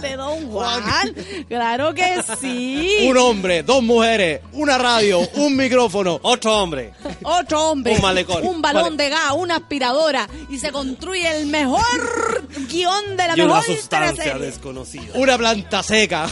de 0.00 0.16
Don 0.16 0.50
Juan. 0.50 1.14
Claro 1.48 1.94
que 1.94 2.22
sí. 2.40 3.06
Un 3.08 3.16
hombre, 3.16 3.62
dos 3.62 3.82
mujeres, 3.82 4.40
una 4.52 4.76
radio, 4.78 5.20
un 5.34 5.56
micrófono. 5.56 6.18
Otro 6.22 6.62
hombre. 6.62 6.92
Otro 7.22 7.70
hombre. 7.70 7.94
Un 7.94 8.02
malecón. 8.02 8.44
Un 8.46 8.60
balón 8.62 8.96
Vale. 8.96 9.04
de 9.04 9.08
gas, 9.10 9.32
una 9.36 9.56
aspiradora. 9.56 10.28
Y 10.50 10.58
se 10.58 10.72
construye 10.72 11.28
el 11.38 11.46
mejor 11.46 12.46
guion 12.68 13.16
de 13.16 13.26
la 13.28 13.34
Y 13.36 13.40
una 13.42 13.54
mejor 13.60 13.64
sustancia 13.76 14.12
teleserie. 14.24 14.46
desconocida. 14.46 15.12
Una 15.14 15.38
planta 15.38 15.82
seca. 15.82 16.28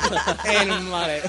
el 0.60 0.80
male. 0.82 1.22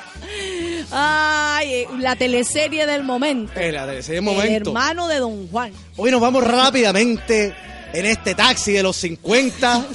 Ay, 0.92 1.74
eh, 1.74 1.88
la 2.00 2.16
teleserie 2.16 2.86
del 2.86 3.04
momento. 3.04 3.54
La 3.60 3.86
tercer 3.86 4.16
El 4.16 4.22
momento. 4.22 4.70
hermano 4.70 5.08
de 5.08 5.18
Don 5.20 5.48
Juan. 5.50 5.72
Hoy 5.98 6.12
nos 6.12 6.22
vamos 6.22 6.44
rápidamente 6.44 7.54
en 7.94 8.06
este 8.06 8.36
taxi 8.36 8.74
de 8.74 8.84
los 8.84 8.96
50 8.98 9.88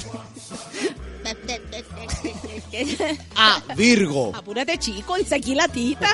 a 3.35 3.61
Virgo. 3.75 4.31
Apúrate, 4.35 4.77
chico, 4.77 5.15
dice 5.17 5.35
aquí 5.35 5.55
la 5.55 5.67
tita. 5.67 6.09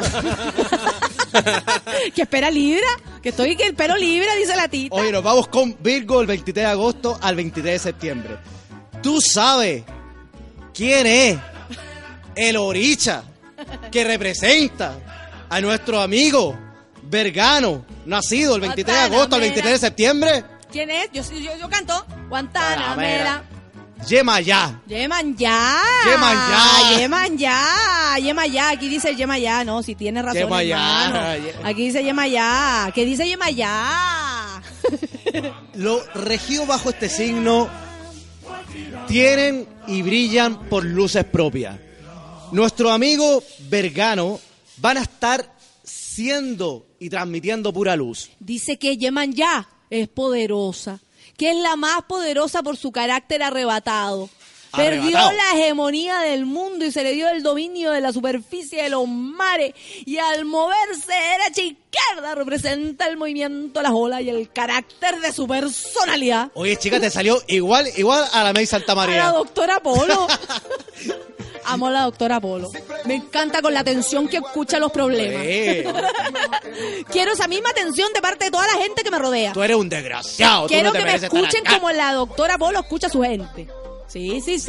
que 2.15 2.21
espera 2.21 2.49
libra. 2.49 2.87
Que 3.21 3.29
estoy 3.29 3.55
que 3.55 3.67
el 3.67 3.75
pelo 3.75 3.95
libra, 3.95 4.35
dice 4.35 4.55
la 4.55 4.67
tita. 4.67 4.95
Hoy 4.95 5.11
nos 5.11 5.23
vamos 5.23 5.47
con 5.47 5.77
Virgo 5.79 6.21
el 6.21 6.27
23 6.27 6.65
de 6.65 6.71
agosto 6.71 7.17
al 7.21 7.35
23 7.35 7.73
de 7.73 7.79
septiembre. 7.79 8.37
¿Tú 9.01 9.21
sabes 9.21 9.83
quién 10.73 11.05
es 11.05 11.37
el 12.35 12.57
oricha 12.57 13.23
que 13.91 14.03
representa 14.03 14.97
a 15.49 15.61
nuestro 15.61 16.01
amigo 16.01 16.57
Vergano, 17.03 17.85
nacido 18.05 18.55
el 18.55 18.61
23 18.61 18.97
de 18.97 19.03
agosto 19.03 19.35
al 19.35 19.41
23 19.41 19.73
de 19.73 19.79
septiembre? 19.79 20.43
¿Quién 20.71 20.89
es? 20.89 21.09
Yo, 21.13 21.23
yo, 21.37 21.57
yo 21.57 21.69
canto. 21.69 22.05
Guantanamera. 22.29 23.43
Guantanamera. 23.43 23.57
Yemayá. 24.05 24.81
Yeman 24.87 25.35
ya. 25.35 25.81
Yeman 26.05 26.37
ya. 26.49 26.99
Yeman 26.99 27.37
ya. 27.37 28.17
Yeman 28.21 28.51
ya. 28.51 28.69
Aquí 28.69 28.89
dice 28.89 29.15
Yema 29.15 29.37
ya. 29.37 29.63
No, 29.63 29.81
si 29.83 29.95
tiene 29.95 30.21
razón. 30.21 30.43
Yema 30.43 30.63
ya. 30.63 31.33
Aquí 31.63 31.85
dice 31.85 32.03
Yema 32.03 32.27
ya. 32.27 32.91
¿Qué 32.93 33.05
dice 33.05 33.27
Yema 33.27 33.49
ya? 33.49 34.61
Los 35.73 36.05
regidos 36.13 36.67
bajo 36.67 36.89
este 36.89 37.09
signo 37.09 37.69
tienen 39.07 39.67
y 39.87 40.01
brillan 40.01 40.67
por 40.69 40.85
luces 40.85 41.25
propias. 41.25 41.77
Nuestro 42.51 42.91
amigo 42.91 43.43
Vergano 43.69 44.39
van 44.77 44.97
a 44.97 45.01
estar 45.01 45.53
siendo 45.83 46.85
y 46.99 47.09
transmitiendo 47.09 47.73
pura 47.73 47.95
luz. 47.95 48.29
Dice 48.39 48.77
que 48.77 48.97
Yeman 48.97 49.33
ya 49.33 49.67
es 49.89 50.07
poderosa. 50.07 50.99
Que 51.37 51.51
es 51.51 51.57
la 51.57 51.75
más 51.75 52.03
poderosa 52.07 52.63
por 52.63 52.77
su 52.77 52.91
carácter 52.91 53.43
arrebatado. 53.43 54.29
Perdió 54.75 55.11
la 55.11 55.51
hegemonía 55.55 56.19
del 56.19 56.45
mundo 56.45 56.85
y 56.85 56.91
se 56.91 57.01
le 57.03 57.13
dio 57.13 57.29
el 57.29 57.41
dominio 57.41 57.91
de 57.91 58.01
la 58.01 58.11
superficie 58.11 58.83
de 58.83 58.89
los 58.89 59.07
mares. 59.07 59.73
Y 60.05 60.17
al 60.17 60.45
moverse 60.45 61.13
derecha 61.13 61.61
e 61.61 61.65
izquierda 61.65 62.35
representa 62.35 63.07
el 63.07 63.17
movimiento 63.17 63.79
de 63.79 63.83
las 63.83 63.91
olas 63.93 64.21
y 64.21 64.29
el 64.29 64.51
carácter 64.51 65.19
de 65.19 65.31
su 65.31 65.47
personalidad. 65.47 66.51
Oye, 66.53 66.75
chica, 66.77 66.99
te 66.99 67.09
salió 67.09 67.41
igual, 67.47 67.87
igual 67.95 68.25
a 68.33 68.43
la 68.43 68.53
May 68.53 68.65
Santa 68.65 68.91
A 68.91 68.95
la 68.95 69.01
María. 69.01 69.25
doctora 69.29 69.79
Polo. 69.79 70.27
Amo 71.67 71.87
a 71.87 71.91
la 71.91 72.01
doctora 72.03 72.39
Polo. 72.39 72.69
Me 73.05 73.15
encanta 73.15 73.61
con 73.61 73.73
la 73.73 73.81
atención 73.81 74.27
que 74.27 74.37
escucha 74.37 74.79
los 74.79 74.91
problemas. 74.91 75.43
Quiero 77.11 77.33
esa 77.33 77.47
misma 77.47 77.69
atención 77.69 78.11
de 78.13 78.21
parte 78.21 78.45
de 78.45 78.51
toda 78.51 78.65
la 78.67 78.81
gente 78.81 79.03
que 79.03 79.11
me 79.11 79.19
rodea. 79.19 79.53
Tú 79.53 79.61
eres 79.63 79.77
un 79.77 79.89
desgraciado. 79.89 80.63
tú 80.63 80.67
Quiero 80.69 80.87
no 80.87 80.91
te 80.93 80.99
que 80.99 81.05
me 81.05 81.15
escuchen 81.15 81.63
como 81.69 81.91
la 81.91 82.13
doctora 82.13 82.57
Polo 82.57 82.79
escucha 82.79 83.07
a 83.07 83.09
su 83.09 83.21
gente. 83.21 83.67
Sí, 84.07 84.39
sí, 84.39 84.57
sí. 84.57 84.61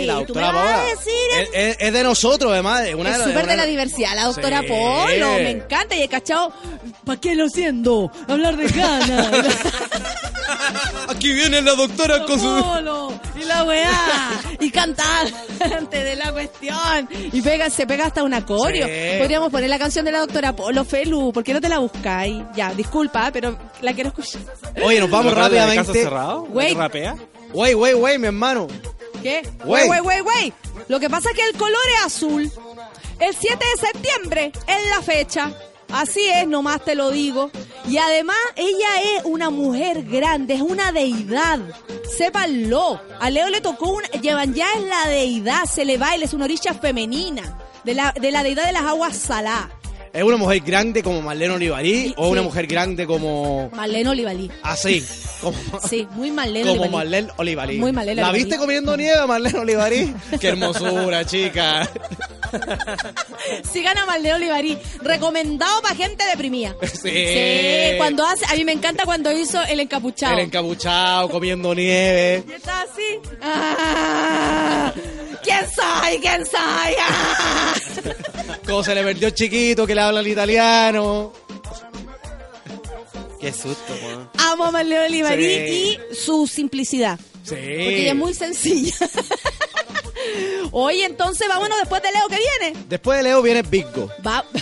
Sí, 0.00 0.04
la 0.04 0.14
doctora 0.16 0.52
vas 0.52 0.64
a 0.68 0.74
Paola. 0.76 0.84
decir 0.90 1.12
Es, 1.40 1.48
es- 1.54 1.76
es 1.80 1.92
de 1.94 2.02
nosotros, 2.02 2.52
además. 2.52 2.86
Una 2.94 3.10
es 3.12 3.18
de- 3.18 3.24
súper 3.24 3.46
de 3.46 3.56
la 3.56 3.64
diversidad, 3.64 4.14
la 4.14 4.24
doctora 4.24 4.60
Sí. 4.60 4.66
Polo. 4.68 5.32
Me 5.36 5.50
encanta. 5.50 5.94
Y 5.96 6.02
el 6.02 6.08
cachao, 6.10 6.52
¿para 7.06 7.18
qué 7.18 7.34
lo 7.34 7.48
siento? 7.48 8.12
Hablar 8.28 8.56
de 8.58 8.68
gana. 8.68 9.30
Aquí 11.08 11.32
viene 11.32 11.60
la 11.62 11.74
doctora 11.74 12.24
con 12.24 12.38
su... 12.38 13.18
Y 13.40 13.44
la 13.44 13.64
weá. 13.64 14.40
Y 14.60 14.70
cantar 14.70 15.26
antes 15.76 16.04
de 16.04 16.16
la 16.16 16.32
cuestión. 16.32 17.08
Y 17.32 17.40
pega, 17.42 17.70
se 17.70 17.86
pega 17.86 18.06
hasta 18.06 18.22
un 18.22 18.34
acorio. 18.34 18.86
Sí. 18.86 19.18
Podríamos 19.18 19.50
poner 19.50 19.68
la 19.70 19.78
canción 19.78 20.04
de 20.04 20.12
la 20.12 20.20
doctora 20.20 20.54
Polo, 20.54 20.84
Felu. 20.84 21.32
¿Por 21.32 21.42
qué 21.42 21.52
no 21.54 21.60
te 21.60 21.68
la 21.68 21.78
buscáis? 21.78 22.42
Ya, 22.54 22.72
disculpa, 22.74 23.30
pero 23.32 23.58
la 23.80 23.92
quiero 23.92 24.08
escuchar. 24.08 24.42
Oye, 24.84 25.00
nos 25.00 25.10
vamos 25.10 25.32
¿Local 25.32 25.50
de 25.50 25.58
rápidamente. 25.58 26.02
cerrado? 26.02 26.46
¿Que 26.52 26.74
rapea? 26.74 27.16
Wey, 27.52 27.74
wey, 27.74 27.94
wey, 27.94 28.18
mi 28.18 28.26
hermano. 28.26 28.66
¿Qué? 29.22 29.42
Güey, 29.64 29.86
güey, 29.86 30.00
güey, 30.00 30.20
güey. 30.20 30.52
Lo 30.88 30.98
que 31.00 31.08
pasa 31.10 31.30
es 31.30 31.36
que 31.36 31.46
el 31.46 31.56
color 31.56 31.80
es 31.98 32.06
azul. 32.06 32.50
El 33.18 33.34
7 33.34 33.56
de 33.56 33.86
septiembre 33.86 34.52
es 34.66 34.90
la 34.90 35.02
fecha. 35.02 35.50
Así 35.92 36.20
es, 36.26 36.48
nomás 36.48 36.84
te 36.84 36.94
lo 36.94 37.10
digo. 37.10 37.50
Y 37.86 37.98
además, 37.98 38.36
ella 38.56 39.16
es 39.16 39.24
una 39.24 39.50
mujer 39.50 40.04
grande, 40.04 40.54
es 40.54 40.62
una 40.62 40.92
deidad. 40.92 41.60
Sépanlo. 42.16 43.00
A 43.20 43.30
Leo 43.30 43.48
le 43.50 43.60
tocó 43.60 43.90
una. 43.90 44.08
Llevan 44.08 44.54
ya 44.54 44.66
es 44.74 44.82
la 44.84 45.08
deidad, 45.08 45.64
se 45.64 45.84
le 45.84 45.98
baila, 45.98 46.24
es 46.24 46.34
una 46.34 46.44
orilla 46.44 46.74
femenina. 46.74 47.58
De 47.84 47.94
la, 47.94 48.12
de 48.12 48.30
la 48.30 48.42
deidad 48.42 48.66
de 48.66 48.72
las 48.72 48.84
aguas 48.84 49.16
saladas. 49.16 49.81
¿Es 50.12 50.22
una 50.22 50.36
mujer 50.36 50.60
grande 50.60 51.02
como 51.02 51.22
Marlene 51.22 51.54
Olivarí 51.54 52.08
Sí, 52.08 52.14
o 52.18 52.28
una 52.28 52.42
mujer 52.42 52.66
grande 52.66 53.06
como... 53.06 53.70
Marlene 53.70 54.10
Olivalí. 54.10 54.50
Así, 54.62 55.02
como, 55.40 55.56
Sí, 55.88 56.06
muy 56.10 56.30
Marlene 56.30 56.76
como. 56.76 56.90
Marlene 56.90 57.28
Olivarí. 57.36 57.78
Muy 57.78 57.92
Marlene 57.92 58.20
¿La 58.20 58.28
Olivarí. 58.28 58.44
viste 58.44 58.58
comiendo 58.58 58.94
nieve, 58.96 59.26
Marlene 59.26 59.58
Olivarí? 59.58 60.14
¡Qué 60.40 60.48
hermosura, 60.48 61.24
chica! 61.24 61.88
Sigan 63.72 63.96
a 63.96 64.04
Marlene 64.04 64.34
Olivarí. 64.34 64.78
Recomendado 65.00 65.80
para 65.80 65.94
gente 65.94 66.22
deprimida. 66.26 66.76
Sí. 66.82 67.08
Sí, 67.08 67.96
cuando 67.96 68.26
hace, 68.26 68.44
a 68.52 68.54
mí 68.54 68.64
me 68.66 68.72
encanta 68.72 69.04
cuando 69.06 69.32
hizo 69.32 69.62
el 69.62 69.80
encapuchado. 69.80 70.34
El 70.34 70.40
encapuchado, 70.40 71.30
comiendo 71.30 71.74
nieve. 71.74 72.44
Y 72.46 72.52
está 72.52 72.82
así. 72.82 73.30
Ah, 73.40 74.92
¿Quién 75.42 75.64
soy? 75.74 76.18
¿Quién 76.20 76.44
soy? 76.44 76.94
Ah. 77.00 77.74
Como 78.66 78.84
se 78.84 78.94
le 78.94 79.02
perdió 79.02 79.30
chiquito 79.30 79.86
que 79.86 79.94
le 79.94 80.01
habla 80.02 80.20
el 80.20 80.28
italiano. 80.28 81.32
Qué 83.40 83.52
susto, 83.52 83.92
weón. 84.04 84.30
Amo 84.38 84.64
a 84.66 84.70
Marlene 84.70 85.06
Olivarí 85.06 85.44
Sí. 85.44 85.98
y 86.12 86.14
su 86.14 86.46
simplicidad. 86.46 87.18
Sí. 87.42 87.50
Porque 87.56 88.00
ella 88.02 88.10
es 88.12 88.16
muy 88.16 88.34
sencilla. 88.34 88.94
Oye, 90.70 91.04
entonces 91.04 91.48
vámonos 91.48 91.76
después 91.80 92.02
de 92.02 92.12
Leo 92.12 92.28
que 92.28 92.36
viene. 92.38 92.84
Después 92.88 93.18
de 93.18 93.24
Leo 93.24 93.42
viene 93.42 93.62
Biggo. 93.62 94.08
Va. 94.26 94.44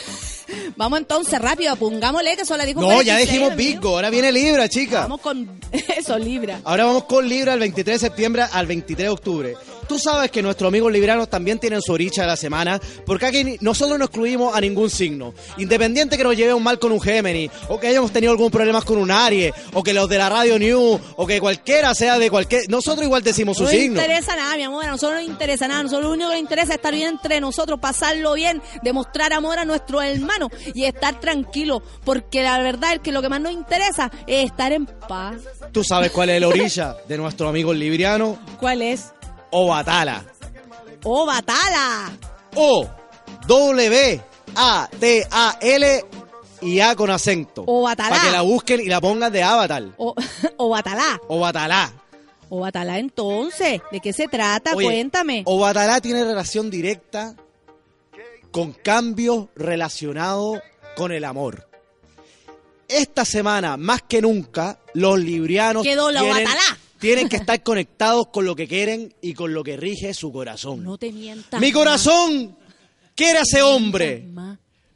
Vamos 0.77 0.99
entonces 1.01 1.39
rápido, 1.39 1.77
pongámosle 1.77 2.37
que 2.37 2.45
solo 2.47 2.65
dijo 2.65 2.81
No, 2.81 2.89
ya 3.03 3.15
46, 3.15 3.29
dijimos. 3.29 3.57
Biggo, 3.57 3.89
ahora 3.91 4.09
viene 4.09 4.33
Libra, 4.33 4.69
chica. 4.69 5.03
Vamos 5.03 5.21
con 5.21 5.61
eso, 5.97 6.19
Libra. 6.19 6.61
Ahora 6.65 6.87
vamos 6.87 7.05
con 7.05 7.29
Libra 7.29 7.53
el 7.53 7.61
23 7.61 8.01
de 8.01 8.09
septiembre 8.09 8.45
al 8.51 8.67
23 8.67 9.05
de 9.05 9.09
octubre. 9.11 9.55
Tú 9.91 9.99
sabes 9.99 10.31
que 10.31 10.41
nuestros 10.41 10.69
amigos 10.69 10.93
libranos 10.93 11.29
también 11.29 11.59
tienen 11.59 11.83
su 11.83 11.93
oricha 11.93 12.23
de 12.23 12.29
la 12.29 12.37
semana, 12.37 12.81
porque 13.05 13.27
aquí 13.27 13.57
nosotros 13.61 13.99
no 13.99 14.05
excluimos 14.05 14.55
a 14.55 14.61
ningún 14.61 14.89
signo. 14.89 15.35
Independiente 15.59 16.17
que 16.17 16.23
nos 16.23 16.37
lleve 16.37 16.55
un 16.55 16.63
mal 16.63 16.79
con 16.79 16.93
un 16.93 17.01
Géminis, 17.01 17.51
o 17.69 17.81
que 17.81 17.89
hayamos 17.89 18.13
tenido 18.13 18.31
algún 18.31 18.53
problema 18.53 18.81
con 18.83 18.99
un 18.99 19.11
Aries, 19.11 19.53
o 19.73 19.83
que 19.83 19.93
los 19.93 20.09
de 20.09 20.17
la 20.17 20.29
Radio 20.29 20.61
New, 20.61 21.01
o 21.17 21.27
que 21.27 21.41
cualquiera 21.41 21.93
sea 21.97 22.21
de 22.21 22.31
cualquier... 22.31 22.71
Nosotros 22.71 23.05
igual 23.05 23.25
decimos 23.25 23.57
su 23.57 23.65
No 23.65 23.69
signo. 23.71 23.95
nos 23.97 24.05
interesa 24.05 24.37
nada, 24.37 24.57
mi 24.57 24.63
amor. 24.63 24.85
A 24.85 24.91
nosotros 24.93 25.19
no 25.19 25.23
nos 25.23 25.29
interesa 25.29 25.67
nada. 25.67 25.81
A 25.81 25.83
nosotros 25.83 26.05
lo 26.05 26.13
único 26.13 26.29
que 26.29 26.35
nos 26.37 26.43
interesa 26.43 26.69
es 26.69 26.77
estar 26.77 26.95
bien 26.95 27.09
entre 27.09 27.41
nosotros, 27.41 27.81
pasarlo 27.81 28.35
bien, 28.35 28.63
demostrar 28.85 29.33
amor 29.33 29.59
a 29.59 29.65
nuestros 29.65 30.05
hermanos 30.05 30.51
y 30.73 30.85
estar 30.85 31.19
tranquilos. 31.19 31.83
Porque 32.05 32.45
la 32.45 32.63
verdad 32.63 32.93
es 32.95 33.01
que 33.01 33.11
lo 33.11 33.23
que 33.23 33.29
más 33.29 33.41
nos 33.41 33.51
interesa 33.51 34.09
es 34.29 34.45
estar 34.45 34.71
en 34.71 34.87
paz. 34.87 35.39
Tú 35.73 35.83
sabes 35.83 36.13
cuál 36.13 36.31
es 36.31 36.37
el 36.37 36.45
orilla 36.45 36.97
de 37.09 37.19
nuestro 37.19 37.49
amigo 37.49 37.75
libriano, 37.75 38.39
¿Cuál 38.61 38.83
es? 38.83 39.07
O 39.51 39.69
Batala. 39.69 40.25
¡Oh, 41.05 41.27
Batala! 41.27 42.11
O 42.55 42.87
W 43.47 44.21
A 44.57 44.89
T 44.99 45.27
A 45.31 45.57
L 45.61 46.05
y 46.63 46.81
A 46.81 46.95
con 46.95 47.11
acento. 47.11 47.65
O 47.67 47.83
Batalá. 47.83 48.11
Para 48.11 48.23
que 48.23 48.31
la 48.31 48.43
busquen 48.43 48.81
y 48.81 48.87
la 48.87 49.01
pongan 49.01 49.33
de 49.33 49.43
avatar. 49.43 49.85
O, 49.97 50.15
o 50.57 50.69
Batalá. 50.69 51.21
O 51.29 51.39
Batalá. 51.41 51.93
O 52.49 52.61
Batalá, 52.61 52.99
entonces. 52.99 53.81
¿De 53.93 54.01
qué 54.01 54.13
se 54.13 54.27
trata? 54.29 54.75
Oye, 54.75 54.87
Cuéntame. 54.87 55.43
O 55.47 55.59
Batalá 55.59 56.01
tiene 56.01 56.25
relación 56.25 56.69
directa 56.71 57.35
con 58.51 58.73
cambios 58.73 59.47
relacionados 59.55 60.59
con 60.97 61.13
el 61.13 61.25
amor. 61.25 61.69
esta 62.89 63.25
semana, 63.25 63.77
más 63.77 64.03
que 64.03 64.21
nunca, 64.21 64.81
los 64.95 65.21
librianos 65.21 65.85
Quedó 65.85 66.11
la 66.11 66.21
tienen, 66.21 66.45
batalá. 66.45 66.79
Tienen 67.01 67.29
que 67.29 67.37
estar 67.37 67.63
conectados 67.63 68.29
con 68.33 68.45
lo 68.45 68.55
que 68.55 68.69
quieren 68.69 69.15
y 69.23 69.35
con 69.35 69.53
lo 69.55 69.65
que 69.65 69.77
rige 69.77 70.15
su 70.15 70.31
corazón. 70.31 70.85
No 70.85 70.99
te 70.99 71.11
mientas. 71.11 71.61
Mi 71.61 71.73
corazón 71.73 72.57
quiere 73.15 73.39
a 73.39 73.43
ese 73.43 73.63
hombre, 73.63 74.29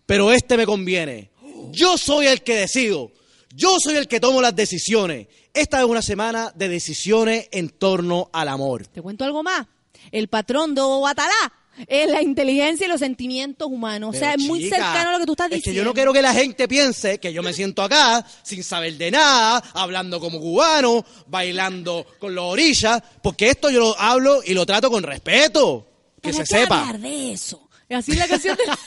pero 0.06 0.30
este 0.30 0.56
me 0.56 0.66
conviene. 0.66 1.30
Yo 1.72 1.96
soy 1.98 2.26
el 2.26 2.42
que 2.42 2.56
decido. 2.56 3.10
Yo 3.54 3.76
soy 3.82 3.96
el 3.96 4.06
que 4.06 4.20
tomo 4.20 4.42
las 4.42 4.54
decisiones. 4.54 5.28
Esta 5.52 5.78
es 5.80 5.86
una 5.86 6.02
semana 6.02 6.52
de 6.54 6.68
decisiones 6.68 7.48
en 7.52 7.70
torno 7.70 8.28
al 8.32 8.48
amor. 8.48 8.86
Te 8.86 9.00
cuento 9.00 9.24
algo 9.24 9.42
más. 9.42 9.66
El 10.10 10.28
patrón 10.28 10.74
de 10.74 10.82
Obatalá 10.82 11.52
es 11.86 12.08
la 12.10 12.22
inteligencia 12.22 12.86
y 12.86 12.88
los 12.88 13.00
sentimientos 13.00 13.68
humanos. 13.68 14.14
o 14.14 14.18
sea, 14.18 14.34
es 14.34 14.40
muy 14.42 14.60
chica, 14.64 14.76
cercano 14.76 15.10
a 15.10 15.12
lo 15.12 15.18
que 15.18 15.26
tú 15.26 15.32
estás 15.32 15.46
Es 15.46 15.50
que 15.50 15.56
diciendo. 15.56 15.78
yo 15.80 15.84
no 15.84 15.94
quiero 15.94 16.12
que 16.12 16.22
la 16.22 16.32
gente 16.34 16.68
piense 16.68 17.18
que 17.18 17.32
yo 17.32 17.42
me 17.42 17.52
siento 17.52 17.82
acá 17.82 18.24
sin 18.42 18.62
saber 18.62 18.96
de 18.96 19.10
nada, 19.10 19.62
hablando 19.74 20.20
como 20.20 20.40
cubano, 20.40 21.04
bailando 21.26 22.06
con 22.18 22.34
los 22.34 22.44
orillas, 22.44 23.02
porque 23.22 23.48
esto 23.50 23.70
yo 23.70 23.80
lo 23.80 23.98
hablo 23.98 24.40
y 24.44 24.54
lo 24.54 24.64
trato 24.66 24.90
con 24.90 25.02
respeto. 25.02 25.86
Que 26.22 26.32
¿Para 26.32 26.44
se 26.46 26.54
qué 26.54 26.60
sepa. 26.62 26.80
hablar 26.80 27.00
de 27.00 27.32
eso? 27.32 27.60
Así 27.90 28.12
es 28.12 28.18
la 28.18 28.26
canción 28.26 28.56
de 28.56 28.64
la, 28.66 28.78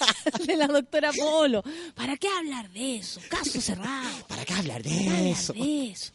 de 0.46 0.58
la 0.58 0.68
doctora 0.68 1.12
Polo. 1.14 1.64
¿Para 1.96 2.18
qué 2.18 2.28
hablar 2.28 2.70
de 2.72 2.98
eso? 2.98 3.22
Caso 3.30 3.62
cerrado. 3.62 4.10
¿Para 4.28 4.44
qué 4.44 4.54
hablar 4.54 4.82
¿Para 4.82 4.96
qué 4.96 5.04
de 5.04 5.08
hablar 5.10 5.28
eso? 5.28 5.54
de 5.54 5.92
eso? 5.92 6.12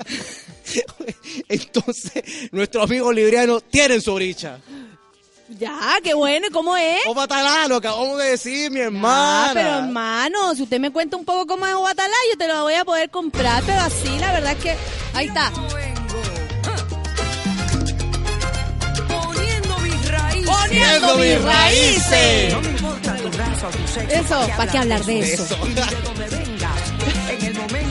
Entonces, 1.48 2.22
nuestros 2.52 2.84
amigos 2.84 3.14
librianos 3.14 3.64
tienen 3.70 4.00
su 4.00 4.12
oricha. 4.12 4.58
Ya, 5.58 5.98
qué 6.02 6.14
bueno. 6.14 6.46
¿Y 6.48 6.50
cómo 6.50 6.76
es? 6.76 7.00
O 7.06 7.14
Batalá, 7.14 7.66
lo 7.66 7.76
acabamos 7.76 8.18
de 8.18 8.30
decir, 8.30 8.70
mi 8.70 8.80
hermana. 8.80 9.46
Ah, 9.46 9.50
pero 9.52 9.78
hermano, 9.78 10.54
si 10.54 10.62
usted 10.62 10.78
me 10.78 10.92
cuenta 10.92 11.16
un 11.16 11.24
poco 11.24 11.46
cómo 11.46 11.66
es 11.66 11.74
Obatalá, 11.74 12.14
yo 12.30 12.38
te 12.38 12.46
lo 12.46 12.62
voy 12.62 12.74
a 12.74 12.84
poder 12.84 13.10
comprar, 13.10 13.62
pero 13.64 13.80
así, 13.80 14.16
la 14.18 14.32
verdad 14.32 14.52
es 14.52 14.58
que... 14.58 14.76
Ahí 15.14 15.26
está. 15.26 15.50
Poniendo 19.08 19.78
mis 19.78 20.08
raíces. 20.08 20.50
Poniendo 20.50 21.16
mis 21.18 21.42
raíces. 21.42 22.52
No 22.52 22.60
me 22.60 22.68
importa 22.70 23.16
tu 23.16 23.30
raza 23.32 23.66
o 23.66 23.70
tu 23.70 23.88
sexo. 23.88 24.16
Eso, 24.16 24.48
¿para 24.56 24.70
qué 24.70 24.78
hablar 24.78 25.04
de 25.04 25.20
eso? 25.20 25.46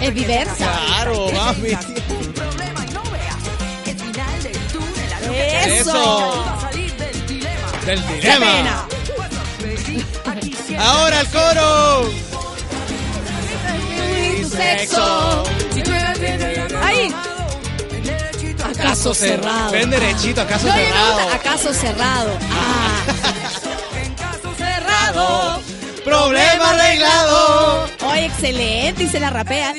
Es 0.01 0.15
diversa. 0.15 0.55
Claro, 0.55 1.29
mami. 1.33 1.61
tengas 1.61 1.85
un 1.85 2.33
problema 2.33 2.85
y 2.85 2.93
no 2.93 3.03
veas 3.03 3.37
el 3.85 3.99
final 3.99 4.43
del 4.43 4.57
túnel. 4.67 5.09
la 5.09 5.19
luz 5.19 5.29
que 5.29 5.33
te 5.33 5.77
Eso. 5.79 6.68
Del 7.89 8.05
¡Qué 8.05 8.33
dilema. 8.33 8.87
Ahora 10.77 11.21
el 11.21 11.27
coro. 11.29 12.11
Tu 14.37 14.47
sexo. 14.47 15.43
Ahí. 16.83 17.11
Acaso 18.63 19.15
cerrado. 19.15 19.71
Ven 19.71 19.89
derechito, 19.89 20.39
acaso 20.39 20.67
No, 20.67 20.75
no, 20.75 20.79
no, 20.79 20.85
cerrado. 20.85 21.29
Acaso 21.33 21.73
cerrado. 21.73 22.37
Ah. 22.51 23.05
cerrado. 24.55 25.61
Problema 26.05 26.69
arreglado. 26.69 27.89
Oye, 28.05 28.25
excelente. 28.25 29.05
Y 29.05 29.07
se 29.07 29.19
la 29.19 29.31
rapea. 29.31 29.73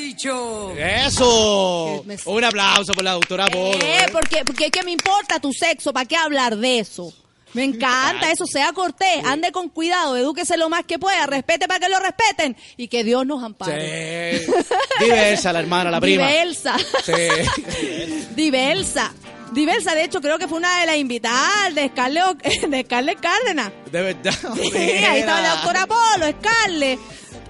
Eso. 1.06 2.04
Un 2.24 2.44
aplauso 2.44 2.92
por 2.92 3.04
la 3.04 3.12
doctora 3.12 3.46
Polo. 3.46 3.78
Eh, 3.80 4.06
porque, 4.10 4.44
porque 4.44 4.68
¿qué 4.72 4.82
me 4.82 4.90
importa 4.90 5.38
tu 5.38 5.52
sexo? 5.52 5.92
¿Para 5.92 6.06
qué 6.06 6.16
hablar 6.16 6.56
de 6.56 6.80
eso? 6.80 7.14
Me 7.52 7.64
encanta 7.64 8.30
eso, 8.30 8.46
sea 8.46 8.72
cortés, 8.72 9.24
ande 9.24 9.50
con 9.50 9.68
cuidado, 9.68 10.16
edúquese 10.16 10.56
lo 10.56 10.68
más 10.68 10.84
que 10.84 10.98
pueda, 10.98 11.26
respete 11.26 11.66
para 11.66 11.80
que 11.80 11.88
lo 11.88 11.98
respeten 11.98 12.56
y 12.76 12.88
que 12.88 13.02
Dios 13.02 13.26
nos 13.26 13.42
ampare. 13.42 14.38
Sí. 14.38 14.52
Diversa 15.04 15.52
la 15.52 15.60
hermana, 15.60 15.90
la 15.90 16.00
prima. 16.00 16.26
Diversa. 16.28 16.76
Sí. 17.04 18.26
Diversa. 18.34 19.12
Diversa, 19.52 19.96
de 19.96 20.04
hecho, 20.04 20.20
creo 20.20 20.38
que 20.38 20.46
fue 20.46 20.58
una 20.58 20.80
de 20.80 20.86
las 20.86 20.96
invitadas 20.96 21.74
de 21.74 21.88
Scarlett, 21.88 22.42
de 22.68 22.82
Scarlett 22.82 23.20
Cárdenas. 23.20 23.72
De 23.90 24.02
verdad. 24.02 24.34
Sí, 24.54 24.76
ahí 24.76 25.20
estaba 25.20 25.40
la 25.40 25.50
doctora 25.56 25.86
Polo, 25.86 26.26
Scarlett, 26.38 27.00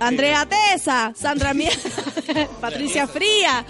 Andrea 0.00 0.46
Tesa, 0.46 1.12
Sandra 1.14 1.52
Mier, 1.52 1.76
Patricia 2.60 3.06
Fría. 3.06 3.66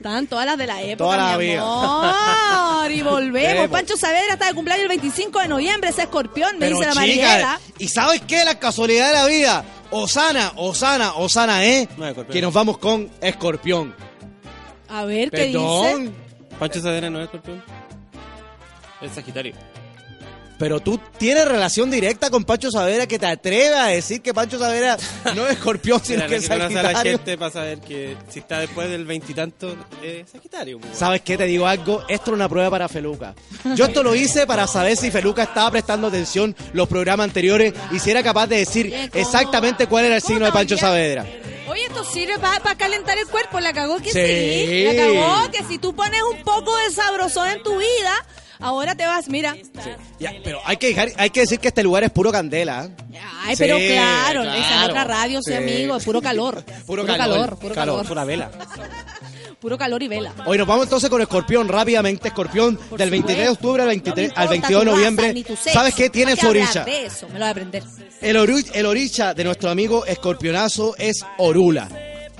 Estaban 0.00 0.26
todas 0.26 0.46
las 0.46 0.56
de 0.56 0.66
la 0.66 0.80
época, 0.80 0.96
Toda 0.96 1.16
la 1.18 1.36
mi 1.36 1.52
amor. 1.52 2.90
Y 2.90 3.02
volvemos. 3.02 3.52
Vemos. 3.52 3.68
Pancho 3.68 3.98
Saavedra 3.98 4.32
está 4.32 4.46
de 4.46 4.54
cumpleaños 4.54 4.84
el 4.84 4.88
25 4.88 5.40
de 5.40 5.48
noviembre, 5.48 5.90
ese 5.90 6.02
escorpión, 6.04 6.54
me 6.54 6.60
Pero 6.66 6.78
dice 6.78 6.88
la 6.88 6.94
Mariela. 6.94 7.60
¿y 7.76 7.86
sabes 7.88 8.22
qué? 8.26 8.42
La 8.46 8.58
casualidad 8.58 9.08
de 9.08 9.12
la 9.12 9.26
vida. 9.26 9.64
Osana, 9.90 10.52
Osana, 10.56 11.12
Osana, 11.16 11.66
¿eh? 11.66 11.86
No, 11.98 12.06
Escorpión. 12.06 12.32
que 12.32 12.40
nos 12.40 12.54
vamos 12.54 12.78
con 12.78 13.10
Escorpión. 13.20 13.94
A 14.88 15.04
ver, 15.04 15.30
¿qué 15.30 15.48
dice? 15.48 15.58
Perdón. 15.58 16.14
Pancho 16.58 16.80
Saavedra 16.80 17.10
no 17.10 17.18
es 17.18 17.24
escorpión. 17.26 17.62
Es 19.02 19.12
Sagitario. 19.12 19.52
Pero 20.60 20.78
tú 20.78 21.00
tienes 21.18 21.48
relación 21.48 21.90
directa 21.90 22.28
con 22.28 22.44
Pancho 22.44 22.70
Savera 22.70 23.06
que 23.06 23.18
te 23.18 23.24
atreve 23.26 23.74
a 23.74 23.86
decir 23.86 24.20
que 24.20 24.34
Pancho 24.34 24.58
Savera 24.58 24.96
no 25.34 25.46
es 25.46 25.52
escorpión, 25.54 26.00
sino 26.04 26.18
Mira, 26.18 26.28
que 26.28 26.36
es 26.36 26.48
conoce 26.48 26.78
a 26.78 26.82
la 26.82 26.88
Sagitario. 26.90 27.12
gente 27.18 27.38
para 27.38 27.50
saber 27.50 27.78
que 27.80 28.16
si 28.28 28.40
está 28.40 28.60
después 28.60 28.90
del 28.90 29.06
veintitanto 29.06 29.74
es 30.02 30.28
Sagitario. 30.30 30.78
pues. 30.78 30.96
¿Sabes 30.96 31.22
qué? 31.22 31.38
Te 31.38 31.44
digo 31.46 31.66
algo. 31.66 32.04
Esto 32.08 32.30
es 32.30 32.34
una 32.34 32.46
prueba 32.48 32.68
para 32.70 32.88
Feluca. 32.90 33.34
Yo 33.74 33.86
esto 33.86 34.02
lo 34.02 34.14
hice 34.14 34.46
para 34.46 34.66
saber 34.66 34.98
si 34.98 35.10
Feluca 35.10 35.44
estaba 35.44 35.70
prestando 35.70 36.08
atención 36.08 36.54
los 36.74 36.86
programas 36.88 37.24
anteriores 37.24 37.72
y 37.90 37.98
si 37.98 38.10
era 38.10 38.22
capaz 38.22 38.46
de 38.46 38.56
decir 38.58 39.10
exactamente 39.14 39.86
cuál 39.86 40.04
era 40.04 40.16
el 40.16 40.22
signo 40.22 40.44
de 40.44 40.52
Pancho 40.52 40.76
Saavedra. 40.76 41.24
Oye, 41.68 41.86
esto 41.86 42.04
sirve 42.04 42.38
para 42.38 42.74
calentar 42.76 43.16
el 43.16 43.26
cuerpo. 43.28 43.60
La 43.60 43.72
cagó 43.72 43.96
que 43.98 44.12
sí. 44.12 44.18
Sí. 44.20 44.84
La 44.84 44.94
cagó 44.94 45.50
que 45.52 45.64
si 45.64 45.78
tú 45.78 45.94
pones 45.94 46.20
un 46.22 46.42
poco 46.42 46.76
de 46.76 46.90
sabrosón 46.92 47.48
en 47.48 47.62
tu 47.62 47.78
vida, 47.78 48.12
ahora 48.60 48.94
te 48.94 49.06
vas, 49.06 49.28
mira. 49.28 49.56
Ya, 50.18 50.32
pero 50.44 50.60
hay 50.64 50.76
que, 50.76 50.88
dejar- 50.88 51.12
hay 51.16 51.30
que 51.30 51.40
decir 51.40 51.58
que 51.60 51.68
este 51.68 51.82
lugar 51.82 52.04
es 52.04 52.10
puro 52.10 52.30
candela. 52.32 52.84
¿eh? 52.86 53.18
Ay, 53.44 53.56
pero 53.56 53.76
Sí, 53.78 53.88
claro, 53.88 54.42
esa 54.42 54.56
es 54.58 54.66
claro. 54.66 54.88
otra 54.92 55.04
radio, 55.04 55.40
sí, 55.42 55.50
Sí. 55.52 55.56
amigo, 55.56 55.96
es 55.96 56.04
puro 56.04 56.20
calor. 56.22 56.62
Puro 56.86 57.04
calor, 57.06 57.56
puro 57.58 57.74
calor, 57.74 57.94
calor. 57.96 58.06
pura 58.06 58.24
vela. 58.24 58.50
Puro 59.60 59.76
calor 59.76 60.02
y 60.02 60.08
vela. 60.08 60.32
Hoy 60.46 60.56
nos 60.56 60.66
vamos 60.66 60.84
entonces 60.84 61.10
con 61.10 61.20
Escorpión 61.20 61.68
rápidamente. 61.68 62.28
Escorpión 62.28 62.78
del 62.96 63.10
23 63.10 63.44
de 63.44 63.50
octubre 63.50 63.82
al, 63.82 63.88
23, 63.88 64.32
al 64.34 64.48
22 64.48 64.84
de 64.86 64.90
noviembre. 64.90 65.44
¿Sabes 65.70 65.94
qué? 65.94 66.08
Tiene 66.08 66.34
su 66.34 66.48
orilla. 66.48 66.82
De 66.82 67.04
eso, 67.04 67.26
me 67.28 67.34
lo 67.34 67.40
voy 67.40 67.48
a 67.48 67.50
aprender. 67.50 67.82
El, 68.22 68.36
oru- 68.38 68.70
el 68.72 68.86
oricha 68.86 69.34
de 69.34 69.44
nuestro 69.44 69.68
amigo 69.68 70.06
Escorpionazo 70.06 70.94
es 70.96 71.18
Orula. 71.36 71.88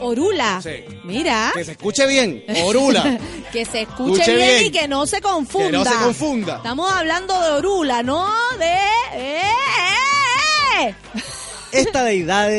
Orula. 0.00 0.60
Sí. 0.62 0.84
Mira. 1.04 1.52
Que 1.54 1.64
se 1.64 1.72
escuche 1.72 2.06
bien, 2.06 2.44
Orula. 2.64 3.18
que 3.52 3.64
se 3.64 3.82
escuche 3.82 4.22
Escuche 4.22 4.36
bien, 4.36 4.48
bien. 4.48 4.66
y 4.66 4.70
que 4.70 4.88
no 4.88 5.06
se 5.06 5.20
confunda. 5.20 5.66
Que 5.66 5.72
no 5.72 5.84
se 5.84 5.94
confunda. 6.04 6.56
Estamos 6.56 6.90
hablando 6.92 7.40
de 7.40 7.50
Orula, 7.50 8.02
no 8.02 8.26
de... 8.58 8.66
¡Eh, 9.14 9.42
eh, 9.42 10.88
eh! 10.88 10.94
Esta 11.72 12.02
deidad 12.04 12.50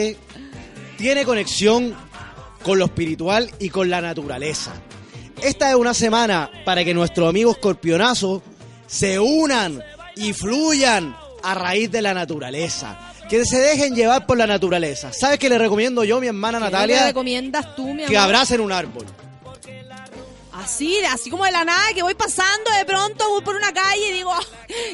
tiene 0.98 1.26
conexión 1.26 1.96
con 2.64 2.78
lo 2.80 2.86
espiritual 2.86 3.52
y 3.60 3.70
con 3.70 3.90
la 3.90 4.02
naturaleza. 4.02 4.72
Esta 5.42 5.70
es 5.70 5.76
una 5.76 5.94
semana 5.94 6.50
para 6.66 6.86
que 6.86 6.94
nuestros 6.94 7.28
amigos 7.28 7.56
escorpionazos 7.56 8.42
se 8.86 9.20
unan 9.20 9.84
y 10.16 10.34
fluyan 10.34 11.16
a 11.44 11.56
raíz 11.56 11.90
de 11.92 12.02
la 12.02 12.14
naturaleza. 12.14 13.11
Que 13.32 13.46
se 13.46 13.58
dejen 13.60 13.96
llevar 13.96 14.26
por 14.28 14.38
la 14.38 14.46
naturaleza. 14.46 15.12
¿Sabes 15.14 15.40
qué 15.40 15.48
le 15.50 15.58
recomiendo 15.58 16.04
yo, 16.04 16.20
mi 16.20 16.28
hermana 16.28 16.60
¿Qué 16.60 16.66
Natalia? 16.66 17.06
recomiendas 17.08 17.76
tú, 17.76 17.86
mi 17.86 18.04
amor? 18.04 18.08
Que 18.10 18.18
abracen 18.18 18.60
un 18.62 18.72
árbol. 18.74 19.06
Así, 20.54 20.98
así 21.06 21.30
como 21.32 21.46
de 21.46 21.52
la 21.52 21.64
nada, 21.64 21.82
que 21.96 22.04
voy 22.04 22.14
pasando, 22.14 22.70
de 22.78 22.86
pronto 22.86 23.28
voy 23.30 23.42
por 23.42 23.56
una 23.56 23.72
calle 23.74 24.10
y 24.10 24.12
digo, 24.12 24.32
"Ah, 24.32 24.44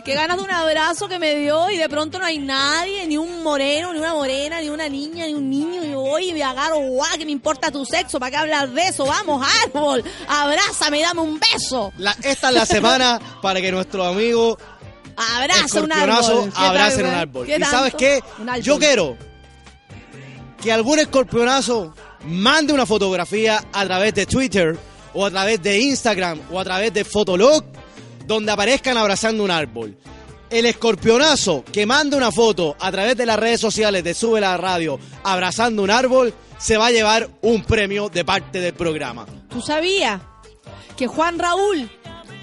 qué 0.05 0.13
ganas 0.13 0.37
de 0.37 0.43
un 0.43 0.51
abrazo 0.51 1.09
que 1.09 1.17
me 1.19 1.35
dio 1.35 1.69
y 1.71 1.77
de 1.77 1.89
pronto 1.89 2.19
no 2.19 2.25
hay 2.25 2.37
nadie, 2.37 3.05
ni 3.07 3.17
un 3.17 3.41
moreno, 3.43 3.91
ni 3.91 3.99
una 3.99 4.13
morena, 4.13 4.61
ni 4.61 4.69
una 4.69 4.87
niña, 4.87 5.25
ni 5.25 5.33
un 5.33 5.49
niño, 5.49 5.83
y 5.83 5.93
voy 5.93 6.29
y 6.29 6.33
me 6.33 6.43
agarro, 6.43 6.77
guau, 6.77 7.17
que 7.17 7.25
me 7.25 7.31
importa 7.31 7.69
tu 7.71 7.85
sexo, 7.85 8.17
¿para 8.19 8.29
qué 8.31 8.37
hablar 8.37 8.69
de 8.69 8.83
eso? 8.83 9.05
Vamos, 9.07 9.45
árbol, 9.65 10.03
abrázame, 10.27 11.01
dame 11.01 11.21
un 11.21 11.39
beso. 11.39 11.91
La- 11.97 12.15
esta 12.23 12.47
es 12.49 12.53
la 12.53 12.65
semana 12.65 13.19
para 13.41 13.59
que 13.59 13.71
nuestros 13.71 14.05
amigos 14.07 14.57
Abraza 15.17 15.81
un 15.81 15.91
árbol. 15.91 16.51
¿Qué 16.53 16.63
abracen 16.63 17.01
tal, 17.01 17.09
un 17.09 17.15
árbol. 17.19 17.45
¿Qué 17.45 17.57
¿Y 17.59 17.63
sabes 17.63 17.95
qué? 17.95 18.23
Yo 18.61 18.77
quiero 18.77 19.17
que 20.61 20.71
algún 20.71 20.99
escorpionazo 20.99 21.93
mande 22.25 22.73
una 22.73 22.85
fotografía 22.85 23.63
a 23.73 23.85
través 23.85 24.13
de 24.13 24.25
Twitter 24.25 24.77
o 25.13 25.25
a 25.25 25.31
través 25.31 25.61
de 25.61 25.79
Instagram 25.79 26.39
o 26.51 26.59
a 26.59 26.63
través 26.63 26.93
de 26.93 27.03
Fotolog 27.03 27.63
donde 28.25 28.51
aparezcan 28.51 28.97
abrazando 28.97 29.43
un 29.43 29.51
árbol. 29.51 29.97
El 30.49 30.65
escorpionazo 30.65 31.63
que 31.71 31.85
mande 31.85 32.15
una 32.15 32.31
foto 32.31 32.75
a 32.79 32.91
través 32.91 33.17
de 33.17 33.25
las 33.25 33.39
redes 33.39 33.59
sociales 33.59 34.03
de 34.03 34.13
Sube 34.13 34.39
la 34.39 34.55
Radio 34.57 34.99
abrazando 35.23 35.81
un 35.81 35.89
árbol 35.89 36.33
se 36.57 36.77
va 36.77 36.87
a 36.87 36.91
llevar 36.91 37.29
un 37.41 37.63
premio 37.63 38.09
de 38.09 38.23
parte 38.23 38.59
del 38.59 38.73
programa. 38.73 39.25
¿Tú 39.49 39.61
sabías 39.61 40.21
que 40.95 41.07
Juan 41.07 41.39
Raúl 41.39 41.89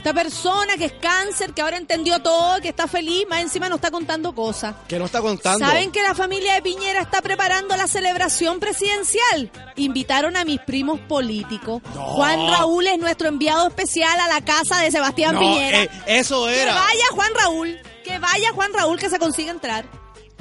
Esta 0.04 0.12
persona 0.12 0.76
que 0.76 0.84
es 0.84 0.92
cáncer, 1.00 1.54
que 1.54 1.62
ahora 1.62 1.78
entendió 1.78 2.18
todo, 2.20 2.60
que 2.60 2.68
está 2.68 2.86
feliz, 2.86 3.24
más 3.26 3.40
encima 3.40 3.70
nos 3.70 3.76
está 3.76 3.90
contando 3.90 4.34
cosas. 4.34 4.74
Que 4.86 4.98
no 4.98 5.06
está 5.06 5.22
contando. 5.22 5.64
¿Saben 5.64 5.90
que 5.92 6.02
la 6.02 6.14
familia 6.14 6.52
de 6.52 6.60
Piñera 6.60 7.00
está 7.00 7.22
preparando 7.22 7.74
la 7.74 7.86
celebración 7.88 8.60
presidencial? 8.60 9.50
Invitaron 9.76 10.36
a 10.36 10.44
mis 10.44 10.60
primos 10.60 11.00
políticos. 11.00 11.80
Juan 11.94 12.38
Raúl 12.50 12.86
es 12.86 12.98
nuestro 12.98 13.28
enviado 13.28 13.66
especial 13.66 14.20
a 14.20 14.28
la 14.28 14.42
casa 14.42 14.78
de 14.82 14.90
Sebastián 14.90 15.36
No, 15.36 15.40
Piñera. 15.40 15.84
eh, 15.84 15.90
eso 16.06 16.44
Que 16.48 16.60
era. 16.64 16.74
vaya 16.74 17.04
Juan 17.12 17.32
Raúl, 17.34 17.78
que 18.04 18.18
vaya 18.18 18.52
Juan 18.52 18.74
Raúl 18.74 18.98
que 18.98 19.08
se 19.08 19.18
consiga 19.18 19.52
entrar. 19.52 19.86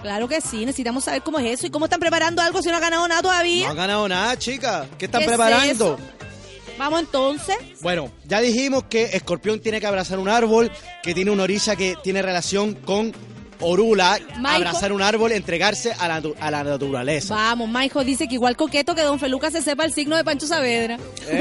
Claro 0.02 0.28
que 0.28 0.42
sí, 0.42 0.66
necesitamos 0.66 1.06
saber 1.06 1.22
cómo 1.24 1.40
es 1.40 1.46
eso 1.60 1.68
y 1.68 1.70
cómo 1.72 1.86
están 1.86 2.02
preparando 2.02 2.42
algo 2.42 2.62
si 2.62 2.68
no 2.68 2.76
ha 2.76 2.82
ganado 2.82 3.08
nada 3.08 3.22
No 3.22 3.30
todavía. 3.30 3.70
han 3.70 3.78
ganado 3.78 4.10
nada, 4.10 4.38
chicas. 4.38 4.88
¿Qué 4.98 5.06
están 5.06 5.20
¿Qué 5.22 5.26
es 5.28 5.30
preparando? 5.30 5.98
Vamos 6.78 7.00
entonces. 7.02 7.56
Bueno, 7.82 8.12
ya 8.26 8.40
dijimos 8.42 8.84
que 8.86 9.04
Escorpión 9.16 9.60
tiene 9.60 9.80
que 9.80 9.88
abrazar 9.88 10.20
un 10.20 10.30
árbol, 10.30 10.72
que 11.02 11.14
tiene 11.14 11.32
una 11.32 11.44
orilla 11.44 11.76
que 11.76 11.96
tiene 12.04 12.22
relación 12.22 12.74
con 12.76 13.14
Orula, 13.66 14.20
abrazar 14.44 14.92
un 14.92 15.02
árbol, 15.02 15.32
entregarse 15.32 15.94
a 15.98 16.08
la, 16.10 16.22
a 16.42 16.52
la 16.52 16.64
naturaleza. 16.66 17.34
Vamos, 17.34 17.70
Maijo 17.70 18.04
dice 18.04 18.28
que 18.28 18.34
igual 18.34 18.58
coqueto 18.58 18.94
que 18.94 19.04
Don 19.04 19.20
Feluca 19.20 19.52
se 19.52 19.62
sepa 19.62 19.86
el 19.86 19.94
signo 19.94 20.18
de 20.18 20.24
Pancho 20.26 20.48
Saavedra. 20.48 20.98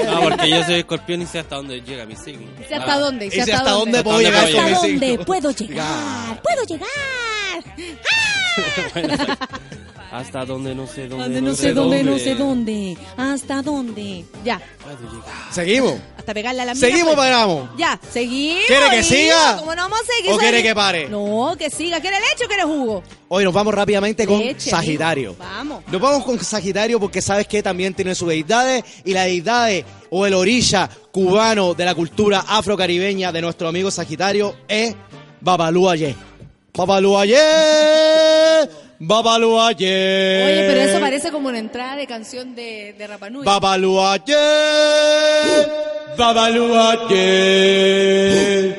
Ah, 0.08 0.20
porque 0.22 0.48
yo 0.50 0.62
soy 0.62 0.74
escorpión 0.76 1.22
y 1.22 1.26
sé 1.26 1.40
hasta 1.40 1.56
dónde 1.56 1.80
llega 1.80 2.06
mi 2.06 2.14
signo. 2.14 2.46
Sé 2.68 2.76
hasta 2.76 2.94
Ah. 2.94 2.98
dónde, 2.98 3.26
Y 3.26 3.30
sé 3.32 3.40
hasta 3.52 3.70
dónde 3.70 4.02
puedo 4.04 4.18
¿Hasta 4.18 4.46
llegar 4.46 4.72
dónde 4.72 5.16
con 5.16 5.24
puedo 5.24 5.50
llegar? 5.50 6.42
puedo 6.42 6.62
llegar? 6.64 6.86
¡Puedo 8.94 9.02
llegar! 9.08 9.08
Bueno, 9.08 9.16
hasta 10.12 10.44
donde 10.44 10.74
no 10.74 10.86
sé 10.86 11.08
dónde. 11.08 11.40
No 11.40 11.54
sé 11.54 11.72
dónde, 11.72 12.04
no 12.04 12.18
sé 12.18 12.34
dónde. 12.34 12.98
¿Hasta 13.16 13.62
dónde? 13.62 14.24
Ya, 14.44 14.60
¿Seguimos? 15.50 15.94
hasta 16.18 16.34
pegarle 16.34 16.62
a 16.62 16.64
la 16.66 16.74
mía. 16.74 16.80
¿Seguimos 16.80 17.14
pues. 17.14 17.16
paramos? 17.16 17.70
Ya, 17.78 17.98
seguimos. 18.10 18.64
¿Quiere 18.66 18.90
que 18.90 19.02
siga? 19.02 19.56
¿Cómo 19.58 19.74
no 19.74 19.82
vamos 19.82 20.00
a 20.00 20.04
seguir? 20.12 20.32
¿O 20.32 20.36
quiere 20.36 20.62
que 20.62 20.74
pare? 20.74 21.08
No, 21.08 21.56
que 21.58 21.70
siga. 21.70 21.98
¿Quiere 22.00 22.18
leche 22.20 22.44
o 22.44 22.48
quiere 22.48 22.62
jugo? 22.64 23.02
Hoy 23.28 23.44
nos 23.44 23.54
vamos 23.54 23.72
rápidamente 23.74 24.26
con 24.26 24.38
Leche, 24.38 24.68
Sagitario. 24.68 25.34
Vamos. 25.38 25.82
Nos 25.90 26.00
vamos 26.00 26.24
con 26.24 26.38
Sagitario 26.38 27.00
porque 27.00 27.22
sabes 27.22 27.48
que 27.48 27.62
también 27.62 27.94
tiene 27.94 28.14
sus 28.14 28.28
deidades 28.28 28.84
y 29.06 29.14
la 29.14 29.24
deidades 29.24 29.86
o 30.10 30.26
el 30.26 30.34
orilla 30.34 30.90
cubano 31.10 31.72
de 31.72 31.86
la 31.86 31.94
cultura 31.94 32.44
afrocaribeña 32.46 33.32
de 33.32 33.40
nuestro 33.40 33.68
amigo 33.68 33.90
Sagitario 33.90 34.54
es 34.68 34.94
Babaluaye. 35.40 36.14
Babaluaye. 36.74 37.38
Babaluaye. 39.04 40.44
Oye, 40.44 40.64
pero 40.68 40.80
eso 40.80 41.00
parece 41.00 41.32
como 41.32 41.48
una 41.48 41.58
entrada 41.58 41.96
de 41.96 42.06
canción 42.06 42.54
de, 42.54 42.94
de 42.96 43.06
Rapanui. 43.08 43.44
Babaluaye. 43.44 44.36
Babaluaye. 46.16 48.76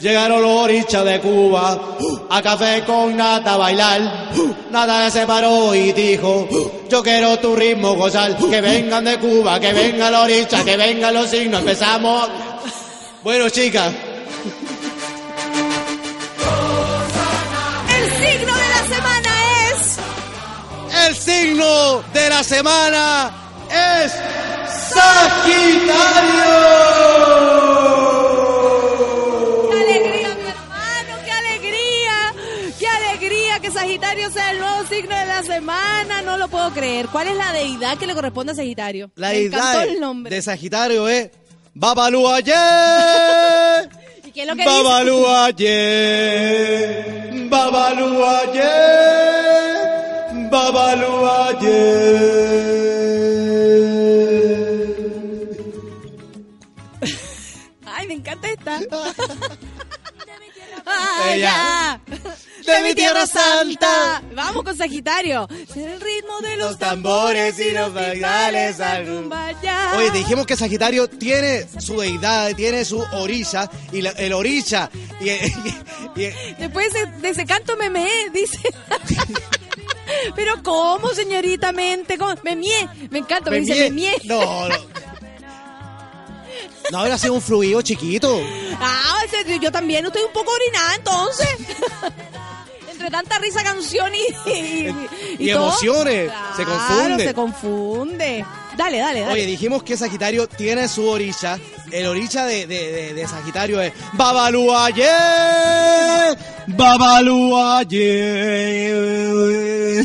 Llegaron 0.00 0.42
los 0.42 0.62
orichas 0.62 1.04
de 1.04 1.18
Cuba 1.18 1.96
a 2.30 2.40
café 2.40 2.84
con 2.84 3.16
nata 3.16 3.54
a 3.54 3.56
bailar. 3.56 4.30
Nata 4.70 5.10
se 5.10 5.26
paró 5.26 5.74
y 5.74 5.90
dijo, 5.92 6.48
yo 6.88 7.02
quiero 7.02 7.36
tu 7.40 7.56
ritmo 7.56 7.96
gozar. 7.96 8.36
Que 8.36 8.60
vengan 8.60 9.04
de 9.04 9.18
Cuba, 9.18 9.58
que 9.58 9.72
vengan 9.72 10.12
los 10.12 10.22
orichas, 10.22 10.62
que 10.62 10.76
vengan 10.76 11.12
los 11.12 11.28
signos. 11.28 11.62
Empezamos. 11.62 12.28
Bueno, 13.24 13.48
chicas, 13.48 13.92
el 21.08 21.16
signo 21.16 22.02
de 22.12 22.28
la 22.28 22.44
semana 22.44 23.32
es 23.70 24.12
Sagitario. 24.94 26.54
¡Qué 29.70 29.76
alegría, 29.82 30.28
mi 30.34 30.48
hermano! 30.48 31.14
¡Qué 31.24 31.30
alegría! 31.32 32.34
¡Qué 32.78 32.86
alegría 32.86 33.60
que 33.60 33.70
Sagitario 33.70 34.30
sea 34.30 34.50
el 34.52 34.58
nuevo 34.60 34.84
signo 34.88 35.14
de 35.16 35.26
la 35.26 35.42
semana! 35.42 36.22
No 36.22 36.36
lo 36.38 36.48
puedo 36.48 36.70
creer. 36.72 37.08
¿Cuál 37.08 37.28
es 37.28 37.36
la 37.36 37.52
deidad 37.52 37.98
que 37.98 38.06
le 38.06 38.14
corresponde 38.14 38.52
a 38.52 38.54
Sagitario? 38.54 39.10
La 39.16 39.28
Me 39.28 39.34
deidad 39.34 39.84
el 39.84 40.00
nombre. 40.00 40.34
de 40.34 40.40
Sagitario 40.42 41.06
es 41.08 41.30
Babaluaye. 41.74 42.54
¿Y 44.26 44.32
qué 44.32 44.42
es 44.42 44.48
lo 44.48 44.54
que 44.56 44.62
dice? 44.62 44.74
Babaluaye. 44.74 45.74
Babaluaye. 47.48 49.43
Babaluaye. 50.72 51.74
¡Ay, 57.86 58.06
me 58.08 58.14
encanta 58.14 58.48
esta! 58.48 58.80
¡Ay, 60.86 61.38
Ella. 61.40 62.00
ya! 62.08 62.74
¡De 62.74 62.82
mi 62.82 62.94
tierra 62.94 63.26
santa! 63.26 64.22
Vamos 64.34 64.64
con 64.64 64.76
Sagitario. 64.76 65.46
El 65.76 66.00
ritmo 66.00 66.40
de 66.40 66.56
los, 66.56 66.70
Los 66.70 66.78
tambores 66.78 67.58
y 67.58 67.70
los 67.72 67.92
bailales 67.92 68.80
al 68.80 69.06
rumba 69.06 69.52
ya. 69.62 69.92
Oye, 69.98 70.10
te 70.10 70.18
dijimos 70.18 70.46
que 70.46 70.56
Sagitario 70.56 71.08
tiene 71.08 71.66
su 71.78 72.00
deidad, 72.00 72.54
tiene 72.54 72.84
su 72.86 73.00
orilla, 73.12 73.70
y 73.92 74.00
la- 74.02 74.10
el 74.12 74.32
orilla, 74.32 74.90
y, 75.20 75.28
y- 75.30 75.54
y- 76.16 76.54
Después 76.58 76.92
de, 76.94 77.06
de 77.20 77.28
ese 77.28 77.44
canto 77.44 77.76
me 77.76 77.90
meé, 77.90 78.30
dice. 78.32 78.58
Pero 80.34 80.62
¿cómo, 80.62 81.10
señorita 81.10 81.72
mente? 81.72 82.16
¿Cómo? 82.18 82.34
Me 82.42 82.56
mié. 82.56 82.88
Me 83.10 83.20
encanta, 83.20 83.50
me, 83.50 83.60
dice 83.60 83.74
me 83.74 83.90
mié. 83.90 84.14
No, 84.24 84.68
no. 84.68 84.76
No 86.90 86.98
habrá 86.98 87.16
sido 87.16 87.34
un 87.34 87.40
fluido 87.42 87.80
chiquito. 87.82 88.40
Ah, 88.78 89.20
yo 89.60 89.72
también 89.72 90.04
estoy 90.06 90.22
un 90.22 90.32
poco 90.32 90.52
orinada 90.52 90.94
entonces. 90.96 91.48
Entre 92.90 93.10
tanta 93.10 93.38
risa, 93.38 93.62
canción 93.62 94.12
y, 94.14 94.88
y, 95.38 95.50
emociones. 95.50 96.30
Se 96.56 96.64
Claro, 96.64 96.78
confunde. 96.88 97.24
se 97.24 97.34
confunde. 97.34 98.44
Dale, 98.76 98.98
dale, 98.98 99.20
dale. 99.20 99.32
Oye, 99.32 99.46
dijimos 99.46 99.82
que 99.82 99.96
Sagitario 99.96 100.46
tiene 100.48 100.88
su 100.88 101.06
orilla. 101.08 101.58
El 101.92 102.06
orilla 102.06 102.44
de, 102.44 102.66
de- 102.66 102.92
de- 102.92 103.14
de 103.14 103.28
Sagitario 103.28 103.80
es 103.80 103.92
Babaluaye. 104.14 105.06
Babaluaye. 108.74 110.00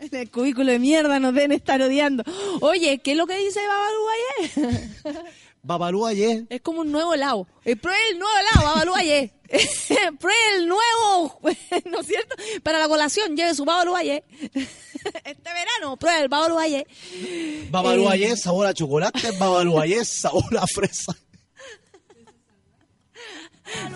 En 0.00 0.14
el 0.14 0.30
cubículo 0.30 0.72
de 0.72 0.78
mierda 0.78 1.18
nos 1.20 1.34
deben 1.34 1.52
estar 1.52 1.80
odiando. 1.82 2.24
Oye, 2.60 2.98
¿qué 2.98 3.12
es 3.12 3.16
lo 3.16 3.26
que 3.26 3.36
dice 3.38 3.60
Babaluaye? 3.66 5.28
Babaluaye. 5.62 6.46
Es 6.48 6.60
como 6.62 6.80
un 6.80 6.90
nuevo 6.92 7.14
helado. 7.14 7.46
El 7.64 7.78
nuevo 8.18 8.32
helado, 8.38 8.66
Babaluaye. 8.74 9.32
pruebe 10.20 10.38
el 10.56 10.68
nuevo, 10.68 11.40
¿no 11.90 12.00
es 12.00 12.06
cierto? 12.06 12.36
Para 12.62 12.78
la 12.78 12.88
colación, 12.88 13.36
lleve 13.36 13.54
su 13.54 13.64
Babaluaye. 13.64 14.24
este 14.52 15.52
verano, 15.52 15.96
pruebe 15.96 16.20
el 16.22 16.28
Babaluaye. 16.28 16.86
Babaluaye, 17.70 18.32
Eh. 18.32 18.36
sabor 18.36 18.66
a 18.66 18.74
chocolate. 18.74 19.30
Babaluaye, 19.38 20.04
sabor 20.04 20.58
a 20.58 20.66
fresa. 20.66 21.14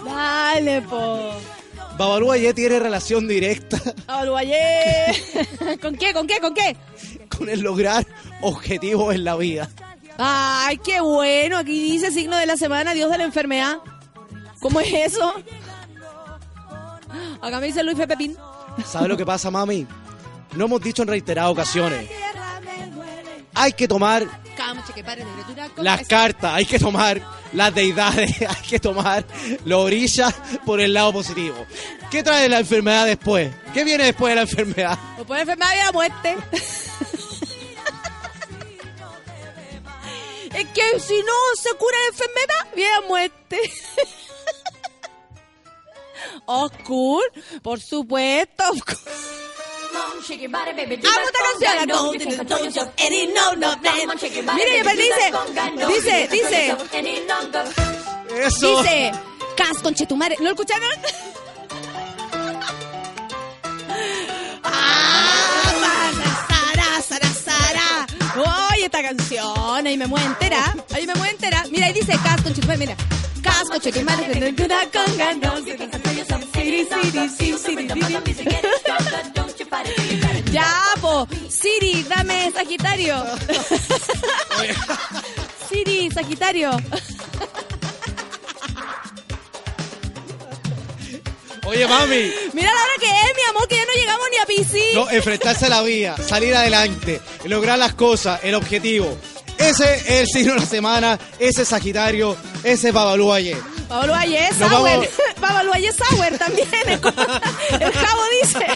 Dale, 0.05 0.83
po. 0.83 1.33
Babaluaye 1.97 2.53
tiene 2.55 2.79
relación 2.79 3.29
directa 3.29 3.81
Babaluaye. 4.07 4.59
¿Con 5.81 5.97
qué, 5.97 6.13
con 6.13 6.27
qué, 6.27 6.39
con 6.41 6.55
qué? 6.55 6.77
con 7.29 7.49
el 7.49 7.61
lograr 7.61 8.07
objetivos 8.43 9.15
en 9.15 9.25
la 9.25 9.37
vida. 9.37 9.71
Ay, 10.19 10.77
qué 10.79 11.01
bueno. 11.01 11.57
Aquí 11.57 11.93
dice 11.93 12.11
signo 12.11 12.37
de 12.37 12.45
la 12.47 12.57
semana, 12.59 12.93
Dios 12.93 13.11
de 13.11 13.19
la 13.19 13.25
enfermedad. 13.25 13.79
¿Cómo 14.63 14.81
es 14.81 15.13
eso? 15.13 15.35
Acá 17.43 17.61
me 17.61 17.67
dice 17.67 17.83
Luis 17.83 17.99
Fe 17.99 18.07
Pepín. 18.07 18.37
¿Sabes 18.87 19.09
lo 19.09 19.17
que 19.17 19.27
pasa, 19.27 19.51
mami? 19.51 19.87
No 20.55 20.67
hemos 20.67 20.81
dicho 20.81 21.03
en 21.03 21.09
reiteradas 21.09 21.51
ocasiones. 21.51 22.09
Hay 23.55 23.73
que 23.73 23.89
tomar 23.89 24.27
Cámara, 24.57 24.87
que 24.95 25.03
pare 25.03 25.25
de 25.25 25.31
criatura, 25.33 25.69
¿cómo 25.71 25.83
las 25.83 26.07
cartas, 26.07 26.53
hay 26.55 26.67
que 26.67 26.79
tomar 26.79 27.21
las 27.53 27.75
deidades, 27.75 28.43
hay 28.49 28.63
que 28.69 28.79
tomar 28.79 29.25
la 29.65 29.79
orilla 29.79 30.31
por 30.65 30.81
el 30.81 30.93
lado 30.93 31.13
positivo. 31.13 31.67
¿Qué 32.11 32.23
trae 32.23 32.49
la 32.49 32.61
enfermedad 32.61 33.07
después? 33.07 33.51
¿Qué 33.73 33.83
viene 33.85 34.05
después 34.05 34.31
de 34.31 34.35
la 34.37 34.43
enfermedad? 34.43 34.99
Después 35.17 35.41
de 35.41 35.47
la 35.47 35.53
enfermedad 35.53 35.73
viene 35.73 35.87
la 35.87 35.93
muerte. 35.93 36.37
es 40.55 40.67
que 40.69 41.01
si 41.01 41.19
no 41.23 41.33
se 41.57 41.75
cura 41.77 41.97
la 41.99 42.09
enfermedad, 42.09 42.75
viene 42.77 42.93
la 43.01 43.09
muerte. 43.09 43.59
Oscur, 46.47 47.23
por 47.63 47.81
supuesto. 47.81 48.65
Amo 51.09 51.27
esta 51.27 51.41
canción. 51.53 52.91
Mire, 54.55 54.83
dice, 54.97 55.33
dice, 55.89 56.29
dice, 56.31 56.77
Eso. 58.47 58.83
dice, 58.83 59.13
Cas 59.57 59.79
conchetumare. 59.83 60.37
¿No 60.39 60.45
lo 60.45 60.51
escucharon? 60.51 60.89
Ah, 64.65 66.11
Sara, 66.49 67.03
Sara, 67.03 67.29
Sara. 67.35 68.07
Oye, 68.73 68.85
esta 68.87 69.03
canción, 69.03 69.87
ahí 69.87 69.97
me 69.99 70.07
muevo 70.07 70.27
entera, 70.27 70.75
ahí 70.95 71.07
me 71.07 71.15
muevo 71.15 71.31
entera. 71.31 71.65
Mira, 71.71 71.87
ahí 71.87 71.93
dice 71.93 72.13
Cas 72.23 72.41
conchetumare, 72.43 72.79
mira. 72.79 72.97
Casco, 73.43 73.79
cheque, 73.79 74.05
mano, 74.05 74.23
que 74.33 74.41
no 74.41 74.47
te 74.57 74.67
con 74.93 75.17
ganas. 75.17 75.63
Siri, 76.53 76.87
Siri, 76.87 77.29
Siri, 77.29 77.59
Siri, 77.59 78.35
Siri. 78.35 78.61
Ya, 80.53 80.95
po. 81.01 81.27
Siri, 81.49 82.05
dame 82.05 82.53
Sagitario. 82.53 83.17
Siri, 85.69 86.11
Sagitario. 86.11 86.71
Oye, 91.65 91.87
mami. 91.87 92.31
Mira 92.53 92.71
la 92.75 92.83
hora 92.83 92.93
que 93.01 93.07
es, 93.07 93.37
mi 93.37 93.43
amor, 93.49 93.69
que 93.69 93.77
ya 93.77 93.85
no 93.85 93.93
llegamos 93.95 94.27
ni 94.31 94.37
a 94.37 94.47
Piscis. 94.47 94.95
No, 94.95 95.11
enfrentarse 95.11 95.67
a 95.67 95.69
la 95.69 95.83
vida, 95.83 96.17
salir 96.17 96.55
adelante, 96.55 97.21
lograr 97.45 97.79
las 97.79 97.95
cosas, 97.95 98.41
el 98.43 98.55
objetivo. 98.55 99.17
Ese 99.59 99.95
es 99.95 100.09
el 100.09 100.27
signo 100.27 100.55
de 100.55 100.61
la 100.61 100.67
semana, 100.67 101.19
ese 101.39 101.63
es 101.63 101.69
Sagitario, 101.69 102.37
ese 102.65 102.89
es 102.89 102.95
Babaluaye. 102.95 103.57
Valle 103.89 104.49
Nos 104.59 104.71
Sauer. 104.71 105.11
Valle 105.41 105.93
Sauer 105.93 106.39
también. 106.39 106.69
es 106.87 106.93
el 107.81 107.93
cabo 107.93 108.23
dice. 108.43 108.67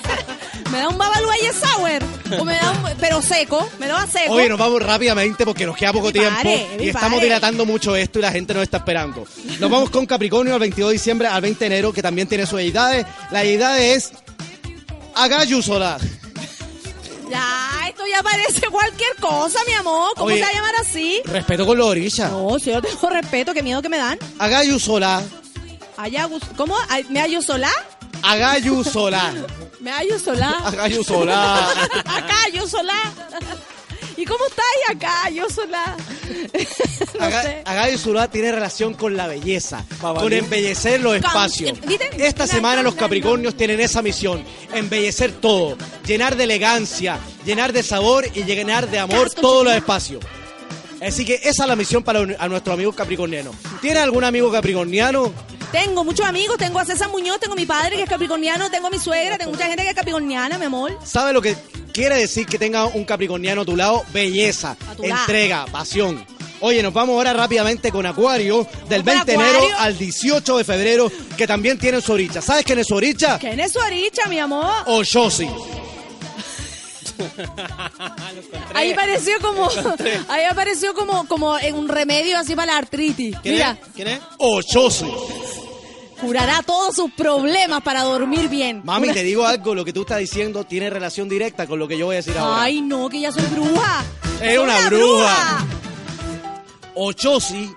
Me 0.70 0.78
da 0.78 0.88
un 0.88 0.98
Babaluaye 0.98 1.52
Sauer. 1.54 2.02
O 2.38 2.44
me 2.44 2.54
da 2.56 2.70
un, 2.72 2.78
pero 3.00 3.22
seco. 3.22 3.66
Me 3.78 3.86
lo 3.88 3.94
da 3.94 4.06
seco. 4.06 4.34
Oye, 4.34 4.48
nos 4.48 4.58
vamos 4.58 4.82
rápidamente 4.82 5.46
porque 5.46 5.64
nos 5.64 5.74
queda 5.76 5.92
poco 5.94 6.12
tiempo 6.12 6.36
pare, 6.36 6.68
y 6.80 6.88
estamos 6.88 7.14
pare. 7.16 7.24
dilatando 7.24 7.64
mucho 7.64 7.96
esto 7.96 8.18
y 8.18 8.22
la 8.22 8.30
gente 8.32 8.52
nos 8.52 8.64
está 8.64 8.76
esperando. 8.78 9.26
Nos 9.58 9.70
vamos 9.70 9.88
con 9.90 10.04
Capricornio 10.04 10.52
al 10.54 10.60
22 10.60 10.90
de 10.90 10.92
diciembre 10.92 11.28
al 11.28 11.40
20 11.40 11.60
de 11.60 11.66
enero, 11.66 11.92
que 11.94 12.02
también 12.02 12.28
tiene 12.28 12.44
sus 12.44 12.58
deidades. 12.58 13.06
La 13.30 13.40
deidad 13.40 13.78
es 13.80 14.12
Agayu 15.14 15.62
Solar. 15.62 16.00
Ya, 17.86 17.90
esto 17.90 18.02
ya 18.06 18.22
parece 18.22 18.66
cualquier 18.68 19.14
cosa, 19.20 19.58
mi 19.66 19.72
amor. 19.74 20.10
¿Cómo 20.16 20.26
Oye. 20.26 20.36
se 20.38 20.42
va 20.42 20.48
a 20.48 20.52
llamar 20.52 20.74
así? 20.80 21.20
Respeto 21.24 21.64
con 21.66 21.78
los 21.78 21.86
orillas. 21.86 22.30
No, 22.30 22.58
si 22.58 22.70
yo 22.70 22.82
tengo 22.82 23.10
respeto, 23.10 23.54
qué 23.54 23.62
miedo 23.62 23.80
que 23.82 23.88
me 23.88 23.98
dan. 23.98 24.18
Agayu 24.38 24.78
Solar. 24.78 25.22
Allá, 25.96 26.26
gus- 26.26 26.42
¿Cómo? 26.56 26.76
¿Me 27.08 27.20
hallo 27.20 27.40
sola? 27.40 27.70
Agayu 28.22 28.82
Solar. 28.84 29.32
¿Me 29.80 29.90
hallo 29.92 30.18
sola? 30.18 30.50
Agayu 30.64 31.04
Solar. 31.04 31.68
Acá, 32.06 32.36
yo 32.52 32.66
sola. 32.66 32.94
¿Y 34.16 34.24
cómo 34.24 34.44
estáis 34.46 34.96
acá, 34.96 35.28
yo 35.30 35.48
sola? 35.50 35.96
no 37.18 37.24
Aga- 37.24 37.42
sé. 37.42 37.62
Agayu 37.64 37.98
Solar 37.98 38.30
tiene 38.30 38.50
relación 38.52 38.94
con 38.94 39.16
la 39.16 39.26
belleza, 39.26 39.84
con 40.00 40.32
embellecer 40.32 41.00
los 41.00 41.16
espacios. 41.16 41.78
¿viste? 41.82 42.08
Esta 42.26 42.46
Na, 42.46 42.52
semana 42.52 42.76
na, 42.76 42.82
los 42.84 42.94
Capricornios 42.94 43.56
tienen 43.56 43.80
esa 43.80 44.00
misión, 44.02 44.42
embellecer 44.72 45.32
todo, 45.32 45.76
llenar 46.06 46.36
de 46.36 46.44
elegancia, 46.44 47.18
llenar 47.44 47.72
de 47.72 47.82
sabor 47.82 48.26
y 48.34 48.44
llenar 48.44 48.88
de 48.88 48.98
amor 48.98 49.30
todos 49.30 49.64
los 49.64 49.74
espacios. 49.74 50.24
Así 51.00 51.24
que 51.24 51.34
esa 51.42 51.62
es 51.64 51.68
la 51.68 51.76
misión 51.76 52.02
para 52.02 52.20
un- 52.20 52.34
a 52.38 52.48
nuestros 52.48 52.74
amigos 52.74 52.94
capricornianos. 52.94 53.54
¿Tiene 53.80 54.00
algún 54.00 54.24
amigo 54.24 54.50
capricorniano? 54.50 55.32
Tengo 55.72 56.04
muchos 56.04 56.24
amigos, 56.24 56.56
tengo 56.58 56.78
a 56.78 56.84
César 56.84 57.10
Muñoz, 57.10 57.38
tengo 57.40 57.52
a 57.54 57.56
mi 57.56 57.66
padre 57.66 57.96
que 57.96 58.02
es 58.04 58.08
capricorniano, 58.08 58.70
tengo 58.70 58.86
a 58.86 58.90
mi 58.90 58.98
suegra, 58.98 59.36
tengo 59.36 59.50
mucha 59.52 59.66
gente 59.66 59.82
que 59.82 59.90
es 59.90 59.94
capricorniana, 59.94 60.58
mi 60.58 60.64
amor. 60.66 60.96
¿Sabe 61.04 61.32
lo 61.32 61.42
que 61.42 61.56
quiere 61.92 62.16
decir 62.16 62.46
que 62.46 62.58
tenga 62.58 62.86
un 62.86 63.04
capricorniano 63.04 63.62
a 63.62 63.64
tu 63.64 63.76
lado? 63.76 64.04
Belleza, 64.12 64.76
lado. 64.98 65.04
entrega, 65.04 65.66
pasión. 65.66 66.24
Oye, 66.60 66.82
nos 66.82 66.94
vamos 66.94 67.14
ahora 67.16 67.34
rápidamente 67.34 67.90
con 67.92 68.06
Acuario, 68.06 68.66
del 68.88 69.02
¿Con 69.04 69.12
20 69.12 69.26
de 69.26 69.34
enero 69.34 69.60
al 69.78 69.98
18 69.98 70.56
de 70.56 70.64
febrero, 70.64 71.12
que 71.36 71.46
también 71.46 71.78
tiene 71.78 72.00
su 72.00 72.12
oricha. 72.12 72.40
¿Sabes 72.40 72.64
quién 72.64 72.78
es 72.78 72.86
su 72.86 72.94
oricha? 72.94 73.38
¿Quién 73.38 73.60
es 73.60 73.72
su 73.72 73.80
aricha, 73.80 74.26
mi 74.28 74.38
amor? 74.38 74.72
Oshosi. 74.86 75.46
Ahí 78.74 78.94
pareció 78.94 79.34
como, 79.40 79.68
ahí 80.28 80.44
apareció 80.44 80.94
como, 80.94 81.26
como 81.26 81.58
en 81.58 81.74
un 81.74 81.88
remedio 81.88 82.38
así 82.38 82.54
para 82.54 82.72
la 82.72 82.78
artritis. 82.78 83.36
¿Quién 83.42 83.54
Mira, 83.54 83.70
es? 83.80 83.88
¿Quién 83.94 84.08
es? 84.08 84.20
Oshosi. 84.38 85.06
curará 86.20 86.62
todos 86.62 86.94
sus 86.96 87.10
problemas 87.12 87.82
para 87.82 88.02
dormir 88.02 88.48
bien. 88.48 88.82
Mami, 88.84 89.08
Cura- 89.08 89.14
te 89.14 89.22
digo 89.22 89.46
algo, 89.46 89.74
lo 89.74 89.84
que 89.84 89.92
tú 89.92 90.02
estás 90.02 90.18
diciendo 90.18 90.64
tiene 90.64 90.90
relación 90.90 91.28
directa 91.28 91.66
con 91.66 91.78
lo 91.78 91.88
que 91.88 91.96
yo 91.98 92.06
voy 92.06 92.16
a 92.16 92.18
decir 92.18 92.36
ahora. 92.38 92.62
Ay, 92.62 92.80
no, 92.82 93.08
que 93.08 93.20
ya 93.20 93.32
soy 93.32 93.44
bruja. 93.44 94.04
Es 94.42 94.58
una 94.58 94.88
bruja. 94.88 95.66
Ochosi 96.94 97.70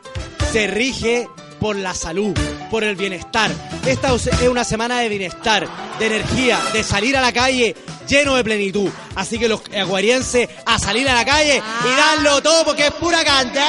se 0.52 0.68
rige 0.68 1.28
por 1.60 1.76
la 1.76 1.94
salud, 1.94 2.34
por 2.72 2.84
el 2.84 2.96
bienestar. 2.96 3.52
Esta 3.86 4.14
es 4.16 4.30
una 4.50 4.64
semana 4.64 5.00
de 5.00 5.10
bienestar, 5.10 5.68
de 6.00 6.06
energía, 6.08 6.60
de 6.74 6.84
salir 6.84 7.18
a 7.18 7.22
la 7.22 7.34
calle 7.34 7.76
lleno 8.10 8.36
de 8.36 8.44
plenitud. 8.44 8.90
Así 9.16 9.38
que 9.40 9.48
los 9.48 9.62
aguarienses 9.78 10.50
a 10.66 10.80
salir 10.80 11.08
a 11.08 11.14
la 11.14 11.24
calle 11.26 11.62
Ah. 11.64 11.82
y 11.86 11.96
darlo 11.96 12.42
todo 12.42 12.66
porque 12.66 12.88
es 12.88 12.92
pura 12.94 13.24
candela. 13.24 13.68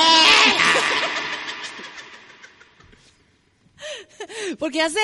¿Por 4.58 4.70
qué 4.70 4.82
hace 4.82 4.98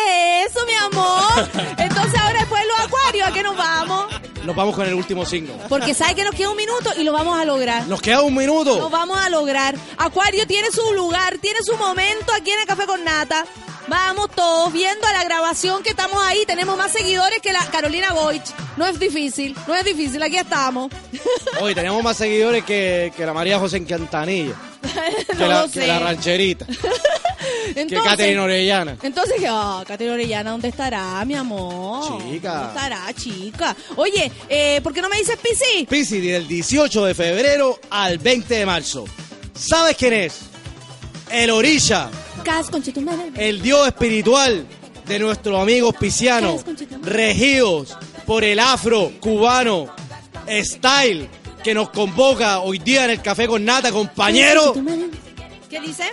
eso, 0.46 0.60
mi 0.66 0.74
amor? 0.74 1.48
Entonces 1.78 2.20
ahora 2.20 2.40
después 2.40 2.62
los 2.66 2.86
acuarios, 2.86 3.28
¿a 3.28 3.32
qué 3.32 3.42
nos 3.42 3.56
vamos? 3.56 4.06
Nos 4.44 4.54
vamos 4.54 4.74
con 4.74 4.86
el 4.86 4.94
último 4.94 5.24
signo. 5.26 5.54
Porque 5.68 5.94
sabe 5.94 6.14
que 6.14 6.24
nos 6.24 6.34
queda 6.34 6.50
un 6.50 6.56
minuto 6.56 6.90
y 6.96 7.02
lo 7.02 7.12
vamos 7.12 7.38
a 7.38 7.44
lograr. 7.44 7.86
Nos 7.86 8.00
queda 8.00 8.22
un 8.22 8.34
Lo 8.34 8.40
minuto. 8.40 8.88
vamos 8.90 9.18
a 9.18 9.28
lograr. 9.28 9.74
Acuario 9.98 10.46
tiene 10.46 10.70
su 10.70 10.92
lugar, 10.94 11.38
tiene 11.38 11.58
su 11.62 11.76
momento 11.76 12.32
aquí 12.32 12.50
en 12.50 12.60
el 12.60 12.66
Café 12.66 12.86
con 12.86 13.02
Nata. 13.04 13.44
Vamos 13.88 14.30
todos 14.34 14.72
viendo 14.72 15.06
a 15.06 15.12
la 15.12 15.24
grabación 15.24 15.82
que 15.82 15.90
estamos 15.90 16.18
ahí. 16.22 16.44
Tenemos 16.44 16.76
más 16.76 16.92
seguidores 16.92 17.40
que 17.40 17.52
la 17.52 17.64
Carolina 17.66 18.12
Goich. 18.12 18.42
No 18.76 18.84
es 18.86 18.98
difícil, 18.98 19.56
no 19.68 19.74
es 19.76 19.84
difícil, 19.84 20.20
aquí 20.22 20.36
estamos. 20.36 20.90
Hoy 21.60 21.74
tenemos 21.74 22.02
más 22.02 22.16
seguidores 22.16 22.64
que, 22.64 23.12
que 23.16 23.24
la 23.24 23.32
María 23.32 23.58
José 23.58 23.76
en 23.76 23.84
Cantanilla, 23.84 24.54
que, 25.38 25.46
la, 25.46 25.68
que 25.72 25.98
rancherita, 25.98 26.66
que 27.74 28.00
Caterina 28.02 28.42
Orellana. 28.42 28.96
Entonces, 29.02 29.36
ah, 29.48 29.84
Caterina 29.86 30.14
Orellana, 30.14 30.50
¿dónde 30.50 30.68
estará, 30.68 31.24
mi 31.24 31.34
amor? 31.34 32.22
Chica. 32.22 32.54
¿Dónde 32.54 32.68
estará, 32.68 33.14
chica? 33.14 33.76
Oye, 33.94 34.30
eh, 34.48 34.80
¿por 34.82 34.92
qué 34.92 35.00
no 35.00 35.08
me 35.08 35.18
dices 35.18 35.38
Pisi? 35.38 35.86
Piscis 35.86 36.22
del 36.22 36.48
18 36.48 37.04
de 37.04 37.14
febrero 37.14 37.78
al 37.90 38.18
20 38.18 38.52
de 38.52 38.66
marzo. 38.66 39.04
¿Sabes 39.54 39.96
quién 39.96 40.12
es? 40.12 40.55
El 41.30 41.50
Orisha, 41.50 42.10
el 43.36 43.60
dios 43.60 43.86
espiritual 43.86 44.66
de 45.06 45.18
nuestros 45.18 45.60
amigos 45.60 45.94
piscianos, 45.98 46.64
regidos 47.02 47.96
por 48.24 48.44
el 48.44 48.58
afro 48.58 49.12
cubano 49.20 49.88
style 50.48 51.28
que 51.62 51.74
nos 51.74 51.90
convoca 51.90 52.60
hoy 52.60 52.78
día 52.78 53.04
en 53.04 53.10
el 53.10 53.20
café 53.20 53.46
con 53.48 53.64
nata, 53.64 53.90
compañero. 53.90 54.74
¿Qué 55.68 55.80
dice? 55.80 56.04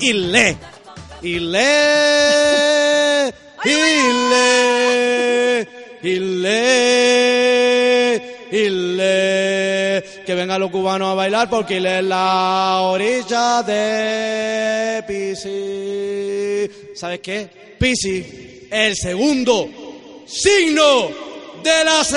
Ile. 0.00 0.56
Ile. 1.22 1.74
Ile. 3.64 4.80
Ile. 6.02 7.60
Ile. 8.52 10.02
Que 10.26 10.34
vengan 10.34 10.60
los 10.60 10.70
cubanos 10.70 11.12
a 11.12 11.14
bailar 11.14 11.48
porque 11.48 11.76
Ile 11.76 11.98
es 11.98 12.04
la 12.04 12.80
orilla 12.82 13.62
de 13.62 15.04
Pisi. 15.06 16.70
¿Sabes 16.94 17.20
qué? 17.20 17.76
Pisi, 17.78 18.68
el 18.70 18.94
segundo 18.96 19.68
signo 20.26 21.08
de 21.62 21.84
la 21.84 22.02
Y 22.02 22.12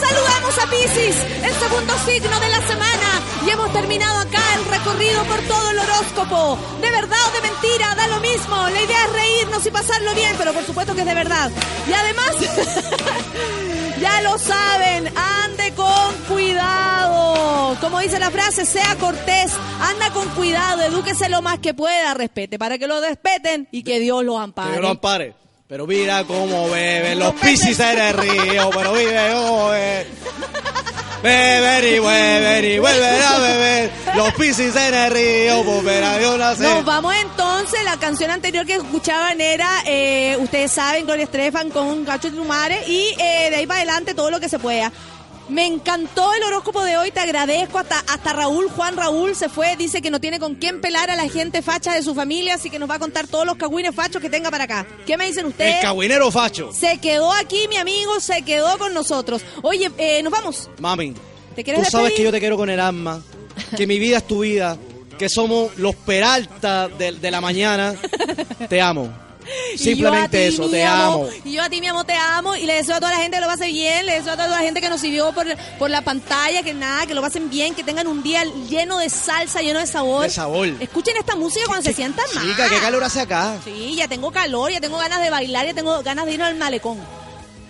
saludamos 0.00 0.58
a 0.58 0.70
Piscis, 0.70 1.16
el 1.42 1.54
segundo 1.54 1.94
signo 2.06 2.40
de 2.40 2.48
la 2.48 2.66
semana. 2.66 3.22
Y 3.46 3.50
hemos 3.50 3.72
terminado 3.72 4.18
acá 4.20 4.47
recorrido 4.78 5.24
por 5.24 5.40
todo 5.42 5.70
el 5.70 5.78
horóscopo. 5.78 6.58
De 6.80 6.90
verdad 6.90 7.18
o 7.28 7.32
de 7.32 7.48
mentira, 7.48 7.94
da 7.94 8.06
lo 8.08 8.20
mismo. 8.20 8.56
La 8.68 8.82
idea 8.82 9.04
es 9.04 9.12
reírnos 9.12 9.66
y 9.66 9.70
pasarlo 9.70 10.14
bien, 10.14 10.34
pero 10.38 10.52
por 10.52 10.64
supuesto 10.64 10.94
que 10.94 11.00
es 11.00 11.06
de 11.06 11.14
verdad. 11.14 11.50
Y 11.88 11.92
además, 11.92 12.36
ya 14.00 14.22
lo 14.22 14.38
saben, 14.38 15.12
ande 15.16 15.72
con 15.74 16.14
cuidado. 16.28 17.76
Como 17.80 18.00
dice 18.00 18.18
la 18.18 18.30
frase, 18.30 18.64
sea 18.64 18.96
cortés, 18.96 19.52
anda 19.80 20.10
con 20.10 20.28
cuidado, 20.30 20.82
edúquese 20.82 21.28
lo 21.28 21.42
más 21.42 21.58
que 21.58 21.74
pueda, 21.74 22.14
respete, 22.14 22.58
para 22.58 22.78
que 22.78 22.86
lo 22.86 23.00
respeten 23.00 23.68
y 23.70 23.82
que 23.82 23.98
Dios 23.98 24.24
lo 24.24 24.38
ampare. 24.38 24.68
Que 24.68 24.74
Dios 24.74 24.82
lo 24.82 24.90
ampare. 24.90 25.34
Pero 25.66 25.86
mira 25.86 26.24
cómo 26.24 26.70
beben 26.70 27.18
los 27.18 27.34
piscis 27.34 27.78
en 27.78 27.98
el 27.98 28.14
río, 28.14 28.70
pero 28.70 28.92
vive 28.92 29.12
beben. 29.12 30.06
Beber 31.22 31.84
y 31.84 31.98
beber 31.98 32.64
y 32.64 32.78
vuelven 32.78 33.22
a 33.22 33.38
beber. 33.38 33.90
Los 34.14 34.32
piscis 34.34 34.74
en 34.76 34.94
el 34.94 35.10
río, 35.10 35.64
volver 35.64 36.04
a 36.04 36.18
Dios. 36.18 36.58
Nos 36.58 36.84
vamos 36.84 37.14
entonces, 37.22 37.82
la 37.84 37.96
canción 37.96 38.30
anterior 38.30 38.64
que 38.64 38.74
escuchaban 38.74 39.40
era, 39.40 39.68
eh, 39.86 40.36
ustedes 40.40 40.72
saben, 40.72 41.04
Gloria 41.04 41.24
Estefan 41.24 41.70
con 41.70 42.04
Cacho 42.04 42.30
Tumare 42.30 42.86
y 42.86 43.14
eh, 43.18 43.50
de 43.50 43.56
ahí 43.56 43.66
para 43.66 43.80
adelante 43.80 44.14
todo 44.14 44.30
lo 44.30 44.40
que 44.40 44.48
se 44.48 44.58
pueda. 44.58 44.92
Me 45.48 45.66
encantó 45.66 46.32
el 46.34 46.42
horóscopo 46.42 46.82
de 46.84 46.96
hoy, 46.96 47.10
te 47.10 47.20
agradezco. 47.20 47.78
Hasta, 47.78 47.98
hasta 48.00 48.32
Raúl, 48.32 48.68
Juan 48.68 48.96
Raúl 48.96 49.34
se 49.34 49.48
fue, 49.48 49.76
dice 49.76 50.02
que 50.02 50.10
no 50.10 50.20
tiene 50.20 50.38
con 50.38 50.56
quién 50.56 50.80
pelar 50.80 51.10
a 51.10 51.16
la 51.16 51.28
gente 51.28 51.62
facha 51.62 51.94
de 51.94 52.02
su 52.02 52.14
familia, 52.14 52.54
así 52.54 52.68
que 52.70 52.78
nos 52.78 52.90
va 52.90 52.96
a 52.96 52.98
contar 52.98 53.26
todos 53.26 53.46
los 53.46 53.56
cagüines 53.56 53.94
fachos 53.94 54.20
que 54.20 54.28
tenga 54.28 54.50
para 54.50 54.64
acá. 54.64 54.86
¿Qué 55.06 55.16
me 55.16 55.26
dicen 55.26 55.46
ustedes? 55.46 55.76
El 55.76 55.82
cagüinero 55.82 56.30
facho. 56.30 56.70
Se 56.72 56.98
quedó 56.98 57.32
aquí, 57.32 57.66
mi 57.68 57.76
amigo, 57.76 58.20
se 58.20 58.42
quedó 58.42 58.76
con 58.78 58.92
nosotros. 58.92 59.42
Oye, 59.62 59.90
eh, 59.96 60.22
nos 60.22 60.32
vamos. 60.32 60.68
Mami, 60.78 61.14
¿Te 61.54 61.64
quieres 61.64 61.84
tú 61.84 61.90
sabes 61.90 62.12
que 62.12 62.22
yo 62.22 62.30
te 62.30 62.40
quiero 62.40 62.56
con 62.56 62.68
el 62.68 62.80
alma, 62.80 63.22
que 63.76 63.86
mi 63.86 63.98
vida 63.98 64.18
es 64.18 64.26
tu 64.26 64.40
vida, 64.40 64.76
que 65.18 65.28
somos 65.28 65.76
los 65.78 65.96
Peralta 65.96 66.88
de, 66.88 67.12
de 67.12 67.30
la 67.30 67.40
mañana. 67.40 67.94
Te 68.68 68.80
amo. 68.80 69.27
Y 69.74 69.78
Simplemente 69.78 70.38
yo 70.38 70.46
a 70.46 70.50
ti, 70.50 70.54
eso, 70.54 70.70
te 70.70 70.84
amo, 70.84 71.14
amo. 71.14 71.28
Y 71.44 71.52
yo 71.52 71.62
a 71.62 71.70
ti, 71.70 71.80
mi 71.80 71.86
amo, 71.86 72.04
te 72.04 72.14
amo. 72.14 72.56
Y 72.56 72.64
le 72.64 72.74
deseo 72.74 72.96
a 72.96 73.00
toda 73.00 73.12
la 73.12 73.18
gente 73.18 73.36
que 73.36 73.40
lo 73.40 73.46
pase 73.46 73.68
bien. 73.68 74.06
Le 74.06 74.14
deseo 74.14 74.32
a 74.32 74.36
toda 74.36 74.48
la 74.48 74.58
gente 74.58 74.80
que 74.80 74.88
nos 74.88 75.00
siguió 75.00 75.32
por, 75.32 75.46
por 75.78 75.90
la 75.90 76.02
pantalla, 76.02 76.62
que 76.62 76.74
nada, 76.74 77.06
que 77.06 77.14
lo 77.14 77.22
pasen 77.22 77.50
bien, 77.50 77.74
que 77.74 77.84
tengan 77.84 78.06
un 78.06 78.22
día 78.22 78.44
lleno 78.68 78.98
de 78.98 79.08
salsa, 79.10 79.60
lleno 79.60 79.78
de 79.78 79.86
sabor. 79.86 80.24
De 80.24 80.30
sabor. 80.30 80.68
Escuchen 80.80 81.16
esta 81.16 81.36
música 81.36 81.66
cuando 81.66 81.82
se 81.82 81.92
sientan 81.94 82.24
mal. 82.34 82.44
Chica, 82.44 82.68
qué 82.68 82.78
calor 82.78 83.04
hace 83.04 83.20
acá. 83.20 83.56
Sí, 83.64 83.94
ya 83.96 84.08
tengo 84.08 84.30
calor, 84.30 84.70
ya 84.70 84.80
tengo 84.80 84.98
ganas 84.98 85.20
de 85.20 85.30
bailar, 85.30 85.66
ya 85.66 85.74
tengo 85.74 86.02
ganas 86.02 86.26
de 86.26 86.34
ir 86.34 86.42
al 86.42 86.56
malecón. 86.56 86.98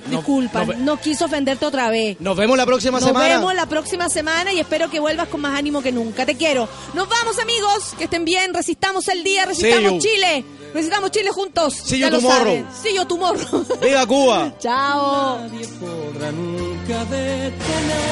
No- 0.09 0.17
Disculpa, 0.19 0.65
no 0.65 0.75
no, 0.75 0.97
quiso 1.01 1.25
ofenderte 1.27 1.67
otra 1.67 1.91
vez. 1.91 2.21
Nos 2.21 2.37
vemos 2.37 2.57
la 2.57 2.67
próxima 2.67 2.99
Nos 3.01 3.09
semana. 3.09 3.29
vemos 3.37 3.55
la 3.55 3.67
próxima 3.67 4.09
semana 4.09 4.53
y 4.53 4.61
espero 4.61 4.91
que 4.91 5.01
vuelvas 5.01 5.29
con 5.29 5.41
más 5.41 5.57
ánimo 5.59 5.83
que 5.83 5.93
nunca. 5.93 6.25
Te 6.27 6.37
quiero. 6.37 6.69
Nos 6.95 7.09
vamos, 7.09 7.39
amigos. 7.39 7.95
Que 7.99 8.05
estén 8.05 8.25
bien. 8.25 8.55
Resistamos 8.55 9.09
el 9.09 9.23
día. 9.23 9.47
Resistamos. 9.47 10.03
Chile. 10.03 10.45
Resistamos 10.75 11.11
Chile 11.11 11.31
juntos. 11.31 11.85
You 11.87 12.11
lo 12.11 12.21
tomorrow. 12.21 12.65
See 12.83 12.95
you 12.95 13.05
tomorrow. 13.07 13.67
¡Viva 13.81 14.07
Cuba! 14.07 14.53
Chao. 14.61 15.39
Nadie 15.39 15.67
podrá 15.81 16.31
nunca 16.33 17.05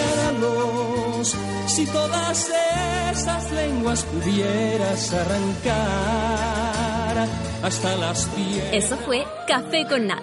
detenerlos. 0.07 1.35
Si 1.67 1.87
todas 1.87 2.51
esas 3.13 3.51
lenguas 3.53 4.05
pudieras 4.05 5.13
arrancar 5.13 5.77
hasta 7.63 7.97
las 7.97 8.25
pies. 8.27 8.65
Eso 8.73 8.97
fue 9.05 9.25
Café 9.47 9.87
con 9.89 10.07
Nata. 10.07 10.23